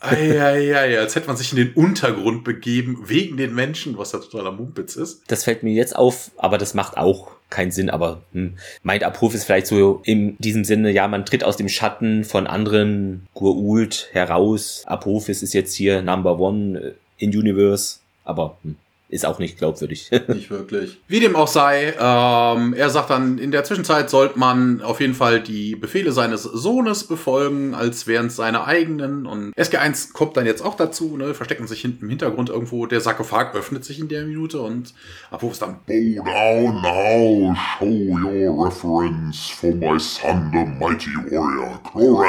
Eieiei, 0.00 0.98
als 0.98 1.16
hätte 1.16 1.26
man 1.26 1.36
sich 1.36 1.52
in 1.52 1.56
den 1.56 1.72
Untergrund 1.72 2.44
begeben, 2.44 3.04
wegen 3.06 3.36
den 3.36 3.54
Menschen, 3.54 3.96
was 3.96 4.12
ja 4.12 4.18
totaler 4.18 4.52
Mumpitz 4.52 4.96
ist. 4.96 5.22
Das 5.28 5.44
fällt 5.44 5.62
mir 5.62 5.72
jetzt 5.72 5.96
auf, 5.96 6.30
aber 6.36 6.58
das 6.58 6.74
macht 6.74 6.96
auch 6.96 7.30
keinen 7.48 7.70
Sinn. 7.70 7.90
Aber 7.90 8.22
hm, 8.32 8.54
meint 8.82 9.04
Apophis 9.04 9.44
vielleicht 9.44 9.66
so 9.66 10.00
in 10.04 10.36
diesem 10.38 10.64
Sinne, 10.64 10.90
ja, 10.90 11.08
man 11.08 11.24
tritt 11.24 11.44
aus 11.44 11.56
dem 11.56 11.68
Schatten 11.68 12.24
von 12.24 12.46
anderen 12.46 13.26
Gua'uld 13.34 14.08
heraus. 14.12 14.82
Apophis 14.86 15.42
ist 15.42 15.54
jetzt 15.54 15.74
hier 15.74 16.02
Number 16.02 16.38
One 16.38 16.78
äh, 16.78 16.92
in 17.18 17.30
Universe, 17.30 18.00
aber 18.24 18.58
hm, 18.62 18.76
ist 19.08 19.24
auch 19.24 19.38
nicht 19.38 19.58
glaubwürdig. 19.58 20.10
Nicht 20.28 20.50
wirklich. 20.50 21.00
Wie 21.06 21.20
dem 21.20 21.36
auch 21.36 21.46
sei, 21.46 21.94
ähm, 21.98 22.74
er 22.74 22.90
sagt 22.90 23.10
dann, 23.10 23.38
in 23.38 23.52
der 23.52 23.62
Zwischenzeit 23.62 24.10
sollte 24.10 24.38
man 24.38 24.82
auf 24.82 25.00
jeden 25.00 25.14
Fall 25.14 25.40
die 25.40 25.76
Befehle 25.76 26.10
seines 26.10 26.42
Sohnes 26.42 27.04
befolgen, 27.04 27.74
als 27.74 28.08
wären 28.08 28.26
es 28.26 28.36
seine 28.36 28.64
eigenen. 28.64 29.26
Und 29.26 29.52
SG1 29.56 30.12
kommt 30.12 30.36
dann 30.36 30.44
jetzt 30.44 30.64
auch 30.64 30.74
dazu, 30.74 31.16
ne, 31.16 31.34
verstecken 31.34 31.68
sich 31.68 31.82
hinten 31.82 32.04
im 32.04 32.10
Hintergrund 32.10 32.48
irgendwo. 32.48 32.86
Der 32.86 33.00
Sarkophag 33.00 33.54
öffnet 33.54 33.84
sich 33.84 34.00
in 34.00 34.08
der 34.08 34.24
Minute 34.24 34.60
und 34.60 34.92
Apophis 35.30 35.60
dann, 35.60 35.78
Bow 35.86 36.24
down 36.24 36.82
now, 36.82 37.54
show 37.78 37.86
your 37.86 38.66
reference 38.66 39.48
for 39.50 39.72
my 39.72 39.98
son, 40.00 40.50
the 40.52 40.64
mighty 40.84 41.10
warrior, 41.30 41.80
Chlorel. 41.92 42.26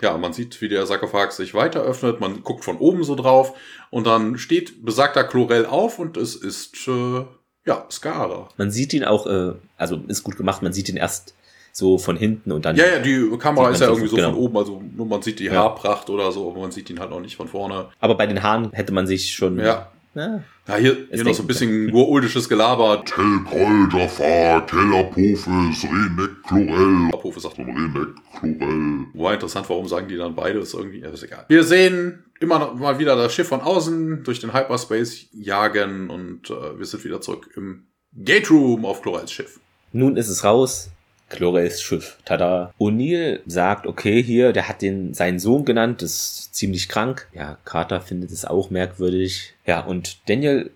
ja, 0.00 0.16
man 0.16 0.32
sieht, 0.32 0.58
wie 0.62 0.68
der 0.68 0.86
Sarkophag 0.86 1.32
sich 1.32 1.52
weiter 1.52 1.82
öffnet. 1.82 2.20
Man 2.20 2.42
guckt 2.42 2.64
von 2.64 2.78
oben 2.78 3.04
so 3.04 3.14
drauf 3.14 3.52
und 3.90 4.06
dann 4.06 4.38
steht 4.38 4.84
besagter 4.84 5.24
Chlorel 5.24 5.66
auf 5.66 5.98
und 5.98 6.16
es 6.16 6.34
ist, 6.34 6.88
äh, 6.88 7.24
ja, 7.66 7.86
Skara. 7.90 8.48
man 8.56 8.70
sieht 8.70 8.94
ihn 8.94 9.04
auch, 9.04 9.26
äh, 9.26 9.52
also 9.76 10.00
ist 10.08 10.22
gut 10.22 10.36
gemacht, 10.36 10.62
man 10.62 10.72
sieht 10.72 10.88
ihn 10.88 10.96
erst 10.96 11.34
so 11.72 11.98
von 11.98 12.16
hinten 12.16 12.50
und 12.52 12.64
dann. 12.64 12.76
Ja, 12.76 12.86
ja, 12.86 12.98
die 12.98 13.28
Kamera 13.38 13.70
ist 13.70 13.80
man 13.80 13.88
ja 13.88 13.94
so, 13.94 14.00
irgendwie 14.00 14.08
so 14.08 14.16
genau. 14.16 14.30
von 14.30 14.38
oben, 14.38 14.56
also 14.56 14.82
nur 14.96 15.06
man 15.06 15.22
sieht 15.22 15.38
die 15.38 15.44
Ja. 15.44 15.52
Haarpracht 15.52 16.10
oder 16.10 16.32
so, 16.32 16.50
aber 16.50 16.60
man 16.60 16.72
sieht 16.72 16.90
ihn 16.90 16.98
halt 16.98 17.10
noch 17.10 17.20
nicht 17.20 17.36
von 17.36 17.46
vorne. 17.48 17.88
Aber 18.00 18.16
bei 18.16 18.26
den 18.26 18.42
Haaren 18.42 18.72
hätte 18.72 18.92
man 18.92 19.06
sich 19.06 19.32
schon. 19.34 19.58
Ja. 19.60 19.92
Ja, 20.14 20.76
hier, 20.76 21.06
hier 21.12 21.22
noch 21.22 21.34
so 21.34 21.44
ein 21.44 21.46
bisschen 21.46 21.92
guruldisches 21.92 22.48
Gelaber. 22.48 23.04
Tell 23.04 23.40
Kol 23.44 23.88
Jafar, 23.92 24.66
tell 24.66 24.92
Apophis, 24.94 25.46
Renek 25.46 26.42
Chlorel. 26.42 27.10
Apophis 27.12 27.42
sagt, 27.42 27.58
Renek 27.58 28.08
Chlorel. 28.40 29.06
war 29.14 29.34
interessant, 29.34 29.68
warum 29.68 29.86
sagen 29.86 30.08
die 30.08 30.16
dann 30.16 30.34
beide, 30.34 30.58
ist 30.58 30.74
irgendwie, 30.74 31.00
ja, 31.00 31.10
ist 31.10 31.22
egal. 31.22 31.44
Wir 31.46 31.62
sehen 31.62 32.24
immer 32.40 32.58
noch 32.58 32.74
mal 32.74 32.98
wieder 32.98 33.16
das 33.16 33.34
Schiff 33.34 33.48
von 33.48 33.60
außen 33.60 34.24
durch 34.24 34.40
den 34.40 34.52
Hyperspace 34.52 35.26
jagen 35.32 36.10
und 36.10 36.50
äh, 36.50 36.78
wir 36.78 36.86
sind 36.86 37.04
wieder 37.04 37.20
zurück 37.20 37.50
im 37.56 37.86
Gate 38.12 38.50
Room 38.50 38.84
auf 38.84 39.02
Chlorels 39.02 39.32
Schiff. 39.32 39.60
Nun 39.92 40.16
ist 40.16 40.28
es 40.28 40.44
raus. 40.44 40.90
Chlorels 41.28 41.82
Schiff. 41.82 42.18
Tada. 42.24 42.72
O'Neill 42.78 43.40
sagt, 43.46 43.86
okay, 43.86 44.22
hier, 44.22 44.52
der 44.52 44.68
hat 44.68 44.80
den 44.82 45.12
seinen 45.12 45.38
Sohn 45.38 45.64
genannt, 45.64 46.02
ist 46.02 46.54
ziemlich 46.54 46.88
krank. 46.88 47.28
Ja, 47.34 47.58
Carter 47.64 48.00
findet 48.00 48.30
es 48.30 48.44
auch 48.44 48.70
merkwürdig. 48.70 49.54
Ja, 49.66 49.80
und 49.80 50.18
Daniel 50.28 50.70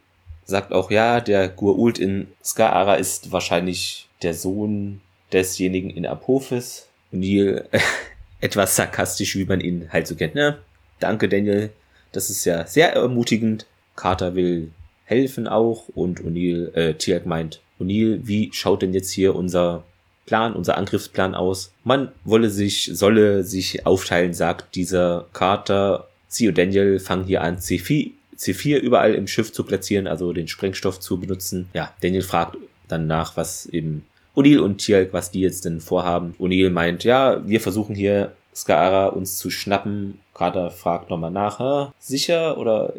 sagt 0.45 0.73
auch, 0.73 0.91
ja, 0.91 1.21
der 1.21 1.57
Gua'uld 1.57 1.99
in 1.99 2.29
Ska'ara 2.45 2.97
ist 2.97 3.33
wahrscheinlich 3.33 4.09
der 4.23 4.35
Sohn 4.35 5.01
desjenigen 5.33 5.91
in 5.91 6.05
Apophis. 6.05 6.89
O'Neill 7.13 7.65
etwas 8.41 8.77
sarkastisch, 8.77 9.37
wie 9.37 9.47
man 9.47 9.61
ihn 9.61 9.89
halt 9.91 10.07
so 10.07 10.17
kennt. 10.17 10.35
Ne? 10.35 10.59
Danke, 11.03 11.29
Daniel. 11.29 11.71
Das 12.13 12.31
ist 12.31 12.45
ja 12.45 12.67
sehr 12.67 12.93
ermutigend. 12.93 13.67
Carter 13.97 14.35
will 14.35 14.71
helfen 15.05 15.49
auch 15.49 15.89
und 15.89 16.21
O'Neill, 16.21 16.73
äh, 16.75 16.95
Tiak 16.95 17.27
meint, 17.27 17.61
O'Neill, 17.81 18.21
wie 18.23 18.51
schaut 18.53 18.83
denn 18.83 18.95
jetzt 18.95 19.11
hier 19.11 19.35
unser 19.35 19.85
Plan, 20.27 20.55
unser 20.55 20.79
Angriffsplan 20.79 21.35
aus? 21.35 21.73
Man 21.85 22.13
wolle 22.25 22.51
sich, 22.51 22.91
solle 22.93 23.43
sich 23.43 23.85
aufteilen, 23.85 24.33
sagt 24.33 24.77
dieser 24.77 25.27
Carter. 25.33 26.09
Sie 26.29 26.49
und 26.49 26.57
Daniel 26.57 27.01
fangen 27.01 27.25
hier 27.25 27.43
an, 27.43 27.59
C4, 27.59 28.13
C4 28.39 28.79
überall 28.79 29.15
im 29.15 29.27
Schiff 29.27 29.53
zu 29.53 29.65
platzieren, 29.65 30.07
also 30.07 30.33
den 30.33 30.49
Sprengstoff 30.49 31.01
zu 31.01 31.19
benutzen. 31.19 31.69
Ja, 31.75 31.93
Daniel 32.01 32.23
fragt 32.23 32.57
dann 32.89 33.07
nach, 33.07 33.37
was 33.37 33.67
eben 33.67 34.05
O'Neill 34.37 34.61
und 34.61 34.79
Tialk, 34.79 35.13
was 35.13 35.31
die 35.31 35.41
jetzt 35.41 35.65
denn 35.65 35.81
vorhaben. 35.81 36.35
O'Neill 36.39 36.71
meint, 36.71 37.05
ja, 37.05 37.47
wir 37.47 37.61
versuchen 37.61 37.95
hier 37.95 38.33
Skara 38.55 39.07
uns 39.09 39.39
zu 39.39 39.51
schnappen. 39.51 40.21
Carter 40.35 40.71
fragt 40.71 41.11
nochmal 41.11 41.31
nach, 41.31 41.59
"Hä, 41.59 41.93
sicher 41.99 42.59
oder 42.59 42.93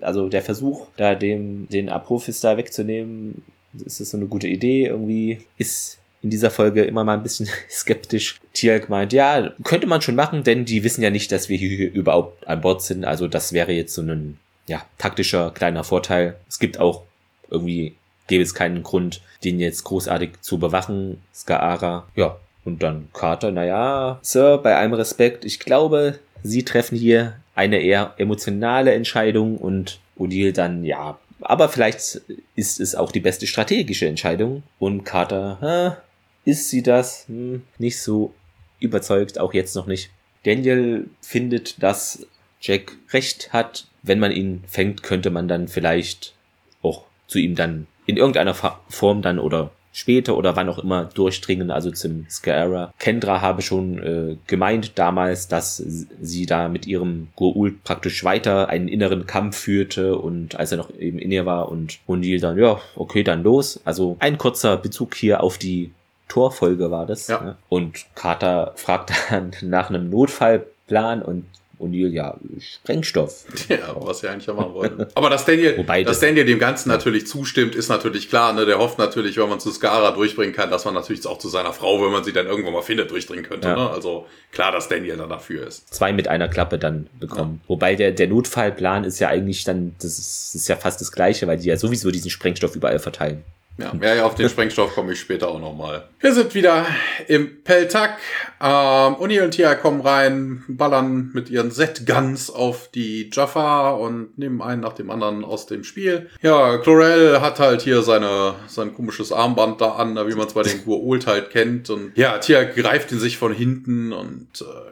also 0.00 0.28
der 0.28 0.42
Versuch, 0.42 0.86
da 0.96 1.14
dem 1.14 1.68
den 1.68 1.88
Apophis 1.88 2.40
da 2.40 2.56
wegzunehmen, 2.56 3.42
ist 3.84 4.00
das 4.00 4.10
so 4.10 4.16
eine 4.16 4.26
gute 4.26 4.48
Idee? 4.48 4.86
Irgendwie 4.86 5.40
ist 5.58 5.98
in 6.22 6.30
dieser 6.30 6.50
Folge 6.50 6.84
immer 6.84 7.04
mal 7.04 7.14
ein 7.14 7.22
bisschen 7.22 7.48
skeptisch. 7.70 8.40
Tialk 8.52 8.88
meint, 8.88 9.12
ja, 9.12 9.52
könnte 9.64 9.86
man 9.86 10.02
schon 10.02 10.14
machen, 10.14 10.44
denn 10.44 10.64
die 10.64 10.84
wissen 10.84 11.02
ja 11.02 11.10
nicht, 11.10 11.32
dass 11.32 11.48
wir 11.48 11.56
hier 11.58 11.92
überhaupt 11.92 12.46
an 12.46 12.60
Bord 12.60 12.82
sind. 12.82 13.04
Also 13.04 13.26
das 13.28 13.52
wäre 13.52 13.72
jetzt 13.72 13.94
so 13.94 14.02
ein 14.02 14.38
ja, 14.66 14.84
taktischer 14.98 15.50
kleiner 15.50 15.82
Vorteil. 15.84 16.36
Es 16.48 16.58
gibt 16.58 16.78
auch 16.78 17.02
irgendwie 17.50 17.96
gäbe 18.28 18.42
es 18.42 18.54
keinen 18.54 18.82
Grund, 18.82 19.20
den 19.44 19.60
jetzt 19.60 19.84
großartig 19.84 20.40
zu 20.40 20.58
bewachen, 20.58 21.22
Skaara. 21.34 22.08
Ja, 22.14 22.38
und 22.64 22.82
dann 22.82 23.08
Carter, 23.12 23.50
naja, 23.50 24.18
Sir, 24.22 24.58
bei 24.58 24.76
allem 24.76 24.94
Respekt, 24.94 25.44
ich 25.44 25.58
glaube, 25.58 26.18
Sie 26.42 26.64
treffen 26.64 26.96
hier 26.96 27.36
eine 27.54 27.80
eher 27.80 28.14
emotionale 28.16 28.92
Entscheidung 28.94 29.58
und 29.58 30.00
O'Neill 30.18 30.52
dann, 30.52 30.84
ja, 30.84 31.18
aber 31.42 31.68
vielleicht 31.68 32.22
ist 32.54 32.80
es 32.80 32.94
auch 32.94 33.12
die 33.12 33.20
beste 33.20 33.46
strategische 33.46 34.06
Entscheidung. 34.06 34.62
Und 34.78 35.04
Carter, 35.04 35.58
hä, 35.60 36.50
ist 36.50 36.70
sie 36.70 36.82
das? 36.82 37.26
Hm, 37.28 37.62
nicht 37.78 38.00
so 38.00 38.32
überzeugt, 38.78 39.38
auch 39.38 39.52
jetzt 39.52 39.74
noch 39.74 39.86
nicht. 39.86 40.10
Daniel 40.44 41.08
findet, 41.20 41.82
dass 41.82 42.26
Jack 42.60 42.96
recht 43.10 43.52
hat. 43.52 43.86
Wenn 44.02 44.18
man 44.18 44.32
ihn 44.32 44.64
fängt, 44.66 45.02
könnte 45.02 45.30
man 45.30 45.48
dann 45.48 45.68
vielleicht 45.68 46.34
auch 46.80 47.04
zu 47.26 47.38
ihm 47.38 47.54
dann 47.54 47.86
in 48.06 48.16
irgendeiner 48.16 48.54
Form 48.54 49.22
dann 49.22 49.38
oder 49.38 49.70
später 49.92 50.36
oder 50.36 50.56
wann 50.56 50.68
auch 50.68 50.78
immer 50.78 51.04
durchdringen, 51.04 51.70
also 51.70 51.90
zum 51.90 52.26
Scaara. 52.28 52.92
Kendra 52.98 53.40
habe 53.40 53.62
schon 53.62 54.02
äh, 54.02 54.36
gemeint 54.46 54.98
damals, 54.98 55.48
dass 55.48 55.76
sie 55.76 56.46
da 56.46 56.68
mit 56.68 56.86
ihrem 56.86 57.28
Goa'uld 57.36 57.74
praktisch 57.84 58.24
weiter 58.24 58.68
einen 58.68 58.88
inneren 58.88 59.26
Kampf 59.26 59.56
führte 59.58 60.16
und 60.16 60.56
als 60.56 60.72
er 60.72 60.78
noch 60.78 60.90
eben 60.98 61.18
in 61.18 61.30
ihr 61.30 61.46
war 61.46 61.70
und 61.70 61.98
O'Neill 62.08 62.40
dann, 62.40 62.58
ja, 62.58 62.80
okay, 62.96 63.22
dann 63.22 63.42
los. 63.42 63.80
Also 63.84 64.16
ein 64.18 64.38
kurzer 64.38 64.76
Bezug 64.76 65.14
hier 65.14 65.42
auf 65.42 65.58
die 65.58 65.92
Torfolge 66.28 66.90
war 66.90 67.04
das. 67.04 67.28
Ja. 67.28 67.40
Ne? 67.42 67.56
Und 67.68 68.06
Carter 68.14 68.72
fragt 68.76 69.12
dann 69.30 69.52
nach 69.60 69.90
einem 69.90 70.08
Notfallplan 70.08 71.20
und 71.20 71.44
O'Neill, 71.82 72.08
ja, 72.12 72.38
Sprengstoff. 72.60 73.44
Ja, 73.68 73.94
was 73.96 74.20
sie 74.20 74.28
eigentlich 74.28 74.46
ja 74.46 74.54
machen 74.54 74.72
wollten. 74.74 75.06
Aber 75.14 75.28
dass 75.30 75.44
Daniel, 75.44 75.76
Wobei 75.78 76.04
dass 76.04 76.20
das- 76.20 76.28
Daniel 76.28 76.44
dem 76.46 76.58
Ganzen 76.58 76.88
natürlich 76.88 77.26
zustimmt, 77.26 77.74
ist 77.74 77.88
natürlich 77.88 78.28
klar. 78.28 78.52
Ne? 78.52 78.64
Der 78.66 78.78
hofft 78.78 78.98
natürlich, 78.98 79.36
wenn 79.36 79.48
man 79.48 79.60
zu 79.60 79.70
Skara 79.70 80.12
durchbringen 80.12 80.54
kann, 80.54 80.70
dass 80.70 80.84
man 80.84 80.94
natürlich 80.94 81.26
auch 81.26 81.38
zu 81.38 81.48
seiner 81.48 81.72
Frau, 81.72 82.02
wenn 82.04 82.12
man 82.12 82.24
sie 82.24 82.32
dann 82.32 82.46
irgendwann 82.46 82.72
mal 82.72 82.82
findet, 82.82 83.10
durchdringen 83.10 83.44
könnte. 83.44 83.68
Ja. 83.68 83.74
Ne? 83.76 83.90
Also 83.90 84.26
klar, 84.52 84.72
dass 84.72 84.88
Daniel 84.88 85.16
dann 85.16 85.28
dafür 85.28 85.66
ist. 85.66 85.92
Zwei 85.92 86.12
mit 86.12 86.28
einer 86.28 86.48
Klappe 86.48 86.78
dann 86.78 87.08
bekommen. 87.18 87.60
Wobei 87.66 87.96
der, 87.96 88.12
der 88.12 88.28
Notfallplan 88.28 89.04
ist 89.04 89.18
ja 89.18 89.28
eigentlich 89.28 89.64
dann, 89.64 89.94
das 90.00 90.18
ist, 90.18 90.54
ist 90.54 90.68
ja 90.68 90.76
fast 90.76 91.00
das 91.00 91.12
Gleiche, 91.12 91.46
weil 91.46 91.58
die 91.58 91.68
ja 91.68 91.76
sowieso 91.76 92.10
diesen 92.10 92.30
Sprengstoff 92.30 92.76
überall 92.76 92.98
verteilen. 92.98 93.42
Ja, 93.78 93.92
ja, 94.00 94.14
ja, 94.14 94.24
auf 94.24 94.34
den 94.34 94.48
Sprengstoff 94.50 94.94
komme 94.94 95.12
ich 95.12 95.20
später 95.20 95.48
auch 95.48 95.60
nochmal. 95.60 96.08
Wir 96.20 96.32
sind 96.32 96.54
wieder 96.54 96.86
im 97.26 97.62
Peltak. 97.62 98.18
Ähm, 98.60 99.14
Uni 99.14 99.40
und 99.40 99.52
Tia 99.52 99.74
kommen 99.74 100.00
rein, 100.00 100.62
ballern 100.68 101.30
mit 101.32 101.50
ihren 101.50 101.70
Z-Guns 101.70 102.50
auf 102.50 102.88
die 102.94 103.30
Jaffa 103.32 103.90
und 103.90 104.38
nehmen 104.38 104.62
einen 104.62 104.82
nach 104.82 104.92
dem 104.92 105.10
anderen 105.10 105.44
aus 105.44 105.66
dem 105.66 105.84
Spiel. 105.84 106.30
Ja, 106.42 106.78
Chlorel 106.78 107.40
hat 107.40 107.58
halt 107.58 107.82
hier 107.82 108.02
seine, 108.02 108.54
sein 108.66 108.94
komisches 108.94 109.32
Armband 109.32 109.80
da 109.80 109.92
an, 109.92 110.14
wie 110.14 110.34
man 110.34 110.46
es 110.46 110.54
bei 110.54 110.62
den 110.62 110.80
Gua'uld 110.86 111.26
halt 111.26 111.50
kennt. 111.50 111.90
Und 111.90 112.16
ja, 112.16 112.38
Tia 112.38 112.64
greift 112.64 113.10
ihn 113.12 113.18
sich 113.18 113.38
von 113.38 113.52
hinten 113.52 114.12
und 114.12 114.48
äh. 114.60 114.91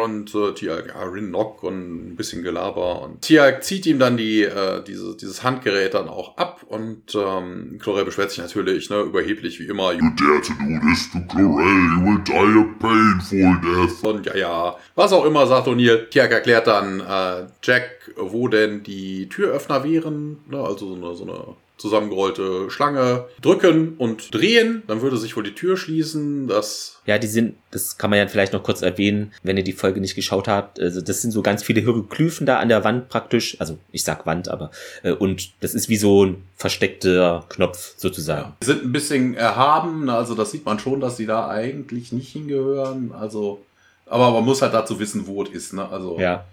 Und 0.00 0.34
äh, 0.34 0.54
Tia, 0.54 0.86
ja, 0.86 1.02
Rin 1.02 1.30
Nock 1.30 1.62
und 1.62 2.12
ein 2.12 2.16
bisschen 2.16 2.42
Gelaber. 2.42 3.02
Und 3.02 3.22
Tia 3.22 3.60
zieht 3.60 3.86
ihm 3.86 3.98
dann 3.98 4.16
die, 4.16 4.42
äh, 4.42 4.82
diese, 4.84 5.16
dieses 5.16 5.42
Handgerät 5.42 5.94
dann 5.94 6.08
auch 6.08 6.36
ab 6.36 6.64
und 6.68 7.14
ähm, 7.14 7.78
Chlorel 7.80 8.04
beschwert 8.04 8.30
sich 8.30 8.40
natürlich, 8.40 8.90
ne, 8.90 9.00
überheblich 9.00 9.58
wie 9.60 9.66
immer. 9.66 9.92
You 9.92 10.10
dare 10.16 10.40
to 10.40 10.52
do 10.54 10.80
this 10.88 11.10
to 11.12 11.20
Chlorel, 11.28 11.66
you 11.66 12.04
will 12.04 12.18
die 12.24 12.32
a 12.32 12.64
painful 12.78 13.60
death. 13.62 14.04
Und 14.04 14.26
ja, 14.26 14.36
ja, 14.36 14.76
was 14.94 15.12
auch 15.12 15.24
immer, 15.24 15.46
sagt 15.46 15.68
O'Neill. 15.68 16.08
Tiak 16.08 16.30
erklärt 16.30 16.66
dann 16.66 17.00
äh, 17.00 17.46
Jack, 17.62 18.12
wo 18.16 18.48
denn 18.48 18.82
die 18.82 19.28
Türöffner 19.28 19.84
wären. 19.84 20.38
Ne, 20.48 20.58
also 20.58 20.94
so 20.94 20.94
eine, 20.94 21.14
so 21.14 21.24
eine 21.24 21.56
zusammengerollte 21.82 22.70
Schlange 22.70 23.26
drücken 23.40 23.96
und 23.98 24.32
drehen. 24.32 24.84
Dann 24.86 25.02
würde 25.02 25.16
sich 25.16 25.36
wohl 25.36 25.42
die 25.42 25.54
Tür 25.54 25.76
schließen. 25.76 26.46
Das 26.46 27.00
Ja, 27.06 27.18
die 27.18 27.26
sind, 27.26 27.56
das 27.72 27.98
kann 27.98 28.08
man 28.08 28.20
ja 28.20 28.28
vielleicht 28.28 28.52
noch 28.52 28.62
kurz 28.62 28.82
erwähnen, 28.82 29.32
wenn 29.42 29.56
ihr 29.56 29.64
die 29.64 29.72
Folge 29.72 30.00
nicht 30.00 30.14
geschaut 30.14 30.46
habt. 30.46 30.80
Also 30.80 31.00
das 31.00 31.22
sind 31.22 31.32
so 31.32 31.42
ganz 31.42 31.64
viele 31.64 31.80
Hieroglyphen 31.80 32.46
da 32.46 32.58
an 32.58 32.68
der 32.68 32.84
Wand 32.84 33.08
praktisch. 33.08 33.60
Also 33.60 33.78
ich 33.90 34.04
sag 34.04 34.24
Wand, 34.26 34.48
aber 34.48 34.70
äh, 35.02 35.10
und 35.10 35.50
das 35.60 35.74
ist 35.74 35.88
wie 35.88 35.96
so 35.96 36.24
ein 36.24 36.44
versteckter 36.56 37.44
Knopf 37.48 37.94
sozusagen. 37.96 38.52
Die 38.62 38.66
sind 38.66 38.84
ein 38.84 38.92
bisschen 38.92 39.34
erhaben, 39.34 40.04
ne, 40.04 40.14
also 40.14 40.36
das 40.36 40.52
sieht 40.52 40.64
man 40.64 40.78
schon, 40.78 41.00
dass 41.00 41.16
sie 41.16 41.26
da 41.26 41.48
eigentlich 41.48 42.12
nicht 42.12 42.28
hingehören. 42.32 43.12
Also, 43.12 43.60
aber 44.06 44.30
man 44.30 44.44
muss 44.44 44.62
halt 44.62 44.72
dazu 44.72 45.00
wissen, 45.00 45.26
wo 45.26 45.42
es 45.42 45.50
ist. 45.50 45.72
Ne? 45.72 45.88
Also 45.88 46.18
Ja. 46.20 46.44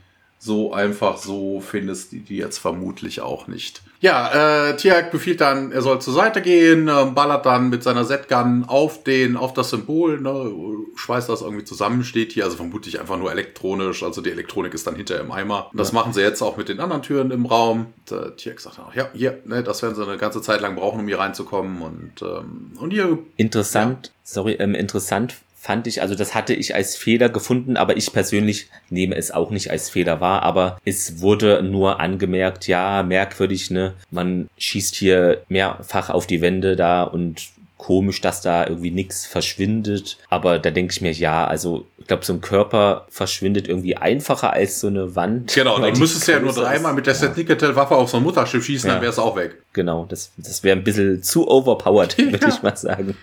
So 0.41 0.73
einfach 0.73 1.17
so 1.17 1.59
findest 1.59 2.13
du 2.13 2.17
die 2.17 2.37
jetzt 2.37 2.59
vermutlich 2.59 3.19
auch 3.19 3.47
nicht. 3.47 3.81
Ja, 3.99 4.69
äh, 4.69 4.77
Tiak 4.77 5.11
befiehlt 5.11 5.41
dann, 5.41 5.73
er 5.73 5.81
soll 5.81 5.99
zur 5.99 6.13
Seite 6.13 6.41
gehen, 6.41 6.87
äh, 6.87 7.05
ballert 7.13 7.45
dann 7.45 7.69
mit 7.69 7.83
seiner 7.83 8.05
Z-Gun 8.05 8.63
auf 8.65 9.03
den, 9.03 9.35
auf 9.35 9.53
das 9.53 9.71
Symbol, 9.71 10.21
ne, 10.21 10.49
schweißt 10.95 11.27
das 11.27 11.41
irgendwie 11.41 11.65
zusammen, 11.65 12.05
steht 12.05 12.31
hier, 12.31 12.45
also 12.45 12.55
vermutlich 12.55 13.01
einfach 13.01 13.17
nur 13.17 13.29
elektronisch, 13.29 14.01
also 14.01 14.21
die 14.21 14.31
Elektronik 14.31 14.73
ist 14.73 14.87
dann 14.87 14.95
hinter 14.95 15.19
im 15.19 15.29
Eimer. 15.33 15.69
Das 15.73 15.91
machen 15.91 16.13
sie 16.13 16.21
jetzt 16.21 16.41
auch 16.41 16.55
mit 16.55 16.69
den 16.69 16.79
anderen 16.79 17.01
Türen 17.01 17.31
im 17.31 17.45
Raum. 17.45 17.87
Und, 18.09 18.17
äh, 18.17 18.31
Tiak 18.37 18.61
sagt 18.61 18.77
dann 18.77 18.85
auch, 18.85 18.95
ja, 18.95 19.09
hier, 19.13 19.39
ne, 19.43 19.61
das 19.61 19.81
werden 19.81 19.95
sie 19.95 20.03
eine 20.03 20.17
ganze 20.17 20.41
Zeit 20.41 20.61
lang 20.61 20.77
brauchen, 20.77 21.01
um 21.01 21.07
hier 21.07 21.19
reinzukommen 21.19 21.81
und, 21.81 22.21
ähm, 22.21 22.71
und 22.79 22.91
hier 22.91 23.19
Interessant, 23.35 24.13
sorry, 24.23 24.53
ähm, 24.53 24.75
interessant 24.75 25.35
fand 25.59 25.87
ich, 25.87 26.01
also 26.01 26.15
das 26.15 26.33
hatte 26.33 26.53
ich 26.53 26.73
als 26.73 26.95
Fehler 26.95 27.27
gefunden, 27.27 27.75
aber 27.75 27.97
ich 27.97 28.13
persönlich 28.13 28.69
nehme 28.89 29.15
es 29.15 29.29
auch 29.29 29.51
nicht 29.51 29.69
als 29.69 29.89
Fehler 29.89 30.21
wahr, 30.21 30.41
aber 30.43 30.79
es 30.85 31.19
wurde 31.19 31.61
nur 31.61 31.99
angemerkt, 31.99 32.67
ja, 32.67 33.03
merkwürdig, 33.03 33.69
ne, 33.69 33.93
man 34.09 34.49
schießt 34.57 34.95
hier 34.95 35.43
mehrfach 35.49 36.09
auf 36.09 36.27
die 36.27 36.39
Wände 36.39 36.77
da 36.77 37.03
und 37.03 37.49
komisch, 37.79 38.19
dass 38.19 38.41
da 38.41 38.67
irgendwie 38.67 38.91
nichts 38.91 39.25
verschwindet, 39.25 40.17
aber 40.29 40.59
da 40.59 40.69
denke 40.69 40.91
ich 40.93 40.99
mir, 41.01 41.13
ja, 41.13 41.47
also 41.47 41.87
ich 41.97 42.07
glaube, 42.07 42.25
so 42.25 42.33
ein 42.33 42.41
Körper 42.41 43.05
verschwindet 43.09 43.67
irgendwie 43.69 43.95
einfacher 43.95 44.51
als 44.51 44.81
so 44.81 44.87
eine 44.87 45.15
Wand. 45.15 45.53
Genau, 45.55 45.79
dann 45.79 45.97
müsstest 45.97 46.27
du 46.27 46.33
ja 46.33 46.39
nur 46.41 46.51
dreimal 46.51 46.93
mit 46.93 47.07
der 47.07 47.15
Setnicketel-Waffe 47.15 47.95
auf 47.95 48.09
so 48.09 48.17
ein 48.17 48.23
Mutterschiff 48.23 48.65
schießen, 48.65 48.87
Ja. 48.89 48.95
dann 48.95 49.01
wäre 49.01 49.11
es 49.13 49.17
auch 49.17 49.35
weg. 49.37 49.63
Genau, 49.73 50.05
das, 50.09 50.31
das 50.37 50.61
wäre 50.63 50.77
ein 50.77 50.83
bisschen 50.83 51.23
zu 51.23 51.47
overpowered, 51.47 52.17
würde 52.31 52.47
ich 52.49 52.61
mal 52.61 52.75
sagen. 52.75 53.15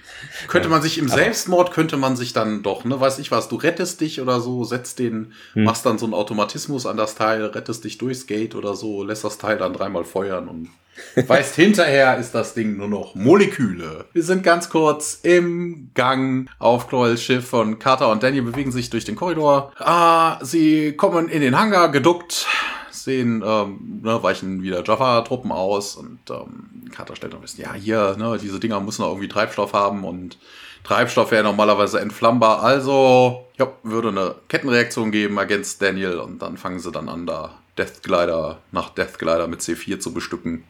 Könnte 0.48 0.68
Ja. 0.68 0.72
man 0.72 0.82
sich 0.82 0.96
im 0.98 1.08
Selbstmord, 1.08 1.70
könnte 1.72 1.98
man 1.98 2.16
sich 2.16 2.32
dann 2.32 2.62
doch, 2.62 2.84
ne, 2.86 2.98
weiß 2.98 3.18
ich 3.18 3.30
was, 3.30 3.48
du 3.48 3.56
rettest 3.56 4.00
dich 4.00 4.22
oder 4.22 4.40
so, 4.40 4.64
setzt 4.64 4.98
den, 4.98 5.32
Hm. 5.52 5.64
machst 5.64 5.84
dann 5.84 5.98
so 5.98 6.06
einen 6.06 6.14
Automatismus 6.14 6.86
an 6.86 6.96
das 6.96 7.14
Teil, 7.14 7.44
rettest 7.44 7.84
dich 7.84 7.98
durchs 7.98 8.26
Gate 8.26 8.54
oder 8.54 8.74
so, 8.74 9.02
lässt 9.04 9.22
das 9.24 9.36
Teil 9.36 9.58
dann 9.58 9.74
dreimal 9.74 10.04
feuern 10.04 10.48
und 10.48 10.68
weißt 11.16 11.54
hinterher 11.54 12.16
ist 12.18 12.34
das 12.34 12.54
Ding 12.54 12.76
nur 12.76 12.88
noch 12.88 13.14
Moleküle. 13.14 14.06
Wir 14.12 14.22
sind 14.22 14.42
ganz 14.42 14.68
kurz 14.68 15.20
im 15.22 15.90
Gang 15.94 16.48
auf 16.58 16.88
Chloels 16.88 17.22
Schiff 17.22 17.52
und 17.52 17.78
Carter 17.78 18.10
und 18.10 18.22
Daniel 18.22 18.42
bewegen 18.42 18.72
sich 18.72 18.90
durch 18.90 19.04
den 19.04 19.16
Korridor. 19.16 19.72
Ah, 19.78 20.38
sie 20.44 20.92
kommen 20.92 21.28
in 21.28 21.40
den 21.40 21.58
Hangar 21.58 21.90
geduckt, 21.90 22.46
sehen, 22.92 23.42
ähm, 23.46 24.00
ne, 24.02 24.22
weichen 24.22 24.62
wieder 24.62 24.84
Jaffa-Truppen 24.84 25.52
aus 25.52 25.96
und 25.96 26.18
ähm, 26.30 26.90
Carter 26.92 27.16
stellt 27.16 27.32
noch 27.32 27.42
wissen, 27.42 27.60
ja, 27.60 27.72
hier, 27.72 28.16
ne, 28.18 28.38
diese 28.40 28.60
Dinger 28.60 28.80
müssen 28.80 29.02
noch 29.02 29.10
irgendwie 29.10 29.28
Treibstoff 29.28 29.72
haben 29.72 30.04
und 30.04 30.38
Treibstoff 30.84 31.30
wäre 31.30 31.42
normalerweise 31.42 32.00
entflammbar, 32.00 32.62
also 32.62 33.44
ja, 33.58 33.72
würde 33.82 34.08
eine 34.08 34.34
Kettenreaktion 34.48 35.10
geben 35.10 35.38
against 35.38 35.82
Daniel 35.82 36.18
und 36.18 36.42
dann 36.42 36.56
fangen 36.56 36.78
sie 36.78 36.92
dann 36.92 37.08
an, 37.08 37.26
da 37.26 37.58
Death 37.76 38.02
Glider 38.02 38.58
nach 38.72 38.90
Death 38.90 39.18
Glider 39.18 39.46
mit 39.48 39.60
C4 39.60 39.98
zu 39.98 40.12
bestücken. 40.12 40.64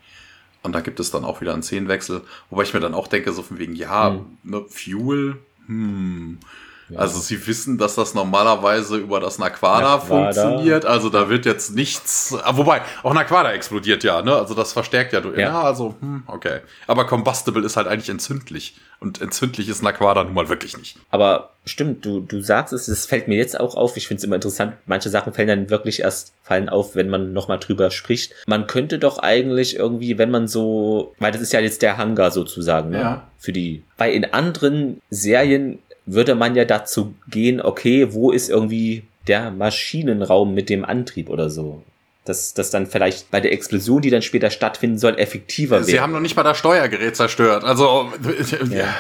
Und 0.67 0.73
da 0.73 0.81
gibt 0.81 0.99
es 1.01 1.11
dann 1.13 1.25
auch 1.25 1.41
wieder 1.41 1.53
einen 1.55 1.63
Szenenwechsel, 1.63 2.23
wobei 2.51 2.65
ich 2.65 2.75
mir 2.75 2.81
dann 2.81 2.93
auch 2.95 3.07
denke, 3.09 3.33
so 3.33 3.43
von 3.43 3.59
wegen, 3.59 3.75
ja, 3.77 4.11
Hm. 4.11 4.27
ne, 4.43 4.65
Fuel, 4.69 5.39
hm. 5.67 6.39
Ja. 6.89 7.01
Also 7.01 7.19
sie 7.21 7.45
wissen, 7.47 7.79
dass 7.79 7.97
das 7.97 8.15
normalerweise 8.15 8.97
über 8.97 9.19
das 9.21 9.39
Naquada 9.39 9.97
Naquada. 9.97 9.99
funktioniert. 10.33 10.85
Also 10.85 11.11
da 11.11 11.29
wird 11.29 11.45
jetzt 11.45 11.75
nichts. 11.75 12.35
Ah, 12.45 12.57
wobei, 12.57 12.81
auch 13.03 13.13
Naquada 13.13 13.51
explodiert 13.53 14.05
ja, 14.05 14.23
ne? 14.23 14.35
Also 14.37 14.55
das 14.55 14.73
verstärkt 14.73 15.13
ja. 15.13 15.21
Ja, 15.21 15.39
Ja. 15.39 15.63
also, 15.63 15.95
hm, 16.01 16.23
okay. 16.27 16.61
Aber 16.87 17.07
Combustible 17.07 17.65
ist 17.65 17.77
halt 17.77 17.89
eigentlich 17.89 18.09
entzündlich. 18.09 18.77
Und 18.99 19.21
entzündlich 19.21 19.69
ist 19.69 19.83
Naquada 19.83 20.25
nun 20.25 20.33
mal 20.33 20.49
wirklich 20.49 20.77
nicht. 20.79 20.97
Aber 21.11 21.51
stimmt, 21.67 22.05
du, 22.05 22.21
du 22.21 22.41
sagst 22.41 22.73
es, 22.73 22.89
es 22.89 23.05
fällt 23.05 23.29
mir 23.29 23.37
jetzt 23.37 23.59
auch 23.59 23.75
auf. 23.75 23.97
Ich 23.97 24.07
finde 24.09 24.19
es 24.21 24.25
immer 24.25 24.37
interessant. 24.37 24.75
Manche 24.87 25.11
Sachen 25.11 25.33
fallen 25.35 25.49
dann 25.49 25.71
wirklich 25.71 26.01
erst 26.01 26.33
fallen 26.45 26.69
auf, 26.69 26.95
wenn 26.95 27.11
man 27.11 27.33
nochmal 27.33 27.59
drüber 27.59 27.91
spricht. 27.91 28.33
Man 28.47 28.67
könnte 28.67 28.99
doch 28.99 29.19
eigentlich 29.19 29.77
irgendwie, 29.77 30.17
wenn 30.19 30.31
man 30.31 30.49
so, 30.49 31.15
weil 31.19 31.33
das 31.33 31.43
ist 31.43 31.53
ja 31.53 31.61
jetzt 31.61 31.83
der 31.83 31.99
Hangar 31.99 32.31
sozusagen, 32.31 32.91
ne? 32.91 33.01
Ja. 33.01 33.27
Für 33.39 33.53
die. 33.53 33.83
Weil 33.99 34.15
in 34.15 34.25
anderen 34.33 35.01
Serien 35.11 35.79
würde 36.07 36.35
man 36.35 36.55
ja 36.55 36.65
dazu 36.65 37.15
gehen, 37.29 37.61
okay, 37.61 38.13
wo 38.13 38.31
ist 38.31 38.49
irgendwie 38.49 39.03
der 39.27 39.51
Maschinenraum 39.51 40.55
mit 40.55 40.71
dem 40.71 40.85
Antrieb 40.85 41.29
oder 41.29 41.51
so? 41.51 41.83
Dass 42.25 42.55
das 42.55 42.71
dann 42.71 42.87
vielleicht 42.87 43.31
bei 43.31 43.41
der 43.41 43.53
Explosion, 43.53 44.03
die 44.03 44.11
dann 44.11 44.23
später 44.23 44.51
stattfinden 44.51 44.99
soll, 44.99 45.19
effektiver 45.19 45.83
Sie 45.83 45.93
wäre. 45.93 46.03
haben 46.03 46.13
noch 46.13 46.21
nicht 46.21 46.37
mal 46.37 46.43
das 46.43 46.59
Steuergerät 46.59 47.17
zerstört. 47.17 47.65
Also, 47.65 48.11
Ja. 48.71 48.95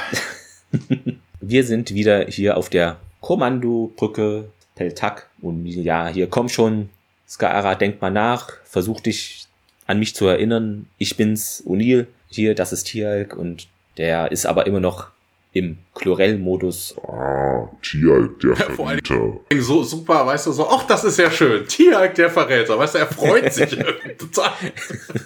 Wir 1.40 1.64
sind 1.64 1.94
wieder 1.94 2.26
hier 2.26 2.56
auf 2.56 2.68
der 2.70 2.96
Kommandobrücke 3.20 4.48
Peltak 4.74 5.28
und 5.40 5.64
ja, 5.66 6.08
hier 6.08 6.26
komm 6.28 6.48
schon, 6.48 6.88
Skaara, 7.28 7.74
denk 7.76 8.00
mal 8.00 8.10
nach, 8.10 8.52
versuch 8.64 9.00
dich 9.00 9.46
an 9.86 9.98
mich 9.98 10.14
zu 10.14 10.26
erinnern. 10.26 10.86
Ich 10.98 11.16
bin's, 11.16 11.62
O'Neill, 11.66 12.06
hier, 12.28 12.54
das 12.54 12.72
ist 12.72 12.84
Tialk 12.84 13.36
und 13.36 13.68
der 13.96 14.32
ist 14.32 14.46
aber 14.46 14.66
immer 14.66 14.80
noch 14.80 15.08
im 15.56 15.78
Chlorell-Modus. 15.94 16.96
Ah, 17.08 17.68
Tialk, 17.82 18.40
der 18.40 18.56
Vor 18.76 18.88
allem- 18.88 19.00
Verräter. 19.04 19.40
so 19.60 19.82
super, 19.82 20.26
weißt 20.26 20.46
du, 20.46 20.52
so, 20.52 20.68
ach, 20.68 20.86
das 20.86 21.04
ist 21.04 21.18
ja 21.18 21.30
schön. 21.30 21.66
Tialk, 21.66 22.14
der 22.14 22.28
Verräter, 22.30 22.78
weißt 22.78 22.94
du, 22.94 22.98
er 22.98 23.06
freut 23.06 23.52
sich 23.52 23.72
irgendwie 23.78 24.14
total. 24.16 24.52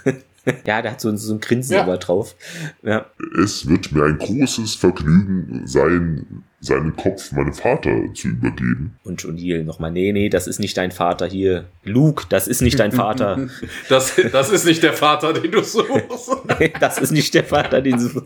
ja, 0.67 0.83
der 0.83 0.93
hat 0.93 1.01
so, 1.01 1.15
so 1.17 1.35
ein 1.35 1.41
Grinsen 1.41 1.75
Ja. 1.77 1.83
immer 1.85 1.99
drauf. 1.99 2.35
Ja. 2.83 3.07
Es 3.43 3.69
wird 3.69 3.93
mir 3.93 4.05
ein 4.05 4.19
großes 4.19 4.75
Vergnügen 4.75 5.63
sein, 5.67 6.45
seinen 6.63 6.95
Kopf 6.97 7.33
meinem 7.33 7.55
Vater 7.55 7.91
zu 8.15 8.29
übergeben. 8.29 8.97
Und 9.05 9.23
O'Neill 9.25 9.65
nochmal, 9.65 9.91
nee, 9.91 10.13
nee, 10.13 10.29
das 10.29 10.47
ist 10.47 10.59
nicht 10.61 10.77
dein 10.77 10.91
Vater 10.93 11.27
hier. 11.27 11.65
Luke, 11.85 12.25
das 12.29 12.49
ist 12.49 12.61
nicht 12.61 12.79
dein 12.79 12.93
Vater. 12.93 13.49
Das, 13.89 14.15
das 14.33 14.51
ist 14.51 14.65
nicht 14.67 14.83
der 14.83 14.93
Vater, 14.93 15.33
den 15.33 15.51
du 15.51 15.63
suchst. 15.63 16.31
Nee, 16.59 16.73
das 16.79 16.99
ist 16.99 17.13
nicht 17.13 17.33
der 17.35 17.45
Vater, 17.45 17.81
den 17.81 17.97
du. 17.99 18.23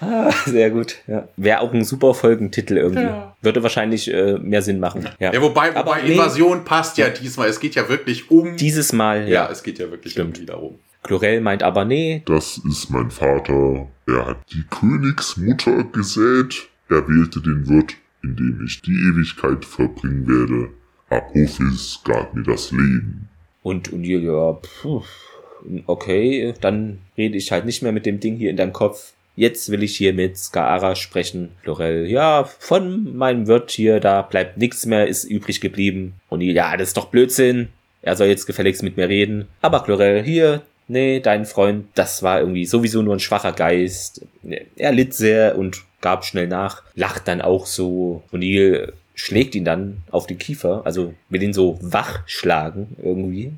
Ah, 0.00 0.32
sehr 0.46 0.70
gut. 0.70 0.96
Ja. 1.06 1.28
Wäre 1.36 1.60
auch 1.60 1.72
ein 1.72 1.84
super 1.84 2.14
Folgentitel 2.14 2.76
irgendwie. 2.76 3.02
Ja. 3.02 3.36
Würde 3.40 3.62
wahrscheinlich 3.62 4.12
äh, 4.12 4.38
mehr 4.38 4.62
Sinn 4.62 4.78
machen. 4.80 5.08
Ja. 5.18 5.32
Ja, 5.32 5.42
wobei, 5.42 5.74
Aber 5.74 5.90
wobei 5.90 6.02
nee. 6.02 6.12
Invasion 6.12 6.64
passt 6.64 6.98
ja 6.98 7.08
diesmal. 7.08 7.48
Es 7.48 7.60
geht 7.60 7.74
ja 7.74 7.88
wirklich 7.88 8.30
um. 8.30 8.56
Dieses 8.56 8.92
Mal, 8.92 9.22
ja, 9.28 9.44
ja. 9.46 9.50
es 9.50 9.62
geht 9.62 9.78
ja 9.78 9.90
wirklich 9.90 10.12
Stimmt. 10.12 10.38
irgendwie 10.38 10.46
darum. 10.46 10.78
Chlorel 11.02 11.40
meint 11.40 11.62
aber, 11.62 11.84
nee, 11.84 12.22
Das 12.26 12.58
ist 12.58 12.90
mein 12.90 13.10
Vater. 13.10 13.88
Er 14.06 14.26
hat 14.26 14.38
die 14.52 14.64
Königsmutter 14.70 15.84
gesät. 15.84 16.68
Er 16.88 17.06
wählte 17.08 17.40
den 17.40 17.68
Wirt, 17.68 17.94
in 18.22 18.36
dem 18.36 18.62
ich 18.64 18.82
die 18.82 18.92
Ewigkeit 18.92 19.64
verbringen 19.64 20.26
werde. 20.28 20.70
Apophis 21.10 22.00
gab 22.04 22.34
mir 22.34 22.42
das 22.42 22.70
Leben. 22.70 23.28
Und 23.62 23.90
O'Neill, 23.92 24.20
ja, 24.20 24.52
puh, 24.52 25.02
okay, 25.86 26.54
dann 26.60 26.98
rede 27.16 27.36
ich 27.36 27.52
halt 27.52 27.64
nicht 27.64 27.82
mehr 27.82 27.92
mit 27.92 28.06
dem 28.06 28.20
Ding 28.20 28.36
hier 28.36 28.50
in 28.50 28.56
deinem 28.56 28.72
Kopf. 28.72 29.12
Jetzt 29.34 29.70
will 29.70 29.82
ich 29.82 29.96
hier 29.96 30.12
mit 30.12 30.36
Skaara 30.36 30.94
sprechen. 30.94 31.50
Lorel, 31.64 32.06
ja, 32.06 32.44
von 32.44 33.16
meinem 33.16 33.46
Wirt 33.46 33.70
hier, 33.70 33.98
da 33.98 34.22
bleibt 34.22 34.58
nichts 34.58 34.84
mehr, 34.84 35.06
ist 35.06 35.24
übrig 35.24 35.60
geblieben. 35.60 36.14
O'Neill, 36.30 36.52
ja, 36.52 36.76
das 36.76 36.88
ist 36.88 36.96
doch 36.96 37.06
Blödsinn. 37.06 37.68
Er 38.02 38.16
soll 38.16 38.26
jetzt 38.26 38.46
gefälligst 38.46 38.82
mit 38.82 38.96
mir 38.96 39.08
reden. 39.08 39.46
Aber 39.62 39.82
Chlorel, 39.84 40.22
hier, 40.22 40.62
nee, 40.92 41.20
dein 41.20 41.46
Freund, 41.46 41.86
das 41.94 42.22
war 42.22 42.40
irgendwie 42.40 42.66
sowieso 42.66 43.02
nur 43.02 43.16
ein 43.16 43.20
schwacher 43.20 43.52
Geist. 43.52 44.24
Er 44.76 44.92
litt 44.92 45.14
sehr 45.14 45.58
und 45.58 45.82
gab 46.00 46.24
schnell 46.24 46.46
nach, 46.46 46.82
lacht 46.94 47.26
dann 47.26 47.40
auch 47.40 47.66
so. 47.66 48.22
O'Neill 48.32 48.92
schlägt 49.14 49.54
ihn 49.54 49.64
dann 49.64 50.02
auf 50.10 50.26
den 50.26 50.38
Kiefer, 50.38 50.82
also 50.84 51.14
will 51.28 51.42
ihn 51.42 51.52
so 51.52 51.78
wach 51.80 52.22
schlagen 52.26 52.96
irgendwie. 53.02 53.52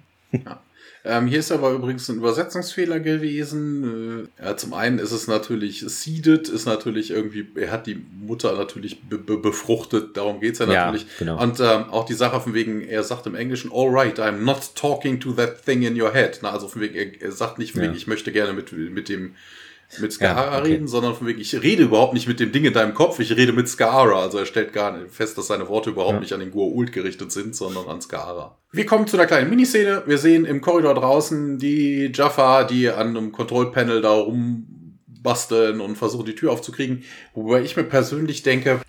Ähm, 1.06 1.26
hier 1.26 1.40
ist 1.40 1.52
aber 1.52 1.70
übrigens 1.72 2.08
ein 2.08 2.16
Übersetzungsfehler 2.16 2.98
gewesen. 2.98 4.28
Äh, 4.38 4.42
ja, 4.42 4.56
zum 4.56 4.72
einen 4.72 4.98
ist 4.98 5.12
es 5.12 5.26
natürlich 5.28 5.80
seeded, 5.86 6.48
ist 6.48 6.64
natürlich 6.64 7.10
irgendwie, 7.10 7.46
er 7.56 7.70
hat 7.72 7.86
die 7.86 8.02
Mutter 8.20 8.56
natürlich 8.56 9.02
be 9.02 9.18
be 9.18 9.36
befruchtet, 9.36 10.16
darum 10.16 10.40
geht's 10.40 10.60
ja 10.60 10.66
Ja, 10.66 10.86
natürlich. 10.86 11.06
genau. 11.18 11.42
Und 11.42 11.60
ähm, 11.60 11.84
auch 11.90 12.06
die 12.06 12.14
Sache 12.14 12.40
von 12.40 12.54
wegen, 12.54 12.80
er 12.80 13.02
sagt 13.02 13.26
im 13.26 13.34
Englischen, 13.34 13.70
alright, 13.70 14.18
I'm 14.18 14.38
not 14.44 14.74
talking 14.74 15.20
to 15.20 15.32
that 15.32 15.62
thing 15.64 15.82
in 15.82 16.00
your 16.00 16.12
head. 16.14 16.38
Na, 16.42 16.52
also 16.52 16.68
von 16.68 16.80
wegen, 16.80 16.94
er, 16.94 17.20
er 17.20 17.32
sagt 17.32 17.58
nicht 17.58 17.72
von 17.72 17.82
Ja. 17.82 17.88
wegen, 17.88 17.96
ich 17.98 18.06
möchte 18.06 18.32
gerne 18.32 18.54
mit, 18.54 18.72
mit 18.72 19.10
dem 19.10 19.34
mit 20.00 20.12
Ja, 20.12 20.16
Skahara 20.32 20.58
okay. 20.60 20.72
reden, 20.72 20.88
sondern 20.88 21.14
von 21.14 21.26
wegen, 21.26 21.40
ich 21.40 21.60
rede 21.62 21.82
überhaupt 21.84 22.14
nicht 22.14 22.26
mit 22.28 22.40
dem 22.40 22.52
Ding 22.52 22.64
in 22.64 22.72
deinem 22.72 22.94
Kopf, 22.94 23.18
ich 23.20 23.34
rede 23.36 23.52
mit 23.52 23.68
Skahara. 23.68 24.20
Also 24.22 24.38
er 24.38 24.46
stellt 24.46 24.72
gar 24.72 24.96
nicht 24.96 25.14
fest, 25.14 25.36
dass 25.38 25.46
seine 25.48 25.68
Worte 25.68 25.90
überhaupt 25.90 26.14
Ja. 26.14 26.20
nicht 26.20 26.32
an 26.32 26.40
den 26.40 26.52
Goa'uld 26.52 26.90
gerichtet 26.92 27.32
sind, 27.32 27.54
sondern 27.56 27.86
an 27.88 28.00
Skahara. 28.00 28.56
Wir 28.72 28.86
kommen 28.86 29.06
zu 29.06 29.16
einer 29.16 29.26
kleinen 29.26 29.50
Miniszene. 29.50 30.02
Wir 30.06 30.18
sehen 30.18 30.44
im 30.44 30.60
Korridor 30.60 30.94
draußen 30.94 31.58
die 31.58 32.10
Jaffa, 32.14 32.64
die 32.64 32.88
an 32.90 33.08
einem 33.16 33.32
Kontrollpanel 33.32 34.02
da 34.02 34.12
rumbasteln 34.12 35.80
und 35.80 35.96
versuchen, 35.96 36.26
die 36.26 36.34
Tür 36.34 36.52
aufzukriegen. 36.52 37.04
Wobei 37.34 37.62
ich 37.62 37.76
mir 37.76 37.84
persönlich 37.84 38.42
denke, 38.42 38.80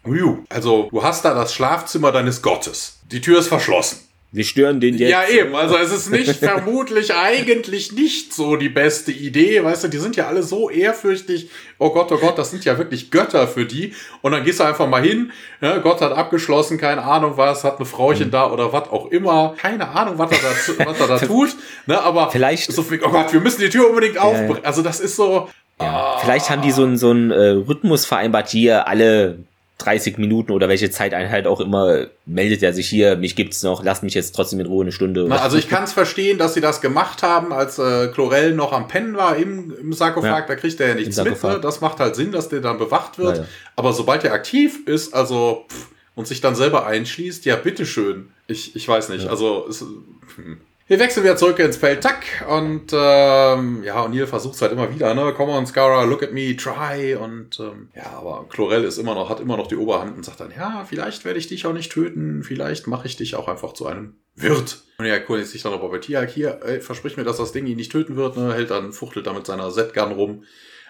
also 0.50 0.88
du 0.92 1.04
hast 1.04 1.26
da 1.26 1.34
das 1.34 1.54
Schlafzimmer 1.54 2.12
deines 2.12 2.42
Gottes. 2.42 3.00
Die 3.12 3.22
Tür 3.22 3.40
ist 3.40 3.48
verschlossen. 3.48 4.00
Wir 4.36 4.44
stören 4.44 4.80
den 4.82 4.98
jetzt. 4.98 5.10
Ja, 5.12 5.24
eben. 5.28 5.56
Also 5.56 5.78
es 5.78 5.92
ist 5.92 6.12
nicht 6.12 6.30
vermutlich 6.40 7.14
eigentlich 7.16 7.92
nicht 7.94 8.34
so 8.34 8.56
die 8.58 8.70
beste 8.70 9.12
Idee. 9.12 9.64
Weißt 9.64 9.84
du, 9.86 9.88
die 9.88 9.98
sind 9.98 10.16
ja 10.18 10.28
alle 10.28 10.44
so 10.44 10.70
ehrfürchtig. 10.70 11.50
Oh 11.78 11.90
Gott, 11.92 12.12
oh 12.12 12.18
Gott, 12.18 12.38
das 12.38 12.52
sind 12.52 12.66
ja 12.66 12.78
wirklich 12.78 13.12
Götter 13.12 13.48
für 13.48 13.66
die. 13.66 13.94
Und 14.22 14.34
dann 14.34 14.44
gehst 14.44 14.60
du 14.60 14.64
einfach 14.66 14.88
mal 14.88 15.02
hin. 15.02 15.32
Ja, 15.62 15.78
Gott 15.78 16.02
hat 16.02 16.12
abgeschlossen, 16.12 16.78
keine 16.78 17.04
Ahnung 17.04 17.34
was, 17.38 17.64
hat 17.64 17.78
eine 17.78 17.86
Mhm. 17.86 17.90
Frauchen 17.90 18.32
da 18.32 18.52
oder 18.52 18.74
was 18.74 18.90
auch 18.90 19.08
immer. 19.12 19.56
Keine 19.58 19.88
Ahnung, 19.90 20.16
was 20.18 20.32
er 20.32 20.38
da, 20.38 20.86
was 20.86 21.00
er 21.00 21.08
da 21.08 21.18
tut. 21.26 21.56
Ne, 21.86 22.00
aber 22.02 22.30
Vielleicht- 22.32 22.72
so 22.72 22.84
viel, 22.84 23.00
oh 23.04 23.10
Gott, 23.10 23.32
wir 23.32 23.40
müssen 23.40 23.62
die 23.62 23.70
Tür 23.70 23.90
unbedingt 23.90 24.18
aufbrechen. 24.18 24.64
Also 24.66 24.82
das 24.82 25.00
ist 25.00 25.16
so. 25.16 25.50
Ja. 25.80 26.18
Vielleicht 26.22 26.50
haben 26.50 26.62
die 26.62 26.72
so 26.72 26.84
einen 26.84 26.98
so 26.98 27.10
einen, 27.10 27.32
äh, 27.32 27.50
Rhythmus 27.50 28.06
vereinbart, 28.06 28.50
hier 28.50 28.88
alle 28.88 29.40
30 29.86 30.18
Minuten 30.18 30.52
oder 30.52 30.68
welche 30.68 30.90
Zeiteinheit 30.90 31.48
auch 31.48 31.60
immer, 31.60 32.08
meldet 32.26 32.64
er 32.64 32.74
sich 32.74 32.90
hier, 32.90 33.16
mich 33.16 33.36
gibt's 33.36 33.64
noch, 33.64 33.84
lasst 33.84 34.04
mich 34.04 34.14
jetzt 34.14 34.36
trotzdem 34.36 34.60
in 34.60 34.66
Ruhe 34.66 34.84
eine 34.84 34.92
Stunde. 34.92 35.26
Na, 35.28 35.38
also 35.38 35.58
ich 35.58 35.70
kann 35.70 35.84
es 35.84 35.94
verstehen, 35.94 36.38
dass 36.38 36.54
sie 36.56 36.62
das 36.62 36.82
gemacht 36.82 37.24
haben, 37.24 37.54
als 37.54 37.78
äh, 37.78 38.08
Chlorel 38.08 38.54
noch 38.54 38.74
am 38.74 38.88
Pennen 38.88 39.16
war 39.16 39.38
im, 39.38 39.74
im 39.80 39.94
Sarkophag, 39.94 40.42
Ja. 40.42 40.46
da 40.48 40.56
kriegt 40.56 40.80
er 40.80 40.90
ja 40.90 40.96
nichts 40.96 41.18
mit. 41.24 41.44
Ne? 41.44 41.60
Das 41.62 41.82
macht 41.82 42.00
halt 42.00 42.16
Sinn, 42.16 42.32
dass 42.32 42.50
der 42.50 42.62
dann 42.62 42.78
bewacht 42.78 43.18
wird. 43.18 43.38
Ja, 43.38 43.44
ja. 43.44 43.50
Aber 43.76 43.94
sobald 43.94 44.24
er 44.24 44.34
aktiv 44.34 44.80
ist, 44.88 45.14
also 45.14 45.66
pff, 45.70 45.88
und 46.16 46.28
sich 46.28 46.42
dann 46.42 46.56
selber 46.56 46.88
einschließt, 46.88 47.46
ja 47.46 47.56
bitteschön. 47.56 48.30
Ich, 48.48 48.76
ich 48.76 48.88
weiß 48.88 49.10
nicht. 49.10 49.28
Also 49.28 49.68
es, 49.70 49.82
hm. 49.82 50.58
Wir 50.88 51.00
wechseln 51.00 51.24
wieder 51.24 51.36
zurück 51.36 51.58
ins 51.58 51.78
Feld 51.78 52.02
Tack 52.02 52.46
und 52.48 52.94
ähm, 52.94 53.84
ja, 53.84 54.06
O'Neill 54.06 54.28
versucht 54.28 54.54
es 54.54 54.62
halt 54.62 54.72
immer 54.72 54.94
wieder, 54.94 55.16
ne? 55.16 55.34
Come 55.34 55.52
on, 55.52 55.66
Scara, 55.66 56.04
look 56.04 56.22
at 56.22 56.32
me, 56.32 56.56
try. 56.56 57.16
Und 57.16 57.60
ähm, 57.60 57.90
ja, 57.96 58.12
aber 58.18 58.46
Chlorel 58.50 58.84
ist 58.84 59.00
immer 59.00 59.16
noch, 59.16 59.30
hat 59.30 59.40
immer 59.40 59.58
noch 59.58 59.66
die 59.66 59.78
Oberhand 59.78 60.16
und 60.16 60.24
sagt 60.24 60.42
dann, 60.42 60.52
ja, 60.56 60.86
vielleicht 60.88 61.26
werde 61.26 61.40
ich 61.40 61.48
dich 61.48 61.66
auch 61.66 61.74
nicht 61.74 61.92
töten, 61.92 62.44
vielleicht 62.44 62.86
mache 62.86 63.08
ich 63.08 63.16
dich 63.16 63.36
auch 63.36 63.48
einfach 63.48 63.74
zu 63.74 63.88
einem 63.88 64.18
Wirt. 64.36 64.84
Und 65.00 65.06
er 65.06 65.16
erkundigt 65.16 65.50
sich 65.50 65.64
dann 65.64 65.74
aber 65.74 65.90
bei 65.90 65.98
Tiak 65.98 66.30
hier, 66.30 66.60
ey, 66.64 66.80
versprich 66.80 67.18
mir, 67.18 67.24
dass 67.24 67.38
das 67.38 67.52
Ding 67.52 67.66
ihn 67.66 67.78
nicht 67.78 67.92
töten 67.92 68.16
wird, 68.16 68.38
ne? 68.38 68.54
Hält 68.54 68.70
dann, 68.70 68.94
fuchtelt 68.94 69.26
da 69.26 69.34
mit 69.34 69.48
seiner 69.48 69.72
Z-Gun 69.72 70.12
rum. 70.12 70.44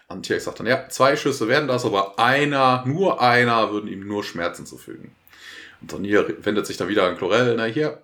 Und 0.10 0.24
Tiak 0.24 0.42
sagt 0.42 0.60
dann, 0.60 0.68
ja, 0.68 0.90
zwei 0.90 1.16
Schüsse 1.16 1.48
werden 1.48 1.70
das, 1.70 1.86
aber 1.86 2.20
einer, 2.20 2.84
nur 2.86 3.22
einer 3.22 3.72
würden 3.72 3.90
ihm 3.90 4.06
nur 4.06 4.26
Schmerzen 4.26 4.66
zufügen. 4.66 5.16
Und 5.80 5.94
O'Neill 5.94 6.36
wendet 6.44 6.66
sich 6.66 6.76
dann 6.76 6.90
wieder 6.90 7.08
an 7.08 7.16
Chlorel, 7.16 7.56
na 7.56 7.64
hier, 7.64 8.02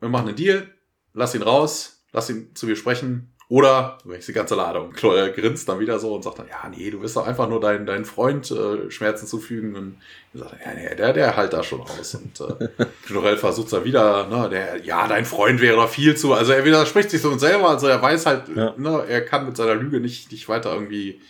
wir 0.00 0.10
machen 0.10 0.28
einen 0.28 0.36
Deal, 0.36 0.68
lass 1.14 1.34
ihn 1.34 1.42
raus, 1.42 2.02
lass 2.12 2.30
ihn 2.30 2.50
zu 2.54 2.66
mir 2.66 2.76
sprechen. 2.76 3.32
Oder 3.48 3.98
du 4.04 4.12
die 4.12 4.32
ganze 4.32 4.54
Ladung. 4.54 4.92
Chlorel 4.94 5.32
grinst 5.32 5.68
dann 5.68 5.80
wieder 5.80 5.98
so 5.98 6.14
und 6.14 6.22
sagt 6.22 6.38
dann, 6.38 6.46
ja, 6.46 6.68
nee, 6.68 6.88
du 6.88 7.02
wirst 7.02 7.16
doch 7.16 7.26
einfach 7.26 7.48
nur 7.48 7.60
deinen 7.60 7.84
deinen 7.84 8.04
Freund 8.04 8.48
äh, 8.52 8.88
Schmerzen 8.92 9.26
zufügen. 9.26 9.74
Und 9.74 9.96
er 10.34 10.38
sagt, 10.38 10.54
ja, 10.64 10.72
nee, 10.72 10.94
der, 10.94 11.12
der 11.12 11.36
halt 11.36 11.52
da 11.52 11.64
schon 11.64 11.80
aus. 11.80 12.14
Und 12.14 12.40
äh, 12.40 12.68
Chlorel 13.06 13.36
versucht 13.36 13.72
dann 13.72 13.82
wieder, 13.84 14.28
ne, 14.28 14.48
der, 14.48 14.84
ja, 14.84 15.08
dein 15.08 15.24
Freund 15.24 15.60
wäre 15.60 15.74
doch 15.76 15.88
viel 15.88 16.16
zu. 16.16 16.32
Also 16.32 16.52
er 16.52 16.64
widerspricht 16.64 17.10
sich 17.10 17.22
so 17.22 17.36
selber, 17.38 17.70
also 17.70 17.88
er 17.88 18.00
weiß 18.00 18.26
halt, 18.26 18.44
Ja. 18.54 18.72
ne, 18.76 19.04
er 19.08 19.24
kann 19.24 19.46
mit 19.46 19.56
seiner 19.56 19.74
Lüge 19.74 19.98
nicht, 19.98 20.30
nicht 20.30 20.48
weiter 20.48 20.72
irgendwie 20.72 21.20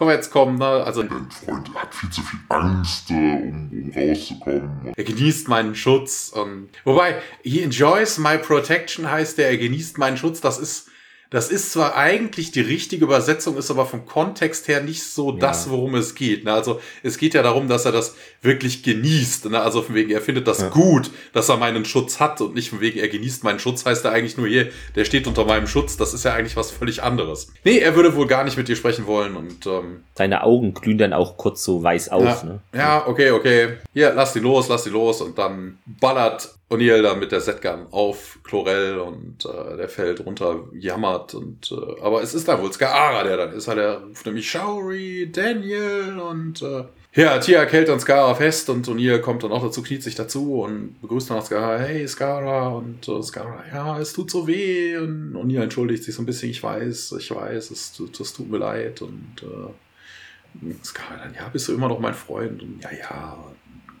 vorwärts 0.00 0.30
kommen. 0.30 0.58
Ne? 0.58 0.64
Also 0.64 1.04
Mein 1.04 1.30
Freund 1.30 1.74
hat 1.74 1.94
viel 1.94 2.08
zu 2.08 2.22
viel 2.22 2.40
Angst, 2.48 3.10
äh, 3.10 3.14
um, 3.14 3.70
um 3.70 3.92
rauszukommen. 3.94 4.92
Er 4.96 5.04
genießt 5.04 5.48
meinen 5.48 5.74
Schutz. 5.74 6.32
Und, 6.34 6.70
wobei, 6.84 7.20
he 7.42 7.62
enjoys 7.62 8.16
my 8.16 8.38
protection 8.38 9.10
heißt 9.10 9.36
der, 9.36 9.50
er 9.50 9.58
genießt 9.58 9.98
meinen 9.98 10.16
Schutz. 10.16 10.40
Das 10.40 10.58
ist, 10.58 10.88
das 11.30 11.48
ist 11.50 11.72
zwar 11.72 11.96
eigentlich 11.96 12.50
die 12.50 12.60
richtige 12.60 13.04
Übersetzung, 13.04 13.56
ist 13.56 13.70
aber 13.70 13.86
vom 13.86 14.04
Kontext 14.04 14.66
her 14.68 14.82
nicht 14.82 15.02
so 15.04 15.30
das, 15.32 15.70
worum 15.70 15.94
es 15.94 16.14
geht. 16.16 16.44
Ne? 16.44 16.52
Also 16.52 16.80
es 17.04 17.18
geht 17.18 17.34
ja 17.34 17.42
darum, 17.42 17.68
dass 17.68 17.84
er 17.84 17.92
das 17.92 18.16
wirklich 18.42 18.82
genießt. 18.82 19.46
Ne? 19.50 19.60
Also 19.60 19.82
von 19.82 19.94
wegen, 19.94 20.10
er 20.10 20.20
findet 20.20 20.48
das 20.48 20.60
Ja. 20.60 20.68
gut, 20.70 21.10
dass 21.32 21.48
er 21.48 21.56
meinen 21.56 21.84
Schutz 21.84 22.18
hat 22.18 22.40
und 22.40 22.54
nicht 22.54 22.70
von 22.70 22.80
wegen, 22.80 22.98
er 22.98 23.08
genießt 23.08 23.44
meinen 23.44 23.60
Schutz, 23.60 23.86
heißt 23.86 24.04
er 24.04 24.10
eigentlich 24.12 24.36
nur 24.36 24.48
hier, 24.48 24.70
der 24.96 25.04
steht 25.04 25.26
unter 25.28 25.44
meinem 25.44 25.66
Schutz. 25.68 25.96
Das 25.96 26.14
ist 26.14 26.24
ja 26.24 26.34
eigentlich 26.34 26.56
was 26.56 26.70
völlig 26.72 27.02
anderes. 27.02 27.52
Nee, 27.64 27.78
er 27.78 27.94
würde 27.94 28.16
wohl 28.16 28.26
gar 28.26 28.42
nicht 28.44 28.56
mit 28.56 28.66
dir 28.68 28.76
sprechen 28.76 29.06
wollen 29.06 29.36
und 29.36 29.66
ähm, 29.66 30.02
Seine 30.16 30.42
Augen 30.42 30.74
glühen 30.74 30.98
dann 30.98 31.12
auch 31.12 31.36
kurz 31.36 31.62
so 31.62 31.82
weiß 31.82 32.08
auf. 32.08 32.24
ja, 32.24 32.42
Ne? 32.44 32.60
ja, 32.74 33.06
okay, 33.06 33.30
okay. 33.30 33.76
Hier, 33.94 34.12
lass 34.14 34.32
die 34.32 34.40
los, 34.40 34.68
lass 34.68 34.82
die 34.84 34.90
los. 34.90 35.20
Und 35.22 35.38
dann 35.38 35.78
ballert 35.86 36.54
O'Neill 36.70 37.02
da 37.02 37.14
mit 37.14 37.32
der 37.32 37.40
Z-Gun 37.40 37.88
auf 37.90 38.38
Chlorel 38.44 38.98
und 39.00 39.44
äh, 39.44 39.76
der 39.76 39.88
fällt 39.88 40.24
runter, 40.24 40.64
jammert. 40.72 41.34
Und, 41.34 41.72
äh, 41.72 42.00
aber 42.00 42.22
es 42.22 42.32
ist 42.32 42.46
da 42.46 42.62
wohl 42.62 42.72
Skara, 42.72 43.24
der 43.24 43.36
dann 43.36 43.52
ist. 43.52 43.66
Halt, 43.68 43.78
der 43.78 43.98
ruft 44.04 44.24
nämlich 44.24 44.48
Shauri, 44.48 45.30
Daniel 45.32 46.18
und 46.20 46.62
äh, 46.62 46.84
ja, 47.12 47.38
Tia 47.40 47.62
hält 47.62 47.88
dann 47.88 47.98
Skara 47.98 48.36
fest 48.36 48.70
und 48.70 48.86
O'Neill 48.86 49.18
kommt 49.18 49.42
dann 49.42 49.50
auch 49.50 49.64
dazu, 49.64 49.82
kniet 49.82 50.04
sich 50.04 50.14
dazu 50.14 50.62
und 50.62 51.00
begrüßt 51.02 51.28
dann 51.30 51.38
auch 51.38 51.44
Skara, 51.44 51.76
hey 51.78 52.06
Skara 52.06 52.68
und 52.68 53.08
äh, 53.08 53.20
Skara, 53.20 53.64
ja, 53.72 53.98
es 53.98 54.12
tut 54.12 54.30
so 54.30 54.46
weh 54.46 54.96
und 54.96 55.34
O'Neill 55.34 55.62
entschuldigt 55.62 56.04
sich 56.04 56.14
so 56.14 56.22
ein 56.22 56.26
bisschen, 56.26 56.50
ich 56.50 56.62
weiß, 56.62 57.16
ich 57.18 57.34
weiß, 57.34 57.72
es, 57.72 57.92
tut- 57.94 58.20
es 58.20 58.32
tut 58.32 58.48
mir 58.48 58.58
leid 58.58 59.02
und 59.02 59.34
äh, 59.42 60.74
Skara 60.84 61.16
dann, 61.24 61.34
ja, 61.34 61.48
bist 61.48 61.66
du 61.66 61.74
immer 61.74 61.88
noch 61.88 61.98
mein 61.98 62.14
Freund? 62.14 62.62
Und 62.62 62.80
ja, 62.80 62.90
ja, 62.96 63.44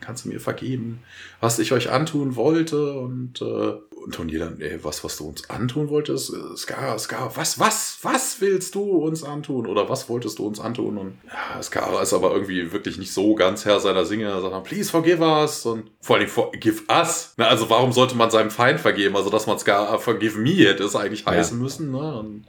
kannst 0.00 0.24
du 0.24 0.28
mir 0.28 0.40
vergeben, 0.40 1.00
was 1.40 1.58
ich 1.58 1.72
euch 1.72 1.90
antun 1.90 2.36
wollte? 2.36 2.92
Und, 2.94 3.40
äh, 3.40 3.44
und 3.44 4.14
Tony 4.14 4.38
dann, 4.38 4.60
ey, 4.60 4.78
was, 4.82 5.04
was 5.04 5.16
du 5.16 5.28
uns 5.28 5.48
antun 5.50 5.88
wolltest? 5.88 6.32
Äh, 6.32 6.56
Skara, 6.56 6.98
Skara, 6.98 7.30
was, 7.34 7.58
was, 7.58 7.98
was 8.02 8.40
willst 8.40 8.74
du 8.74 8.82
uns 8.82 9.22
antun? 9.22 9.66
Oder 9.66 9.88
was 9.88 10.08
wolltest 10.08 10.38
du 10.38 10.46
uns 10.46 10.60
antun? 10.60 10.98
Und 10.98 11.18
ja, 11.26 11.62
Skara 11.62 12.02
ist 12.02 12.12
aber 12.12 12.32
irgendwie 12.32 12.72
wirklich 12.72 12.98
nicht 12.98 13.12
so 13.12 13.34
ganz 13.34 13.64
Herr 13.64 13.80
seiner 13.80 14.04
Sinne. 14.04 14.24
Er 14.24 14.40
dann, 14.40 14.62
please 14.62 14.90
forgive 14.90 15.22
us. 15.22 15.66
Und 15.66 15.90
vor 16.00 16.16
allem 16.16 16.28
forgive 16.28 16.82
us. 16.90 17.34
Na, 17.36 17.48
also 17.48 17.68
warum 17.70 17.92
sollte 17.92 18.16
man 18.16 18.30
seinem 18.30 18.50
Feind 18.50 18.80
vergeben? 18.80 19.16
Also, 19.16 19.30
dass 19.30 19.46
man 19.46 19.58
Skara 19.58 19.98
forgive 19.98 20.38
me 20.38 20.50
hätte 20.50 20.84
es 20.84 20.96
eigentlich 20.96 21.26
heißen 21.26 21.58
müssen. 21.58 21.90
Ne? 21.90 22.18
Und, 22.18 22.44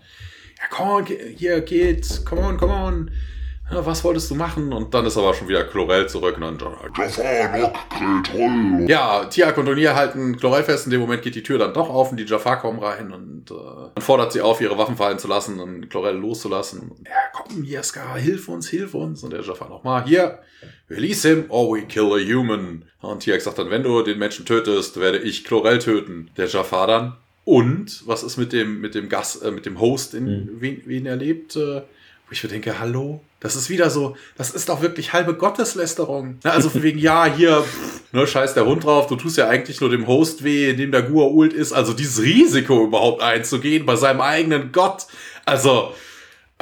ja, 0.58 0.76
come 0.76 0.92
on, 0.92 1.06
hier 1.06 1.62
geht, 1.62 2.26
come 2.26 2.42
on, 2.42 2.58
come 2.58 2.74
on. 2.74 3.12
Ja, 3.72 3.86
was 3.86 4.04
wolltest 4.04 4.30
du 4.30 4.36
machen? 4.36 4.74
Und 4.74 4.94
dann 4.94 5.06
ist 5.06 5.18
aber 5.18 5.34
schon 5.34 5.48
wieder 5.48 5.64
Chlorel 5.64 6.08
zurück 6.10 6.36
und 6.36 6.42
dann 6.42 6.58
Jafar, 6.60 6.92
toll. 8.24 8.86
Ja, 8.90 9.24
Tiak 9.26 9.58
und 9.58 9.70
O'Neill 9.70 9.94
halten 9.94 10.36
Chlorel 10.36 10.64
fest. 10.64 10.86
In 10.86 10.92
dem 10.92 11.00
Moment 11.00 11.22
geht 11.22 11.36
die 11.36 11.44
Tür 11.44 11.58
dann 11.58 11.74
doch 11.74 11.90
auf 11.90 12.12
und 12.12 12.18
die 12.18 12.26
Jafar 12.26 12.60
kommen 12.60 12.80
rein 12.80 13.12
und 13.14 13.50
äh, 13.50 13.54
man 13.54 14.02
fordert 14.02 14.34
sie 14.34 14.42
auf, 14.42 14.60
ihre 14.60 14.78
Waffen 14.78 14.98
fallen 14.98 15.20
zu 15.20 15.30
lassen 15.30 15.60
und 15.62 15.90
Chlorel 15.90 16.18
loszulassen. 16.18 16.92
Ja, 17.06 17.12
komm, 17.34 17.64
Jeska, 17.64 18.16
hilf 18.16 18.50
uns, 18.50 18.68
hilf 18.68 18.94
uns. 18.94 19.24
Und 19.24 19.32
der 19.32 19.42
Jafar 19.42 19.70
nochmal, 19.70 20.04
hier, 20.04 20.40
release 20.90 21.26
him 21.28 21.46
or 21.48 21.74
we 21.74 21.84
kill 21.84 22.12
a 22.14 22.20
human. 22.20 22.84
Und 23.00 23.22
Tiak 23.22 23.40
sagt 23.42 23.58
dann, 23.58 23.70
wenn 23.70 23.84
du 23.84 24.02
den 24.02 24.20
Menschen 24.20 24.46
tötest, 24.46 25.00
werde 25.00 25.20
ich 25.20 25.46
Chlorel 25.46 25.80
töten. 25.80 26.30
Der 26.36 26.48
Jafar 26.48 26.88
dann, 26.88 27.18
und 27.46 28.04
was 28.06 28.22
ist 28.24 28.36
mit 28.38 28.52
dem, 28.52 28.82
mit 28.82 28.96
dem 28.96 29.08
Gast, 29.08 29.44
äh, 29.44 29.52
mit 29.52 29.66
dem 29.66 29.80
Host, 29.80 30.14
in 30.14 30.26
Mhm. 30.26 30.50
wen, 30.60 30.82
wen 30.86 31.06
er 31.06 31.16
lebt? 31.16 31.56
Äh, 31.56 31.84
wo 32.32 32.34
ich 32.34 32.44
mir 32.44 32.50
denke, 32.50 32.80
hallo? 32.80 33.20
Das 33.42 33.58
ist 33.58 33.70
wieder 33.70 33.90
so, 33.90 34.16
das 34.38 34.52
ist 34.52 34.70
doch 34.70 34.82
wirklich 34.82 35.12
halbe 35.12 35.34
Gotteslästerung. 35.34 36.38
Also 36.44 36.70
von 36.70 36.82
wegen, 36.82 36.98
ja, 36.98 37.26
hier, 37.26 37.66
ne, 38.14 38.26
scheiß 38.26 38.54
der 38.54 38.66
Hund 38.66 38.86
drauf, 38.86 39.08
du 39.08 39.18
tust 39.18 39.36
ja 39.36 39.50
eigentlich 39.50 39.82
nur 39.82 39.90
dem 39.90 40.08
Host 40.08 40.42
weh, 40.42 40.70
in 40.70 40.78
dem 40.78 40.92
der 40.94 41.06
Gua'uld 41.10 41.52
ist. 41.52 41.74
Also 41.74 41.92
dieses 41.92 42.24
Risiko 42.24 42.86
überhaupt 42.86 43.22
einzugehen 43.22 43.86
bei 43.86 43.98
seinem 43.98 44.22
eigenen 44.22 44.72
Gott. 44.72 45.08
Also, 45.44 45.94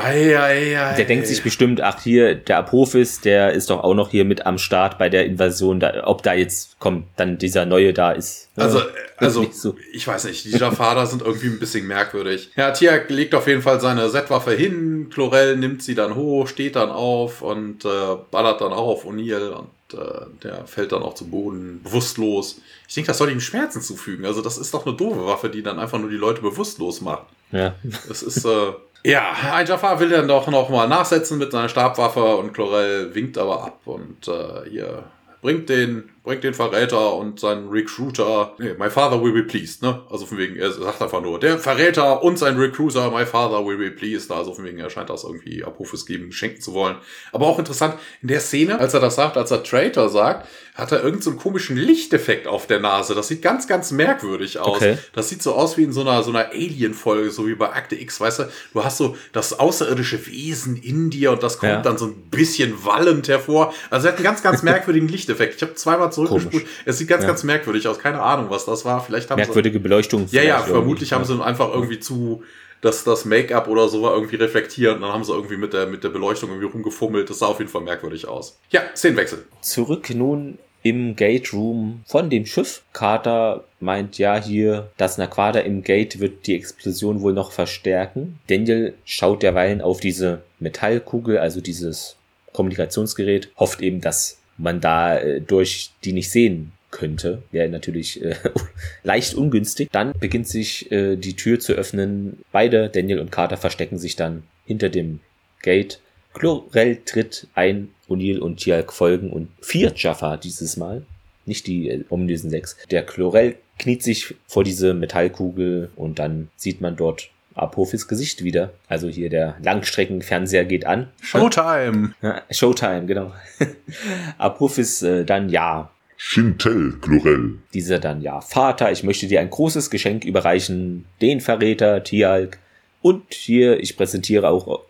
ei, 0.03 0.37
ei, 0.39 0.79
ei, 0.79 0.95
Der 0.95 1.05
denkt 1.05 1.27
sich 1.27 1.43
bestimmt, 1.43 1.81
ach 1.81 2.01
hier, 2.01 2.35
der 2.35 2.57
Apophis, 2.57 3.21
der 3.21 3.53
ist 3.53 3.69
doch 3.69 3.83
auch 3.83 3.93
noch 3.93 4.09
hier 4.09 4.25
mit 4.25 4.45
am 4.45 4.57
Start 4.57 4.97
bei 4.97 5.09
der 5.09 5.25
Invasion, 5.25 5.79
da, 5.79 6.03
ob 6.05 6.23
da 6.23 6.33
jetzt 6.33 6.79
kommt, 6.79 7.05
dann 7.17 7.37
dieser 7.37 7.65
neue 7.65 7.93
da 7.93 8.11
ist. 8.11 8.49
Also, 8.55 8.79
Ja, 8.79 8.85
also 9.17 9.45
so. 9.51 9.75
ich 9.93 10.07
weiß 10.07 10.25
nicht, 10.25 10.45
die 10.45 10.51
Jafada 10.51 11.05
sind 11.05 11.21
irgendwie 11.21 11.47
ein 11.47 11.59
bisschen 11.59 11.87
merkwürdig. 11.87 12.51
Ja, 12.55 12.71
Tiak 12.71 13.09
legt 13.09 13.35
auf 13.35 13.47
jeden 13.47 13.61
Fall 13.61 13.79
seine 13.79 14.09
Z-Waffe 14.09 14.51
hin, 14.51 15.09
Chlorel 15.13 15.57
nimmt 15.57 15.83
sie 15.83 15.95
dann 15.95 16.15
hoch, 16.15 16.47
steht 16.47 16.75
dann 16.75 16.89
auf 16.89 17.41
und 17.41 17.85
äh, 17.85 17.89
ballert 18.31 18.61
dann 18.61 18.71
auch 18.73 18.87
auf 18.87 19.05
O'Neill 19.05 19.49
und 19.49 19.69
äh, 19.93 20.25
der 20.43 20.65
fällt 20.65 20.91
dann 20.91 21.01
auch 21.03 21.15
zu 21.15 21.27
Boden, 21.27 21.81
bewusstlos. 21.83 22.61
Ich 22.87 22.95
denke, 22.95 23.07
das 23.09 23.17
soll 23.17 23.31
ihm 23.31 23.39
Schmerzen 23.41 23.81
zufügen. 23.81 24.25
Also 24.25 24.41
das 24.41 24.57
ist 24.57 24.73
doch 24.73 24.85
eine 24.85 24.95
doofe 24.95 25.25
Waffe, 25.25 25.49
die 25.49 25.63
dann 25.63 25.79
einfach 25.79 25.99
nur 25.99 26.09
die 26.09 26.15
Leute 26.15 26.41
bewusstlos 26.41 27.01
macht. 27.01 27.23
Ja. 27.51 27.73
Das 28.07 28.21
ist, 28.21 28.45
äh, 28.45 28.71
ja, 29.03 29.33
ein 29.53 29.65
Jafar 29.65 29.99
will 29.99 30.09
dann 30.09 30.27
doch 30.27 30.47
noch 30.47 30.69
mal 30.69 30.87
nachsetzen 30.87 31.37
mit 31.37 31.51
seiner 31.51 31.69
Stabwaffe 31.69 32.37
und 32.37 32.53
Chlorel 32.53 33.13
winkt 33.15 33.37
aber 33.37 33.63
ab 33.63 33.81
und 33.85 34.27
äh, 34.27 34.69
hier 34.69 35.03
bringt 35.41 35.69
den, 35.69 36.09
bringt 36.29 36.43
den 36.43 36.53
Verräter 36.53 37.15
und 37.15 37.39
seinen 37.39 37.69
Recruiter. 37.69 38.53
Nee, 38.59 38.75
my 38.77 38.87
father 38.91 39.19
will 39.23 39.33
be 39.33 39.41
pleased, 39.41 39.81
ne? 39.81 40.03
Also 40.11 40.27
von 40.27 40.37
wegen, 40.37 40.57
er 40.57 40.71
sagt 40.71 41.01
einfach 41.01 41.23
nur, 41.23 41.39
der 41.39 41.57
Verräter 41.57 42.21
und 42.21 42.37
sein 42.37 42.55
Recruiter, 42.57 43.09
my 43.09 43.25
father 43.25 43.65
will 43.65 43.77
be 43.77 43.89
pleased. 43.89 44.31
Also 44.31 44.53
von 44.53 44.63
wegen, 44.63 44.77
er 44.77 44.91
scheint 44.91 45.09
das 45.09 45.23
irgendwie 45.23 45.63
Apophis 45.63 46.05
geben, 46.05 46.31
schenken 46.31 46.61
zu 46.61 46.73
wollen. 46.73 46.97
Aber 47.31 47.47
auch 47.47 47.57
interessant, 47.57 47.95
in 48.21 48.27
der 48.27 48.41
Szene, 48.41 48.79
als 48.79 48.93
er 48.93 48.99
das 48.99 49.15
sagt, 49.15 49.37
als 49.37 49.49
er 49.49 49.63
Traitor 49.63 50.07
sagt, 50.09 50.47
hat 50.75 50.91
er 50.93 50.99
irgendeinen 50.99 51.21
so 51.23 51.29
einen 51.31 51.39
komischen 51.39 51.75
Lichteffekt 51.75 52.47
auf 52.47 52.65
der 52.67 52.79
Nase. 52.79 53.13
Das 53.13 53.27
sieht 53.27 53.41
ganz, 53.41 53.67
ganz 53.67 53.91
merkwürdig 53.91 54.59
aus. 54.59 54.77
Okay. 54.77 54.97
Das 55.13 55.27
sieht 55.27 55.41
so 55.43 55.53
aus 55.55 55.75
wie 55.77 55.83
in 55.83 55.91
so 55.91 56.01
einer, 56.01 56.23
so 56.23 56.29
einer 56.29 56.51
Alien-Folge, 56.51 57.31
so 57.31 57.47
wie 57.47 57.55
bei 57.55 57.69
Akte 57.73 57.99
X, 57.99 58.21
weißt 58.21 58.39
du? 58.39 58.43
Du 58.73 58.83
hast 58.85 58.97
so 58.97 59.17
das 59.33 59.59
außerirdische 59.59 60.25
Wesen 60.27 60.77
in 60.77 61.09
dir 61.09 61.31
und 61.31 61.43
das 61.43 61.57
kommt 61.57 61.71
Ja. 61.73 61.81
dann 61.81 61.97
so 61.97 62.05
ein 62.05 62.15
bisschen 62.29 62.85
wallend 62.85 63.27
hervor. 63.27 63.73
Also 63.89 64.07
er 64.07 64.11
hat 64.13 64.19
einen 64.19 64.23
ganz, 64.23 64.41
ganz 64.41 64.63
merkwürdigen 64.63 65.09
Lichteffekt. 65.09 65.55
Ich 65.55 65.61
habe 65.63 65.73
zweimal 65.73 66.13
zurückgespult. 66.27 66.65
Es 66.85 66.97
sieht 66.97 67.07
ganz, 67.07 67.23
Ja. 67.23 67.29
ganz 67.29 67.43
merkwürdig 67.43 67.87
aus. 67.87 67.99
Keine 67.99 68.21
Ahnung, 68.21 68.47
was 68.49 68.65
das 68.65 68.85
war. 68.85 69.03
Vielleicht 69.03 69.29
haben 69.29 69.37
Merkwürdige 69.37 69.79
Beleuchtung. 69.79 70.27
sie. 70.27 70.35
Ja, 70.37 70.43
ja, 70.43 70.55
vielleicht 70.57 70.71
vermutlich 70.71 71.13
haben 71.13 71.25
sie 71.25 71.41
einfach 71.43 71.73
irgendwie 71.73 71.99
zu 71.99 72.43
dass 72.81 73.03
das 73.03 73.25
Make-up 73.25 73.67
oder 73.67 73.89
so 73.89 74.03
war 74.03 74.13
irgendwie 74.13 74.37
reflektiert 74.37 74.95
und 74.95 75.01
dann 75.01 75.11
haben 75.11 75.25
sie 75.25 75.33
irgendwie 75.33 75.57
mit 75.57 75.73
der, 75.73 75.87
mit 75.87 76.01
der 76.05 76.09
Beleuchtung 76.09 76.49
irgendwie 76.49 76.69
rumgefummelt. 76.69 77.29
Das 77.29 77.39
sah 77.39 77.47
auf 77.47 77.59
jeden 77.59 77.69
Fall 77.69 77.81
merkwürdig 77.81 78.25
aus. 78.25 78.57
Ja, 78.69 78.81
Szenenwechsel. 78.95 79.43
Zurück 79.59 80.09
nun 80.11 80.57
im 80.81 81.17
Gate 81.17 81.51
Room 81.51 82.03
von 82.07 82.29
dem 82.29 82.45
Schiff. 82.45 82.83
Carter 82.93 83.65
meint 83.81 84.17
ja 84.17 84.41
hier, 84.41 84.89
das 84.95 85.17
Naquada 85.17 85.59
im 85.59 85.83
Gate 85.83 86.21
wird 86.21 86.47
die 86.47 86.55
Explosion 86.55 87.19
wohl 87.19 87.33
noch 87.33 87.51
verstärken. 87.51 88.39
Daniel 88.47 88.93
schaut 89.03 89.43
derweilen 89.43 89.81
auf 89.81 89.99
diese 89.99 90.41
Metallkugel, 90.59 91.37
also 91.37 91.59
dieses 91.59 92.15
Kommunikationsgerät, 92.53 93.49
hofft 93.57 93.81
eben, 93.81 93.99
dass 94.01 94.38
man 94.59 94.81
da 94.81 95.17
äh, 95.17 95.41
durch 95.41 95.91
die 96.03 96.13
nicht 96.13 96.29
sehen 96.29 96.73
könnte. 96.91 97.43
Wäre 97.51 97.69
natürlich 97.69 98.23
äh, 98.23 98.35
leicht 99.03 99.33
ungünstig. 99.33 99.89
Dann 99.91 100.13
beginnt 100.19 100.47
sich 100.47 100.91
äh, 100.91 101.15
die 101.15 101.35
Tür 101.35 101.59
zu 101.59 101.73
öffnen. 101.73 102.39
Beide, 102.51 102.89
Daniel 102.89 103.19
und 103.19 103.31
Carter, 103.31 103.57
verstecken 103.57 103.97
sich 103.97 104.15
dann 104.15 104.43
hinter 104.65 104.89
dem 104.89 105.19
Gate. 105.61 105.99
Chlorel 106.33 106.99
tritt 107.05 107.47
ein, 107.55 107.89
O'Neill 108.07 108.39
und 108.39 108.57
Tialk 108.57 108.93
folgen 108.93 109.31
und 109.31 109.49
vier 109.61 109.93
Jaffa 109.95 110.37
dieses 110.37 110.77
Mal. 110.77 111.05
Nicht 111.45 111.67
die 111.67 111.89
äh, 111.89 112.03
ominösen 112.09 112.49
sechs. 112.49 112.77
Der 112.91 113.05
Chlorel 113.05 113.55
kniet 113.77 114.03
sich 114.03 114.35
vor 114.45 114.63
diese 114.63 114.93
Metallkugel 114.93 115.89
und 115.95 116.19
dann 116.19 116.49
sieht 116.55 116.81
man 116.81 116.95
dort 116.95 117.29
Apophis 117.61 118.07
Gesicht 118.07 118.43
wieder. 118.43 118.73
Also 118.87 119.07
hier 119.07 119.29
der 119.29 119.57
Langstreckenfernseher 119.61 120.65
geht 120.65 120.85
an. 120.85 121.09
Showtime! 121.21 122.13
Ja, 122.21 122.41
Showtime, 122.49 123.05
genau. 123.05 123.33
Apophis 124.37 125.01
äh, 125.01 125.25
dann 125.25 125.49
ja. 125.49 125.91
Shintel, 126.17 126.97
Chlorel. 127.01 127.59
Dieser 127.73 127.99
dann 127.99 128.21
ja. 128.21 128.41
Vater, 128.41 128.91
ich 128.91 129.03
möchte 129.03 129.27
dir 129.27 129.39
ein 129.39 129.49
großes 129.49 129.89
Geschenk 129.89 130.25
überreichen. 130.25 131.05
Den 131.21 131.39
Verräter, 131.39 132.03
Tialk. 132.03 132.57
Und 133.01 133.33
hier, 133.33 133.79
ich 133.79 133.95
präsentiere 133.95 134.49
auch 134.49 134.81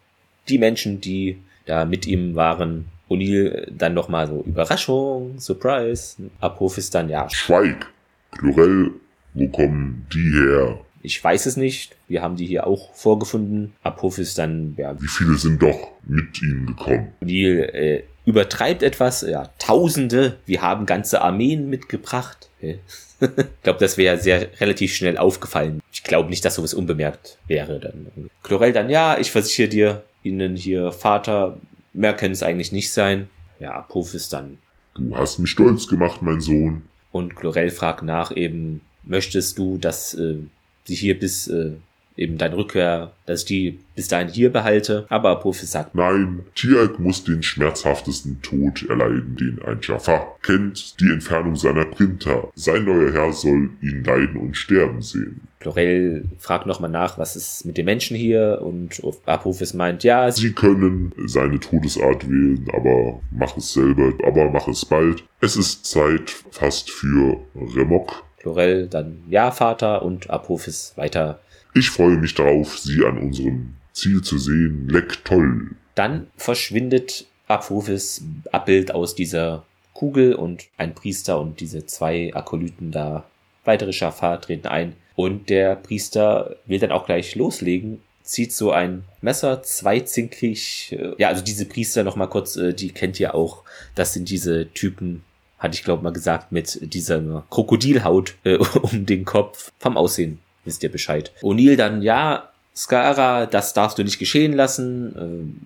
die 0.47 0.57
Menschen, 0.57 1.01
die 1.01 1.37
da 1.65 1.85
mit 1.85 2.07
ihm 2.07 2.35
waren. 2.35 2.85
O'Neill 3.09 3.67
dann 3.71 3.93
nochmal 3.93 4.27
so 4.27 4.43
Überraschung, 4.43 5.39
Surprise. 5.39 6.17
Apophis 6.39 6.89
dann 6.89 7.09
ja. 7.09 7.29
Schweig. 7.29 7.87
Chlorel, 8.31 8.91
wo 9.33 9.47
kommen 9.47 10.05
die 10.13 10.31
her? 10.31 10.79
Ich 11.01 11.23
weiß 11.23 11.45
es 11.45 11.55
nicht. 11.57 11.95
Wir 12.07 12.21
haben 12.21 12.35
die 12.35 12.45
hier 12.45 12.67
auch 12.67 12.93
vorgefunden. 12.93 13.73
Apophis 13.83 14.33
dann, 14.33 14.73
ja, 14.77 14.99
Wie 15.01 15.07
viele 15.07 15.35
sind 15.37 15.61
doch 15.61 15.91
mit 16.05 16.41
ihnen 16.41 16.65
gekommen? 16.67 17.13
O'Neill 17.21 17.61
äh, 17.73 18.03
übertreibt 18.25 18.83
etwas. 18.83 19.21
Ja, 19.21 19.49
Tausende. 19.59 20.37
Wir 20.45 20.61
haben 20.61 20.85
ganze 20.85 21.21
Armeen 21.21 21.69
mitgebracht. 21.69 22.49
Ich 23.21 23.63
glaube, 23.63 23.79
das 23.79 23.97
wäre 23.97 24.17
sehr 24.17 24.47
relativ 24.61 24.95
schnell 24.95 25.17
aufgefallen. 25.17 25.81
Ich 25.91 26.03
glaube 26.03 26.29
nicht, 26.29 26.45
dass 26.45 26.55
sowas 26.55 26.73
unbemerkt 26.73 27.37
wäre. 27.47 27.77
Dann 27.77 28.29
Chlorel 28.43 28.71
dann, 28.71 28.89
ja, 28.89 29.17
ich 29.17 29.29
versichere 29.31 29.67
dir, 29.67 30.03
Ihnen 30.23 30.55
hier 30.55 30.93
Vater, 30.93 31.57
mehr 31.91 32.13
können 32.13 32.31
es 32.31 32.43
eigentlich 32.43 32.71
nicht 32.71 32.93
sein. 32.93 33.29
Ja, 33.59 33.73
Apophis 33.73 34.29
dann. 34.29 34.57
Du 34.95 35.15
hast 35.17 35.37
mich 35.39 35.49
stolz 35.49 35.87
gemacht, 35.87 36.21
mein 36.21 36.39
Sohn. 36.39 36.83
Und 37.11 37.35
Chlorel 37.35 37.71
fragt 37.71 38.03
nach 38.03 38.33
eben, 38.33 38.79
möchtest 39.03 39.57
du, 39.57 39.77
dass 39.77 40.13
äh, 40.13 40.37
sie 40.85 40.95
hier 40.95 41.17
bis 41.17 41.47
äh, 41.47 41.73
eben 42.19 42.37
deine 42.37 42.57
Rückkehr, 42.57 43.13
dass 43.25 43.41
ich 43.41 43.45
die 43.45 43.79
bis 43.95 44.09
dahin 44.09 44.27
hier 44.27 44.51
behalte? 44.51 45.05
Aber 45.09 45.29
Apophis 45.29 45.71
sagt, 45.71 45.95
Nein, 45.95 46.41
Tialk 46.55 46.99
muss 46.99 47.23
den 47.23 47.41
schmerzhaftesten 47.41 48.41
Tod 48.41 48.87
erleiden, 48.89 49.35
den 49.37 49.61
ein 49.65 49.79
Jafar 49.81 50.37
kennt. 50.43 50.99
Die 50.99 51.09
Entfernung 51.09 51.55
seiner 51.55 51.85
Printer. 51.85 52.49
Sein 52.55 52.83
neuer 52.85 53.13
Herr 53.13 53.31
soll 53.31 53.69
ihn 53.81 54.03
leiden 54.03 54.37
und 54.37 54.57
sterben 54.57 55.01
sehen. 55.01 55.41
Chlorel 55.59 56.25
fragt 56.37 56.67
nochmal 56.67 56.89
nach, 56.89 57.17
was 57.17 57.35
ist 57.35 57.65
mit 57.65 57.77
den 57.77 57.85
Menschen 57.85 58.15
hier? 58.15 58.59
Und 58.61 59.01
Apophis 59.25 59.73
meint, 59.73 60.03
ja, 60.03 60.31
Sie 60.31 60.53
können 60.53 61.11
seine 61.25 61.59
Todesart 61.59 62.29
wählen, 62.29 62.65
aber 62.73 63.19
mach 63.31 63.57
es 63.57 63.73
selber, 63.73 64.13
aber 64.25 64.49
mach 64.49 64.67
es 64.67 64.85
bald. 64.85 65.23
Es 65.41 65.57
ist 65.57 65.85
Zeit 65.85 66.33
fast 66.51 66.89
für 66.89 67.37
Remok. 67.75 68.23
Chlorel 68.39 68.87
dann, 68.87 69.23
ja, 69.29 69.51
Vater 69.51 70.01
und 70.01 70.29
Apophis 70.29 70.93
weiter. 70.95 71.39
Ich 71.73 71.89
freue 71.89 72.17
mich 72.17 72.33
darauf, 72.33 72.77
Sie 72.77 73.05
an 73.05 73.17
unserem 73.17 73.75
Ziel 73.93 74.21
zu 74.21 74.37
sehen. 74.37 74.87
Leck 74.89 75.23
toll. 75.25 75.71
Dann 75.95 76.27
verschwindet 76.37 77.25
Apophis 77.47 78.23
Abbild 78.51 78.91
aus 78.93 79.15
dieser 79.15 79.65
Kugel 79.93 80.33
und 80.33 80.65
ein 80.77 80.95
Priester 80.95 81.39
und 81.39 81.59
diese 81.59 81.85
zwei 81.85 82.33
Akolyten 82.33 82.91
da, 82.91 83.25
weitere 83.65 83.91
Schafar 83.91 84.39
treten 84.39 84.67
ein 84.67 84.93
und 85.15 85.49
der 85.49 85.75
Priester 85.75 86.55
will 86.65 86.79
dann 86.79 86.93
auch 86.93 87.05
gleich 87.05 87.35
loslegen, 87.35 88.01
zieht 88.23 88.53
so 88.53 88.71
ein 88.71 89.03
Messer, 89.21 89.61
zweizinkig, 89.63 90.95
äh, 90.97 91.15
ja, 91.17 91.27
also 91.27 91.43
diese 91.43 91.65
Priester 91.65 92.03
noch 92.03 92.15
mal 92.15 92.27
kurz, 92.27 92.55
äh, 92.55 92.73
die 92.73 92.91
kennt 92.91 93.19
ihr 93.19 93.35
auch, 93.35 93.63
das 93.95 94.13
sind 94.13 94.29
diese 94.29 94.71
Typen, 94.71 95.25
hatte 95.59 95.75
ich 95.75 95.83
glaube 95.83 96.03
mal 96.03 96.13
gesagt, 96.13 96.51
mit 96.51 96.79
dieser 96.93 97.43
Krokodilhaut 97.49 98.35
äh, 98.43 98.55
um 98.81 99.05
den 99.05 99.25
Kopf, 99.25 99.71
vom 99.79 99.97
Aussehen 99.97 100.39
wisst 100.65 100.83
ihr 100.83 100.91
Bescheid. 100.91 101.31
O'Neill 101.41 101.75
dann, 101.75 102.01
ja, 102.01 102.49
Skara, 102.75 103.45
das 103.45 103.73
darfst 103.73 103.97
du 103.97 104.03
nicht 104.03 104.19
geschehen 104.19 104.53
lassen, 104.53 105.15
ähm, 105.17 105.57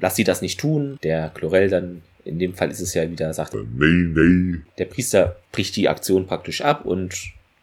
lass 0.00 0.16
sie 0.16 0.24
das 0.24 0.42
nicht 0.42 0.58
tun. 0.60 0.98
Der 1.02 1.30
Chlorel 1.30 1.68
dann, 1.68 2.02
in 2.24 2.38
dem 2.38 2.54
Fall 2.54 2.70
ist 2.70 2.80
es 2.80 2.94
ja 2.94 3.08
wieder, 3.10 3.32
sagt, 3.32 3.54
Äh, 3.54 3.58
Nee, 3.76 4.12
nee. 4.14 4.58
der 4.78 4.86
Priester 4.86 5.36
bricht 5.52 5.76
die 5.76 5.88
Aktion 5.88 6.26
praktisch 6.26 6.60
ab 6.62 6.84
und 6.84 7.14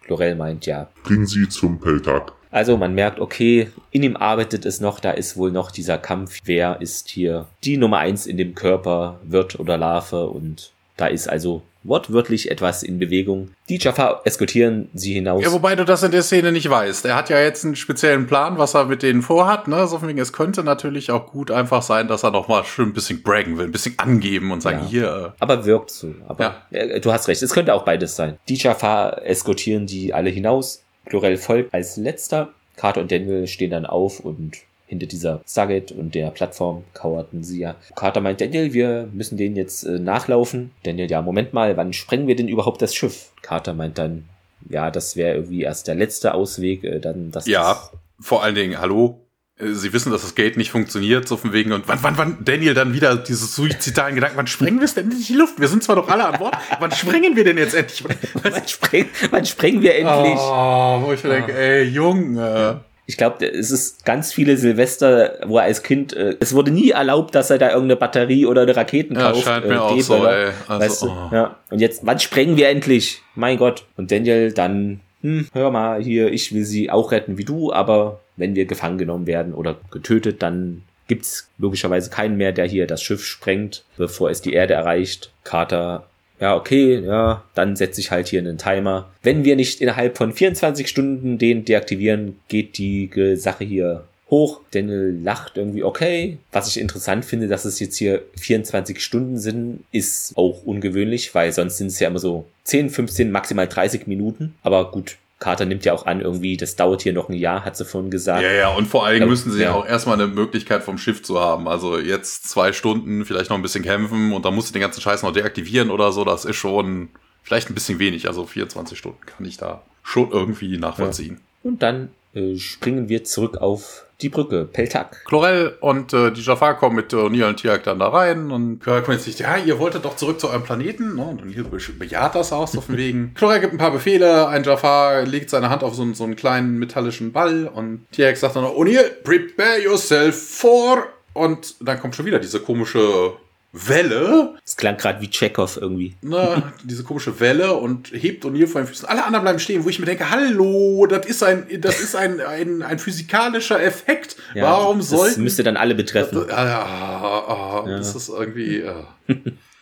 Chlorel 0.03 0.35
meint, 0.35 0.65
ja, 0.65 0.89
Bring 1.03 1.25
sie 1.25 1.47
zum 1.49 1.79
Peltag. 1.79 2.33
Also 2.51 2.77
man 2.77 2.93
merkt, 2.93 3.19
okay, 3.19 3.69
in 3.89 4.03
ihm 4.03 4.15
arbeitet 4.15 4.65
es 4.65 4.79
noch, 4.79 4.99
da 4.99 5.11
ist 5.11 5.37
wohl 5.37 5.51
noch 5.51 5.71
dieser 5.71 5.97
Kampf, 5.97 6.39
wer 6.45 6.79
ist 6.81 7.09
hier 7.09 7.47
die 7.63 7.77
Nummer 7.77 7.97
eins 7.97 8.27
in 8.27 8.37
dem 8.37 8.53
Körper, 8.53 9.19
Wirt 9.23 9.59
oder 9.59 9.75
Larve 9.77 10.27
und 10.27 10.71
da 10.97 11.07
ist 11.07 11.27
also 11.27 11.63
wortwörtlich 11.85 12.49
etwas 12.49 12.81
in 12.81 12.97
Bewegung. 12.97 13.49
Die 13.67 13.77
Jafar 13.77 14.21
eskortieren 14.23 14.89
sie 14.93 15.13
hinaus. 15.13 15.43
Ja, 15.43 15.51
wobei 15.51 15.75
du 15.75 15.83
das 15.83 16.01
in 16.03 16.11
der 16.11 16.21
Szene 16.23 16.51
nicht 16.53 16.69
weißt. 16.69 17.03
Er 17.05 17.15
hat 17.15 17.29
ja 17.29 17.39
jetzt 17.41 17.65
einen 17.65 17.75
speziellen 17.75 18.25
Plan, 18.25 18.57
was 18.57 18.73
er 18.73 18.85
mit 18.85 19.03
denen 19.03 19.21
vorhat. 19.21 19.67
Ne? 19.67 19.85
So 19.87 20.01
wegen, 20.01 20.17
es 20.17 20.31
könnte 20.31 20.63
natürlich 20.63 21.11
auch 21.11 21.27
gut 21.31 21.51
einfach 21.51 21.81
sein, 21.81 22.07
dass 22.07 22.23
er 22.23 22.31
noch 22.31 22.47
mal 22.47 22.63
schön 22.63 22.89
ein 22.89 22.93
bisschen 22.93 23.21
braggen 23.21 23.57
will, 23.57 23.65
ein 23.65 23.71
bisschen 23.73 23.95
angeben 23.99 24.51
und 24.51 24.61
sagen, 24.61 24.79
Ja. 24.83 24.87
hier. 24.87 25.33
Aber 25.39 25.65
wirkt 25.65 25.91
so. 25.91 26.13
Aber 26.27 26.43
Ja. 26.71 26.77
äh, 26.79 27.01
du 27.01 27.11
hast 27.11 27.27
recht, 27.27 27.41
es 27.43 27.53
könnte 27.53 27.73
auch 27.73 27.83
beides 27.83 28.15
sein. 28.15 28.37
Die 28.47 28.55
Jafar 28.55 29.21
eskortieren 29.25 29.85
die 29.85 30.13
alle 30.13 30.29
hinaus. 30.29 30.83
Chlorel 31.07 31.35
folgt 31.35 31.73
als 31.73 31.97
letzter. 31.97 32.49
Carter 32.77 33.01
und 33.01 33.11
Daniel 33.11 33.45
stehen 33.47 33.71
dann 33.71 33.85
auf 33.85 34.21
und 34.21 34.57
hinter 34.93 35.07
dieser 35.07 35.41
Stargate 35.47 35.91
und 35.91 36.15
der 36.15 36.31
Plattform 36.31 36.83
kauerten 36.93 37.43
sie 37.43 37.59
ja. 37.59 37.75
Carter 37.95 38.21
meint, 38.21 38.41
Daniel, 38.41 38.73
wir 38.73 39.09
müssen 39.11 39.37
denen 39.37 39.55
jetzt 39.55 39.83
äh, 39.83 39.99
nachlaufen. 39.99 40.71
Daniel, 40.83 41.09
ja, 41.09 41.21
Moment 41.21 41.53
mal, 41.53 41.75
wann 41.77 41.93
sprengen 41.93 42.27
wir 42.27 42.35
denn 42.35 42.47
überhaupt 42.47 42.81
das 42.81 42.95
Schiff? 42.95 43.31
Carter 43.41 43.73
meint 43.73 43.97
dann, 43.97 44.25
ja, 44.69 44.91
das 44.91 45.15
wäre 45.15 45.35
irgendwie 45.35 45.61
erst 45.61 45.87
der 45.87 45.95
letzte 45.95 46.33
Ausweg, 46.33 46.83
äh, 46.83 46.99
dann 46.99 47.31
das. 47.31 47.47
Ja, 47.47 47.89
vor 48.19 48.43
allen 48.43 48.55
Dingen, 48.55 48.79
hallo. 48.79 49.19
Äh, 49.57 49.73
Sie 49.73 49.93
wissen, 49.93 50.11
dass 50.11 50.21
das 50.21 50.35
Gate 50.35 50.57
nicht 50.57 50.71
funktioniert, 50.71 51.27
so 51.27 51.37
von 51.37 51.53
wegen, 51.53 51.73
und 51.73 51.87
wann, 51.87 51.99
wann, 52.01 52.17
wann, 52.17 52.37
Daniel 52.45 52.73
dann 52.73 52.93
wieder 52.93 53.15
diese 53.15 53.45
suizidalen 53.45 54.15
Gedanken, 54.15 54.37
wann 54.37 54.47
sprengen 54.47 54.79
wir 54.79 54.85
es 54.85 54.93
denn 54.93 55.05
endlich 55.05 55.29
in 55.29 55.35
die 55.35 55.41
Luft? 55.41 55.59
Wir 55.59 55.67
sind 55.67 55.83
zwar 55.83 55.95
doch 55.95 56.07
alle 56.07 56.25
an 56.25 56.37
Bord, 56.39 56.55
wann 56.79 56.91
sprengen 56.91 57.35
wir 57.35 57.43
denn 57.43 57.57
jetzt 57.57 57.75
endlich? 57.75 58.03
wann, 58.41 58.67
sprengen, 58.67 59.09
wann 59.31 59.45
sprengen 59.45 59.81
wir 59.81 59.95
endlich? 59.95 60.37
Oh, 60.37 61.01
wo 61.01 61.13
ich 61.13 61.23
mir 61.23 61.29
denke, 61.31 61.53
ey, 61.53 61.83
Junge. 61.83 62.81
Ich 63.05 63.17
glaube, 63.17 63.45
es 63.45 63.69
ist 63.69 64.05
ganz 64.05 64.31
viele 64.31 64.55
Silvester, 64.57 65.39
wo 65.45 65.57
er 65.57 65.65
als 65.65 65.83
Kind, 65.83 66.13
äh, 66.13 66.37
es 66.39 66.53
wurde 66.55 66.71
nie 66.71 66.91
erlaubt, 66.91 67.35
dass 67.35 67.49
er 67.49 67.57
da 67.57 67.67
irgendeine 67.69 67.97
Batterie 67.97 68.45
oder 68.45 68.61
eine 68.61 68.75
Raketen 68.75 69.15
Ja, 69.15 69.31
kauft. 69.31 69.43
scheint 69.43 69.67
mir 69.67 69.73
äh, 69.73 69.77
auch 69.77 69.95
D-Böller. 69.95 70.03
so, 70.03 70.25
ey. 70.27 70.51
Also, 70.67 70.81
weißt 70.85 71.01
du? 71.01 71.07
oh. 71.09 71.29
Ja. 71.35 71.55
Und 71.69 71.79
jetzt, 71.79 72.05
wann 72.05 72.19
sprengen 72.19 72.55
wir 72.55 72.69
endlich? 72.69 73.21
Mein 73.35 73.57
Gott. 73.57 73.85
Und 73.97 74.11
Daniel 74.11 74.53
dann, 74.53 75.01
hm, 75.21 75.47
hör 75.53 75.69
mal 75.71 76.01
hier, 76.01 76.31
ich 76.31 76.53
will 76.53 76.63
sie 76.63 76.89
auch 76.89 77.11
retten 77.11 77.37
wie 77.37 77.43
du, 77.45 77.73
aber 77.73 78.21
wenn 78.37 78.55
wir 78.55 78.65
gefangen 78.65 78.97
genommen 78.97 79.27
werden 79.27 79.53
oder 79.53 79.75
getötet, 79.91 80.41
dann 80.41 80.83
gibt's 81.07 81.49
logischerweise 81.57 82.09
keinen 82.09 82.37
mehr, 82.37 82.53
der 82.53 82.65
hier 82.65 82.87
das 82.87 83.03
Schiff 83.03 83.25
sprengt, 83.25 83.83
bevor 83.97 84.29
es 84.29 84.41
die 84.41 84.53
Erde 84.53 84.73
erreicht. 84.75 85.31
Carter 85.43 86.05
ja, 86.39 86.55
okay, 86.55 86.99
ja, 86.99 87.43
dann 87.53 87.75
setze 87.75 88.01
ich 88.01 88.11
halt 88.11 88.27
hier 88.27 88.39
einen 88.39 88.57
Timer. 88.57 89.09
Wenn 89.21 89.43
wir 89.43 89.55
nicht 89.55 89.81
innerhalb 89.81 90.17
von 90.17 90.33
24 90.33 90.87
Stunden 90.87 91.37
den 91.37 91.65
deaktivieren, 91.65 92.39
geht 92.47 92.77
die 92.77 93.09
Sache 93.35 93.63
hier 93.63 94.03
hoch. 94.29 94.61
Daniel 94.71 95.19
lacht 95.23 95.57
irgendwie, 95.57 95.83
okay. 95.83 96.37
Was 96.51 96.67
ich 96.67 96.79
interessant 96.79 97.23
finde, 97.23 97.47
dass 97.47 97.65
es 97.65 97.79
jetzt 97.79 97.97
hier 97.97 98.23
24 98.37 98.99
Stunden 98.99 99.37
sind, 99.37 99.83
ist 99.91 100.35
auch 100.35 100.63
ungewöhnlich, 100.65 101.33
weil 101.35 101.51
sonst 101.51 101.77
sind 101.77 101.87
es 101.87 101.99
ja 101.99 102.07
immer 102.07 102.19
so 102.19 102.45
10, 102.63 102.89
15, 102.89 103.31
maximal 103.31 103.67
30 103.67 104.07
Minuten. 104.07 104.55
Aber 104.63 104.91
gut, 104.91 105.17
Carter 105.39 105.65
nimmt 105.65 105.83
ja 105.83 105.93
auch 105.93 106.05
an, 106.05 106.21
irgendwie, 106.21 106.55
das 106.55 106.75
dauert 106.75 107.01
hier 107.01 107.13
noch 107.13 107.27
ein 107.27 107.35
Jahr, 107.35 107.65
hat 107.65 107.75
sie 107.75 107.83
vorhin 107.85 108.09
gesagt. 108.11 108.41
Ja, 108.41 108.51
ja, 108.51 108.69
und 108.69 108.87
vor 108.87 109.05
allen 109.05 109.15
Dingen 109.15 109.25
Ja, 109.25 109.29
müssen 109.29 109.51
sie 109.51 109.63
ja. 109.63 109.73
auch 109.73 109.85
erstmal 109.85 110.15
eine 110.15 110.27
Möglichkeit 110.27 110.83
vom 110.83 110.97
Schiff 110.97 111.21
zu 111.21 111.39
haben. 111.39 111.67
Also 111.67 111.99
jetzt 111.99 112.49
zwei 112.49 112.71
Stunden, 112.71 113.25
vielleicht 113.25 113.49
noch 113.49 113.57
ein 113.57 113.61
bisschen 113.61 113.83
kämpfen 113.83 114.31
und 114.33 114.45
dann 114.45 114.55
musst 114.55 114.69
du 114.69 114.73
den 114.73 114.81
ganzen 114.81 115.01
Scheiß 115.01 115.23
noch 115.23 115.33
deaktivieren 115.33 115.89
oder 115.91 116.11
so. 116.11 116.23
Das 116.23 116.45
ist 116.45 116.55
schon 116.55 117.09
vielleicht 117.41 117.69
ein 117.69 117.73
bisschen 117.73 117.99
wenig. 117.99 118.27
Also 118.27 118.45
24 118.45 118.97
Stunden 118.97 119.25
kann 119.25 119.45
ich 119.45 119.57
da 119.57 119.83
schon 120.01 120.31
irgendwie 120.31 120.77
nachvollziehen. 120.77 121.41
Und 121.61 121.81
dann 121.81 122.09
äh, 122.33 122.55
springen 122.57 123.09
wir 123.09 123.23
zurück 123.23 123.57
auf 123.57 124.05
die 124.23 124.29
Brücke, 124.29 124.65
Peltak. 124.65 125.23
Chlorel 125.25 125.77
und 125.81 126.13
äh, 126.13 126.31
die 126.31 126.41
Jafar 126.41 126.77
kommen 126.77 126.95
mit 126.95 127.13
äh, 127.13 127.17
O'Neill 127.17 127.49
und 127.49 127.57
Tiak 127.57 127.83
dann 127.83 127.99
da 127.99 128.07
rein 128.07 128.49
und 128.51 128.79
Chlorel 128.79 129.03
kommt 129.03 129.17
jetzt 129.17 129.27
nicht, 129.27 129.39
ja, 129.41 129.57
ihr 129.57 129.77
wolltet 129.77 130.05
doch 130.05 130.15
zurück 130.15 130.39
zu 130.39 130.47
eurem 130.49 130.63
Planeten. 130.63 131.15
Ne? 131.15 131.23
Und 131.23 131.41
O'Neill 131.43 131.63
be- 131.63 131.93
bejaht 131.99 132.33
das 132.35 132.51
auch 132.51 132.67
so 132.67 132.81
von 132.81 132.97
wegen. 132.97 133.33
Chlorel 133.35 133.59
gibt 133.59 133.73
ein 133.73 133.77
paar 133.77 133.91
Befehle, 133.91 134.47
ein 134.47 134.63
Jafar 134.63 135.23
legt 135.23 135.49
seine 135.49 135.69
Hand 135.69 135.83
auf 135.83 135.93
so, 135.93 136.01
einen- 136.01 136.15
so 136.15 136.23
einen 136.23 136.35
kleinen 136.35 136.79
metallischen 136.79 137.31
Ball 137.31 137.67
und 137.67 138.05
Tiak 138.11 138.37
sagt 138.37 138.55
dann 138.55 138.63
noch, 138.63 138.75
O'Neill, 138.75 139.03
prepare 139.23 139.81
yourself 139.83 140.35
for... 140.35 141.05
Und 141.35 141.75
dann 141.79 141.99
kommt 141.99 142.15
schon 142.15 142.27
wieder 142.27 142.37
diese 142.37 142.59
komische 142.59 143.31
Welle, 143.73 144.53
Es 144.63 144.77
klang 144.77 144.97
gerade 144.97 145.19
wie 145.19 145.29
Chekhov 145.29 145.77
irgendwie. 145.77 146.15
ne, 146.21 146.71
diese 146.83 147.03
komische 147.03 147.39
Welle 147.39 147.73
und 147.73 148.11
hebt 148.13 148.45
O'Neill 148.45 148.67
vor 148.67 148.81
den 148.81 148.87
Füßen. 148.87 149.07
Alle 149.07 149.25
anderen 149.25 149.43
bleiben 149.43 149.59
stehen, 149.59 149.83
wo 149.83 149.89
ich 149.89 149.99
mir 149.99 150.05
denke, 150.05 150.29
hallo, 150.29 151.07
das 151.07 151.25
ist 151.25 151.43
ein, 151.43 151.65
das 151.81 151.99
ist 151.99 152.15
ein, 152.15 152.39
ein, 152.39 152.83
ein 152.83 152.99
physikalischer 152.99 153.81
Effekt. 153.81 154.35
Ja, 154.53 154.63
Warum 154.63 154.99
das 154.99 155.09
sollten 155.09 155.43
müsste 155.43 155.63
dann 155.63 155.75
alle 155.75 155.95
betreffen. 155.95 156.45
Ah, 156.49 156.65
ja, 156.65 156.81
ah, 156.83 157.83
Ja. 157.87 157.97
Das 157.97 158.15
ist 158.15 158.29
irgendwie. 158.29 158.81
Ja. 158.81 159.07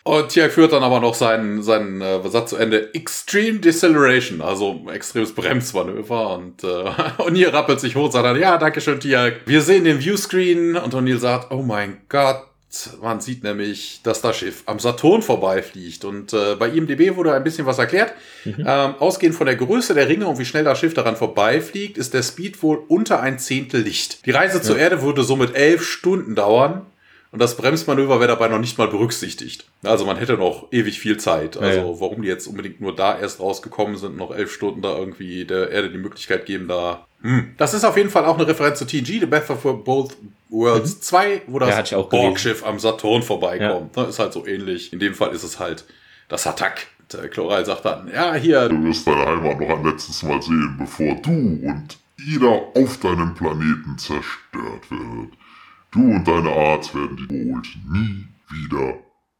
Und 0.04 0.30
Tiak 0.30 0.50
führt 0.50 0.72
dann 0.72 0.82
aber 0.82 0.98
noch 0.98 1.14
seinen, 1.14 1.62
seinen 1.62 2.00
äh, 2.00 2.28
Satz 2.28 2.50
zu 2.50 2.56
Ende. 2.56 2.92
Extreme 2.92 3.60
Deceleration, 3.60 4.40
also 4.40 4.84
extremes 4.92 5.32
Bremsmanöver. 5.32 6.34
Und 6.34 6.64
äh, 6.64 6.66
O'Neill 7.18 7.52
rappelt 7.52 7.78
sich 7.78 7.94
hoch 7.94 8.06
und 8.06 8.12
sagt 8.12 8.24
dann, 8.24 8.40
ja, 8.40 8.58
danke 8.58 8.80
schön, 8.80 8.98
Tiak. 8.98 9.42
Wir 9.46 9.60
sehen 9.62 9.84
den 9.84 10.00
Viewscreen 10.00 10.76
und 10.76 10.94
O'Neill 10.94 11.18
sagt, 11.18 11.52
oh 11.52 11.62
mein 11.62 11.98
Gott. 12.08 12.42
Man 13.02 13.20
sieht 13.20 13.42
nämlich, 13.42 14.00
dass 14.02 14.22
das 14.22 14.36
Schiff 14.36 14.62
am 14.66 14.78
Saturn 14.78 15.22
vorbeifliegt. 15.22 16.04
Und 16.04 16.32
äh, 16.32 16.56
bei 16.56 16.68
IMDB 16.68 17.16
wurde 17.16 17.34
ein 17.34 17.44
bisschen 17.44 17.66
was 17.66 17.78
erklärt. 17.78 18.14
Ähm, 18.44 18.94
ausgehend 18.98 19.34
von 19.34 19.46
der 19.46 19.56
Größe 19.56 19.94
der 19.94 20.08
Ringe 20.08 20.26
und 20.26 20.38
wie 20.38 20.44
schnell 20.44 20.64
das 20.64 20.78
Schiff 20.78 20.94
daran 20.94 21.16
vorbeifliegt, 21.16 21.98
ist 21.98 22.14
der 22.14 22.22
Speed 22.22 22.62
wohl 22.62 22.82
unter 22.88 23.20
ein 23.20 23.38
Zehntel 23.38 23.82
Licht. 23.82 24.24
Die 24.26 24.30
Reise 24.30 24.62
zur 24.62 24.78
Erde 24.78 25.02
würde 25.02 25.22
somit 25.22 25.54
elf 25.54 25.84
Stunden 25.84 26.34
dauern. 26.34 26.86
Und 27.32 27.38
das 27.40 27.56
Bremsmanöver 27.56 28.20
wäre 28.20 28.28
dabei 28.28 28.48
noch 28.48 28.58
nicht 28.58 28.76
mal 28.76 28.88
berücksichtigt. 28.88 29.64
Also 29.82 30.04
man 30.04 30.18
hätte 30.18 30.34
noch 30.36 30.68
ewig 30.70 31.00
viel 31.00 31.16
Zeit. 31.16 31.56
Also 31.56 31.78
Ja, 31.80 31.86
ja. 31.86 32.00
warum 32.00 32.20
die 32.22 32.28
jetzt 32.28 32.46
unbedingt 32.46 32.80
nur 32.82 32.94
da 32.94 33.18
erst 33.18 33.40
rausgekommen 33.40 33.96
sind, 33.96 34.18
noch 34.18 34.34
elf 34.34 34.52
Stunden 34.52 34.82
da 34.82 34.96
irgendwie 34.98 35.46
der 35.46 35.70
Erde 35.70 35.90
die 35.90 35.96
Möglichkeit 35.98 36.44
geben, 36.44 36.68
da. 36.68 37.06
Hm. 37.22 37.54
Das 37.56 37.72
ist 37.72 37.84
auf 37.84 37.96
jeden 37.96 38.10
Fall 38.10 38.26
auch 38.26 38.36
eine 38.36 38.46
Referenz 38.46 38.78
zu 38.78 38.84
TNG, 38.86 39.20
The 39.20 39.26
Best 39.26 39.48
of 39.48 39.62
Both 39.62 40.16
Worlds 40.50 41.00
2, 41.00 41.42
wo 41.46 41.58
Ja, 41.58 41.66
das 41.66 41.88
gelesen. 41.88 42.08
Borgschiff 42.10 42.66
am 42.66 42.78
Saturn 42.78 43.22
vorbeikommt. 43.22 43.96
Ne, 43.96 44.04
Ist 44.04 44.18
halt 44.18 44.34
so 44.34 44.46
ähnlich. 44.46 44.92
In 44.92 44.98
dem 44.98 45.14
Fall 45.14 45.32
ist 45.32 45.42
es 45.42 45.58
halt 45.58 45.84
das 46.28 46.46
Attack. 46.46 46.86
Der 47.12 47.28
Chloral 47.28 47.64
sagt 47.64 47.84
dann, 47.86 48.10
ja, 48.12 48.34
hier, 48.34 48.68
Du 48.68 48.84
wirst 48.84 49.06
deine 49.06 49.24
Heimat 49.24 49.58
noch 49.60 49.68
ein 49.70 49.84
letztes 49.84 50.22
Mal 50.22 50.40
sehen, 50.42 50.76
bevor 50.78 51.14
du 51.16 51.30
und 51.30 51.98
jeder 52.26 52.62
auf 52.74 52.98
deinem 53.00 53.34
Planeten 53.34 53.96
zerstört 53.98 54.90
wird. 54.90 55.32
Du 55.92 56.00
und 56.00 56.26
deine 56.26 56.50
Art 56.50 56.92
werden 56.94 57.18
die 57.18 57.28
wohl 57.28 57.60
nie 57.92 58.24
wieder 58.48 58.94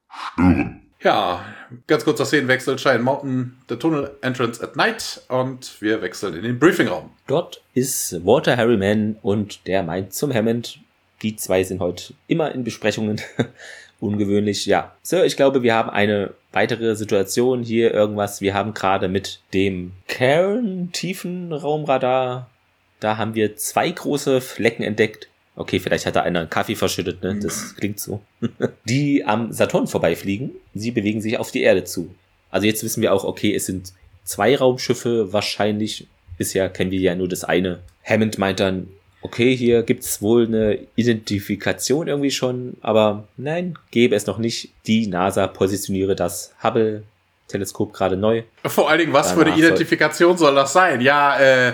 stören. 0.08 0.82
Ja, 1.00 1.42
ganz 1.86 2.04
kurzer 2.04 2.26
Szenenwechsel. 2.26 2.76
Cheyenne 2.76 3.02
Mountain, 3.02 3.56
the 3.70 3.76
Tunnel 3.76 4.10
Entrance 4.20 4.62
at 4.62 4.76
Night 4.76 5.22
und 5.28 5.80
wir 5.80 6.02
wechseln 6.02 6.34
in 6.34 6.42
den 6.42 6.58
Briefingraum. 6.58 7.08
Dort 7.26 7.62
ist 7.72 8.22
Walter 8.26 8.58
Harriman 8.58 9.16
und 9.22 9.66
der 9.66 9.82
meint 9.82 10.12
zum 10.12 10.30
Hammond. 10.32 10.78
Die 11.22 11.36
zwei 11.36 11.64
sind 11.64 11.80
heute 11.80 12.12
immer 12.26 12.54
in 12.54 12.64
Besprechungen. 12.64 13.18
Ungewöhnlich, 14.00 14.66
ja. 14.66 14.94
Sir, 15.00 15.24
ich 15.24 15.36
glaube, 15.36 15.62
wir 15.62 15.74
haben 15.74 15.88
eine 15.88 16.34
weitere 16.52 16.96
Situation 16.96 17.62
hier, 17.62 17.94
irgendwas. 17.94 18.42
Wir 18.42 18.52
haben 18.52 18.74
gerade 18.74 19.08
mit 19.08 19.40
dem 19.54 19.92
Cairn-Tiefenraumradar, 20.06 22.50
da 23.00 23.16
haben 23.16 23.34
wir 23.34 23.56
zwei 23.56 23.90
große 23.90 24.42
Flecken 24.42 24.82
entdeckt. 24.82 25.30
Okay, 25.54 25.78
vielleicht 25.78 26.06
hat 26.06 26.16
da 26.16 26.22
einer 26.22 26.40
einen 26.40 26.50
Kaffee 26.50 26.74
verschüttet, 26.74 27.22
ne? 27.22 27.38
Das 27.40 27.76
klingt 27.76 28.00
so. 28.00 28.22
Die 28.88 29.24
am 29.24 29.52
Saturn 29.52 29.86
vorbeifliegen. 29.86 30.52
Sie 30.74 30.90
bewegen 30.90 31.20
sich 31.20 31.38
auf 31.38 31.50
die 31.50 31.62
Erde 31.62 31.84
zu. 31.84 32.14
Also 32.50 32.66
jetzt 32.66 32.82
wissen 32.82 33.02
wir 33.02 33.12
auch, 33.12 33.24
okay, 33.24 33.54
es 33.54 33.66
sind 33.66 33.92
zwei 34.24 34.56
Raumschiffe 34.56 35.32
wahrscheinlich. 35.32 36.06
Bisher 36.38 36.68
kennen 36.70 36.90
wir 36.90 37.00
ja 37.00 37.14
nur 37.14 37.28
das 37.28 37.44
eine. 37.44 37.80
Hammond 38.02 38.38
meint 38.38 38.60
dann, 38.60 38.88
okay, 39.20 39.54
hier 39.54 39.82
gibt's 39.82 40.20
wohl 40.22 40.46
eine 40.46 40.78
Identifikation 40.96 42.08
irgendwie 42.08 42.30
schon, 42.30 42.76
aber 42.80 43.28
nein, 43.36 43.78
gäbe 43.90 44.14
es 44.16 44.26
noch 44.26 44.38
nicht. 44.38 44.70
Die 44.86 45.06
NASA 45.06 45.46
positioniere 45.46 46.16
das 46.16 46.54
Hubble-Teleskop 46.62 47.92
gerade 47.92 48.16
neu. 48.16 48.42
Vor 48.64 48.90
allen 48.90 49.00
Dingen, 49.00 49.12
was 49.12 49.32
für 49.32 49.42
eine 49.42 49.50
Danach 49.50 49.58
Identifikation 49.58 50.36
soll 50.36 50.54
das 50.54 50.72
sein? 50.72 51.00
Ja, 51.00 51.38
äh, 51.38 51.72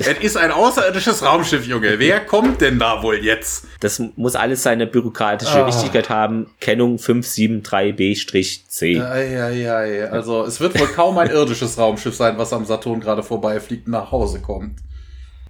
es 0.00 0.08
ist 0.20 0.36
ein 0.36 0.50
außerirdisches 0.50 1.24
Raumschiff, 1.24 1.66
Junge. 1.66 1.98
Wer 1.98 2.20
kommt 2.20 2.60
denn 2.60 2.78
da 2.78 3.02
wohl 3.02 3.16
jetzt? 3.16 3.66
Das 3.80 4.02
muss 4.16 4.34
alles 4.34 4.62
seine 4.62 4.86
bürokratische 4.86 5.62
Ah. 5.62 5.66
Richtigkeit 5.66 6.08
haben. 6.08 6.46
Kennung 6.60 6.98
573B-C. 6.98 9.00
Eieiei. 9.00 10.10
Also, 10.10 10.44
es 10.44 10.60
wird 10.60 10.78
wohl 10.78 10.88
kaum 10.88 11.18
ein 11.18 11.30
irdisches 11.30 11.78
Raumschiff 11.78 12.14
sein, 12.14 12.38
was 12.38 12.52
am 12.52 12.64
Saturn 12.64 13.00
gerade 13.00 13.22
vorbeifliegt 13.22 13.86
und 13.86 13.92
nach 13.92 14.10
Hause 14.12 14.40
kommt. 14.40 14.78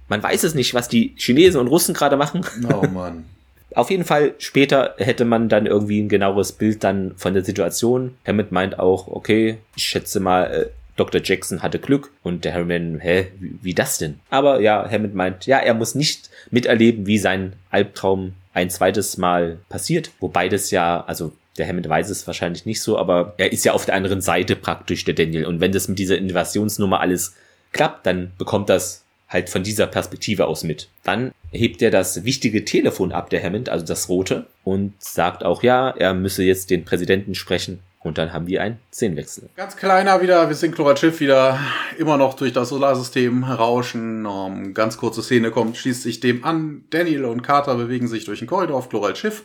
Man 0.07 0.21
weiß 0.21 0.43
es 0.43 0.55
nicht, 0.55 0.73
was 0.73 0.89
die 0.89 1.13
Chinesen 1.17 1.59
und 1.61 1.67
Russen 1.67 1.93
gerade 1.93 2.17
machen. 2.17 2.45
Oh 2.71 2.85
Mann. 2.87 3.25
Auf 3.73 3.89
jeden 3.89 4.03
Fall, 4.03 4.33
später 4.37 4.95
hätte 4.97 5.23
man 5.23 5.47
dann 5.47 5.65
irgendwie 5.65 6.01
ein 6.01 6.09
genaueres 6.09 6.51
Bild 6.51 6.83
dann 6.83 7.13
von 7.15 7.33
der 7.33 7.45
Situation. 7.45 8.15
Hammond 8.27 8.51
meint 8.51 8.77
auch, 8.77 9.07
okay, 9.07 9.59
ich 9.77 9.83
schätze 9.85 10.19
mal, 10.19 10.43
äh, 10.51 10.65
Dr. 11.01 11.21
Jackson 11.23 11.63
hatte 11.63 11.79
Glück 11.79 12.11
und 12.21 12.45
der 12.45 12.53
Harriman, 12.53 12.99
hä, 12.99 13.27
wie, 13.39 13.57
wie 13.61 13.73
das 13.73 13.97
denn? 13.97 14.19
Aber 14.29 14.59
ja, 14.59 14.87
Hammond 14.87 15.15
meint, 15.15 15.47
ja, 15.47 15.57
er 15.57 15.73
muss 15.73 15.95
nicht 15.95 16.29
miterleben, 16.51 17.07
wie 17.07 17.17
sein 17.17 17.53
Albtraum 17.71 18.33
ein 18.53 18.69
zweites 18.69 19.17
Mal 19.17 19.57
passiert, 19.67 20.11
wobei 20.19 20.47
das 20.47 20.69
ja, 20.69 21.03
also 21.07 21.31
der 21.57 21.67
Hammond 21.67 21.89
weiß 21.89 22.11
es 22.11 22.27
wahrscheinlich 22.27 22.67
nicht 22.67 22.83
so, 22.83 22.99
aber 22.99 23.33
er 23.37 23.51
ist 23.51 23.65
ja 23.65 23.73
auf 23.73 23.85
der 23.85 23.95
anderen 23.95 24.21
Seite 24.21 24.55
praktisch 24.55 25.03
der 25.03 25.15
Daniel. 25.15 25.45
Und 25.47 25.59
wenn 25.59 25.71
das 25.71 25.87
mit 25.87 25.97
dieser 25.97 26.19
Invasionsnummer 26.19 26.99
alles 26.99 27.33
klappt, 27.71 28.05
dann 28.05 28.31
bekommt 28.37 28.69
das 28.69 29.03
halt 29.27 29.49
von 29.49 29.63
dieser 29.63 29.87
Perspektive 29.87 30.45
aus 30.45 30.63
mit. 30.63 30.89
Dann 31.03 31.31
hebt 31.51 31.81
er 31.81 31.89
das 31.89 32.25
wichtige 32.25 32.63
Telefon 32.63 33.11
ab, 33.11 33.31
der 33.31 33.41
Hammond, 33.41 33.69
also 33.69 33.85
das 33.85 34.07
rote, 34.07 34.45
und 34.63 34.93
sagt 34.99 35.43
auch, 35.43 35.63
ja, 35.63 35.89
er 35.89 36.13
müsse 36.13 36.43
jetzt 36.43 36.69
den 36.69 36.85
Präsidenten 36.85 37.33
sprechen. 37.33 37.79
Und 38.03 38.17
dann 38.17 38.33
haben 38.33 38.47
wir 38.47 38.61
einen 38.61 38.79
Szenenwechsel. 38.91 39.49
Ganz 39.55 39.75
kleiner 39.75 40.21
wieder, 40.21 40.47
wir 40.47 40.55
sind 40.55 40.73
Chlorat 40.73 40.97
Schiff 40.97 41.19
wieder 41.19 41.59
immer 41.97 42.17
noch 42.17 42.33
durch 42.33 42.51
das 42.51 42.69
Solarsystem 42.69 43.43
rauschen. 43.43 44.25
Um, 44.25 44.65
ähm, 44.65 44.73
ganz 44.73 44.97
kurze 44.97 45.21
Szene 45.21 45.51
kommt, 45.51 45.77
schließt 45.77 46.01
sich 46.01 46.19
dem 46.19 46.43
an. 46.43 46.85
Daniel 46.89 47.25
und 47.25 47.43
Carter 47.43 47.75
bewegen 47.75 48.07
sich 48.07 48.25
durch 48.25 48.39
den 48.39 48.47
Korridor 48.47 48.77
auf 48.77 48.89
Chlorat 48.89 49.17
Schiff, 49.17 49.43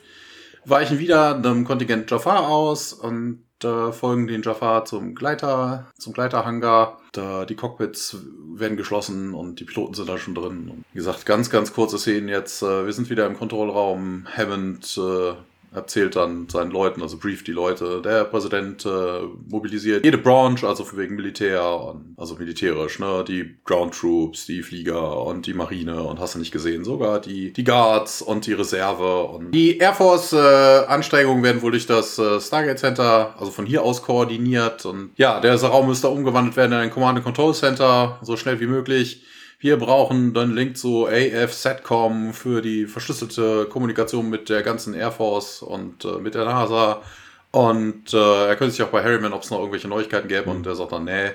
weichen 0.64 0.98
wieder 0.98 1.36
einem 1.36 1.64
Kontingent 1.64 2.10
Jafar 2.10 2.48
aus 2.48 2.94
und 2.94 3.42
äh, 3.62 3.92
folgen 3.92 4.26
den 4.26 4.42
Jafar 4.42 4.86
zum 4.86 5.14
Gleiter, 5.14 5.92
zum 5.98 6.14
Gleiterhangar. 6.14 7.00
Da 7.12 7.44
die 7.44 7.56
Cockpits 7.56 8.16
werden 8.54 8.78
geschlossen 8.78 9.34
und 9.34 9.60
die 9.60 9.64
Piloten 9.64 9.94
sind 9.94 10.08
da 10.08 10.16
schon 10.16 10.34
drin. 10.34 10.70
Und 10.70 10.84
wie 10.92 10.98
gesagt, 10.98 11.26
ganz, 11.26 11.50
ganz 11.50 11.74
kurze 11.74 11.98
Szenen 11.98 12.28
jetzt. 12.28 12.62
Äh, 12.62 12.86
wir 12.86 12.92
sind 12.92 13.10
wieder 13.10 13.26
im 13.26 13.36
Kontrollraum. 13.36 14.26
Hammond 14.34 14.98
äh, 14.98 15.34
erzählt 15.76 16.16
dann 16.16 16.48
seinen 16.48 16.70
Leuten, 16.70 17.02
also 17.02 17.18
brieft 17.18 17.46
die 17.46 17.52
Leute, 17.52 18.00
der 18.02 18.24
Präsident 18.24 18.84
äh, 18.86 19.20
mobilisiert 19.48 20.04
jede 20.04 20.18
Branche, 20.18 20.66
also 20.66 20.84
für 20.84 20.96
wegen 20.96 21.14
Militär, 21.14 21.62
und, 21.62 22.14
also 22.16 22.34
militärisch, 22.36 22.98
ne, 22.98 23.24
die 23.26 23.56
Ground 23.64 23.94
Troops, 23.94 24.46
die 24.46 24.62
Flieger 24.62 25.22
und 25.22 25.46
die 25.46 25.54
Marine 25.54 26.02
und 26.02 26.18
hast 26.18 26.34
du 26.34 26.38
nicht 26.38 26.50
gesehen, 26.50 26.84
sogar 26.84 27.20
die, 27.20 27.52
die 27.52 27.64
Guards 27.64 28.22
und 28.22 28.46
die 28.46 28.54
Reserve 28.54 29.24
und 29.24 29.52
die 29.52 29.78
Air 29.78 29.94
Force 29.94 30.32
äh, 30.32 30.86
Anstrengungen 30.86 31.42
werden 31.42 31.62
wohl 31.62 31.72
durch 31.72 31.86
das 31.86 32.18
äh, 32.18 32.40
Stargate 32.40 32.78
Center, 32.78 33.34
also 33.38 33.52
von 33.52 33.66
hier 33.66 33.82
aus 33.82 34.02
koordiniert. 34.02 34.86
Und 34.86 35.10
ja, 35.16 35.40
der 35.40 35.54
Raum 35.56 35.88
müsste 35.88 36.08
umgewandelt 36.08 36.56
werden 36.56 36.72
in 36.72 36.78
ein 36.78 36.90
Command 36.90 37.16
and 37.18 37.24
Control 37.24 37.54
Center, 37.54 38.18
so 38.22 38.36
schnell 38.36 38.60
wie 38.60 38.66
möglich 38.66 39.22
wir 39.58 39.78
brauchen 39.78 40.34
dann 40.34 40.54
Link 40.54 40.76
zu 40.76 41.06
AF 41.06 41.52
Satcom 41.52 42.32
für 42.34 42.60
die 42.60 42.86
verschlüsselte 42.86 43.66
Kommunikation 43.66 44.28
mit 44.28 44.48
der 44.48 44.62
ganzen 44.62 44.94
Air 44.94 45.12
Force 45.12 45.62
und 45.62 46.04
äh, 46.04 46.18
mit 46.18 46.34
der 46.34 46.44
NASA. 46.44 47.02
Und 47.52 48.12
äh, 48.12 48.48
er 48.48 48.56
könnte 48.56 48.72
sich 48.72 48.82
auch 48.82 48.90
bei 48.90 49.02
Harryman, 49.02 49.32
ob 49.32 49.42
es 49.42 49.50
noch 49.50 49.58
irgendwelche 49.58 49.88
Neuigkeiten 49.88 50.28
gäbe, 50.28 50.50
mhm. 50.50 50.56
und 50.56 50.66
er 50.66 50.74
sagt 50.74 50.92
dann, 50.92 51.04
nee. 51.04 51.30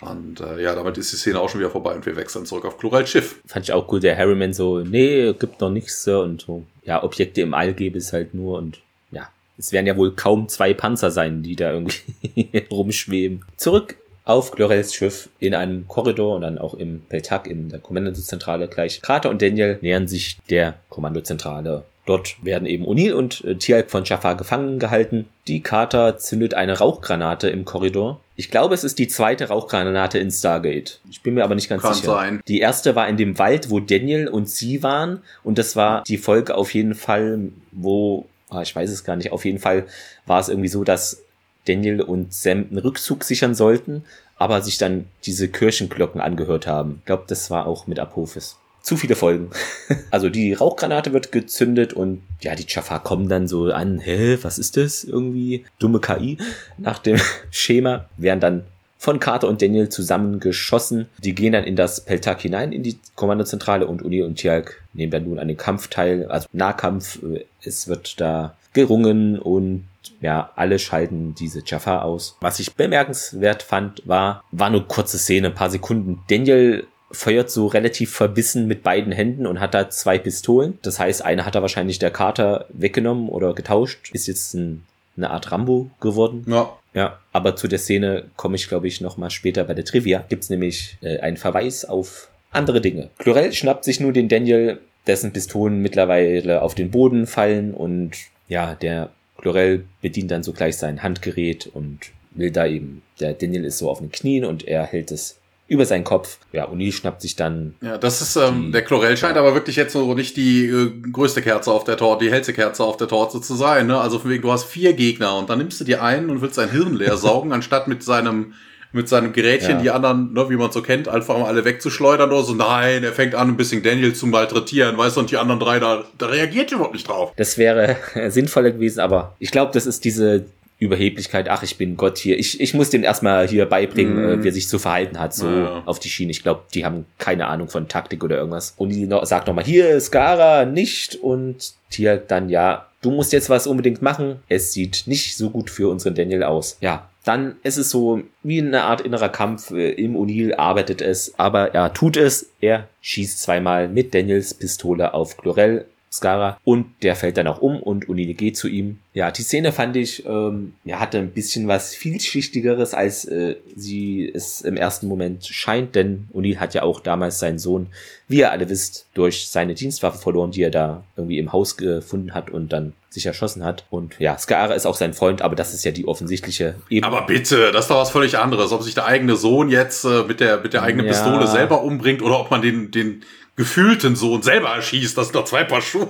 Und 0.00 0.40
äh, 0.40 0.62
ja, 0.62 0.74
damit 0.74 0.98
ist 0.98 1.10
die 1.12 1.16
Szene 1.16 1.40
auch 1.40 1.48
schon 1.48 1.60
wieder 1.60 1.70
vorbei 1.70 1.94
und 1.94 2.04
wir 2.04 2.16
wechseln 2.16 2.44
zurück 2.44 2.66
auf 2.66 2.78
Chloral 2.78 3.06
Schiff. 3.06 3.40
Fand 3.46 3.64
ich 3.64 3.72
auch 3.72 3.90
cool, 3.90 3.98
der 3.98 4.16
Harryman 4.16 4.52
so, 4.52 4.80
nee, 4.80 5.32
gibt 5.32 5.60
noch 5.60 5.70
nichts 5.70 6.06
und 6.06 6.42
so. 6.42 6.64
Ja, 6.84 7.02
Objekte 7.02 7.40
im 7.40 7.54
All 7.54 7.72
gäbe 7.72 7.98
es 7.98 8.12
halt 8.12 8.34
nur 8.34 8.58
und 8.58 8.80
ja, 9.10 9.28
es 9.56 9.72
werden 9.72 9.86
ja 9.86 9.96
wohl 9.96 10.14
kaum 10.14 10.48
zwei 10.48 10.74
Panzer 10.74 11.10
sein, 11.10 11.42
die 11.42 11.56
da 11.56 11.72
irgendwie 11.72 12.66
rumschweben. 12.70 13.44
Zurück 13.56 13.96
auf 14.26 14.50
Glorels 14.50 14.92
Schiff 14.92 15.30
in 15.38 15.54
einem 15.54 15.86
Korridor 15.88 16.34
und 16.34 16.42
dann 16.42 16.58
auch 16.58 16.74
im 16.74 17.00
Peltak 17.08 17.46
in 17.46 17.70
der 17.70 17.78
Kommandozentrale 17.78 18.68
gleich. 18.68 19.00
Carter 19.00 19.30
und 19.30 19.40
Daniel 19.40 19.78
nähern 19.80 20.08
sich 20.08 20.38
der 20.50 20.74
Kommandozentrale. 20.90 21.84
Dort 22.06 22.36
werden 22.44 22.66
eben 22.66 22.84
O'Neill 22.84 23.14
und 23.14 23.44
äh, 23.44 23.54
Tialk 23.56 23.90
von 23.90 24.04
Jafar 24.04 24.36
gefangen 24.36 24.78
gehalten. 24.78 25.26
Die 25.48 25.60
Carter 25.60 26.18
zündet 26.18 26.54
eine 26.54 26.78
Rauchgranate 26.78 27.48
im 27.50 27.64
Korridor. 27.64 28.20
Ich 28.34 28.50
glaube, 28.50 28.74
es 28.74 28.84
ist 28.84 28.98
die 28.98 29.08
zweite 29.08 29.48
Rauchgranate 29.48 30.18
in 30.18 30.30
Stargate. 30.30 31.00
Ich 31.08 31.22
bin 31.22 31.34
mir 31.34 31.44
aber 31.44 31.54
nicht 31.54 31.68
ganz 31.68 31.82
Kann 31.82 31.94
sicher. 31.94 32.12
Sein. 32.12 32.40
Die 32.46 32.60
erste 32.60 32.94
war 32.94 33.08
in 33.08 33.16
dem 33.16 33.38
Wald, 33.38 33.70
wo 33.70 33.80
Daniel 33.80 34.28
und 34.28 34.48
sie 34.48 34.82
waren. 34.82 35.22
Und 35.42 35.58
das 35.58 35.74
war 35.76 36.02
die 36.04 36.18
Folge 36.18 36.56
auf 36.56 36.74
jeden 36.74 36.94
Fall, 36.94 37.48
wo, 37.72 38.26
ah, 38.50 38.62
ich 38.62 38.74
weiß 38.74 38.90
es 38.90 39.04
gar 39.04 39.16
nicht, 39.16 39.32
auf 39.32 39.44
jeden 39.44 39.58
Fall 39.58 39.86
war 40.26 40.40
es 40.40 40.48
irgendwie 40.48 40.68
so, 40.68 40.84
dass 40.84 41.25
Daniel 41.66 42.00
und 42.00 42.32
Sam 42.32 42.66
einen 42.70 42.78
Rückzug 42.78 43.24
sichern 43.24 43.54
sollten, 43.54 44.04
aber 44.36 44.62
sich 44.62 44.78
dann 44.78 45.06
diese 45.24 45.48
Kirchenglocken 45.48 46.20
angehört 46.20 46.66
haben. 46.66 46.96
Ich 47.00 47.06
glaube, 47.06 47.24
das 47.26 47.50
war 47.50 47.66
auch 47.66 47.86
mit 47.86 47.98
Apophis. 47.98 48.56
Zu 48.82 48.96
viele 48.96 49.16
Folgen. 49.16 49.50
also 50.10 50.28
die 50.28 50.52
Rauchgranate 50.52 51.12
wird 51.12 51.32
gezündet 51.32 51.92
und 51.92 52.22
ja, 52.40 52.54
die 52.54 52.66
Jafar 52.68 53.02
kommen 53.02 53.28
dann 53.28 53.48
so 53.48 53.64
an, 53.72 53.98
hä, 53.98 54.38
was 54.42 54.58
ist 54.58 54.76
das? 54.76 55.02
Irgendwie 55.02 55.64
dumme 55.78 56.00
KI. 56.00 56.38
Nach 56.78 56.98
dem 56.98 57.18
Schema 57.50 58.08
werden 58.16 58.40
dann 58.40 58.64
von 58.98 59.18
Carter 59.20 59.48
und 59.48 59.60
Daniel 59.60 59.88
zusammengeschossen. 59.88 61.08
Die 61.18 61.34
gehen 61.34 61.52
dann 61.52 61.64
in 61.64 61.76
das 61.76 62.04
Peltak 62.04 62.40
hinein, 62.40 62.72
in 62.72 62.82
die 62.82 62.98
Kommandozentrale 63.14 63.86
und 63.86 64.02
Uni 64.02 64.22
und 64.22 64.36
Tjalk 64.36 64.82
nehmen 64.94 65.12
dann 65.12 65.24
nun 65.24 65.38
an 65.38 65.48
den 65.48 65.56
Kampf 65.56 65.88
teil, 65.88 66.26
also 66.26 66.46
Nahkampf. 66.52 67.18
Es 67.62 67.88
wird 67.88 68.20
da 68.20 68.56
gerungen 68.72 69.38
und 69.38 69.84
ja, 70.20 70.50
alle 70.56 70.78
schalten 70.78 71.34
diese 71.34 71.62
Jaffa 71.64 72.02
aus. 72.02 72.36
Was 72.40 72.60
ich 72.60 72.74
bemerkenswert 72.74 73.62
fand, 73.62 74.02
war, 74.06 74.44
war 74.50 74.70
nur 74.70 74.86
kurze 74.86 75.18
Szene, 75.18 75.48
ein 75.48 75.54
paar 75.54 75.70
Sekunden. 75.70 76.20
Daniel 76.28 76.86
feuert 77.10 77.50
so 77.50 77.66
relativ 77.66 78.12
verbissen 78.12 78.66
mit 78.66 78.82
beiden 78.82 79.12
Händen 79.12 79.46
und 79.46 79.60
hat 79.60 79.74
da 79.74 79.90
zwei 79.90 80.18
Pistolen. 80.18 80.78
Das 80.82 80.98
heißt, 80.98 81.24
eine 81.24 81.46
hat 81.46 81.54
er 81.54 81.62
wahrscheinlich 81.62 81.98
der 81.98 82.10
Kater 82.10 82.66
weggenommen 82.70 83.28
oder 83.28 83.54
getauscht. 83.54 84.10
Ist 84.12 84.26
jetzt 84.26 84.54
ein, 84.54 84.84
eine 85.16 85.30
Art 85.30 85.50
Rambo 85.52 85.90
geworden. 86.00 86.44
Ja. 86.48 86.70
Ja, 86.94 87.18
aber 87.30 87.56
zu 87.56 87.68
der 87.68 87.78
Szene 87.78 88.24
komme 88.36 88.56
ich, 88.56 88.68
glaube 88.68 88.88
ich, 88.88 89.02
noch 89.02 89.18
mal 89.18 89.28
später 89.28 89.64
bei 89.64 89.74
der 89.74 89.84
Trivia. 89.84 90.24
Gibt's 90.30 90.48
nämlich 90.48 90.96
äh, 91.02 91.18
einen 91.18 91.36
Verweis 91.36 91.84
auf 91.84 92.30
andere 92.52 92.80
Dinge. 92.80 93.10
Chlorel 93.18 93.52
schnappt 93.52 93.84
sich 93.84 94.00
nun 94.00 94.14
den 94.14 94.30
Daniel, 94.30 94.80
dessen 95.06 95.34
Pistolen 95.34 95.82
mittlerweile 95.82 96.62
auf 96.62 96.74
den 96.74 96.90
Boden 96.90 97.26
fallen 97.26 97.74
und 97.74 98.12
ja, 98.48 98.74
der 98.74 99.10
Chlorel 99.46 99.84
bedient 100.02 100.32
dann 100.32 100.42
so 100.42 100.52
gleich 100.52 100.76
sein 100.76 101.04
Handgerät 101.04 101.70
und 101.72 102.00
will 102.32 102.50
da 102.50 102.66
eben, 102.66 103.02
der 103.20 103.32
Daniel 103.32 103.64
ist 103.64 103.78
so 103.78 103.88
auf 103.88 104.00
den 104.00 104.10
Knien 104.10 104.44
und 104.44 104.66
er 104.66 104.82
hält 104.82 105.12
es 105.12 105.38
über 105.68 105.86
seinen 105.86 106.02
Kopf. 106.02 106.38
Ja, 106.52 106.68
O'Neill 106.68 106.92
schnappt 106.92 107.22
sich 107.22 107.36
dann. 107.36 107.76
Ja, 107.80 107.96
das 107.96 108.20
ist, 108.22 108.34
ähm, 108.34 108.66
die, 108.66 108.72
der 108.72 108.82
Chlorel 108.82 109.16
scheint 109.16 109.36
ja. 109.36 109.42
aber 109.42 109.54
wirklich 109.54 109.76
jetzt 109.76 109.92
so 109.92 110.14
nicht 110.14 110.36
die 110.36 110.66
äh, 110.66 110.90
größte 111.12 111.42
Kerze 111.42 111.70
auf 111.70 111.84
der 111.84 111.96
Torte, 111.96 112.24
die 112.24 112.30
hellste 112.32 112.52
Kerze 112.54 112.82
auf 112.82 112.96
der 112.96 113.06
Torte 113.06 113.40
zu 113.40 113.54
sein, 113.54 113.86
ne? 113.86 114.00
Also 114.00 114.18
von 114.18 114.30
wegen, 114.30 114.42
du 114.42 114.50
hast 114.50 114.64
vier 114.64 114.94
Gegner 114.94 115.36
und 115.36 115.48
dann 115.48 115.58
nimmst 115.58 115.80
du 115.80 115.84
dir 115.84 116.02
einen 116.02 116.28
und 116.30 116.42
willst 116.42 116.56
sein 116.56 116.70
Hirn 116.70 116.94
leer 116.94 117.16
saugen, 117.16 117.52
anstatt 117.52 117.86
mit 117.86 118.02
seinem 118.02 118.54
mit 118.92 119.08
seinem 119.08 119.32
Gerätchen 119.32 119.76
ja. 119.76 119.82
die 119.82 119.90
anderen, 119.90 120.32
ne, 120.32 120.48
wie 120.50 120.56
man 120.56 120.72
so 120.72 120.82
kennt, 120.82 121.08
einfach 121.08 121.38
mal 121.38 121.46
alle 121.46 121.64
wegzuschleudern 121.64 122.30
oder 122.30 122.42
so. 122.42 122.54
Nein, 122.54 123.04
er 123.04 123.12
fängt 123.12 123.34
an, 123.34 123.48
ein 123.48 123.56
bisschen 123.56 123.82
Daniel 123.82 124.14
zu 124.14 124.26
malträtieren, 124.26 124.96
weißt 124.96 125.16
du, 125.16 125.20
und 125.20 125.30
die 125.30 125.36
anderen 125.36 125.60
drei, 125.60 125.78
da, 125.78 126.04
da 126.18 126.26
reagiert 126.26 126.72
überhaupt 126.72 126.94
nicht 126.94 127.08
drauf. 127.08 127.32
Das 127.36 127.58
wäre 127.58 127.96
sinnvoller 128.28 128.70
gewesen, 128.70 129.00
aber 129.00 129.34
ich 129.38 129.50
glaube, 129.50 129.72
das 129.72 129.86
ist 129.86 130.04
diese 130.04 130.46
Überheblichkeit, 130.78 131.48
ach, 131.48 131.62
ich 131.62 131.78
bin 131.78 131.96
Gott 131.96 132.18
hier. 132.18 132.38
Ich, 132.38 132.60
ich 132.60 132.74
muss 132.74 132.90
dem 132.90 133.02
erstmal 133.02 133.48
hier 133.48 133.64
beibringen, 133.66 134.16
mm. 134.16 134.40
äh, 134.40 134.44
wie 134.44 134.48
er 134.48 134.52
sich 134.52 134.68
zu 134.68 134.78
verhalten 134.78 135.18
hat, 135.18 135.34
so 135.34 135.48
ja. 135.48 135.82
auf 135.86 135.98
die 135.98 136.10
Schiene. 136.10 136.30
Ich 136.30 136.42
glaube, 136.42 136.62
die 136.74 136.84
haben 136.84 137.06
keine 137.18 137.46
Ahnung 137.46 137.68
von 137.68 137.88
Taktik 137.88 138.22
oder 138.22 138.36
irgendwas. 138.36 138.74
Und 138.76 138.90
die 138.90 139.06
noch, 139.06 139.24
sagt 139.24 139.46
nochmal, 139.46 139.64
hier, 139.64 139.98
Skara, 140.00 140.66
nicht. 140.66 141.16
Und 141.16 141.72
Tier 141.88 142.16
dann, 142.18 142.50
ja, 142.50 142.88
du 143.00 143.10
musst 143.10 143.32
jetzt 143.32 143.48
was 143.48 143.66
unbedingt 143.66 144.02
machen. 144.02 144.40
Es 144.48 144.72
sieht 144.72 145.04
nicht 145.06 145.36
so 145.36 145.50
gut 145.50 145.70
für 145.70 145.88
unseren 145.88 146.14
Daniel 146.14 146.42
aus. 146.42 146.76
Ja, 146.80 147.08
dann 147.24 147.56
ist 147.62 147.76
es 147.76 147.90
so 147.90 148.22
wie 148.42 148.60
eine 148.60 148.82
Art 148.82 149.00
innerer 149.00 149.30
Kampf. 149.30 149.70
Äh, 149.70 149.92
Im 149.92 150.14
O'Neill 150.14 150.54
arbeitet 150.56 151.00
es, 151.00 151.38
aber 151.38 151.74
er 151.74 151.92
tut 151.92 152.16
es. 152.16 152.50
Er 152.60 152.88
schießt 153.00 153.40
zweimal 153.40 153.88
mit 153.88 154.14
Daniels 154.14 154.54
Pistole 154.54 155.14
auf 155.14 155.36
Chlorel 155.36 155.86
Skara 156.16 156.58
und 156.64 156.86
der 157.02 157.16
fällt 157.16 157.36
dann 157.36 157.46
auch 157.46 157.60
um 157.60 157.82
und 157.82 158.06
O'Neill 158.06 158.34
geht 158.34 158.56
zu 158.56 158.68
ihm. 158.68 158.98
Ja, 159.14 159.30
die 159.30 159.42
Szene 159.42 159.72
fand 159.72 159.96
ich, 159.96 160.26
ähm, 160.26 160.74
ja, 160.84 161.00
hatte 161.00 161.18
ein 161.18 161.30
bisschen 161.30 161.68
was 161.68 161.94
vielschichtigeres, 161.94 162.94
als 162.94 163.24
äh, 163.24 163.56
sie 163.74 164.30
es 164.32 164.60
im 164.60 164.76
ersten 164.76 165.08
Moment 165.08 165.46
scheint, 165.46 165.94
denn 165.94 166.28
O'Neill 166.34 166.58
hat 166.58 166.74
ja 166.74 166.82
auch 166.82 167.00
damals 167.00 167.38
seinen 167.38 167.58
Sohn, 167.58 167.88
wie 168.28 168.38
ihr 168.38 168.50
alle 168.50 168.68
wisst, 168.68 169.06
durch 169.14 169.48
seine 169.48 169.74
Dienstwaffe 169.74 170.18
verloren, 170.18 170.50
die 170.50 170.62
er 170.62 170.70
da 170.70 171.04
irgendwie 171.16 171.38
im 171.38 171.52
Haus 171.52 171.76
gefunden 171.76 172.34
hat 172.34 172.50
und 172.50 172.72
dann 172.72 172.92
sich 173.16 173.26
erschossen 173.26 173.64
hat. 173.64 173.84
Und 173.90 174.14
ja, 174.18 174.38
Skara 174.38 174.74
ist 174.74 174.86
auch 174.86 174.94
sein 174.94 175.14
Freund, 175.14 175.42
aber 175.42 175.56
das 175.56 175.74
ist 175.74 175.84
ja 175.84 175.90
die 175.90 176.06
offensichtliche 176.06 176.76
Ebene. 176.88 177.06
Aber 177.06 177.26
bitte, 177.26 177.72
das 177.72 177.86
ist 177.86 177.90
doch 177.90 177.98
was 177.98 178.10
völlig 178.10 178.38
anderes. 178.38 178.72
Ob 178.72 178.82
sich 178.82 178.94
der 178.94 179.06
eigene 179.06 179.36
Sohn 179.36 179.68
jetzt 179.68 180.04
äh, 180.04 180.22
mit 180.22 180.40
der, 180.40 180.60
mit 180.60 180.72
der 180.72 180.82
eigenen 180.82 181.06
ja. 181.06 181.12
Pistole 181.12 181.46
selber 181.46 181.82
umbringt 181.82 182.22
oder 182.22 182.38
ob 182.38 182.50
man 182.50 182.62
den, 182.62 182.90
den 182.90 183.22
gefühlten 183.56 184.16
Sohn 184.16 184.42
selber 184.42 184.68
erschießt. 184.68 185.16
Das 185.16 185.26
sind 185.26 185.36
doch 185.36 185.44
zwei 185.44 185.64
Paar 185.64 185.82
Schuhe. 185.82 186.08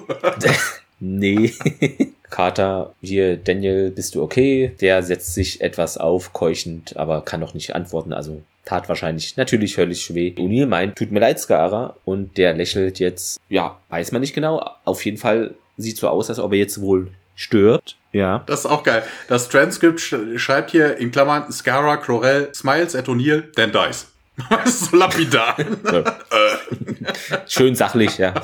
nee. 1.00 1.52
Carter, 2.30 2.94
hier, 3.00 3.36
Daniel, 3.36 3.90
bist 3.90 4.14
du 4.14 4.22
okay? 4.22 4.72
Der 4.80 5.02
setzt 5.02 5.34
sich 5.34 5.60
etwas 5.60 5.96
auf, 5.96 6.32
keuchend, 6.32 6.96
aber 6.96 7.22
kann 7.22 7.40
noch 7.40 7.54
nicht 7.54 7.74
antworten, 7.74 8.12
also 8.12 8.42
tat 8.64 8.88
wahrscheinlich 8.88 9.36
natürlich 9.36 9.76
höllisch 9.78 10.12
weh. 10.12 10.34
O'Neill 10.36 10.66
meint, 10.66 10.96
tut 10.96 11.12
mir 11.12 11.20
leid, 11.20 11.38
Skara, 11.38 11.96
und 12.04 12.36
der 12.36 12.52
lächelt 12.52 12.98
jetzt, 12.98 13.40
ja, 13.48 13.78
weiß 13.90 14.10
man 14.12 14.20
nicht 14.20 14.34
genau, 14.34 14.68
auf 14.84 15.04
jeden 15.04 15.18
Fall 15.18 15.54
sieht 15.76 15.98
so 15.98 16.08
aus, 16.08 16.28
als 16.28 16.40
ob 16.40 16.52
er 16.52 16.58
jetzt 16.58 16.80
wohl 16.80 17.12
stört. 17.36 17.96
Ja. 18.12 18.42
Das 18.46 18.60
ist 18.60 18.66
auch 18.66 18.82
geil. 18.82 19.02
Das 19.28 19.48
Transkript 19.48 20.00
sch 20.00 20.14
schreibt 20.36 20.70
hier 20.70 20.96
in 20.96 21.12
Klammern 21.12 21.52
Scara, 21.52 21.98
Chlorel, 21.98 22.48
Smiles 22.54 22.96
at 22.96 23.08
O'Neill, 23.08 23.52
then 23.54 23.72
dies. 23.72 24.06
So 24.66 24.96
lapidar. 24.96 25.56
Schön 27.46 27.74
sachlich, 27.74 28.18
ja. 28.18 28.34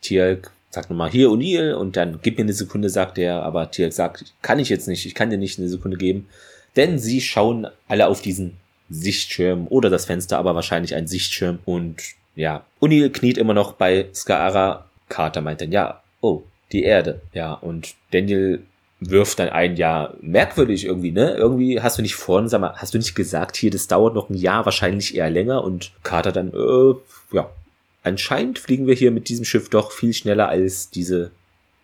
Tielk 0.00 0.50
sagt 0.70 0.88
nochmal, 0.88 1.10
hier 1.10 1.28
O'Neill 1.28 1.74
und 1.74 1.96
dann 1.96 2.20
gib 2.22 2.38
mir 2.38 2.44
eine 2.44 2.52
Sekunde, 2.52 2.88
sagt 2.88 3.18
er, 3.18 3.42
aber 3.42 3.70
Tielk 3.70 3.92
sagt, 3.92 4.32
kann 4.40 4.58
ich 4.58 4.68
jetzt 4.68 4.86
nicht, 4.88 5.04
ich 5.04 5.14
kann 5.14 5.30
dir 5.30 5.38
nicht 5.38 5.58
eine 5.58 5.68
Sekunde 5.68 5.96
geben, 5.96 6.28
denn 6.76 6.98
sie 6.98 7.20
schauen 7.20 7.66
alle 7.88 8.06
auf 8.06 8.22
diesen 8.22 8.56
Sichtschirm 8.88 9.66
oder 9.68 9.90
das 9.90 10.04
Fenster, 10.04 10.38
aber 10.38 10.54
wahrscheinlich 10.54 10.94
ein 10.94 11.06
Sichtschirm 11.06 11.58
und 11.64 12.02
ja, 12.36 12.64
O'Neill 12.80 13.10
kniet 13.10 13.38
immer 13.38 13.54
noch 13.54 13.72
bei 13.72 14.08
Skaara. 14.14 14.86
Carter 15.08 15.40
meint 15.40 15.60
dann, 15.60 15.72
ja, 15.72 16.02
oh, 16.20 16.44
die 16.70 16.84
Erde. 16.84 17.20
Ja, 17.34 17.54
und 17.54 17.94
Daniel 18.12 18.62
wirft 19.00 19.38
dann 19.38 19.48
ein, 19.48 19.76
ja, 19.76 20.14
merkwürdig 20.20 20.84
irgendwie, 20.84 21.10
ne? 21.10 21.34
Irgendwie 21.34 21.80
hast 21.80 21.98
du 21.98 22.02
nicht 22.02 22.14
vorhin, 22.14 22.48
sag 22.48 22.60
mal, 22.60 22.74
hast 22.76 22.94
du 22.94 22.98
nicht 22.98 23.14
gesagt, 23.14 23.56
hier, 23.56 23.70
das 23.70 23.88
dauert 23.88 24.14
noch 24.14 24.28
ein 24.28 24.34
Jahr, 24.34 24.66
wahrscheinlich 24.66 25.16
eher 25.16 25.30
länger 25.30 25.64
und 25.64 25.92
Carter 26.02 26.32
dann, 26.32 26.52
äh, 26.52 26.94
ja, 27.34 27.50
anscheinend 28.02 28.58
fliegen 28.58 28.86
wir 28.86 28.94
hier 28.94 29.10
mit 29.10 29.28
diesem 29.28 29.44
Schiff 29.44 29.70
doch 29.70 29.90
viel 29.92 30.12
schneller 30.12 30.48
als 30.48 30.90
diese 30.90 31.30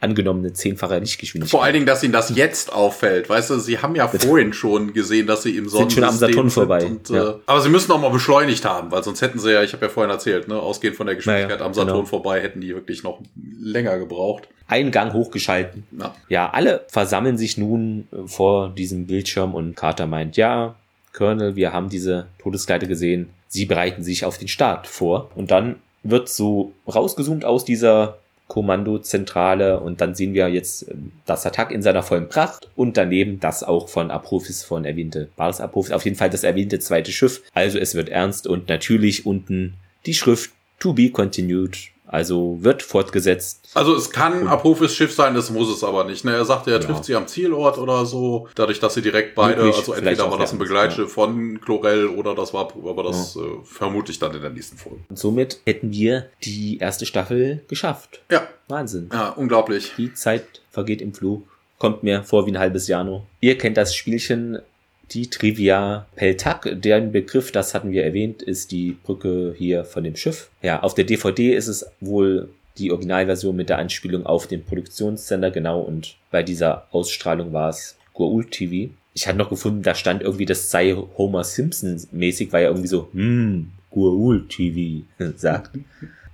angenommene 0.06 0.52
zehnfache 0.52 0.98
Lichtgeschwindigkeit. 0.98 1.50
Vor 1.50 1.62
allen 1.62 1.74
Dingen, 1.74 1.86
dass 1.86 2.02
ihnen 2.02 2.12
das 2.12 2.34
jetzt 2.34 2.72
auffällt. 2.72 3.28
Weißt 3.28 3.50
du, 3.50 3.58
sie 3.58 3.78
haben 3.78 3.94
ja 3.94 4.08
vorhin 4.08 4.52
schon 4.52 4.92
gesehen, 4.92 5.26
dass 5.26 5.42
sie 5.42 5.56
im 5.56 5.68
Sonnensystem 5.68 5.88
sind. 5.88 5.92
schon 5.92 6.04
am 6.04 6.32
Saturn 6.32 6.50
vorbei. 6.50 6.84
Und, 6.86 7.08
ja. 7.10 7.30
äh, 7.30 7.34
aber 7.46 7.60
sie 7.60 7.68
müssen 7.68 7.92
auch 7.92 8.00
mal 8.00 8.10
beschleunigt 8.10 8.64
haben, 8.64 8.90
weil 8.90 9.02
sonst 9.02 9.20
hätten 9.20 9.38
sie 9.38 9.52
ja, 9.52 9.62
ich 9.62 9.72
habe 9.72 9.86
ja 9.86 9.90
vorhin 9.90 10.10
erzählt, 10.10 10.48
ne, 10.48 10.58
ausgehend 10.58 10.96
von 10.96 11.06
der 11.06 11.16
Geschwindigkeit 11.16 11.58
naja, 11.58 11.66
am 11.66 11.74
Saturn 11.74 11.96
genau. 11.96 12.06
vorbei, 12.06 12.40
hätten 12.40 12.60
die 12.60 12.74
wirklich 12.74 13.02
noch 13.02 13.20
länger 13.60 13.98
gebraucht. 13.98 14.48
Einen 14.68 14.90
Gang 14.90 15.12
hochgeschalten. 15.12 15.84
Ja. 15.98 16.14
ja, 16.28 16.50
alle 16.50 16.84
versammeln 16.88 17.38
sich 17.38 17.58
nun 17.58 18.08
äh, 18.12 18.26
vor 18.26 18.70
diesem 18.70 19.06
Bildschirm 19.06 19.54
und 19.54 19.76
Carter 19.76 20.06
meint, 20.06 20.36
ja, 20.36 20.74
Colonel, 21.12 21.56
wir 21.56 21.72
haben 21.72 21.88
diese 21.88 22.26
Todeskleider 22.38 22.86
gesehen. 22.86 23.30
Sie 23.48 23.64
bereiten 23.64 24.02
sich 24.02 24.24
auf 24.24 24.38
den 24.38 24.48
Start 24.48 24.86
vor. 24.86 25.30
Und 25.34 25.50
dann 25.50 25.76
wird 26.02 26.28
so 26.28 26.72
rausgezoomt 26.86 27.44
aus 27.44 27.64
dieser 27.64 28.18
Kommandozentrale 28.48 29.80
und 29.80 30.00
dann 30.00 30.14
sehen 30.14 30.34
wir 30.34 30.48
jetzt 30.48 30.88
ähm, 30.90 31.12
das 31.26 31.46
Attack 31.46 31.70
in 31.70 31.82
seiner 31.82 32.02
vollen 32.02 32.28
Pracht 32.28 32.68
und 32.76 32.96
daneben 32.96 33.40
das 33.40 33.62
auch 33.62 33.88
von 33.88 34.10
Apophis 34.10 34.62
von 34.62 34.84
erwähnte 34.84 35.28
Bars 35.36 35.60
Apophis, 35.60 35.92
auf 35.92 36.04
jeden 36.04 36.16
Fall 36.16 36.30
das 36.30 36.44
erwähnte 36.44 36.78
zweite 36.78 37.12
Schiff. 37.12 37.42
Also 37.54 37.78
es 37.78 37.94
wird 37.94 38.08
ernst 38.08 38.46
und 38.46 38.68
natürlich 38.68 39.26
unten 39.26 39.74
die 40.06 40.14
Schrift 40.14 40.52
To 40.78 40.92
be 40.92 41.10
continued 41.10 41.90
also 42.06 42.58
wird 42.62 42.82
fortgesetzt. 42.82 43.65
Also 43.76 43.94
es 43.94 44.10
kann 44.10 44.48
Apophis 44.48 44.94
Schiff 44.94 45.12
sein, 45.12 45.34
das 45.34 45.50
muss 45.50 45.68
es 45.68 45.84
aber 45.84 46.04
nicht. 46.04 46.24
Ne? 46.24 46.32
Er 46.32 46.46
sagte, 46.46 46.70
er 46.70 46.78
genau. 46.78 46.94
trifft 46.94 47.04
sie 47.04 47.14
am 47.14 47.26
Zielort 47.26 47.76
oder 47.76 48.06
so, 48.06 48.48
dadurch, 48.54 48.80
dass 48.80 48.94
sie 48.94 49.02
direkt 49.02 49.34
beide, 49.34 49.62
Möglich, 49.62 49.76
also 49.76 49.92
entweder 49.92 50.30
war 50.30 50.38
das 50.38 50.52
ein 50.52 50.58
Begleitschiff 50.58 51.08
ja. 51.08 51.14
von 51.14 51.60
Chlorel 51.60 52.06
oder 52.06 52.34
das 52.34 52.54
war, 52.54 52.72
aber 52.74 53.02
das 53.02 53.34
ja. 53.34 53.42
äh, 53.42 53.44
vermute 53.64 54.12
ich 54.12 54.18
dann 54.18 54.34
in 54.34 54.40
der 54.40 54.50
nächsten 54.50 54.78
Folge. 54.78 55.00
Und 55.10 55.18
somit 55.18 55.60
hätten 55.66 55.92
wir 55.92 56.30
die 56.42 56.78
erste 56.78 57.04
Staffel 57.04 57.62
geschafft. 57.68 58.22
Ja. 58.30 58.48
Wahnsinn. 58.68 59.10
Ja, 59.12 59.28
unglaublich. 59.28 59.92
Die 59.98 60.14
Zeit 60.14 60.62
vergeht 60.70 61.02
im 61.02 61.12
Flug. 61.12 61.46
Kommt 61.78 62.02
mir 62.02 62.24
vor 62.24 62.46
wie 62.46 62.52
ein 62.52 62.58
halbes 62.58 62.88
Jahr 62.88 63.04
nur. 63.04 63.26
Ihr 63.40 63.58
kennt 63.58 63.76
das 63.76 63.94
Spielchen 63.94 64.58
die 65.12 65.28
Trivia 65.28 66.06
Peltak, 66.16 66.68
deren 66.72 67.12
Begriff, 67.12 67.52
das 67.52 67.74
hatten 67.74 67.92
wir 67.92 68.04
erwähnt, 68.04 68.42
ist 68.42 68.72
die 68.72 68.96
Brücke 69.04 69.54
hier 69.56 69.84
von 69.84 70.02
dem 70.02 70.16
Schiff. 70.16 70.48
Ja, 70.62 70.82
auf 70.82 70.94
der 70.94 71.04
DVD 71.04 71.54
ist 71.54 71.68
es 71.68 71.86
wohl 72.00 72.48
die 72.78 72.90
Originalversion 72.92 73.56
mit 73.56 73.68
der 73.68 73.78
Anspielung 73.78 74.26
auf 74.26 74.46
den 74.46 74.64
Produktionssender, 74.64 75.50
genau, 75.50 75.80
und 75.80 76.16
bei 76.30 76.42
dieser 76.42 76.86
Ausstrahlung 76.90 77.52
war 77.52 77.70
es 77.70 77.96
Goa'uld 78.14 78.50
TV. 78.50 78.92
Ich 79.14 79.26
hatte 79.26 79.38
noch 79.38 79.50
gefunden, 79.50 79.82
da 79.82 79.94
stand 79.94 80.22
irgendwie, 80.22 80.46
das 80.46 80.70
sei 80.70 80.94
Homer 81.16 81.44
Simpson 81.44 82.00
mäßig, 82.12 82.52
weil 82.52 82.64
er 82.64 82.70
irgendwie 82.70 82.88
so, 82.88 83.08
hm, 83.12 83.70
Goa'uld 83.92 84.48
TV 84.48 85.04
sagt. 85.36 85.70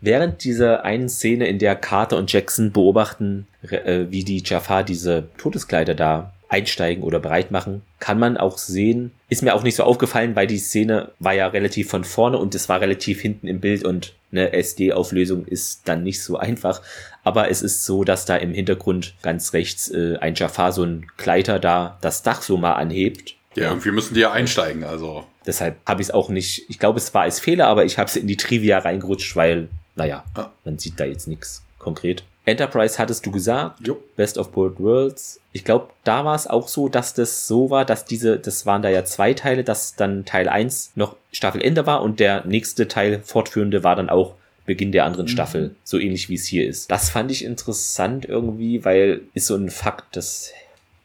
Während 0.01 0.43
dieser 0.43 0.85
einen 0.85 1.09
Szene, 1.09 1.47
in 1.47 1.60
der 1.60 1.77
Carter 1.77 2.16
und 2.16 2.32
Jackson 2.32 2.73
beobachten, 2.73 3.47
äh, 3.70 4.06
wie 4.10 4.24
die 4.24 4.43
Jafar 4.44 4.82
diese 4.82 5.28
Todeskleider 5.39 5.94
da 5.94 6.32
einsteigen 6.48 7.02
oder 7.02 7.19
bereit 7.19 7.51
machen, 7.51 7.82
kann 7.98 8.19
man 8.19 8.36
auch 8.36 8.59
sehen. 8.59 9.12
Ist 9.28 9.43
mir 9.43 9.55
auch 9.55 9.62
nicht 9.62 9.77
so 9.77 9.85
aufgefallen, 9.85 10.36
weil 10.36 10.47
die 10.47 10.59
Szene 10.59 11.10
war 11.19 11.32
ja 11.32 11.47
relativ 11.47 11.89
von 11.89 12.05
vorne 12.05 12.36
und 12.36 12.55
es 12.55 12.69
war 12.69 12.81
relativ 12.81 13.20
hinten 13.20 13.47
im 13.47 13.60
Bild 13.60 13.85
und 13.85 14.12
eine 14.33 14.53
SD-Auflösung 14.53 15.45
ist 15.45 15.83
dann 15.89 16.03
nicht 16.03 16.23
so 16.23 16.37
einfach. 16.37 16.83
Aber 17.23 17.51
es 17.51 17.63
ist 17.63 17.85
so, 17.85 18.03
dass 18.03 18.25
da 18.25 18.37
im 18.37 18.53
Hintergrund 18.53 19.15
ganz 19.23 19.53
rechts 19.53 19.91
äh, 19.91 20.17
ein 20.21 20.35
Jafar, 20.35 20.73
so 20.73 20.83
ein 20.83 21.07
Gleiter 21.17 21.59
da 21.59 21.99
das 22.01 22.23
Dach 22.23 22.43
so 22.43 22.57
mal 22.57 22.75
anhebt. 22.75 23.37
Ja, 23.55 23.69
irgendwie 23.69 23.91
müssen 23.91 24.15
die 24.15 24.21
ja 24.21 24.33
einsteigen, 24.33 24.85
also. 24.85 25.27
Deshalb 25.47 25.77
habe 25.87 26.01
ich 26.01 26.09
es 26.09 26.15
auch 26.15 26.31
nicht, 26.31 26.71
ich 26.71 26.79
glaube, 26.79 26.99
es 26.99 27.13
war 27.13 27.23
als 27.23 27.39
Fehler, 27.41 27.67
aber 27.67 27.85
ich 27.85 27.99
habe 27.99 28.09
es 28.09 28.17
in 28.17 28.27
die 28.27 28.37
Trivia 28.37 28.79
reingerutscht, 28.79 29.37
weil, 29.37 29.69
naja, 29.95 30.25
ah. 30.35 30.51
man 30.65 30.79
sieht 30.79 30.99
da 30.99 31.05
jetzt 31.05 31.29
nichts 31.29 31.63
konkret. 31.79 32.25
Enterprise 32.44 32.98
hattest 32.98 33.24
du 33.24 33.31
gesagt, 33.31 33.86
jo. 33.86 34.02
Best 34.16 34.36
of 34.36 34.51
Both 34.51 34.81
Worlds. 34.81 35.40
Ich 35.52 35.64
glaube, 35.64 35.90
da 36.05 36.24
war 36.24 36.35
es 36.35 36.47
auch 36.47 36.69
so, 36.69 36.89
dass 36.89 37.14
das 37.14 37.47
so 37.47 37.70
war, 37.70 37.85
dass 37.85 38.05
diese, 38.05 38.39
das 38.39 38.66
waren 38.66 38.82
da 38.82 38.89
ja 38.89 39.05
zwei 39.05 39.32
Teile, 39.35 39.64
dass 39.64 39.94
dann 39.94 40.24
Teil 40.24 40.48
1 40.48 40.93
noch 40.97 41.16
Staffelende 41.31 41.86
war 41.86 42.02
und 42.02 42.20
der 42.20 42.44
nächste 42.44 42.89
Teil 42.89 43.20
fortführende 43.23 43.85
war 43.85 43.97
dann 43.97 44.10
auch 44.10 44.35
Beginn 44.66 44.93
der 44.93 45.05
anderen 45.05 45.27
mhm. 45.27 45.31
Staffel, 45.31 45.77
so 45.85 45.98
ähnlich 45.98 46.28
wie 46.28 46.35
es 46.35 46.47
hier 46.47 46.66
ist. 46.66 46.90
Das 46.90 47.10
fand 47.10 47.31
ich 47.31 47.44
interessant 47.44 48.24
irgendwie, 48.24 48.85
weil 48.85 49.23
ist 49.35 49.47
so 49.47 49.56
ein 49.56 49.70
Fakt, 49.70 50.16
das 50.16 50.52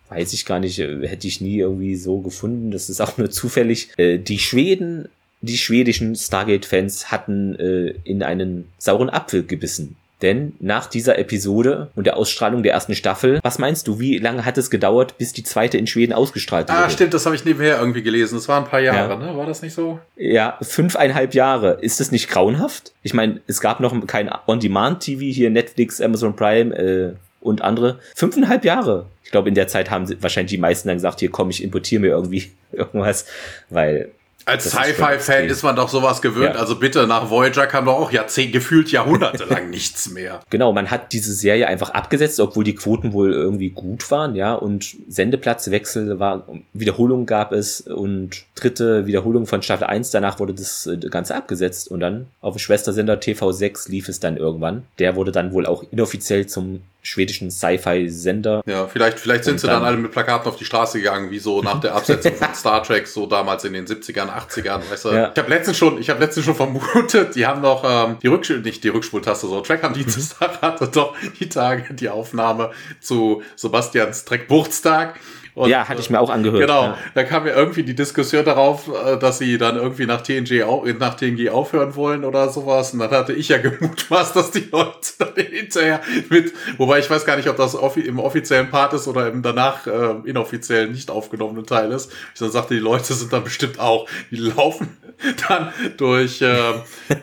weiß 0.09 0.34
ich 0.34 0.45
gar 0.45 0.59
nicht, 0.59 0.80
äh, 0.80 1.07
hätte 1.07 1.27
ich 1.27 1.41
nie 1.41 1.57
irgendwie 1.57 1.95
so 1.95 2.19
gefunden. 2.19 2.72
Das 2.72 2.89
ist 2.89 3.01
auch 3.01 3.18
nur 3.18 3.30
zufällig. 3.30 3.89
Äh, 3.97 4.19
die 4.19 4.39
Schweden, 4.39 5.09
die 5.41 5.57
schwedischen 5.57 6.15
Stargate-Fans 6.15 7.11
hatten 7.11 7.55
äh, 7.55 7.93
in 8.03 8.23
einen 8.23 8.69
sauren 8.77 9.09
Apfel 9.09 9.43
gebissen 9.43 9.97
denn 10.22 10.53
nach 10.60 10.88
dieser 10.88 11.19
Episode 11.19 11.89
und 11.95 12.07
der 12.07 12.18
Ausstrahlung 12.18 12.64
der 12.64 12.73
ersten 12.73 12.95
Staffel, 12.95 13.39
was 13.44 13.60
meinst 13.60 13.88
du, 13.88 13.99
wie 13.99 14.18
lange 14.18 14.45
hat 14.45 14.57
es 14.57 14.69
gedauert, 14.69 15.18
bis 15.18 15.34
die 15.34 15.44
zweite 15.44 15.77
in 15.77 15.85
Schweden 15.85 16.14
ausgestrahlt 16.14 16.69
wurde? 16.69 16.80
Ah, 16.80 16.89
stimmt, 16.89 17.14
das 17.14 17.26
habe 17.26 17.35
ich 17.35 17.45
nebenher 17.45 17.80
irgendwie 17.80 18.02
gelesen. 18.02 18.35
Das 18.35 18.48
waren 18.48 18.64
ein 18.64 18.69
paar 18.69 18.80
Jahre, 18.80 19.14
ja. 19.14 19.15
ne? 19.15 19.38
War 19.38 19.45
das 19.45 19.61
nicht 19.61 19.73
so? 19.73 19.99
Ja, 20.15 20.57
fünfeinhalb 20.61 21.35
Jahre. 21.35 21.77
Ist 21.81 21.99
das 21.99 22.11
nicht 22.11 22.30
grauenhaft? 22.30 22.94
Ich 23.03 23.14
meine, 23.14 23.41
es 23.45 23.61
gab 23.61 23.80
noch 23.80 24.07
kein 24.07 24.31
On-Demand-TV 24.48 25.22
hier, 25.22 25.49
Netflix, 25.49 26.02
Amazon 26.02 26.35
Prime 26.35 26.76
äh, 26.76 27.14
und 27.39 27.61
andere. 27.61 27.99
Fünfeinhalb 28.15 28.65
Jahre. 28.65 29.06
Ich 29.23 29.31
glaube, 29.31 29.49
in 29.49 29.56
der 29.56 29.68
Zeit 29.68 29.91
haben 29.91 30.07
wahrscheinlich 30.22 30.52
die 30.52 30.57
meisten 30.57 30.88
dann 30.88 30.98
gesagt, 30.98 31.19
hier 31.19 31.30
komm, 31.30 31.49
ich 31.49 31.64
importiere 31.64 32.02
mir 32.02 32.07
irgendwie 32.07 32.52
irgendwas, 32.72 33.26
weil 33.69 34.11
als 34.48 34.72
Sci-Fi-Fan 34.72 35.45
ist 35.45 35.64
man 35.64 35.76
doch 35.76 35.90
sowas 35.90 36.22
gewöhnt. 36.22 36.56
Ja. 36.56 36.61
Also 36.61 36.76
bitte, 36.78 37.06
nach 37.06 37.30
Voyager 37.30 37.68
kam 37.68 37.86
doch 37.86 37.95
auch 37.95 38.11
Jahrzehnt, 38.11 38.53
gefühlt 38.53 38.91
jahrhundertelang 38.91 39.69
nichts 39.69 40.10
mehr. 40.10 40.40
Genau, 40.49 40.72
man 40.72 40.90
hat 40.90 41.11
diese 41.11 41.34
Serie 41.34 41.68
einfach 41.68 41.90
abgesetzt, 41.90 42.40
obwohl 42.40 42.64
die 42.64 42.76
Quoten 42.76 43.14
wohl 43.14 43.34
irgendwie 43.34 43.69
gut 43.69 44.10
waren, 44.10 44.36
ja. 44.36 44.53
Und 44.53 44.95
Sendeplatzwechsel 45.10 46.19
war, 46.19 46.48
Wiederholung 46.74 47.26
gab 47.26 47.52
es 47.52 47.82
und 47.82 48.45
dritte 48.56 49.06
Wiederholung 49.06 49.48
von 49.48 49.61
Staffel 49.61 49.88
1. 49.88 50.11
Danach 50.11 50.40
wurde 50.40 50.53
das 50.53 50.88
äh, 50.88 50.98
Ganze 50.98 51.36
abgesetzt 51.36 51.90
und 51.90 51.99
dann 51.99 52.28
auf 52.40 52.56
dem 52.56 52.60
Schwestersender 52.60 53.15
TV6 53.15 53.90
lief 53.91 54.07
es 54.07 54.19
dann 54.19 54.38
irgendwann. 54.38 54.84
Der 54.99 55.15
wurde 55.15 55.32
dann 55.32 55.52
wohl 55.52 55.65
auch 55.65 55.84
inoffiziell 55.91 56.48
zum 56.48 56.82
schwedischen 57.07 57.51
Sci-Fi-Sender. 57.51 58.61
Ja, 58.65 58.88
vielleicht, 58.88 59.19
vielleicht 59.19 59.45
sind 59.45 59.59
sie 59.59 59.67
dann, 59.67 59.77
dann, 59.77 59.85
alle 59.85 59.97
mit 59.97 60.11
Plakaten 60.11 60.47
auf 60.47 60.57
die 60.57 60.65
Straße 60.65 60.99
gegangen, 60.99 61.31
wie 61.31 61.39
so 61.39 61.61
nach 61.61 61.79
der 61.79 61.95
Absetzung 61.95 62.35
von 62.35 62.47
Star 62.53 62.84
Trek, 62.84 63.07
so 63.07 63.25
damals 63.25 63.63
in 63.63 63.73
den 63.73 63.85
70ern, 63.85 64.29
80ern, 64.29 64.81
weißt 64.89 65.05
du. 65.05 65.09
Ja. 65.09 65.31
Ich 65.34 65.39
habe 65.39 65.49
letztens 65.49 65.77
schon, 65.77 65.99
ich 65.99 66.09
habe 66.09 66.19
letztens 66.19 66.45
schon 66.45 66.55
vermutet, 66.55 67.35
die 67.35 67.45
haben 67.45 67.61
noch 67.61 67.84
ähm, 67.85 68.17
die 68.21 68.27
Rückspul, 68.27 68.59
nicht 68.59 68.84
die 68.84 68.89
Rückspultaste, 68.89 69.47
so 69.47 69.61
Track 69.61 69.84
am 69.84 69.93
Dienstag 69.93 70.61
hatte 70.61 70.88
doch 70.88 71.15
die 71.39 71.49
Tage 71.49 71.93
die 71.93 72.09
Aufnahme 72.09 72.71
zu 72.99 73.41
Sebastians 73.55 74.25
Treckbuchtstag 74.25 75.19
und, 75.57 75.71
ja, 75.71 75.89
hatte 75.89 76.01
ich 76.01 76.11
mir 76.11 76.19
auch 76.19 76.29
angehört. 76.29 76.61
Genau, 76.61 76.84
ja. 76.84 76.97
da 77.15 77.23
kam 77.23 77.47
ja 77.47 77.55
irgendwie 77.55 77.81
die 77.81 77.95
Diskussion 77.95 78.45
darauf, 78.45 78.88
äh, 78.89 79.17
dass 79.17 79.39
sie 79.39 79.57
dann 79.57 79.75
irgendwie 79.75 80.05
nach 80.05 80.21
TNG, 80.21 80.63
nach 80.99 81.15
TNG 81.15 81.49
aufhören 81.49 81.95
wollen 81.95 82.25
oder 82.25 82.49
sowas. 82.49 82.93
Und 82.93 82.99
dann 82.99 83.09
hatte 83.09 83.34
ich 83.34 83.49
ja 83.49 83.57
gemutmaßt, 83.57 84.35
dass 84.35 84.51
die 84.51 84.67
Leute 84.71 85.13
dann 85.17 85.34
hinterher 85.35 86.01
mit, 86.29 86.53
wobei 86.77 86.99
ich 86.99 87.09
weiß 87.09 87.25
gar 87.25 87.38
nicht, 87.38 87.49
ob 87.49 87.57
das 87.57 87.73
im 87.73 88.19
offiziellen 88.19 88.69
Part 88.69 88.93
ist 88.93 89.07
oder 89.07 89.29
im 89.29 89.41
danach 89.41 89.88
äh, 89.88 90.17
inoffiziellen, 90.25 90.91
nicht 90.91 91.09
aufgenommenen 91.09 91.65
Teil 91.65 91.91
ist. 91.91 92.11
Ich 92.35 92.39
dann 92.39 92.51
sagte, 92.51 92.75
die 92.75 92.79
Leute 92.79 93.15
sind 93.15 93.34
dann 93.34 93.43
bestimmt 93.43 93.79
auch, 93.79 94.07
die 94.29 94.35
laufen 94.35 94.95
dann 95.49 95.73
durch, 95.97 96.39
äh, 96.43 96.73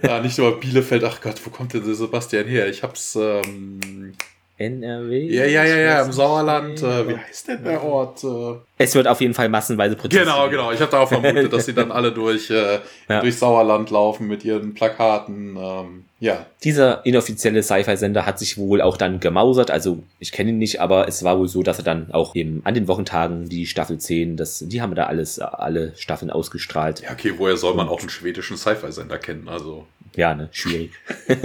ja, 0.03 0.21
nicht 0.23 0.39
nur 0.39 0.59
Bielefeld, 0.59 1.05
ach 1.05 1.21
Gott, 1.21 1.41
wo 1.45 1.51
kommt 1.51 1.73
denn 1.73 1.85
der 1.85 1.95
Sebastian 1.95 2.49
her? 2.49 2.69
Ich 2.69 2.83
hab's, 2.83 3.15
ähm, 3.15 4.17
NRW? 4.57 5.35
Ja, 5.35 5.45
ja, 5.47 5.65
ja, 5.65 5.77
ja, 5.77 6.03
im 6.03 6.13
Sauerland. 6.13 6.81
Äh, 6.83 7.09
wie 7.09 7.17
heißt 7.17 7.49
denn 7.49 7.65
der 7.65 7.83
Ort? 7.83 8.23
Äh, 8.23 8.55
Es 8.79 8.95
wird 8.95 9.09
auf 9.09 9.21
jeden 9.21 9.35
Fall 9.35 9.49
massenweise 9.49 9.97
protestiert. 9.97 10.27
genau, 10.27 10.49
genau. 10.49 10.71
Ich 10.73 10.81
habe 10.81 10.91
da 10.91 11.01
auch 11.01 11.09
vermutet, 11.09 11.53
dass 11.53 11.67
sie 11.67 11.75
dann 11.75 11.91
alle 11.93 12.13
durch, 12.13 12.51
äh, 12.51 12.79
Ja. 13.09 13.21
durch 13.21 13.37
Sauerland 13.37 13.91
laufen 13.91 14.27
mit 14.29 14.45
ihren 14.45 14.75
Plakaten. 14.75 15.57
Ähm, 15.57 16.05
ja, 16.21 16.47
Dieser 16.63 17.05
inoffizielle 17.05 17.63
Sci-Fi-Sender 17.63 18.25
hat 18.25 18.39
sich 18.39 18.57
wohl 18.57 18.81
auch 18.81 18.97
dann 18.97 19.21
gemausert. 19.21 19.71
Also 19.71 20.03
ich 20.21 20.33
kenne 20.33 20.51
ihn 20.51 20.59
nicht, 20.59 20.81
aber 20.81 21.07
es 21.09 21.23
war 21.25 21.39
wohl 21.39 21.49
so, 21.49 21.63
dass 21.63 21.79
er 21.79 21.85
dann 21.85 22.13
auch 22.13 22.35
eben 22.35 22.63
an 22.65 22.75
den 22.75 22.89
Wochentagen 22.89 23.49
die 23.49 23.67
Staffel 23.67 23.99
10, 23.99 24.37
das, 24.37 24.61
die 24.67 24.81
haben 24.81 24.95
da 24.95 25.07
alles, 25.07 25.39
alle 25.41 25.93
Staffeln 25.97 26.31
ausgestrahlt. 26.31 27.01
ja, 27.03 27.11
okay, 27.13 27.35
woher 27.37 27.57
soll 27.57 27.75
man 27.75 27.89
auch 27.89 28.01
einen 28.01 28.09
schwedischen 28.09 28.57
Sci-Fi-Sender 28.57 29.19
kennen? 29.19 29.49
Also, 29.49 29.87
Ja, 30.17 30.35
ne, 30.35 30.49
schwierig. 30.53 30.93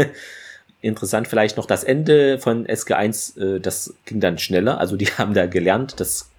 Interessant 0.82 1.28
vielleicht 1.28 1.58
noch 1.58 1.66
das 1.66 1.84
Ende 1.84 2.40
von 2.40 2.66
SG1, 2.66 3.40
äh, 3.40 3.60
das 3.60 3.94
ging 4.06 4.20
dann 4.20 4.38
schneller. 4.38 4.80
Also 4.80 4.96
die 4.96 5.06
haben 5.18 5.34
da 5.34 5.46
gelernt, 5.46 6.00
das 6.00 6.30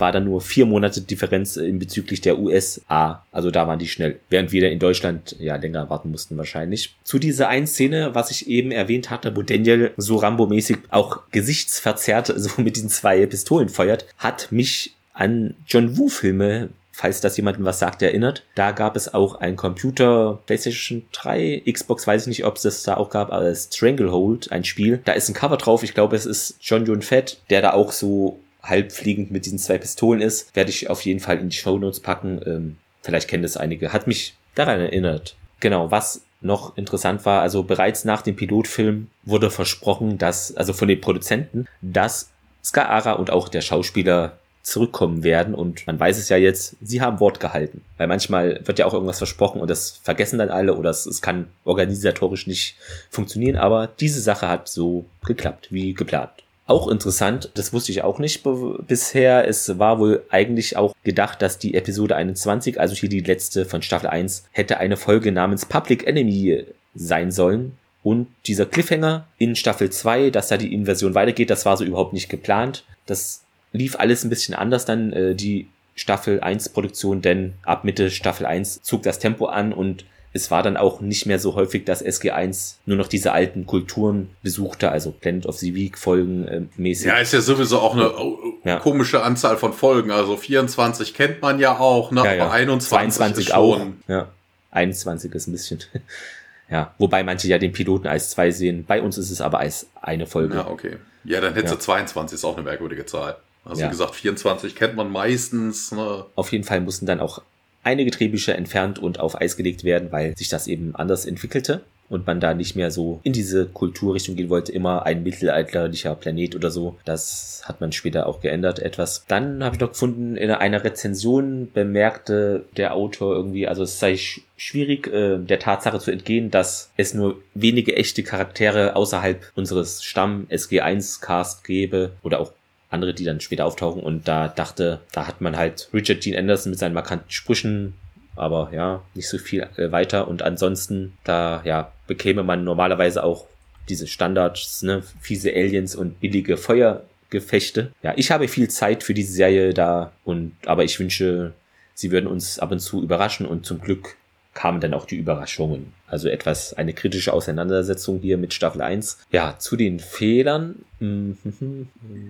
war 0.00 0.12
dann 0.12 0.24
nur 0.24 0.40
vier 0.40 0.66
Monate 0.66 1.02
Differenz 1.02 1.56
in 1.56 1.78
bezüglich 1.78 2.20
der 2.20 2.38
USA. 2.38 3.24
Also 3.30 3.50
da 3.50 3.68
waren 3.68 3.78
die 3.78 3.88
schnell. 3.88 4.18
Während 4.30 4.50
wir 4.50 4.70
in 4.70 4.78
Deutschland 4.78 5.36
ja 5.38 5.56
länger 5.56 5.90
warten 5.90 6.10
mussten 6.10 6.36
wahrscheinlich. 6.36 6.96
Zu 7.04 7.18
dieser 7.18 7.48
einen 7.48 7.66
Szene, 7.66 8.14
was 8.14 8.30
ich 8.30 8.48
eben 8.48 8.72
erwähnt 8.72 9.10
hatte, 9.10 9.36
wo 9.36 9.42
Daniel 9.42 9.92
so 9.96 10.16
Rambo-mäßig 10.16 10.78
auch 10.88 11.20
gesichtsverzerrt 11.30 12.32
so 12.36 12.62
mit 12.62 12.76
diesen 12.76 12.88
zwei 12.88 13.26
Pistolen 13.26 13.68
feuert, 13.68 14.06
hat 14.16 14.50
mich 14.50 14.94
an 15.12 15.54
John 15.66 15.98
Woo-Filme 15.98 16.70
falls 16.92 17.20
das 17.20 17.36
jemandem 17.36 17.64
was 17.64 17.78
sagt, 17.78 18.02
erinnert. 18.02 18.44
Da 18.54 18.72
gab 18.72 18.96
es 18.96 19.12
auch 19.12 19.36
ein 19.36 19.56
Computer, 19.56 20.38
PlayStation 20.46 21.04
3, 21.12 21.62
Xbox, 21.70 22.06
weiß 22.06 22.22
ich 22.22 22.28
nicht, 22.28 22.44
ob 22.44 22.56
es 22.56 22.62
das 22.62 22.82
da 22.82 22.96
auch 22.96 23.10
gab, 23.10 23.32
aber 23.32 23.54
Stranglehold, 23.54 24.52
ein 24.52 24.64
Spiel. 24.64 25.00
Da 25.04 25.12
ist 25.12 25.28
ein 25.28 25.34
Cover 25.34 25.56
drauf, 25.56 25.82
ich 25.82 25.94
glaube, 25.94 26.16
es 26.16 26.26
ist 26.26 26.56
John 26.60 26.84
John 26.84 27.02
Fett, 27.02 27.40
der 27.50 27.62
da 27.62 27.72
auch 27.72 27.92
so 27.92 28.40
halbfliegend 28.62 29.30
mit 29.30 29.46
diesen 29.46 29.58
zwei 29.58 29.78
Pistolen 29.78 30.20
ist. 30.20 30.54
Werde 30.54 30.70
ich 30.70 30.90
auf 30.90 31.02
jeden 31.02 31.20
Fall 31.20 31.38
in 31.38 31.48
die 31.48 31.56
Show 31.56 31.78
Notes 31.78 32.00
packen. 32.00 32.40
Ähm, 32.44 32.76
vielleicht 33.02 33.28
kennen 33.28 33.42
das 33.42 33.56
einige. 33.56 33.92
Hat 33.92 34.06
mich 34.06 34.34
daran 34.54 34.80
erinnert. 34.80 35.36
Genau, 35.60 35.90
was 35.90 36.22
noch 36.42 36.76
interessant 36.76 37.26
war, 37.26 37.42
also 37.42 37.62
bereits 37.62 38.04
nach 38.04 38.22
dem 38.22 38.36
Pilotfilm 38.36 39.08
wurde 39.24 39.50
versprochen, 39.50 40.16
dass, 40.18 40.56
also 40.56 40.72
von 40.72 40.88
den 40.88 41.00
Produzenten, 41.00 41.66
dass 41.82 42.30
Ska 42.64 42.86
Ara 42.86 43.12
und 43.12 43.30
auch 43.30 43.48
der 43.48 43.60
Schauspieler 43.60 44.38
zurückkommen 44.62 45.24
werden 45.24 45.54
und 45.54 45.86
man 45.86 45.98
weiß 45.98 46.18
es 46.18 46.28
ja 46.28 46.36
jetzt, 46.36 46.76
sie 46.80 47.00
haben 47.00 47.20
Wort 47.20 47.40
gehalten. 47.40 47.82
Weil 47.96 48.08
manchmal 48.08 48.60
wird 48.64 48.78
ja 48.78 48.86
auch 48.86 48.94
irgendwas 48.94 49.18
versprochen 49.18 49.60
und 49.60 49.68
das 49.68 50.00
vergessen 50.02 50.38
dann 50.38 50.50
alle 50.50 50.74
oder 50.76 50.90
es, 50.90 51.06
es 51.06 51.22
kann 51.22 51.46
organisatorisch 51.64 52.46
nicht 52.46 52.76
funktionieren, 53.10 53.56
aber 53.56 53.86
diese 53.86 54.20
Sache 54.20 54.48
hat 54.48 54.68
so 54.68 55.06
geklappt, 55.24 55.68
wie 55.70 55.94
geplant. 55.94 56.30
Auch 56.66 56.86
interessant, 56.86 57.50
das 57.54 57.72
wusste 57.72 57.90
ich 57.90 58.02
auch 58.02 58.20
nicht 58.20 58.44
bisher, 58.86 59.48
es 59.48 59.80
war 59.80 59.98
wohl 59.98 60.22
eigentlich 60.30 60.76
auch 60.76 60.94
gedacht, 61.02 61.42
dass 61.42 61.58
die 61.58 61.74
Episode 61.74 62.14
21, 62.14 62.78
also 62.78 62.94
hier 62.94 63.08
die 63.08 63.20
letzte 63.20 63.64
von 63.64 63.82
Staffel 63.82 64.08
1, 64.08 64.44
hätte 64.52 64.78
eine 64.78 64.96
Folge 64.96 65.32
namens 65.32 65.66
Public 65.66 66.06
Enemy 66.06 66.66
sein 66.94 67.32
sollen. 67.32 67.76
Und 68.02 68.28
dieser 68.46 68.66
Cliffhanger 68.66 69.26
in 69.36 69.56
Staffel 69.56 69.90
2, 69.90 70.30
dass 70.30 70.48
da 70.48 70.56
die 70.56 70.72
Inversion 70.72 71.14
weitergeht, 71.16 71.50
das 71.50 71.66
war 71.66 71.76
so 71.76 71.84
überhaupt 71.84 72.12
nicht 72.12 72.28
geplant. 72.28 72.84
Das 73.04 73.42
lief 73.72 73.96
alles 73.96 74.24
ein 74.24 74.30
bisschen 74.30 74.54
anders 74.54 74.84
dann, 74.84 75.12
äh, 75.12 75.34
die 75.34 75.68
Staffel 75.94 76.40
1 76.40 76.70
Produktion, 76.70 77.20
denn 77.22 77.54
ab 77.62 77.84
Mitte 77.84 78.10
Staffel 78.10 78.46
1 78.46 78.82
zog 78.82 79.02
das 79.02 79.18
Tempo 79.18 79.46
an 79.46 79.72
und 79.72 80.04
es 80.32 80.50
war 80.52 80.62
dann 80.62 80.76
auch 80.76 81.00
nicht 81.00 81.26
mehr 81.26 81.40
so 81.40 81.56
häufig, 81.56 81.84
dass 81.84 82.04
SG1 82.04 82.76
nur 82.86 82.96
noch 82.96 83.08
diese 83.08 83.32
alten 83.32 83.66
Kulturen 83.66 84.30
besuchte, 84.44 84.90
also 84.92 85.10
Planet 85.10 85.46
of 85.46 85.58
the 85.58 85.74
Week 85.74 85.98
Folgen 85.98 86.46
äh, 86.46 86.62
mäßig. 86.76 87.06
ja, 87.08 87.16
ist 87.18 87.32
ja 87.32 87.40
sowieso 87.40 87.80
auch 87.80 87.94
eine 87.94 88.16
oh, 88.16 88.38
Ja. 88.64 88.78
komische 88.78 89.22
Anzahl 89.24 89.56
von 89.56 89.72
Folgen. 89.72 90.12
Also 90.12 90.36
24 90.36 91.14
kennt 91.14 91.42
man 91.42 91.58
ja 91.58 91.76
auch, 91.78 92.12
ne? 92.12 92.22
ja, 92.24 92.34
ja. 92.34 92.44
aber 92.44 92.52
21 92.52 92.88
22 92.88 93.46
ist 93.48 93.54
auch. 93.54 93.78
schon. 93.78 94.02
Ja. 94.06 94.28
21 94.70 95.34
ist 95.34 95.48
ein 95.48 95.52
bisschen. 95.52 95.80
ja, 96.70 96.94
wobei 96.98 97.24
manche 97.24 97.48
ja 97.48 97.58
den 97.58 97.72
Piloten 97.72 98.06
als 98.06 98.30
zwei 98.30 98.52
sehen. 98.52 98.84
Bei 98.86 99.02
uns 99.02 99.18
ist 99.18 99.30
es 99.32 99.40
aber 99.40 99.58
als 99.58 99.88
eine 100.00 100.26
Folge. 100.28 100.54
Ja, 100.54 100.68
okay. 100.68 100.96
Ja, 101.24 101.40
dann 101.40 101.54
hättest 101.54 101.72
Ja. 101.72 101.76
du 101.78 101.82
22, 101.82 102.36
ist 102.36 102.44
auch 102.44 102.54
eine 102.54 102.62
merkwürdige 102.64 103.04
Zahl. 103.04 103.36
Also 103.64 103.82
Ja. 103.82 103.86
wie 103.88 103.90
gesagt, 103.90 104.14
24 104.14 104.74
kennt 104.74 104.96
man 104.96 105.10
meistens. 105.10 105.92
Ne? 105.92 106.24
Auf 106.34 106.52
jeden 106.52 106.64
Fall 106.64 106.80
mussten 106.80 107.06
dann 107.06 107.20
auch 107.20 107.42
einige 107.82 108.10
Drehbücher 108.10 108.54
entfernt 108.56 108.98
und 108.98 109.20
auf 109.20 109.40
Eis 109.40 109.56
gelegt 109.56 109.84
werden, 109.84 110.12
weil 110.12 110.36
sich 110.36 110.48
das 110.48 110.66
eben 110.66 110.94
anders 110.94 111.24
entwickelte 111.24 111.82
und 112.10 112.26
man 112.26 112.40
da 112.40 112.54
nicht 112.54 112.74
mehr 112.74 112.90
so 112.90 113.20
in 113.22 113.32
diese 113.32 113.66
Kulturrichtung 113.66 114.34
gehen 114.34 114.50
wollte, 114.50 114.72
immer 114.72 115.06
ein 115.06 115.22
mittelalterlicher 115.22 116.14
Planet 116.16 116.56
oder 116.56 116.70
so. 116.70 116.98
Das 117.04 117.62
hat 117.64 117.80
man 117.80 117.92
später 117.92 118.26
auch 118.26 118.40
geändert 118.40 118.80
etwas. 118.80 119.24
Dann 119.28 119.62
habe 119.62 119.76
ich 119.76 119.80
noch 119.80 119.90
gefunden, 119.90 120.36
in 120.36 120.50
einer 120.50 120.82
Rezension 120.82 121.70
bemerkte 121.72 122.64
der 122.76 122.94
Autor 122.94 123.34
irgendwie, 123.36 123.68
also 123.68 123.84
es 123.84 124.00
sei 124.00 124.16
sch 124.16 124.40
schwierig, 124.56 125.06
äh, 125.06 125.38
der 125.38 125.58
Tatsache 125.60 126.00
zu 126.00 126.10
entgehen, 126.10 126.50
dass 126.50 126.90
es 126.96 127.14
nur 127.14 127.40
wenige 127.54 127.96
echte 127.96 128.22
Charaktere 128.24 128.94
außerhalb 128.96 129.40
unseres 129.54 130.02
Stamm 130.02 130.46
SG1 130.50 131.20
Cast 131.22 131.64
gäbe 131.64 132.10
oder 132.22 132.40
auch 132.40 132.52
andere, 132.90 133.14
die 133.14 133.24
dann 133.24 133.40
später 133.40 133.64
auftauchen. 133.64 134.02
Und 134.02 134.28
da 134.28 134.48
dachte, 134.48 135.00
da 135.12 135.26
hat 135.26 135.40
man 135.40 135.56
halt 135.56 135.88
Richard 135.94 136.24
Dean 136.24 136.38
Anderson 136.38 136.70
mit 136.70 136.78
seinen 136.78 136.94
markanten 136.94 137.30
Sprüchen, 137.30 137.94
aber 138.36 138.70
ja, 138.72 139.02
nicht 139.14 139.28
so 139.28 139.38
viel 139.38 139.66
äh, 139.76 139.90
weiter. 139.92 140.28
Und 140.28 140.42
ansonsten, 140.42 141.16
da 141.24 141.62
ja, 141.64 141.92
bekäme 142.06 142.42
man 142.42 142.64
normalerweise 142.64 143.22
auch 143.24 143.46
diese 143.88 144.06
Standards, 144.06 144.82
ne, 144.82 145.02
fiese 145.20 145.50
Aliens 145.50 145.94
und 145.94 146.20
billige 146.20 146.56
Feuergefechte. 146.56 147.92
Ja, 148.02 148.12
ich 148.16 148.30
habe 148.30 148.48
viel 148.48 148.68
Zeit 148.68 149.02
für 149.02 149.14
diese 149.14 149.32
Serie 149.32 149.74
da 149.74 150.12
und 150.24 150.52
aber 150.66 150.84
ich 150.84 150.98
wünsche, 151.00 151.52
sie 151.94 152.10
würden 152.10 152.26
uns 152.26 152.58
ab 152.58 152.70
und 152.70 152.80
zu 152.80 153.02
überraschen 153.02 153.46
und 153.46 153.66
zum 153.66 153.80
Glück 153.80 154.16
kamen 154.52 154.80
dann 154.80 154.94
auch 154.94 155.04
die 155.06 155.16
Überraschungen. 155.16 155.92
Also 156.08 156.28
etwas 156.28 156.74
eine 156.74 156.92
kritische 156.92 157.32
Auseinandersetzung 157.32 158.18
hier 158.20 158.36
mit 158.36 158.52
Staffel 158.52 158.82
1. 158.82 159.18
Ja, 159.30 159.54
zu 159.58 159.76
den 159.76 160.00
Fehlern. 160.00 160.84
Mhm. 160.98 161.36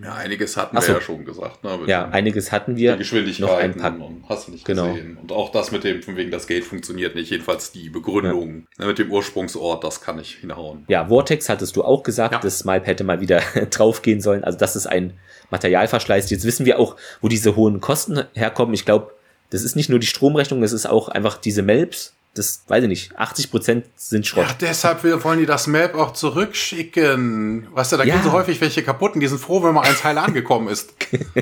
Ja, 0.04 0.14
einiges 0.16 0.58
hatten 0.58 0.76
Ach 0.76 0.82
wir 0.82 0.86
so. 0.86 0.92
ja 0.92 1.00
schon 1.00 1.24
gesagt. 1.24 1.64
Ne? 1.64 1.78
Ja, 1.86 2.08
einiges 2.10 2.52
hatten 2.52 2.74
die 2.76 2.82
wir. 2.82 2.96
Geschwindigkeiten 2.98 3.46
noch 3.46 3.58
ein 3.58 3.74
paar- 3.98 4.06
und 4.06 4.24
hast 4.28 4.48
du 4.48 4.52
nicht 4.52 4.66
Genau. 4.66 4.92
gesehen. 4.92 5.16
Und 5.16 5.32
auch 5.32 5.50
das 5.50 5.72
mit 5.72 5.82
dem, 5.84 6.02
von 6.02 6.16
wegen 6.16 6.30
das 6.30 6.46
Gate 6.46 6.64
funktioniert 6.64 7.14
nicht. 7.14 7.30
Jedenfalls 7.30 7.72
die 7.72 7.88
Begründung 7.88 8.66
ne, 8.78 8.86
mit 8.86 8.98
dem 8.98 9.10
Ursprungsort, 9.10 9.82
das 9.82 10.02
kann 10.02 10.16
nicht 10.16 10.36
hinhauen. 10.40 10.84
Ja, 10.88 11.06
Vortex 11.08 11.48
hattest 11.48 11.74
du 11.76 11.82
auch 11.82 12.02
gesagt, 12.02 12.34
Ja. 12.34 12.40
das 12.40 12.58
Smalp 12.58 12.86
hätte 12.86 13.02
mal 13.02 13.20
wieder 13.22 13.40
draufgehen 13.70 14.20
sollen. 14.20 14.44
Also 14.44 14.58
das 14.58 14.76
ist 14.76 14.86
ein 14.86 15.14
Materialverschleiß. 15.50 16.30
Jetzt 16.30 16.44
wissen 16.44 16.66
wir 16.66 16.78
auch, 16.78 16.96
wo 17.22 17.28
diese 17.28 17.56
hohen 17.56 17.80
Kosten 17.80 18.24
herkommen. 18.34 18.74
Ich 18.74 18.84
glaube, 18.84 19.12
das 19.50 19.62
ist 19.62 19.76
nicht 19.76 19.88
nur 19.90 19.98
die 19.98 20.06
Stromrechnung, 20.06 20.60
das 20.62 20.72
ist 20.72 20.86
auch 20.86 21.08
einfach 21.08 21.36
diese 21.38 21.62
Melps. 21.62 22.14
Das 22.34 22.62
weiß 22.68 22.84
ich 22.84 22.88
nicht. 22.88 23.18
80 23.18 23.50
Prozent 23.50 23.84
sind 23.96 24.24
Schrott. 24.24 24.46
Ja, 24.46 24.54
deshalb 24.60 25.02
wollen 25.24 25.40
die 25.40 25.46
das 25.46 25.66
Map 25.66 25.96
auch 25.96 26.12
zurückschicken. 26.12 27.66
Weißt 27.72 27.90
du, 27.90 27.96
da 27.96 28.04
Ja. 28.04 28.14
gehen 28.14 28.22
so 28.24 28.32
häufig 28.32 28.60
welche 28.60 28.82
kaputt 28.84 29.14
und 29.14 29.20
die 29.20 29.26
sind 29.26 29.40
froh, 29.40 29.62
wenn 29.62 29.74
mal 29.74 29.82
eins 29.82 30.04
heil 30.04 30.16
angekommen 30.18 30.68
ist. 30.68 30.90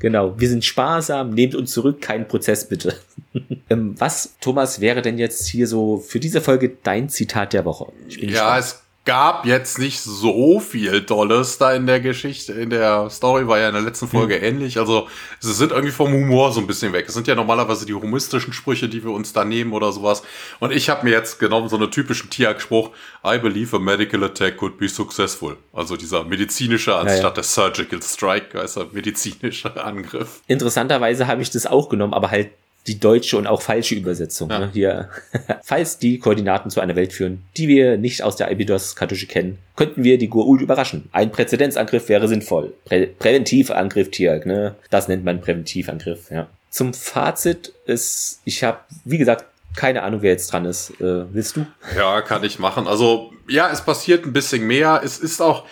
Genau. 0.00 0.38
Wir 0.38 0.50
sind 0.50 0.62
sparsam. 0.66 1.30
Nehmt 1.30 1.54
uns 1.54 1.72
zurück. 1.72 2.02
Kein 2.02 2.28
Prozess 2.28 2.68
bitte. 2.68 2.98
ähm, 3.70 3.94
was, 3.98 4.34
Thomas, 4.42 4.80
wäre 4.82 5.00
denn 5.00 5.16
jetzt 5.16 5.46
hier 5.46 5.66
so 5.66 5.96
für 5.96 6.20
diese 6.20 6.42
Folge 6.42 6.76
dein 6.82 7.08
Zitat 7.08 7.54
der 7.54 7.64
Woche? 7.64 7.90
Ich 8.06 8.20
bin 8.20 8.28
Ja, 8.28 8.56
gespannt. 8.56 8.64
es 8.64 8.82
gab 9.04 9.44
jetzt 9.44 9.78
nicht 9.78 10.00
so 10.00 10.60
viel 10.60 11.02
Dolles 11.02 11.58
da 11.58 11.72
in 11.74 11.86
der 11.86 12.00
Geschichte. 12.00 12.54
In 12.54 12.70
der 12.70 13.10
Story 13.10 13.46
war 13.46 13.58
ja 13.58 13.68
in 13.68 13.74
der 13.74 13.82
letzten 13.82 14.08
Folge 14.08 14.36
ähnlich. 14.36 14.78
Also, 14.78 15.08
sie 15.40 15.52
sind 15.52 15.72
irgendwie 15.72 15.92
vom 15.92 16.12
Humor 16.12 16.52
so 16.52 16.60
ein 16.60 16.66
bisschen 16.66 16.92
weg. 16.92 17.04
Es 17.06 17.14
sind 17.14 17.26
ja 17.26 17.34
normalerweise 17.34 17.84
die 17.84 17.92
humoristischen 17.92 18.54
Sprüche, 18.54 18.88
die 18.88 19.04
wir 19.04 19.10
uns 19.10 19.32
da 19.34 19.44
nehmen 19.44 19.72
oder 19.72 19.92
sowas. 19.92 20.22
Und 20.58 20.72
ich 20.72 20.88
habe 20.88 21.04
mir 21.04 21.10
jetzt 21.10 21.38
genommen 21.38 21.68
so 21.68 21.76
einen 21.76 21.90
typischen 21.90 22.30
Tiag-Spruch. 22.30 22.90
I 23.26 23.38
believe 23.38 23.76
a 23.76 23.78
medical 23.78 24.24
attack 24.24 24.56
could 24.56 24.78
be 24.78 24.88
successful. 24.88 25.56
Also 25.72 25.96
dieser 25.96 26.24
medizinische 26.24 26.96
anstatt 26.96 27.22
ja. 27.22 27.30
der 27.30 27.44
surgical 27.44 28.02
strike, 28.02 28.58
also 28.58 28.86
medizinische 28.92 29.84
Angriff. 29.84 30.40
Interessanterweise 30.46 31.26
habe 31.26 31.42
ich 31.42 31.50
das 31.50 31.66
auch 31.66 31.90
genommen, 31.90 32.14
aber 32.14 32.30
halt 32.30 32.50
die 32.86 33.00
deutsche 33.00 33.36
und 33.38 33.46
auch 33.46 33.62
falsche 33.62 33.94
Übersetzung. 33.94 34.50
Ja. 34.50 34.58
Ne? 34.60 34.70
Hier, 34.72 35.08
falls 35.62 35.98
die 35.98 36.18
Koordinaten 36.18 36.70
zu 36.70 36.80
einer 36.80 36.96
Welt 36.96 37.12
führen, 37.12 37.44
die 37.56 37.68
wir 37.68 37.96
nicht 37.96 38.22
aus 38.22 38.36
der 38.36 38.50
Abydos-Kartusche 38.50 39.26
kennen, 39.26 39.58
könnten 39.76 40.04
wir 40.04 40.18
die 40.18 40.30
Goa'uld 40.30 40.60
überraschen. 40.60 41.08
Ein 41.12 41.32
Präzedenzangriff 41.32 42.08
wäre 42.08 42.28
sinnvoll. 42.28 42.74
Prä 42.84 43.06
Präventivangriff, 43.06 44.10
Tiag, 44.10 44.46
ne? 44.46 44.74
Das 44.90 45.08
nennt 45.08 45.24
man 45.24 45.40
Präventivangriff, 45.40 46.30
ja. 46.30 46.46
Zum 46.70 46.92
Fazit 46.92 47.72
ist, 47.86 48.40
ich 48.44 48.64
habe, 48.64 48.78
wie 49.04 49.18
gesagt, 49.18 49.44
keine 49.76 50.02
Ahnung, 50.02 50.22
wer 50.22 50.32
jetzt 50.32 50.52
dran 50.52 50.64
ist. 50.64 50.90
Äh, 51.00 51.32
willst 51.32 51.56
du? 51.56 51.66
Ja, 51.96 52.22
kann 52.22 52.44
ich 52.44 52.58
machen. 52.58 52.86
Also, 52.86 53.32
ja, 53.48 53.70
es 53.70 53.82
passiert 53.82 54.24
ein 54.24 54.32
bisschen 54.32 54.66
mehr. 54.66 55.00
Es 55.04 55.18
ist 55.18 55.40
auch, 55.40 55.64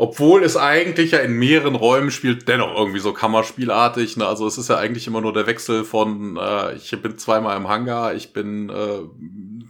obwohl 0.00 0.42
es 0.44 0.56
eigentlich 0.56 1.10
ja 1.10 1.18
in 1.18 1.34
mehreren 1.34 1.74
Räumen 1.74 2.10
spielt, 2.10 2.48
dennoch 2.48 2.74
irgendwie 2.74 3.00
so 3.00 3.12
Kammerspielartig. 3.12 4.16
Ne? 4.16 4.26
Also 4.26 4.46
es 4.46 4.56
ist 4.56 4.70
ja 4.70 4.78
eigentlich 4.78 5.06
immer 5.06 5.20
nur 5.20 5.34
der 5.34 5.46
Wechsel 5.46 5.84
von, 5.84 6.38
äh, 6.38 6.74
ich 6.74 6.90
bin 7.02 7.18
zweimal 7.18 7.54
im 7.58 7.68
Hangar, 7.68 8.14
ich 8.14 8.32
bin 8.32 8.70
äh, 8.70 9.00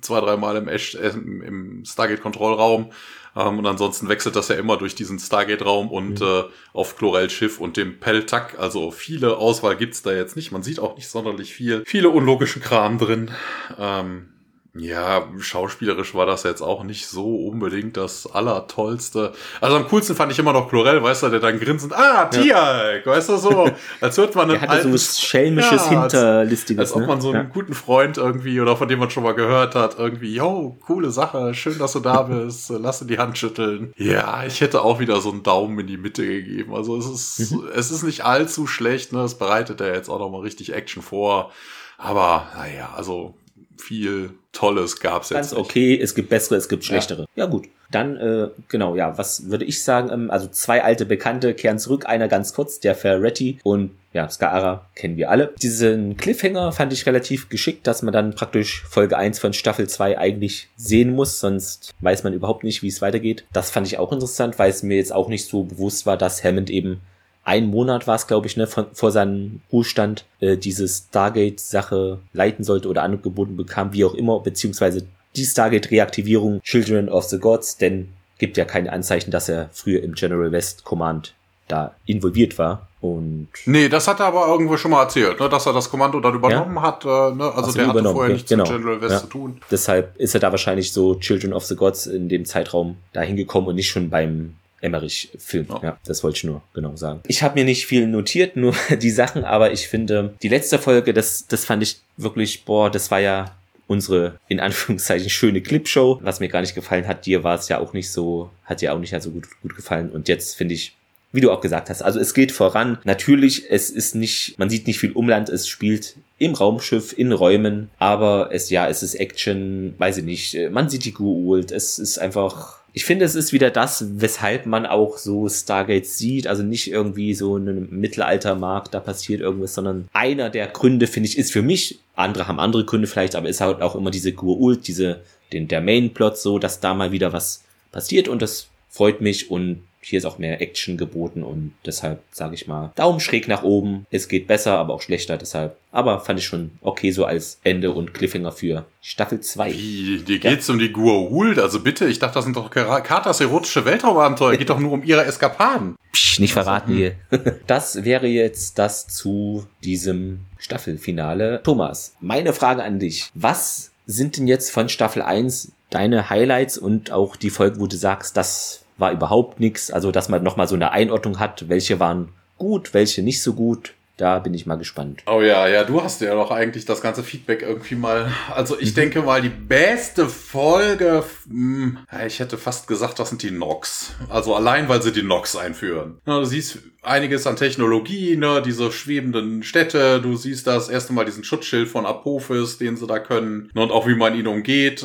zwei, 0.03 0.21
dreimal 0.21 0.55
im, 0.55 0.69
Ash, 0.69 0.95
äh, 0.95 1.09
im 1.09 1.85
Stargate-Kontrollraum. 1.85 2.93
Ähm, 3.35 3.59
und 3.59 3.67
ansonsten 3.67 4.09
wechselt 4.09 4.37
das 4.37 4.47
ja 4.47 4.55
immer 4.55 4.77
durch 4.77 4.95
diesen 4.95 5.19
Stargate-Raum 5.19 5.91
und 5.91 6.21
mhm. 6.21 6.27
äh, 6.27 6.43
auf 6.75 6.97
Chlorel 6.97 7.29
Schiff 7.29 7.59
und 7.59 7.77
dem 7.77 7.99
Peltak. 7.99 8.57
Also 8.57 8.93
viele 8.93 9.37
Auswahl 9.37 9.75
gibt's 9.75 10.03
da 10.03 10.13
jetzt 10.13 10.37
nicht. 10.37 10.53
Man 10.53 10.63
sieht 10.63 10.79
auch 10.79 10.95
nicht 10.95 11.09
sonderlich 11.09 11.53
viel. 11.53 11.83
Viele 11.87 12.09
unlogische 12.09 12.61
Kram 12.61 12.99
drin. 12.99 13.33
Ähm, 13.77 14.29
ja, 14.75 15.29
schauspielerisch 15.39 16.15
war 16.15 16.27
das 16.27 16.45
jetzt 16.45 16.63
auch 16.63 16.85
nicht 16.85 17.09
so 17.09 17.35
unbedingt 17.49 17.97
das 17.97 18.33
Allertollste. 18.33 19.33
Also 19.61 19.77
am 19.77 19.89
coolsten 19.89 20.15
fand 20.15 20.31
ich 20.31 20.39
immer 20.39 20.53
noch 20.53 20.69
Chlorel, 20.69 21.03
weißt 21.03 21.25
du, 21.25 21.29
der 21.29 21.41
dann 21.41 21.59
grinsend, 21.59 21.93
ah, 21.93 22.27
Tialk, 22.27 23.05
ja. 23.05 23.13
weißt 23.13 23.31
du, 23.31 23.37
so, 23.37 23.69
als 24.01 24.17
hört 24.17 24.37
man 24.37 24.49
einen 24.51 24.69
alten, 24.69 24.97
so 24.97 25.21
schelmisches, 25.21 25.91
ja, 25.91 26.03
Hinterlistiges. 26.03 26.81
Als, 26.81 26.93
als 26.93 27.03
ob 27.03 27.09
man 27.09 27.21
so 27.21 27.33
einen 27.33 27.47
ja. 27.47 27.51
guten 27.53 27.75
Freund 27.75 28.17
irgendwie 28.17 28.61
oder 28.61 28.77
von 28.77 28.87
dem 28.87 29.01
man 29.01 29.11
schon 29.11 29.25
mal 29.25 29.35
gehört 29.35 29.75
hat, 29.75 29.99
irgendwie, 29.99 30.35
yo, 30.35 30.77
coole 30.87 31.11
Sache, 31.11 31.53
schön, 31.53 31.77
dass 31.79 31.95
du 31.95 32.01
da 32.01 32.23
bist, 32.23 32.71
lass 32.71 33.01
dir 33.01 33.07
die 33.07 33.19
Hand 33.19 33.39
schütteln. 33.39 33.93
Ja, 33.97 34.45
ich 34.45 34.61
hätte 34.61 34.83
auch 34.83 35.01
wieder 35.01 35.21
so 35.21 35.31
einen 35.31 35.43
Daumen 35.43 35.81
in 35.81 35.89
die 35.89 35.99
Mitte 35.99 36.25
gegeben. 36.25 36.77
Also 36.77 36.97
es 36.97 37.07
ist, 37.39 37.51
mhm. 37.51 37.65
es 37.75 37.91
ist 37.91 38.05
nicht 38.05 38.25
allzu 38.25 38.69
schlecht, 38.69 39.13
ne, 39.13 39.23
es 39.23 39.35
bereitet 39.35 39.81
er 39.81 39.95
jetzt 39.95 40.09
auch 40.09 40.21
noch 40.21 40.31
mal 40.31 40.43
richtig 40.43 40.73
Action 40.73 41.03
vor. 41.03 41.51
Aber, 41.99 42.47
naja, 42.57 42.95
also 42.97 43.35
viel 43.77 44.31
Tolles 44.53 45.01
gab 45.01 45.23
es 45.23 45.31
jetzt. 45.31 45.37
Ganz 45.37 45.53
okay, 45.55 45.99
es 46.01 46.15
gibt 46.15 46.29
bessere, 46.29 46.57
es 46.57 46.69
gibt 46.69 46.85
schlechtere. 46.85 47.23
Ja, 47.35 47.45
ja 47.45 47.47
gut. 47.47 47.69
Dann, 47.91 48.17
äh, 48.17 48.49
genau, 48.69 48.95
ja, 48.95 49.19
was 49.19 49.51
würde 49.51 49.65
ich 49.65 49.83
sagen? 49.83 50.11
Ähm, 50.13 50.31
also 50.31 50.47
zwei 50.49 50.83
alte 50.83 51.07
Bekannte 51.07 51.55
kehren 51.55 51.79
zurück, 51.79 52.07
einer 52.07 52.29
ganz 52.29 52.55
kurz, 52.55 52.81
der 52.81 52.95
Ferretti 52.95 53.59
und 53.63 53.93
ja, 54.13 54.29
Skaara 54.29 54.87
kennen 54.97 55.17
wir 55.17 55.31
alle. 55.31 55.55
Diesen 55.63 56.17
Cliffhanger 56.17 56.73
fand 56.73 56.93
ich 56.93 57.07
relativ 57.07 57.49
geschickt, 57.49 57.87
dass 57.87 58.03
man 58.03 58.13
dann 58.13 58.35
praktisch 58.35 58.83
Folge 58.89 59.17
1 59.17 59.39
von 59.39 59.53
Staffel 59.53 59.89
2 59.89 60.19
eigentlich 60.19 60.69
sehen 60.77 61.15
muss, 61.15 61.39
sonst 61.39 61.95
weiß 62.01 62.25
man 62.25 62.33
überhaupt 62.33 62.65
nicht, 62.65 62.83
wie 62.83 62.89
es 62.89 63.03
weitergeht. 63.03 63.45
Das 63.53 63.71
fand 63.71 63.87
ich 63.87 63.99
auch 63.99 64.13
interessant, 64.13 64.59
weil 64.59 64.71
es 64.71 64.83
mir 64.83 64.97
jetzt 64.97 65.13
auch 65.13 65.29
nicht 65.29 65.47
so 65.49 65.63
bewusst 65.63 66.07
war, 66.07 66.17
dass 66.17 66.43
Hammond 66.43 66.71
eben 66.71 67.01
ein 67.45 67.67
Monat 67.67 68.07
war 68.07 68.17
es, 68.17 68.27
glaube 68.27 68.47
ich, 68.47 68.57
ne, 68.57 68.67
von, 68.67 68.87
vor 68.93 69.11
seinem 69.11 69.61
Ruhestand 69.73 70.25
äh, 70.41 70.57
diese 70.57 70.87
Stargate-Sache 70.87 72.19
leiten 72.33 72.65
sollte 72.65 72.89
oder 72.89 73.03
angeboten 73.03 73.57
bekam, 73.57 73.93
wie 73.93 74.05
auch 74.05 74.15
immer, 74.15 74.41
beziehungsweise 74.41 75.07
die 75.37 75.45
Stargate-Reaktivierung 75.45 76.61
Children 76.63 77.09
of 77.09 77.25
the 77.25 77.39
Gods, 77.39 77.77
denn 77.77 78.09
gibt 78.39 78.57
ja 78.57 78.65
keine 78.65 78.93
Anzeichen, 78.93 79.31
dass 79.31 79.49
er 79.49 79.69
früher 79.73 80.03
im 80.03 80.15
General 80.15 80.51
West 80.51 80.85
Command 80.85 81.35
da 81.69 81.95
involviert 82.07 82.59
war. 82.59 82.89
Und 83.01 83.49
nee, 83.65 83.89
das 83.89 84.09
hat 84.09 84.21
er 84.21 84.27
aber 84.27 84.47
irgendwo 84.49 84.77
schon 84.77 84.91
mal 84.91 85.03
erzählt, 85.03 85.41
ne, 85.41 85.49
dass 85.49 85.65
er 85.65 85.73
das 85.73 85.91
Kommando 85.91 86.21
dann 86.21 86.35
übernommen 86.35 86.77
ja? 86.77 86.83
hat. 86.83 87.05
Äh, 87.05 87.35
ne? 87.35 87.51
Also 87.55 87.73
der 87.73 87.89
hatte 87.89 88.03
vorher 88.03 88.33
nichts 88.33 88.51
genau. 88.51 88.65
mit 88.65 88.73
General 88.73 89.01
West 89.01 89.13
ja. 89.13 89.21
zu 89.21 89.27
tun. 89.27 89.61
Deshalb 89.71 90.17
ist 90.17 90.35
er 90.35 90.41
da 90.41 90.51
wahrscheinlich 90.51 90.93
so 90.93 91.15
Children 91.15 91.55
of 91.55 91.65
the 91.65 91.77
Gods 91.77 92.07
in 92.07 92.29
dem 92.29 92.45
Zeitraum 92.45 92.97
da 93.13 93.23
hingekommen 93.23 93.71
und 93.71 93.77
nicht 93.77 93.89
schon 93.89 94.11
beim 94.11 94.57
Emmerich-Film. 94.81 95.67
Oh. 95.71 95.81
Ja, 95.83 95.99
das 96.05 96.23
wollte 96.25 96.39
ich 96.39 96.45
nur 96.45 96.63
genau 96.75 96.97
sagen. 96.97 97.21
Ich 97.27 97.43
habe 97.43 97.59
mir 97.59 97.65
nicht 97.65 97.87
viel 97.87 98.07
notiert, 98.07 98.57
nur 98.57 98.75
die 99.01 99.11
Sachen, 99.11 99.45
aber 99.45 99.73
ich 99.73 99.89
finde, 99.89 100.35
die 100.43 100.49
letzte 100.49 100.79
Folge, 100.79 101.13
das, 101.13 101.47
das 101.47 101.65
fand 101.65 101.83
ich 101.83 102.01
wirklich, 102.17 102.65
boah, 102.65 102.91
das 102.91 103.11
war 103.11 103.21
ja 103.21 103.57
unsere, 103.87 104.39
in 104.47 104.61
Anführungszeichen, 104.61 105.29
schöne 105.31 105.61
Clipshow. 105.61 106.21
Was 106.23 106.39
mir 106.39 106.49
gar 106.49 106.61
nicht 106.61 106.77
gefallen 106.77 107.09
hat, 107.09 107.27
dir 107.27 107.43
war 107.43 107.57
es 107.57 107.69
ja 107.69 107.79
auch 107.79 107.93
nicht 107.93 108.11
so, 108.11 108.51
hat 108.65 108.81
dir 108.81 108.95
auch 108.95 108.99
nicht 109.01 109.21
so 109.21 109.31
gut, 109.31 109.49
gut 109.63 109.75
gefallen. 109.75 110.11
Und 110.11 110.29
jetzt 110.29 110.55
finde 110.55 110.75
ich, 110.75 110.95
wie 111.33 111.41
du 111.41 111.51
auch 111.51 111.61
gesagt 111.61 111.91
hast, 111.91 112.03
also 112.03 112.21
es 112.21 112.35
geht 112.35 112.53
voran. 112.53 112.99
Natürlich, 113.05 113.71
es 113.71 113.91
ist 113.91 114.15
nicht, 114.15 114.59
man 114.59 114.71
sieht 114.71 114.87
nicht 114.87 114.99
viel 114.99 115.13
Umland, 115.13 115.49
es 115.49 115.69
spielt 115.69 116.17
im 116.39 116.55
Raumschiff, 116.55 117.17
in 117.17 117.33
Räumen, 117.33 117.91
aber 117.99 118.51
es, 118.53 118.71
ja, 118.71 118.89
es 118.89 119.03
ist 119.03 119.15
Action, 119.15 119.95
weiß 119.99 120.19
ich 120.19 120.25
nicht, 120.25 120.57
man 120.71 120.89
sieht 120.89 121.05
die 121.05 121.13
Gould, 121.13 121.71
es 121.71 121.99
ist 121.99 122.19
einfach, 122.19 122.80
ich 122.93 123.05
finde, 123.05 123.25
es 123.25 123.35
ist 123.35 123.53
wieder 123.53 123.71
das, 123.71 124.05
weshalb 124.21 124.67
man 124.67 124.87
auch 124.87 125.17
so 125.19 125.49
Stargate 125.49 126.07
sieht. 126.07 126.47
Also 126.47 126.63
nicht 126.63 126.91
irgendwie 126.91 127.35
so 127.35 127.57
in 127.57 127.69
einem 127.69 127.89
Mittelaltermarkt, 127.91 128.95
da 128.95 129.01
passiert 129.01 129.41
irgendwas, 129.41 129.75
sondern 129.75 130.09
einer 130.13 130.51
der 130.51 130.67
Gründe, 130.67 131.07
finde 131.07 131.29
ich, 131.29 131.39
ist 131.39 131.53
für 131.53 131.63
mich, 131.63 132.01
andere 132.17 132.49
haben 132.49 132.59
andere 132.59 132.85
Gründe 132.85 133.07
vielleicht, 133.07 133.37
aber 133.37 133.49
ist 133.49 133.61
halt 133.61 133.81
auch 133.81 133.95
immer 133.95 134.11
diese 134.11 134.33
Gur-Ult, 134.33 134.89
diese, 134.89 135.21
den, 135.53 135.69
der 135.69 135.81
Main-Plot 135.81 136.39
so, 136.39 136.59
dass 136.59 136.81
da 136.81 136.95
mal 136.95 137.13
wieder 137.13 137.33
was 137.33 137.63
passiert 137.93 138.29
und 138.29 138.43
das 138.43 138.69
freut 138.89 139.21
mich 139.21 139.51
und 139.51 139.83
hier 140.01 140.19
ist 140.19 140.25
auch 140.25 140.39
mehr 140.39 140.61
Action 140.61 140.97
geboten 140.97 141.43
und 141.43 141.73
deshalb 141.85 142.23
sage 142.33 142.55
ich 142.55 142.67
mal 142.67 142.93
Daumen 142.97 143.21
schräg 143.21 143.49
nach 143.49 143.63
oben. 143.63 144.07
Es 144.11 144.29
geht 144.29 144.47
besser, 144.47 144.79
aber 144.79 144.95
auch 144.95 145.03
schlechter 145.03 145.37
deshalb. 145.37 145.77
Aber 145.93 146.21
fand 146.21 146.39
ich 146.39 146.47
schon 146.47 146.73
okay 146.81 147.11
so 147.11 147.25
als 147.25 147.59
Ende 147.65 147.93
und 147.93 148.15
Cliffhanger 148.15 148.53
für 148.53 148.87
Staffel 149.03 149.41
2. 149.41 149.73
Wie, 149.73 150.23
dir 150.27 150.39
geht's 150.39 150.69
ja. 150.69 150.75
um 150.75 150.79
die 150.79 150.93
Gua'uld? 150.93 151.61
Also 151.61 151.81
bitte, 151.81 152.07
ich 152.07 152.19
dachte, 152.19 152.35
das 152.35 152.45
sind 152.45 152.57
doch 152.57 152.71
Katas 152.71 153.41
erotische 153.41 153.85
Weltraumabenteuer. 153.85 154.57
Geht 154.57 154.71
doch 154.71 154.79
nur 154.79 154.93
um 154.93 155.03
ihre 155.03 155.25
Eskapaden. 155.25 155.97
Psch, 156.13 156.39
nicht 156.39 156.53
verraten 156.53 156.95
hier. 156.95 157.15
das 157.67 158.05
wäre 158.05 158.27
jetzt 158.27 158.79
das 158.79 159.07
zu 159.09 159.67
diesem 159.85 160.41
Staffelfinale. 160.59 161.63
Thomas, 161.63 162.15
meine 162.21 162.53
Frage 162.53 162.83
an 162.83 162.99
dich. 162.99 163.29
Was 163.35 163.91
sind 164.07 164.37
denn 164.37 164.47
jetzt 164.47 164.71
von 164.71 164.89
Staffel 164.89 165.23
1 165.23 165.73
deine 165.91 166.31
Highlights 166.31 166.79
und 166.79 167.11
auch 167.11 167.37
die 167.37 167.51
Folgen, 167.51 167.81
wo 167.81 167.87
du 167.87 167.97
sagst, 167.97 168.37
das 168.37 168.80
war 169.01 169.13
überhaupt 169.13 169.61
nichts. 169.61 169.91
Also, 169.91 170.13
dass 170.13 170.29
man 170.29 170.43
nochmal 170.43 170.69
so 170.69 170.75
eine 170.75 170.93
Einordnung 170.93 171.39
hat, 171.39 171.69
welche 171.69 171.99
waren 172.01 172.29
gut, 172.59 172.95
welche 172.95 173.23
nicht 173.23 173.43
so 173.43 173.55
gut. 173.55 173.95
Da 174.21 174.39
bin 174.39 174.53
ich 174.53 174.67
mal 174.67 174.77
gespannt. 174.77 175.23
Oh 175.27 175.41
ja, 175.41 175.67
ja, 175.67 175.83
du 175.83 176.03
hast 176.03 176.21
ja 176.21 176.35
doch 176.35 176.51
eigentlich 176.51 176.85
das 176.85 177.01
ganze 177.01 177.23
Feedback 177.23 177.63
irgendwie 177.63 177.95
mal. 177.95 178.31
Also 178.55 178.79
ich 178.79 178.91
mhm. 178.91 178.97
denke 178.97 179.23
mal, 179.23 179.41
die 179.41 179.49
beste 179.49 180.29
Folge, 180.29 181.25
mh, 181.49 181.99
hm, 182.11 182.27
ich 182.27 182.39
hätte 182.39 182.59
fast 182.59 182.87
gesagt, 182.87 183.19
das 183.19 183.31
sind 183.31 183.43
die 183.43 183.51
Nox. 183.51 184.13
Also 184.29 184.55
allein, 184.55 184.91
weil 184.91 185.01
sie 185.01 185.13
die 185.13 185.23
Nox 185.23 185.57
einführen. 185.57 186.19
Ja, 186.27 186.39
du 186.39 186.45
siehst 186.45 186.81
einiges 187.01 187.47
an 187.47 187.57
Technologie, 187.57 188.37
ne, 188.37 188.61
diese 188.63 188.93
schwebenden 188.93 189.63
Städte, 189.63 190.21
du 190.21 190.37
siehst 190.37 190.67
das 190.67 190.91
erste 190.91 191.15
Mal 191.15 191.25
diesen 191.25 191.43
Schutzschild 191.43 191.89
von 191.89 192.05
Apophis, 192.05 192.77
den 192.77 192.99
sie 192.99 193.07
da 193.07 193.21
können, 193.21 193.71
ne, 193.73 193.81
und 193.81 193.91
auch 193.91 194.07
wie 194.07 194.17
man 194.17 194.35
ihn 194.35 194.47
umgeht. 194.47 195.03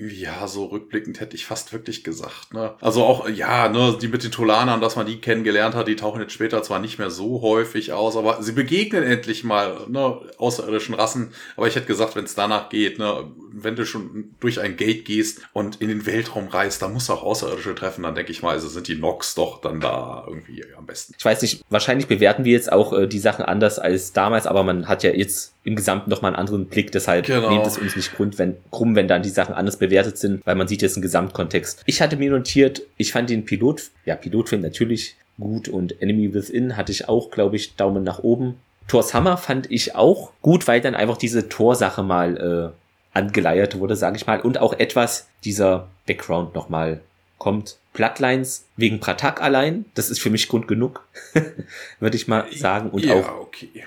Ja, 0.00 0.46
so 0.46 0.66
rückblickend 0.66 1.18
hätte 1.20 1.34
ich 1.34 1.44
fast 1.44 1.72
wirklich 1.72 2.04
gesagt. 2.04 2.54
Ne? 2.54 2.74
Also 2.80 3.02
auch, 3.02 3.28
ja, 3.28 3.68
ne, 3.68 3.96
die 4.00 4.08
mit 4.08 4.22
den 4.22 4.30
Tolanern, 4.30 4.80
dass 4.80 4.96
man 4.96 5.06
die 5.06 5.20
kennengelernt 5.20 5.74
hat, 5.74 5.88
die 5.88 5.96
tauchen 5.96 6.20
jetzt 6.20 6.32
später 6.32 6.62
zwar 6.62 6.78
nicht 6.78 6.98
mehr 6.98 7.10
so 7.10 7.42
häufig 7.42 7.92
aus, 7.92 8.16
aber 8.16 8.42
sie 8.42 8.52
begegnen 8.52 9.02
endlich 9.02 9.42
mal 9.42 9.86
ne, 9.88 10.20
außerirdischen 10.38 10.94
Rassen. 10.94 11.32
Aber 11.56 11.66
ich 11.66 11.74
hätte 11.74 11.86
gesagt, 11.86 12.14
wenn 12.14 12.24
es 12.24 12.34
danach 12.34 12.68
geht, 12.68 12.98
ne, 12.98 13.24
wenn 13.50 13.74
du 13.74 13.84
schon 13.84 14.34
durch 14.38 14.60
ein 14.60 14.76
Gate 14.76 15.04
gehst 15.04 15.40
und 15.52 15.80
in 15.80 15.88
den 15.88 16.06
Weltraum 16.06 16.48
reist, 16.48 16.80
da 16.82 16.88
musst 16.88 17.08
du 17.08 17.14
auch 17.14 17.22
Außerirdische 17.22 17.74
treffen, 17.74 18.04
dann 18.04 18.14
denke 18.14 18.30
ich 18.30 18.42
mal, 18.42 18.52
also 18.52 18.68
sind 18.68 18.86
die 18.86 18.96
Nox 18.96 19.34
doch 19.34 19.60
dann 19.60 19.80
da 19.80 20.24
irgendwie 20.28 20.64
am 20.76 20.86
besten. 20.86 21.14
Ich 21.18 21.24
weiß 21.24 21.42
nicht, 21.42 21.64
wahrscheinlich 21.70 22.06
bewerten 22.06 22.44
wir 22.44 22.52
jetzt 22.52 22.70
auch 22.70 22.92
äh, 22.92 23.08
die 23.08 23.18
Sachen 23.18 23.44
anders 23.44 23.78
als 23.78 24.12
damals, 24.12 24.46
aber 24.46 24.62
man 24.62 24.86
hat 24.86 25.02
ja 25.02 25.10
jetzt 25.10 25.54
im 25.68 25.76
Gesamten 25.76 26.08
nochmal 26.08 26.30
einen 26.30 26.40
anderen 26.40 26.66
Blick, 26.66 26.92
deshalb 26.92 27.26
genau. 27.26 27.50
nehmt 27.50 27.66
es 27.66 27.76
uns 27.76 27.94
nicht 27.94 28.16
Grund, 28.16 28.38
wenn, 28.38 28.56
krumm, 28.70 28.96
wenn 28.96 29.06
dann 29.06 29.22
die 29.22 29.28
Sachen 29.28 29.54
anders 29.54 29.76
bewertet 29.76 30.16
sind, 30.16 30.44
weil 30.46 30.54
man 30.54 30.66
sieht 30.66 30.80
jetzt 30.80 30.96
einen 30.96 31.02
Gesamtkontext. 31.02 31.82
Ich 31.84 32.00
hatte 32.00 32.16
mir 32.16 32.30
notiert, 32.30 32.82
ich 32.96 33.12
fand 33.12 33.28
den 33.28 33.44
Pilot, 33.44 33.90
ja, 34.06 34.16
Pilotfilm 34.16 34.62
natürlich 34.62 35.16
gut 35.38 35.68
und 35.68 36.00
Enemy 36.00 36.32
Within 36.32 36.78
hatte 36.78 36.90
ich 36.90 37.06
auch, 37.08 37.30
glaube 37.30 37.56
ich, 37.56 37.76
Daumen 37.76 38.02
nach 38.02 38.20
oben. 38.20 38.54
Thor's 38.88 39.12
Hammer 39.12 39.36
fand 39.36 39.70
ich 39.70 39.94
auch 39.94 40.32
gut, 40.40 40.66
weil 40.66 40.80
dann 40.80 40.94
einfach 40.94 41.18
diese 41.18 41.50
Tor-Sache 41.50 42.02
mal 42.02 42.72
äh, 42.74 43.18
angeleiert 43.18 43.78
wurde, 43.78 43.94
sage 43.94 44.16
ich 44.16 44.26
mal, 44.26 44.40
und 44.40 44.56
auch 44.56 44.72
etwas 44.72 45.28
dieser 45.44 45.88
Background 46.06 46.54
nochmal 46.54 47.02
kommt. 47.36 47.76
Bloodlines 47.92 48.64
wegen 48.76 49.00
Pratak 49.00 49.42
allein, 49.42 49.84
das 49.94 50.08
ist 50.08 50.18
für 50.18 50.30
mich 50.30 50.48
Grund 50.48 50.66
genug, 50.66 51.06
würde 52.00 52.16
ich 52.16 52.26
mal 52.26 52.46
sagen. 52.56 52.88
Und 52.88 53.04
ja, 53.04 53.16
auch 53.16 53.40
okay 53.42 53.84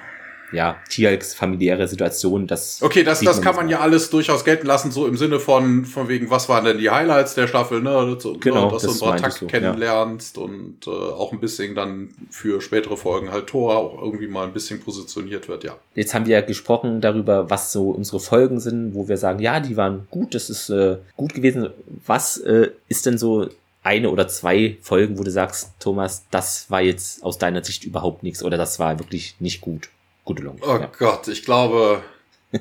ja, 0.51 0.77
Tialks 0.89 1.33
familiäre 1.33 1.87
Situation, 1.87 2.47
das. 2.47 2.81
Okay, 2.81 3.03
das, 3.03 3.21
das 3.21 3.41
kann 3.41 3.55
man 3.55 3.69
ja 3.69 3.79
alles 3.79 4.09
durchaus 4.09 4.43
gelten 4.43 4.67
lassen, 4.67 4.91
so 4.91 5.07
im 5.07 5.17
Sinne 5.17 5.39
von, 5.39 5.85
von 5.85 6.07
wegen, 6.07 6.29
was 6.29 6.49
waren 6.49 6.65
denn 6.65 6.77
die 6.77 6.89
Highlights 6.89 7.35
der 7.35 7.47
Staffel, 7.47 7.81
ne? 7.81 8.17
So, 8.19 8.37
genau, 8.39 8.65
ne, 8.65 8.71
dass 8.71 8.83
das 8.83 8.99
du 8.99 9.05
einen 9.05 9.21
Takt 9.21 9.33
so, 9.35 9.47
kennenlernst 9.47 10.37
ja. 10.37 10.43
und 10.43 10.87
äh, 10.87 10.89
auch 10.89 11.31
ein 11.31 11.39
bisschen 11.39 11.75
dann 11.75 12.09
für 12.29 12.61
spätere 12.61 12.97
Folgen 12.97 13.31
halt 13.31 13.47
Tor 13.47 13.77
auch 13.77 14.01
irgendwie 14.01 14.27
mal 14.27 14.45
ein 14.45 14.53
bisschen 14.53 14.81
positioniert 14.81 15.47
wird, 15.47 15.63
ja. 15.63 15.75
Jetzt 15.95 16.13
haben 16.13 16.25
wir 16.25 16.35
ja 16.35 16.41
gesprochen 16.41 17.01
darüber, 17.01 17.49
was 17.49 17.71
so 17.71 17.89
unsere 17.89 18.19
Folgen 18.19 18.59
sind, 18.59 18.93
wo 18.93 19.07
wir 19.07 19.17
sagen, 19.17 19.39
ja, 19.39 19.59
die 19.59 19.77
waren 19.77 20.07
gut, 20.11 20.35
das 20.35 20.49
ist 20.49 20.69
äh, 20.69 20.97
gut 21.15 21.33
gewesen. 21.33 21.69
Was 22.05 22.37
äh, 22.37 22.71
ist 22.87 23.05
denn 23.05 23.17
so 23.17 23.47
eine 23.83 24.09
oder 24.09 24.27
zwei 24.27 24.77
Folgen, 24.81 25.17
wo 25.17 25.23
du 25.23 25.31
sagst, 25.31 25.71
Thomas, 25.79 26.25
das 26.29 26.69
war 26.69 26.81
jetzt 26.81 27.23
aus 27.23 27.37
deiner 27.37 27.63
Sicht 27.63 27.83
überhaupt 27.83 28.23
nichts 28.23 28.43
oder 28.43 28.57
das 28.57 28.79
war 28.79 28.99
wirklich 28.99 29.35
nicht 29.39 29.61
gut? 29.61 29.89
Gute 30.33 30.43
Lunge. 30.43 30.59
Oh 30.63 30.77
ja. 30.77 30.89
Gott, 30.97 31.27
ich 31.27 31.43
glaube, 31.43 32.01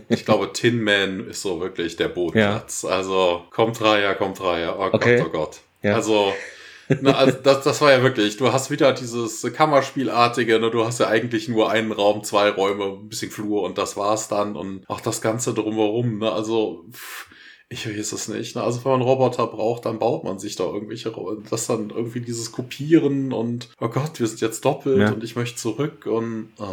ich 0.09 0.25
glaube, 0.25 0.51
Tin 0.53 0.83
Man 0.83 1.29
ist 1.29 1.43
so 1.43 1.61
wirklich 1.61 1.97
der 1.97 2.09
Bodenplatz. 2.09 2.83
Ja. 2.83 2.91
Also, 2.91 3.45
kommt 3.51 3.81
Raya, 3.81 4.15
kommt 4.15 4.41
Raya. 4.41 4.77
Oh 4.79 4.91
okay. 4.93 5.19
Gott, 5.19 5.27
oh 5.27 5.31
Gott. 5.31 5.61
Ja. 5.83 5.95
Also, 5.95 6.33
Na, 7.01 7.13
also 7.13 7.39
das, 7.43 7.63
das 7.63 7.81
war 7.81 7.93
ja 7.93 8.03
wirklich, 8.03 8.37
du 8.37 8.53
hast 8.53 8.71
wieder 8.71 8.93
dieses 8.93 9.43
Kammerspielartige, 9.53 10.59
ne? 10.59 10.71
du 10.71 10.85
hast 10.85 10.99
ja 10.99 11.07
eigentlich 11.07 11.49
nur 11.49 11.71
einen 11.71 11.93
Raum, 11.93 12.25
zwei 12.25 12.51
Räume, 12.51 12.99
ein 13.01 13.09
bisschen 13.09 13.31
Flur 13.31 13.63
und 13.63 13.79
das 13.79 13.97
war's 13.97 14.27
dann 14.27 14.57
und 14.57 14.89
auch 14.89 15.01
das 15.01 15.21
Ganze 15.21 15.55
drumherum, 15.55 16.19
ne? 16.19 16.33
also 16.33 16.85
pff, 16.91 17.29
ich 17.69 17.89
weiß 17.89 18.13
es 18.13 18.27
nicht. 18.27 18.57
Ne? 18.57 18.63
Also 18.63 18.85
wenn 18.85 18.91
man 18.91 19.03
Roboter 19.03 19.47
braucht, 19.47 19.87
dann 19.87 20.01
baut 20.01 20.25
man 20.25 20.41
sich 20.41 20.57
da 20.57 20.65
irgendwelche, 20.65 21.15
das 21.49 21.69
dann 21.69 21.91
irgendwie 21.91 22.21
dieses 22.21 22.51
Kopieren 22.51 23.33
und 23.33 23.69
oh 23.81 23.89
Gott, 23.89 24.19
wir 24.19 24.27
sind 24.27 24.41
jetzt 24.41 24.65
doppelt 24.65 24.99
ja. 24.99 25.13
und 25.13 25.23
ich 25.23 25.37
möchte 25.37 25.57
zurück 25.57 26.07
und 26.07 26.51
oh. 26.59 26.67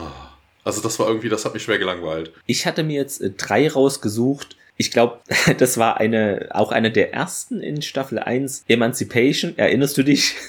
Also 0.67 0.81
das 0.81 0.99
war 0.99 1.07
irgendwie, 1.07 1.29
das 1.29 1.45
hat 1.45 1.53
mich 1.53 1.63
schwer 1.63 1.79
gelangweilt. 1.79 2.33
Ich 2.45 2.65
hatte 2.65 2.83
mir 2.83 2.95
jetzt 2.95 3.21
äh, 3.21 3.31
drei 3.31 3.69
rausgesucht, 3.69 4.57
ich 4.75 4.91
glaube, 4.91 5.19
das 5.57 5.77
war 5.77 5.97
eine, 5.97 6.49
auch 6.51 6.71
eine 6.71 6.91
der 6.91 7.13
ersten 7.13 7.61
in 7.61 7.81
Staffel 7.81 8.19
1, 8.19 8.65
Emancipation, 8.67 9.57
erinnerst 9.57 9.97
du 9.97 10.03
dich? 10.03 10.35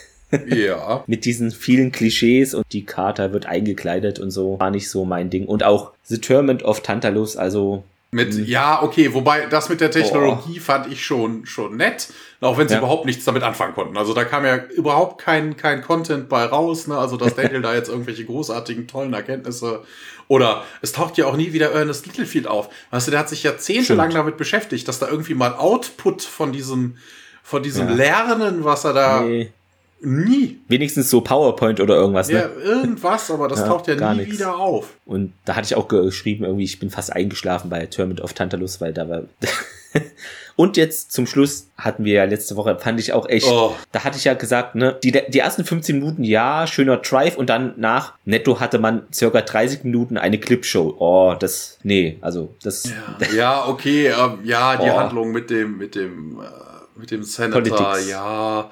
Ja. 0.46 1.04
Mit 1.06 1.24
diesen 1.24 1.50
vielen 1.50 1.90
Klischees 1.90 2.52
und 2.52 2.66
die 2.74 2.84
Carter 2.84 3.32
wird 3.32 3.46
eingekleidet 3.46 4.18
und 4.18 4.30
so, 4.30 4.60
war 4.60 4.70
nicht 4.70 4.90
so 4.90 5.06
mein 5.06 5.30
Ding. 5.30 5.46
Und 5.46 5.62
auch 5.64 5.92
The 6.02 6.18
Tournament 6.18 6.62
of 6.62 6.82
Tantalus, 6.82 7.38
also 7.38 7.82
mit, 8.10 8.34
hm. 8.34 8.44
ja, 8.46 8.82
okay, 8.82 9.12
wobei 9.12 9.46
das 9.46 9.68
mit 9.68 9.80
der 9.80 9.90
Technologie 9.90 10.58
oh. 10.58 10.62
fand 10.62 10.90
ich 10.90 11.04
schon, 11.04 11.44
schon 11.44 11.76
nett, 11.76 12.08
auch 12.40 12.56
wenn 12.56 12.66
sie 12.66 12.74
ja. 12.74 12.80
überhaupt 12.80 13.04
nichts 13.04 13.24
damit 13.24 13.42
anfangen 13.42 13.74
konnten. 13.74 13.98
Also 13.98 14.14
da 14.14 14.24
kam 14.24 14.46
ja 14.46 14.56
überhaupt 14.56 15.20
kein, 15.20 15.56
kein 15.56 15.82
Content 15.82 16.28
bei 16.28 16.44
raus, 16.44 16.86
ne? 16.86 16.96
Also 16.96 17.16
dass 17.16 17.34
Daniel 17.34 17.60
da 17.62 17.74
jetzt 17.74 17.88
irgendwelche 17.88 18.24
großartigen, 18.24 18.86
tollen 18.86 19.12
Erkenntnisse 19.12 19.82
oder 20.26 20.62
es 20.80 20.92
taucht 20.92 21.18
ja 21.18 21.26
auch 21.26 21.36
nie 21.36 21.52
wieder 21.52 21.72
Ernest 21.72 22.06
Littlefield 22.06 22.46
auf. 22.46 22.70
Weißt 22.90 23.06
du, 23.06 23.10
der 23.10 23.20
hat 23.20 23.28
sich 23.28 23.42
jahrzehntelang 23.42 24.10
damit 24.10 24.36
beschäftigt, 24.36 24.86
dass 24.88 24.98
da 24.98 25.08
irgendwie 25.08 25.34
mal 25.34 25.54
Output 25.54 26.22
von 26.22 26.52
diesem, 26.52 26.96
von 27.42 27.62
diesem 27.62 27.88
ja. 27.88 27.94
Lernen, 27.94 28.64
was 28.64 28.84
er 28.84 28.92
da 28.92 29.20
nee. 29.22 29.52
Nie. 30.00 30.60
Wenigstens 30.68 31.10
so 31.10 31.20
PowerPoint 31.20 31.80
oder 31.80 31.96
irgendwas. 31.96 32.28
Ne? 32.28 32.34
Ja, 32.34 32.62
irgendwas, 32.62 33.30
aber 33.30 33.48
das 33.48 33.60
ja, 33.60 33.66
taucht 33.66 33.88
ja 33.88 34.12
nie 34.12 34.20
nix. 34.20 34.32
wieder 34.32 34.56
auf. 34.56 34.94
Und 35.04 35.32
da 35.44 35.56
hatte 35.56 35.66
ich 35.66 35.74
auch 35.74 35.88
geschrieben, 35.88 36.44
irgendwie, 36.44 36.64
ich 36.64 36.78
bin 36.78 36.90
fast 36.90 37.12
eingeschlafen 37.12 37.68
bei 37.68 37.86
Tournament 37.86 38.20
of 38.20 38.32
Tantalus, 38.32 38.80
weil 38.80 38.92
da 38.92 39.08
war. 39.08 39.22
Und 40.56 40.76
jetzt 40.76 41.12
zum 41.12 41.28
Schluss 41.28 41.68
hatten 41.76 42.04
wir 42.04 42.14
ja 42.14 42.24
letzte 42.24 42.56
Woche, 42.56 42.76
fand 42.80 42.98
ich 42.98 43.12
auch 43.12 43.28
echt, 43.28 43.46
oh. 43.46 43.76
da 43.92 44.02
hatte 44.02 44.18
ich 44.18 44.24
ja 44.24 44.34
gesagt, 44.34 44.74
ne, 44.74 44.98
die, 45.04 45.12
die 45.12 45.38
ersten 45.38 45.64
15 45.64 46.00
Minuten, 46.00 46.24
ja, 46.24 46.66
schöner 46.66 46.96
Drive 46.96 47.36
und 47.36 47.48
dann 47.48 47.74
nach 47.76 48.14
netto 48.24 48.58
hatte 48.58 48.80
man 48.80 49.06
circa 49.14 49.40
30 49.40 49.84
Minuten 49.84 50.18
eine 50.18 50.38
Clipshow. 50.38 50.96
Oh, 50.98 51.36
das, 51.38 51.78
nee, 51.84 52.18
also 52.22 52.54
das. 52.64 52.90
Ja, 52.90 53.32
ja 53.36 53.68
okay, 53.68 54.08
ähm, 54.08 54.40
ja, 54.42 54.76
die 54.76 54.90
oh. 54.90 54.96
Handlung 54.96 55.30
mit 55.30 55.48
dem, 55.48 55.78
mit 55.78 55.94
dem, 55.94 56.40
äh, 56.40 56.98
mit 56.98 57.12
dem 57.12 57.22
Senator, 57.22 57.62
Politics. 57.62 58.10
ja 58.10 58.68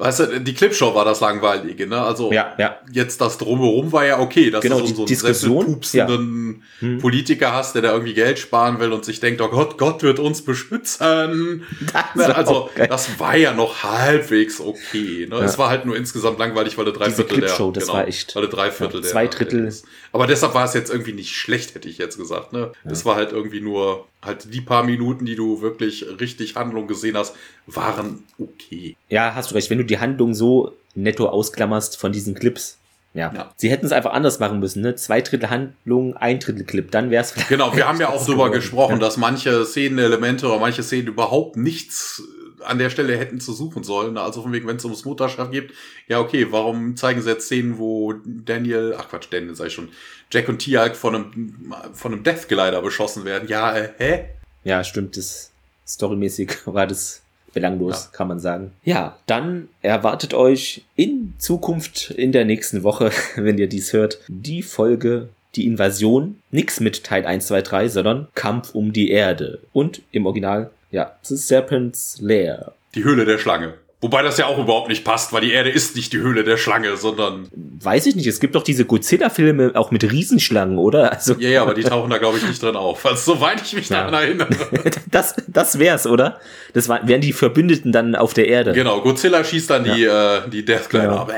Weißt 0.00 0.20
du, 0.20 0.40
die 0.40 0.54
Clipshow 0.54 0.94
war 0.94 1.04
das 1.04 1.18
Langweilige, 1.18 1.88
ne? 1.88 2.00
Also 2.00 2.32
ja, 2.32 2.54
ja. 2.56 2.78
jetzt 2.92 3.20
das 3.20 3.36
Drumherum 3.36 3.90
war 3.90 4.06
ja 4.06 4.20
okay, 4.20 4.48
dass 4.48 4.62
genau, 4.62 4.78
du 4.78 4.86
so, 4.86 5.06
so 5.32 5.60
einen 5.60 5.74
pupsenden 5.74 6.62
ja. 6.80 6.88
hm. 6.88 6.98
Politiker 6.98 7.52
hast, 7.52 7.74
der 7.74 7.82
da 7.82 7.92
irgendwie 7.92 8.14
Geld 8.14 8.38
sparen 8.38 8.78
will 8.78 8.92
und 8.92 9.04
sich 9.04 9.18
denkt, 9.18 9.40
oh 9.40 9.48
Gott, 9.48 9.76
Gott 9.76 10.04
wird 10.04 10.20
uns 10.20 10.42
beschützen. 10.42 11.64
Das 12.14 12.30
also 12.30 12.70
das 12.88 13.18
war 13.18 13.36
ja 13.36 13.52
noch 13.52 13.82
halbwegs 13.82 14.60
okay. 14.60 15.26
Ne? 15.28 15.36
Ja. 15.36 15.44
Es 15.44 15.58
war 15.58 15.68
halt 15.68 15.84
nur 15.84 15.96
insgesamt 15.96 16.38
langweilig, 16.38 16.78
weil 16.78 16.84
der 16.84 16.94
drei 16.94 17.10
Viertel 17.10 17.40
der, 17.40 17.48
das 17.48 17.56
genau, 17.56 17.92
war 17.92 18.06
echt. 18.06 18.34
Weil 18.34 18.42
der 18.42 18.50
drei 18.50 18.70
Viertel 18.70 19.02
ja, 19.02 19.08
zwei 19.08 19.26
Drittel. 19.26 19.62
Der, 19.62 19.72
aber 20.12 20.26
deshalb 20.26 20.54
war 20.54 20.64
es 20.64 20.74
jetzt 20.74 20.90
irgendwie 20.90 21.12
nicht 21.12 21.34
schlecht, 21.34 21.74
hätte 21.74 21.88
ich 21.88 21.98
jetzt 21.98 22.18
gesagt. 22.18 22.52
Ne? 22.52 22.72
Es 22.84 23.04
war 23.04 23.16
halt 23.16 23.32
irgendwie 23.32 23.60
nur 23.60 24.06
halt 24.22 24.52
die 24.52 24.60
paar 24.60 24.82
Minuten, 24.82 25.24
die 25.24 25.36
du 25.36 25.60
wirklich 25.60 26.04
richtig 26.20 26.56
Handlung 26.56 26.86
gesehen 26.86 27.16
hast, 27.16 27.36
waren 27.66 28.24
okay. 28.38 28.96
Ja, 29.08 29.34
hast 29.34 29.50
du 29.50 29.54
recht. 29.54 29.70
Wenn 29.70 29.78
du 29.78 29.84
die 29.84 29.98
Handlung 29.98 30.34
so 30.34 30.72
netto 30.94 31.28
ausklammerst 31.28 31.96
von 31.96 32.12
diesen 32.12 32.34
Clips, 32.34 32.78
ja. 33.14 33.32
ja. 33.34 33.52
Sie 33.56 33.70
hätten 33.70 33.86
es 33.86 33.92
einfach 33.92 34.12
anders 34.12 34.38
machen 34.38 34.60
müssen, 34.60 34.82
ne? 34.82 34.94
Zwei 34.94 35.20
Drittel 35.22 35.50
Handlung, 35.50 36.16
ein 36.16 36.40
Drittel 36.40 36.64
Clip, 36.64 36.90
dann 36.90 37.10
wäre 37.10 37.22
es. 37.22 37.34
Genau, 37.48 37.74
wir 37.74 37.88
haben 37.88 38.00
ja 38.00 38.08
auch 38.12 38.24
drüber 38.24 38.50
gesprochen, 38.50 38.94
ja. 38.94 38.98
dass 38.98 39.16
manche 39.16 39.64
Szenenelemente 39.64 40.46
oder 40.46 40.58
manche 40.58 40.82
Szenen 40.82 41.08
überhaupt 41.08 41.56
nichts 41.56 42.22
an 42.64 42.78
der 42.78 42.90
Stelle 42.90 43.16
hätten 43.16 43.40
zu 43.40 43.52
suchen 43.52 43.82
sollen. 43.82 44.18
Also 44.18 44.42
von 44.42 44.52
wegen, 44.52 44.66
wenn 44.66 44.76
es 44.76 44.84
ums 44.84 45.04
Mutterschaft 45.04 45.52
geht, 45.52 45.72
ja, 46.06 46.20
okay, 46.20 46.48
warum 46.50 46.96
zeigen 46.96 47.22
sie 47.22 47.30
jetzt 47.30 47.46
Szenen, 47.46 47.78
wo 47.78 48.14
Daniel, 48.24 48.94
ach 48.98 49.08
Quatsch, 49.08 49.28
Daniel 49.30 49.54
sei 49.54 49.70
schon, 49.70 49.88
Jack 50.30 50.48
und 50.48 50.58
Tiag 50.58 50.96
von 50.96 51.14
einem, 51.14 51.74
von 51.92 52.12
einem 52.12 52.22
Death 52.22 52.48
Glider 52.48 52.82
beschossen 52.82 53.24
werden? 53.24 53.48
Ja, 53.48 53.76
äh, 53.76 53.90
hä? 53.98 54.24
Ja, 54.64 54.84
stimmt, 54.84 55.16
das 55.16 55.50
storymäßig 55.86 56.52
war 56.66 56.86
das 56.86 57.22
belanglos, 57.52 58.04
ja. 58.04 58.16
kann 58.16 58.28
man 58.28 58.40
sagen. 58.40 58.72
Ja, 58.84 59.18
dann 59.26 59.68
erwartet 59.82 60.34
euch 60.34 60.84
in 60.96 61.34
Zukunft 61.38 62.10
in 62.10 62.32
der 62.32 62.44
nächsten 62.44 62.82
Woche, 62.82 63.10
wenn 63.36 63.58
ihr 63.58 63.68
dies 63.68 63.92
hört, 63.92 64.20
die 64.28 64.62
Folge 64.62 65.28
die 65.54 65.66
Invasion, 65.66 66.40
nix 66.50 66.78
mit 66.78 67.04
Teil 67.04 67.26
1, 67.26 67.46
2, 67.46 67.62
3, 67.62 67.88
sondern 67.88 68.28
Kampf 68.34 68.74
um 68.74 68.92
die 68.92 69.10
Erde. 69.10 69.60
Und 69.72 70.02
im 70.12 70.26
Original, 70.26 70.70
ja, 70.90 71.16
The 71.22 71.36
Serpent's 71.36 72.18
Lair. 72.20 72.72
Die 72.94 73.02
Höhle 73.02 73.24
der 73.24 73.38
Schlange. 73.38 73.74
Wobei 74.00 74.22
das 74.22 74.38
ja 74.38 74.46
auch 74.46 74.58
überhaupt 74.58 74.88
nicht 74.88 75.04
passt, 75.04 75.32
weil 75.32 75.40
die 75.40 75.50
Erde 75.50 75.70
ist 75.70 75.96
nicht 75.96 76.12
die 76.12 76.18
Höhle 76.18 76.44
der 76.44 76.56
Schlange, 76.56 76.96
sondern. 76.96 77.48
Weiß 77.52 78.06
ich 78.06 78.14
nicht. 78.14 78.28
Es 78.28 78.38
gibt 78.38 78.54
doch 78.54 78.62
diese 78.62 78.84
Godzilla-Filme 78.84 79.72
auch 79.74 79.90
mit 79.90 80.04
Riesenschlangen, 80.04 80.78
oder? 80.78 81.12
Also 81.12 81.34
ja, 81.34 81.48
ja, 81.48 81.62
aber 81.62 81.74
die 81.74 81.82
tauchen 81.82 82.08
da, 82.08 82.18
glaube 82.18 82.38
ich, 82.38 82.46
nicht 82.46 82.62
drin 82.62 82.76
auf. 82.76 83.04
Also, 83.04 83.34
soweit 83.34 83.60
ich 83.60 83.72
mich 83.72 83.88
ja. 83.88 83.98
daran 84.04 84.14
erinnere. 84.14 84.48
das, 85.10 85.34
das 85.48 85.80
wär's, 85.80 86.06
oder? 86.06 86.38
Das 86.74 86.88
war, 86.88 87.08
wären 87.08 87.20
die 87.20 87.32
Verbündeten 87.32 87.90
dann 87.90 88.14
auf 88.14 88.34
der 88.34 88.46
Erde. 88.46 88.72
Genau, 88.72 89.00
Godzilla 89.00 89.42
schießt 89.42 89.68
dann 89.70 89.84
ja. 89.84 89.94
die, 89.94 90.04
äh, 90.04 90.48
die 90.48 90.64
Death 90.64 90.90
Glider 90.90 91.04
ja. 91.06 91.20
ab. 91.22 91.32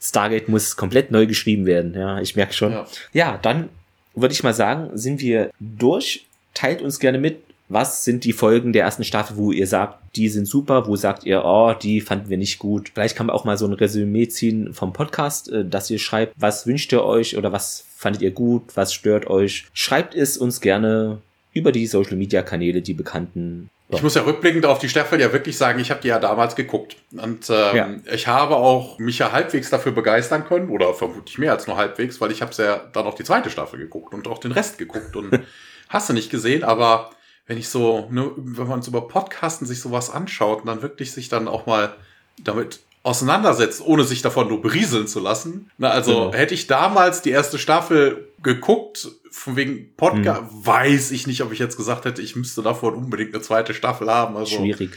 Stargate 0.00 0.48
muss 0.48 0.76
komplett 0.76 1.10
neu 1.10 1.26
geschrieben 1.26 1.66
werden. 1.66 1.94
Ja, 1.94 2.18
ich 2.18 2.34
merke 2.34 2.54
schon. 2.54 2.72
Ja, 2.72 2.86
ja 3.12 3.38
dann 3.40 3.68
würde 4.14 4.32
ich 4.32 4.42
mal 4.42 4.54
sagen, 4.54 4.90
sind 4.94 5.20
wir 5.20 5.50
durch. 5.60 6.24
Teilt 6.54 6.82
uns 6.82 6.98
gerne 6.98 7.18
mit, 7.18 7.42
was 7.68 8.04
sind 8.04 8.24
die 8.24 8.32
Folgen 8.32 8.72
der 8.72 8.84
ersten 8.84 9.04
Staffel, 9.04 9.36
wo 9.36 9.50
ihr 9.50 9.66
sagt, 9.66 9.98
die 10.16 10.28
sind 10.28 10.46
super, 10.46 10.86
wo 10.86 10.96
sagt 10.96 11.24
ihr, 11.24 11.44
oh, 11.44 11.72
die 11.72 12.00
fanden 12.00 12.28
wir 12.28 12.36
nicht 12.36 12.58
gut. 12.58 12.90
Vielleicht 12.94 13.16
kann 13.16 13.26
man 13.26 13.34
auch 13.34 13.44
mal 13.44 13.56
so 13.56 13.66
ein 13.66 13.72
Resümee 13.72 14.28
ziehen 14.28 14.74
vom 14.74 14.92
Podcast, 14.92 15.50
äh, 15.50 15.64
dass 15.64 15.90
ihr 15.90 15.98
schreibt, 15.98 16.34
was 16.36 16.66
wünscht 16.66 16.92
ihr 16.92 17.04
euch 17.04 17.36
oder 17.36 17.52
was 17.52 17.84
fandet 17.96 18.22
ihr 18.22 18.32
gut, 18.32 18.76
was 18.76 18.92
stört 18.92 19.28
euch. 19.28 19.66
Schreibt 19.72 20.14
es 20.14 20.36
uns 20.36 20.60
gerne 20.60 21.18
über 21.52 21.72
die 21.72 21.86
Social 21.86 22.16
Media 22.16 22.42
Kanäle, 22.42 22.82
die 22.82 22.94
bekannten. 22.94 23.70
Ich 23.88 24.02
muss 24.02 24.14
ja 24.14 24.22
rückblickend 24.22 24.66
auf 24.66 24.78
die 24.78 24.88
Staffel 24.88 25.20
ja 25.20 25.32
wirklich 25.32 25.56
sagen, 25.56 25.78
ich 25.78 25.90
habe 25.90 26.00
die 26.00 26.08
ja 26.08 26.18
damals 26.18 26.56
geguckt. 26.56 26.96
Und 27.12 27.48
ähm, 27.48 27.76
ja. 27.76 27.88
ich 28.12 28.26
habe 28.26 28.56
auch 28.56 28.98
mich 28.98 29.18
ja 29.18 29.30
halbwegs 29.30 29.70
dafür 29.70 29.92
begeistern 29.92 30.44
können, 30.44 30.68
oder 30.68 30.94
vermutlich 30.94 31.38
mehr 31.38 31.52
als 31.52 31.66
nur 31.66 31.76
halbwegs, 31.76 32.20
weil 32.20 32.32
ich 32.32 32.42
habe 32.42 32.52
ja 32.58 32.80
dann 32.92 33.06
auch 33.06 33.14
die 33.14 33.24
zweite 33.24 33.50
Staffel 33.50 33.78
geguckt 33.78 34.12
und 34.12 34.26
auch 34.26 34.38
den 34.38 34.52
Rest 34.52 34.78
geguckt 34.78 35.14
und 35.16 35.40
hast 35.88 36.08
du 36.08 36.12
nicht 36.12 36.30
gesehen, 36.30 36.64
aber 36.64 37.10
wenn 37.46 37.58
ich 37.58 37.68
so, 37.68 38.08
ne, 38.10 38.30
wenn 38.36 38.66
man 38.66 38.82
so 38.82 38.90
über 38.90 39.06
Podcasten 39.06 39.66
sich 39.66 39.80
sowas 39.80 40.10
anschaut 40.10 40.60
und 40.60 40.66
dann 40.66 40.82
wirklich 40.82 41.12
sich 41.12 41.28
dann 41.28 41.48
auch 41.48 41.66
mal 41.66 41.94
damit 42.42 42.80
auseinandersetzt, 43.02 43.82
ohne 43.84 44.04
sich 44.04 44.22
davon 44.22 44.48
nur 44.48 44.62
berieseln 44.62 45.06
zu 45.06 45.20
lassen. 45.20 45.70
Na, 45.76 45.90
also 45.90 46.12
genau. 46.12 46.32
hätte 46.32 46.54
ich 46.54 46.66
damals 46.66 47.20
die 47.20 47.30
erste 47.30 47.58
Staffel 47.58 48.28
geguckt, 48.42 49.08
von 49.30 49.56
wegen 49.56 49.94
Podcast, 49.96 50.40
hm. 50.40 50.66
weiß 50.66 51.10
ich 51.10 51.26
nicht, 51.26 51.42
ob 51.42 51.52
ich 51.52 51.58
jetzt 51.58 51.76
gesagt 51.76 52.06
hätte, 52.06 52.22
ich 52.22 52.34
müsste 52.36 52.62
davon 52.62 52.94
unbedingt 52.94 53.34
eine 53.34 53.42
zweite 53.42 53.74
Staffel 53.74 54.08
haben. 54.08 54.36
Also. 54.36 54.56
Schwierig. 54.56 54.90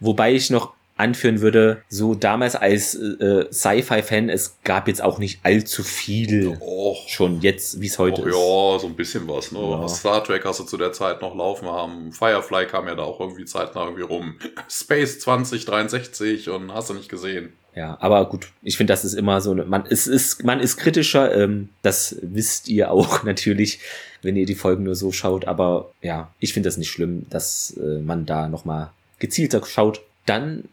Wobei 0.00 0.34
ich 0.34 0.50
noch 0.50 0.72
anführen 0.96 1.40
würde, 1.40 1.82
so 1.88 2.14
damals 2.14 2.54
als 2.54 2.94
äh, 2.94 3.46
Sci-Fi-Fan, 3.50 4.28
es 4.28 4.58
gab 4.62 4.86
jetzt 4.86 5.02
auch 5.02 5.18
nicht 5.18 5.40
allzu 5.42 5.82
viel 5.82 6.56
Och, 6.60 7.08
schon 7.08 7.40
jetzt, 7.40 7.80
wie 7.80 7.86
es 7.86 7.98
heute 7.98 8.22
och, 8.22 8.26
ist. 8.28 8.34
Ja, 8.34 8.78
so 8.78 8.86
ein 8.86 8.94
bisschen 8.94 9.26
was. 9.26 9.50
Ne? 9.50 9.58
Ja. 9.58 9.88
Star 9.88 10.22
Trek 10.22 10.44
hast 10.44 10.60
du 10.60 10.64
zu 10.64 10.76
der 10.76 10.92
Zeit 10.92 11.20
noch 11.20 11.34
laufen 11.34 11.68
haben. 11.68 12.12
Firefly 12.12 12.66
kam 12.66 12.86
ja 12.86 12.94
da 12.94 13.02
auch 13.02 13.18
irgendwie 13.18 13.44
zeitnah 13.44 13.84
irgendwie 13.84 14.02
rum. 14.02 14.36
Space 14.68 15.18
2063 15.20 16.48
und 16.50 16.72
hast 16.72 16.90
du 16.90 16.94
nicht 16.94 17.08
gesehen. 17.08 17.52
Ja, 17.74 17.96
aber 18.00 18.28
gut, 18.28 18.52
ich 18.62 18.76
finde, 18.76 18.92
das 18.92 19.04
ist 19.04 19.14
immer 19.14 19.40
so, 19.40 19.52
man 19.54 19.84
es 19.88 20.06
ist, 20.06 20.44
man 20.44 20.60
ist 20.60 20.76
kritischer, 20.76 21.34
ähm, 21.34 21.70
das 21.82 22.16
wisst 22.22 22.68
ihr 22.68 22.92
auch 22.92 23.22
natürlich, 23.24 23.80
wenn 24.22 24.36
ihr 24.36 24.46
die 24.46 24.54
Folgen 24.54 24.84
nur 24.84 24.94
so 24.94 25.10
schaut, 25.10 25.46
aber 25.46 25.90
ja, 26.00 26.30
ich 26.38 26.52
finde 26.52 26.68
das 26.68 26.76
nicht 26.76 26.90
schlimm, 26.90 27.26
dass 27.30 27.76
äh, 27.76 27.98
man 27.98 28.26
da 28.26 28.48
nochmal 28.48 28.90
gezielter 29.18 29.60
schaut. 29.66 30.02
Dann 30.26 30.64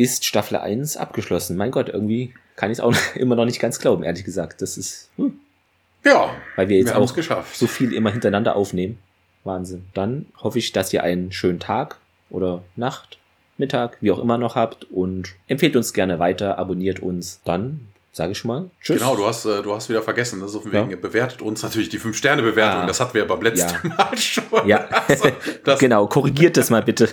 ist 0.00 0.24
Staffel 0.24 0.56
1 0.56 0.96
abgeschlossen. 0.96 1.58
Mein 1.58 1.70
Gott, 1.70 1.90
irgendwie 1.90 2.32
kann 2.56 2.70
ich 2.70 2.78
es 2.78 2.80
auch 2.80 2.94
immer 3.14 3.36
noch 3.36 3.44
nicht 3.44 3.60
ganz 3.60 3.78
glauben, 3.78 4.02
ehrlich 4.02 4.24
gesagt. 4.24 4.62
Das 4.62 4.78
ist. 4.78 5.10
Hm. 5.16 5.38
Ja. 6.04 6.34
Weil 6.56 6.70
wir 6.70 6.78
jetzt 6.78 6.94
wir 6.94 6.98
auch 6.98 7.14
geschafft. 7.14 7.54
so 7.54 7.66
viel 7.66 7.92
immer 7.92 8.10
hintereinander 8.10 8.56
aufnehmen. 8.56 8.98
Wahnsinn. 9.44 9.84
Dann 9.92 10.26
hoffe 10.42 10.58
ich, 10.58 10.72
dass 10.72 10.92
ihr 10.92 11.02
einen 11.02 11.32
schönen 11.32 11.60
Tag 11.60 11.98
oder 12.30 12.62
Nacht, 12.76 13.18
Mittag, 13.58 13.98
wie 14.00 14.10
auch 14.10 14.18
immer 14.18 14.38
noch 14.38 14.54
habt 14.54 14.84
und 14.84 15.34
empfehlt 15.46 15.76
uns 15.76 15.92
gerne 15.92 16.18
weiter, 16.18 16.58
abonniert 16.58 17.00
uns. 17.00 17.42
Dann 17.44 17.88
sage 18.12 18.32
ich 18.32 18.42
mal 18.44 18.70
Tschüss. 18.80 18.98
Genau, 18.98 19.16
du 19.16 19.26
hast, 19.26 19.44
äh, 19.44 19.62
du 19.62 19.74
hast 19.74 19.90
wieder 19.90 20.02
vergessen, 20.02 20.40
das 20.40 20.50
ist 20.50 20.56
auf 20.56 20.62
dem 20.62 20.90
ja. 20.90 20.96
bewertet 20.96 21.42
uns 21.42 21.62
natürlich 21.62 21.90
die 21.90 22.00
5-Sterne-Bewertung, 22.00 22.82
ah. 22.82 22.86
das 22.86 23.00
hatten 23.00 23.14
wir 23.14 23.26
beim 23.26 23.42
letzten 23.42 23.88
ja. 23.88 23.94
Mal 23.94 24.16
schon. 24.16 24.66
Ja, 24.66 24.88
also, 25.08 25.28
genau, 25.78 26.06
korrigiert 26.06 26.56
das 26.56 26.70
mal 26.70 26.82
bitte. 26.82 27.10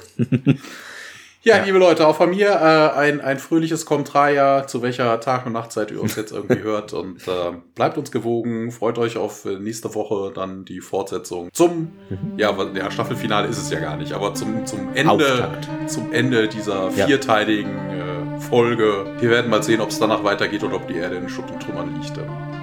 Ja, 1.47 1.59
ja, 1.59 1.63
liebe 1.63 1.77
Leute, 1.77 2.05
auch 2.05 2.17
von 2.17 2.31
mir 2.31 2.49
äh, 2.49 2.99
ein, 2.99 3.21
ein 3.21 3.39
fröhliches 3.39 3.85
Komtraja, 3.85 4.67
zu 4.67 4.81
welcher 4.81 5.17
Tag- 5.21 5.45
und 5.45 5.53
Nachtzeit 5.53 5.91
ihr 5.91 6.01
uns 6.01 6.17
jetzt 6.17 6.33
irgendwie 6.33 6.59
hört. 6.63 6.91
Und 6.91 7.25
äh, 7.25 7.53
bleibt 7.73 7.97
uns 7.97 8.11
gewogen, 8.11 8.69
freut 8.71 8.97
euch 8.97 9.15
auf 9.15 9.45
nächste 9.45 9.95
Woche 9.95 10.33
dann 10.35 10.65
die 10.65 10.81
Fortsetzung 10.81 11.47
zum, 11.53 11.93
mhm. 12.09 12.33
ja, 12.35 12.53
ja, 12.73 12.91
Staffelfinale 12.91 13.47
ist 13.47 13.59
es 13.59 13.71
ja 13.71 13.79
gar 13.79 13.95
nicht, 13.95 14.11
aber 14.11 14.33
zum, 14.33 14.65
zum 14.65 14.89
Ende, 14.93 15.11
Auftakt. 15.11 15.69
zum 15.89 16.11
Ende 16.11 16.49
dieser 16.49 16.91
vierteiligen 16.91 17.71
äh, 17.91 18.41
Folge. 18.41 19.05
Wir 19.21 19.29
werden 19.29 19.49
mal 19.49 19.63
sehen, 19.63 19.79
ob 19.79 19.87
es 19.87 19.99
danach 19.99 20.25
weitergeht 20.25 20.65
oder 20.65 20.75
ob 20.75 20.87
die 20.89 20.97
Erde 20.97 21.15
in 21.15 21.29
Schutt 21.29 21.49
und 21.49 21.63
Trümmern 21.63 21.95
liegt. 22.01 22.17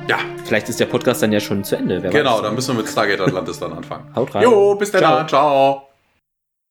Ja. 0.08 0.18
Vielleicht 0.44 0.68
ist 0.68 0.78
der 0.78 0.86
Podcast 0.86 1.22
dann 1.22 1.32
ja 1.32 1.40
schon 1.40 1.64
zu 1.64 1.76
Ende. 1.76 2.02
genau, 2.10 2.42
dann 2.42 2.54
müssen 2.54 2.76
wir 2.76 2.82
mit 2.82 2.92
Stargate 2.92 3.22
Atlantis 3.22 3.58
dann 3.58 3.72
anfangen. 3.72 4.14
Haut 4.14 4.34
rein. 4.34 4.42
Jo, 4.42 4.74
bis 4.74 4.90
dann. 4.90 5.00
Ciao. 5.00 5.26
Ciao. 5.26 5.93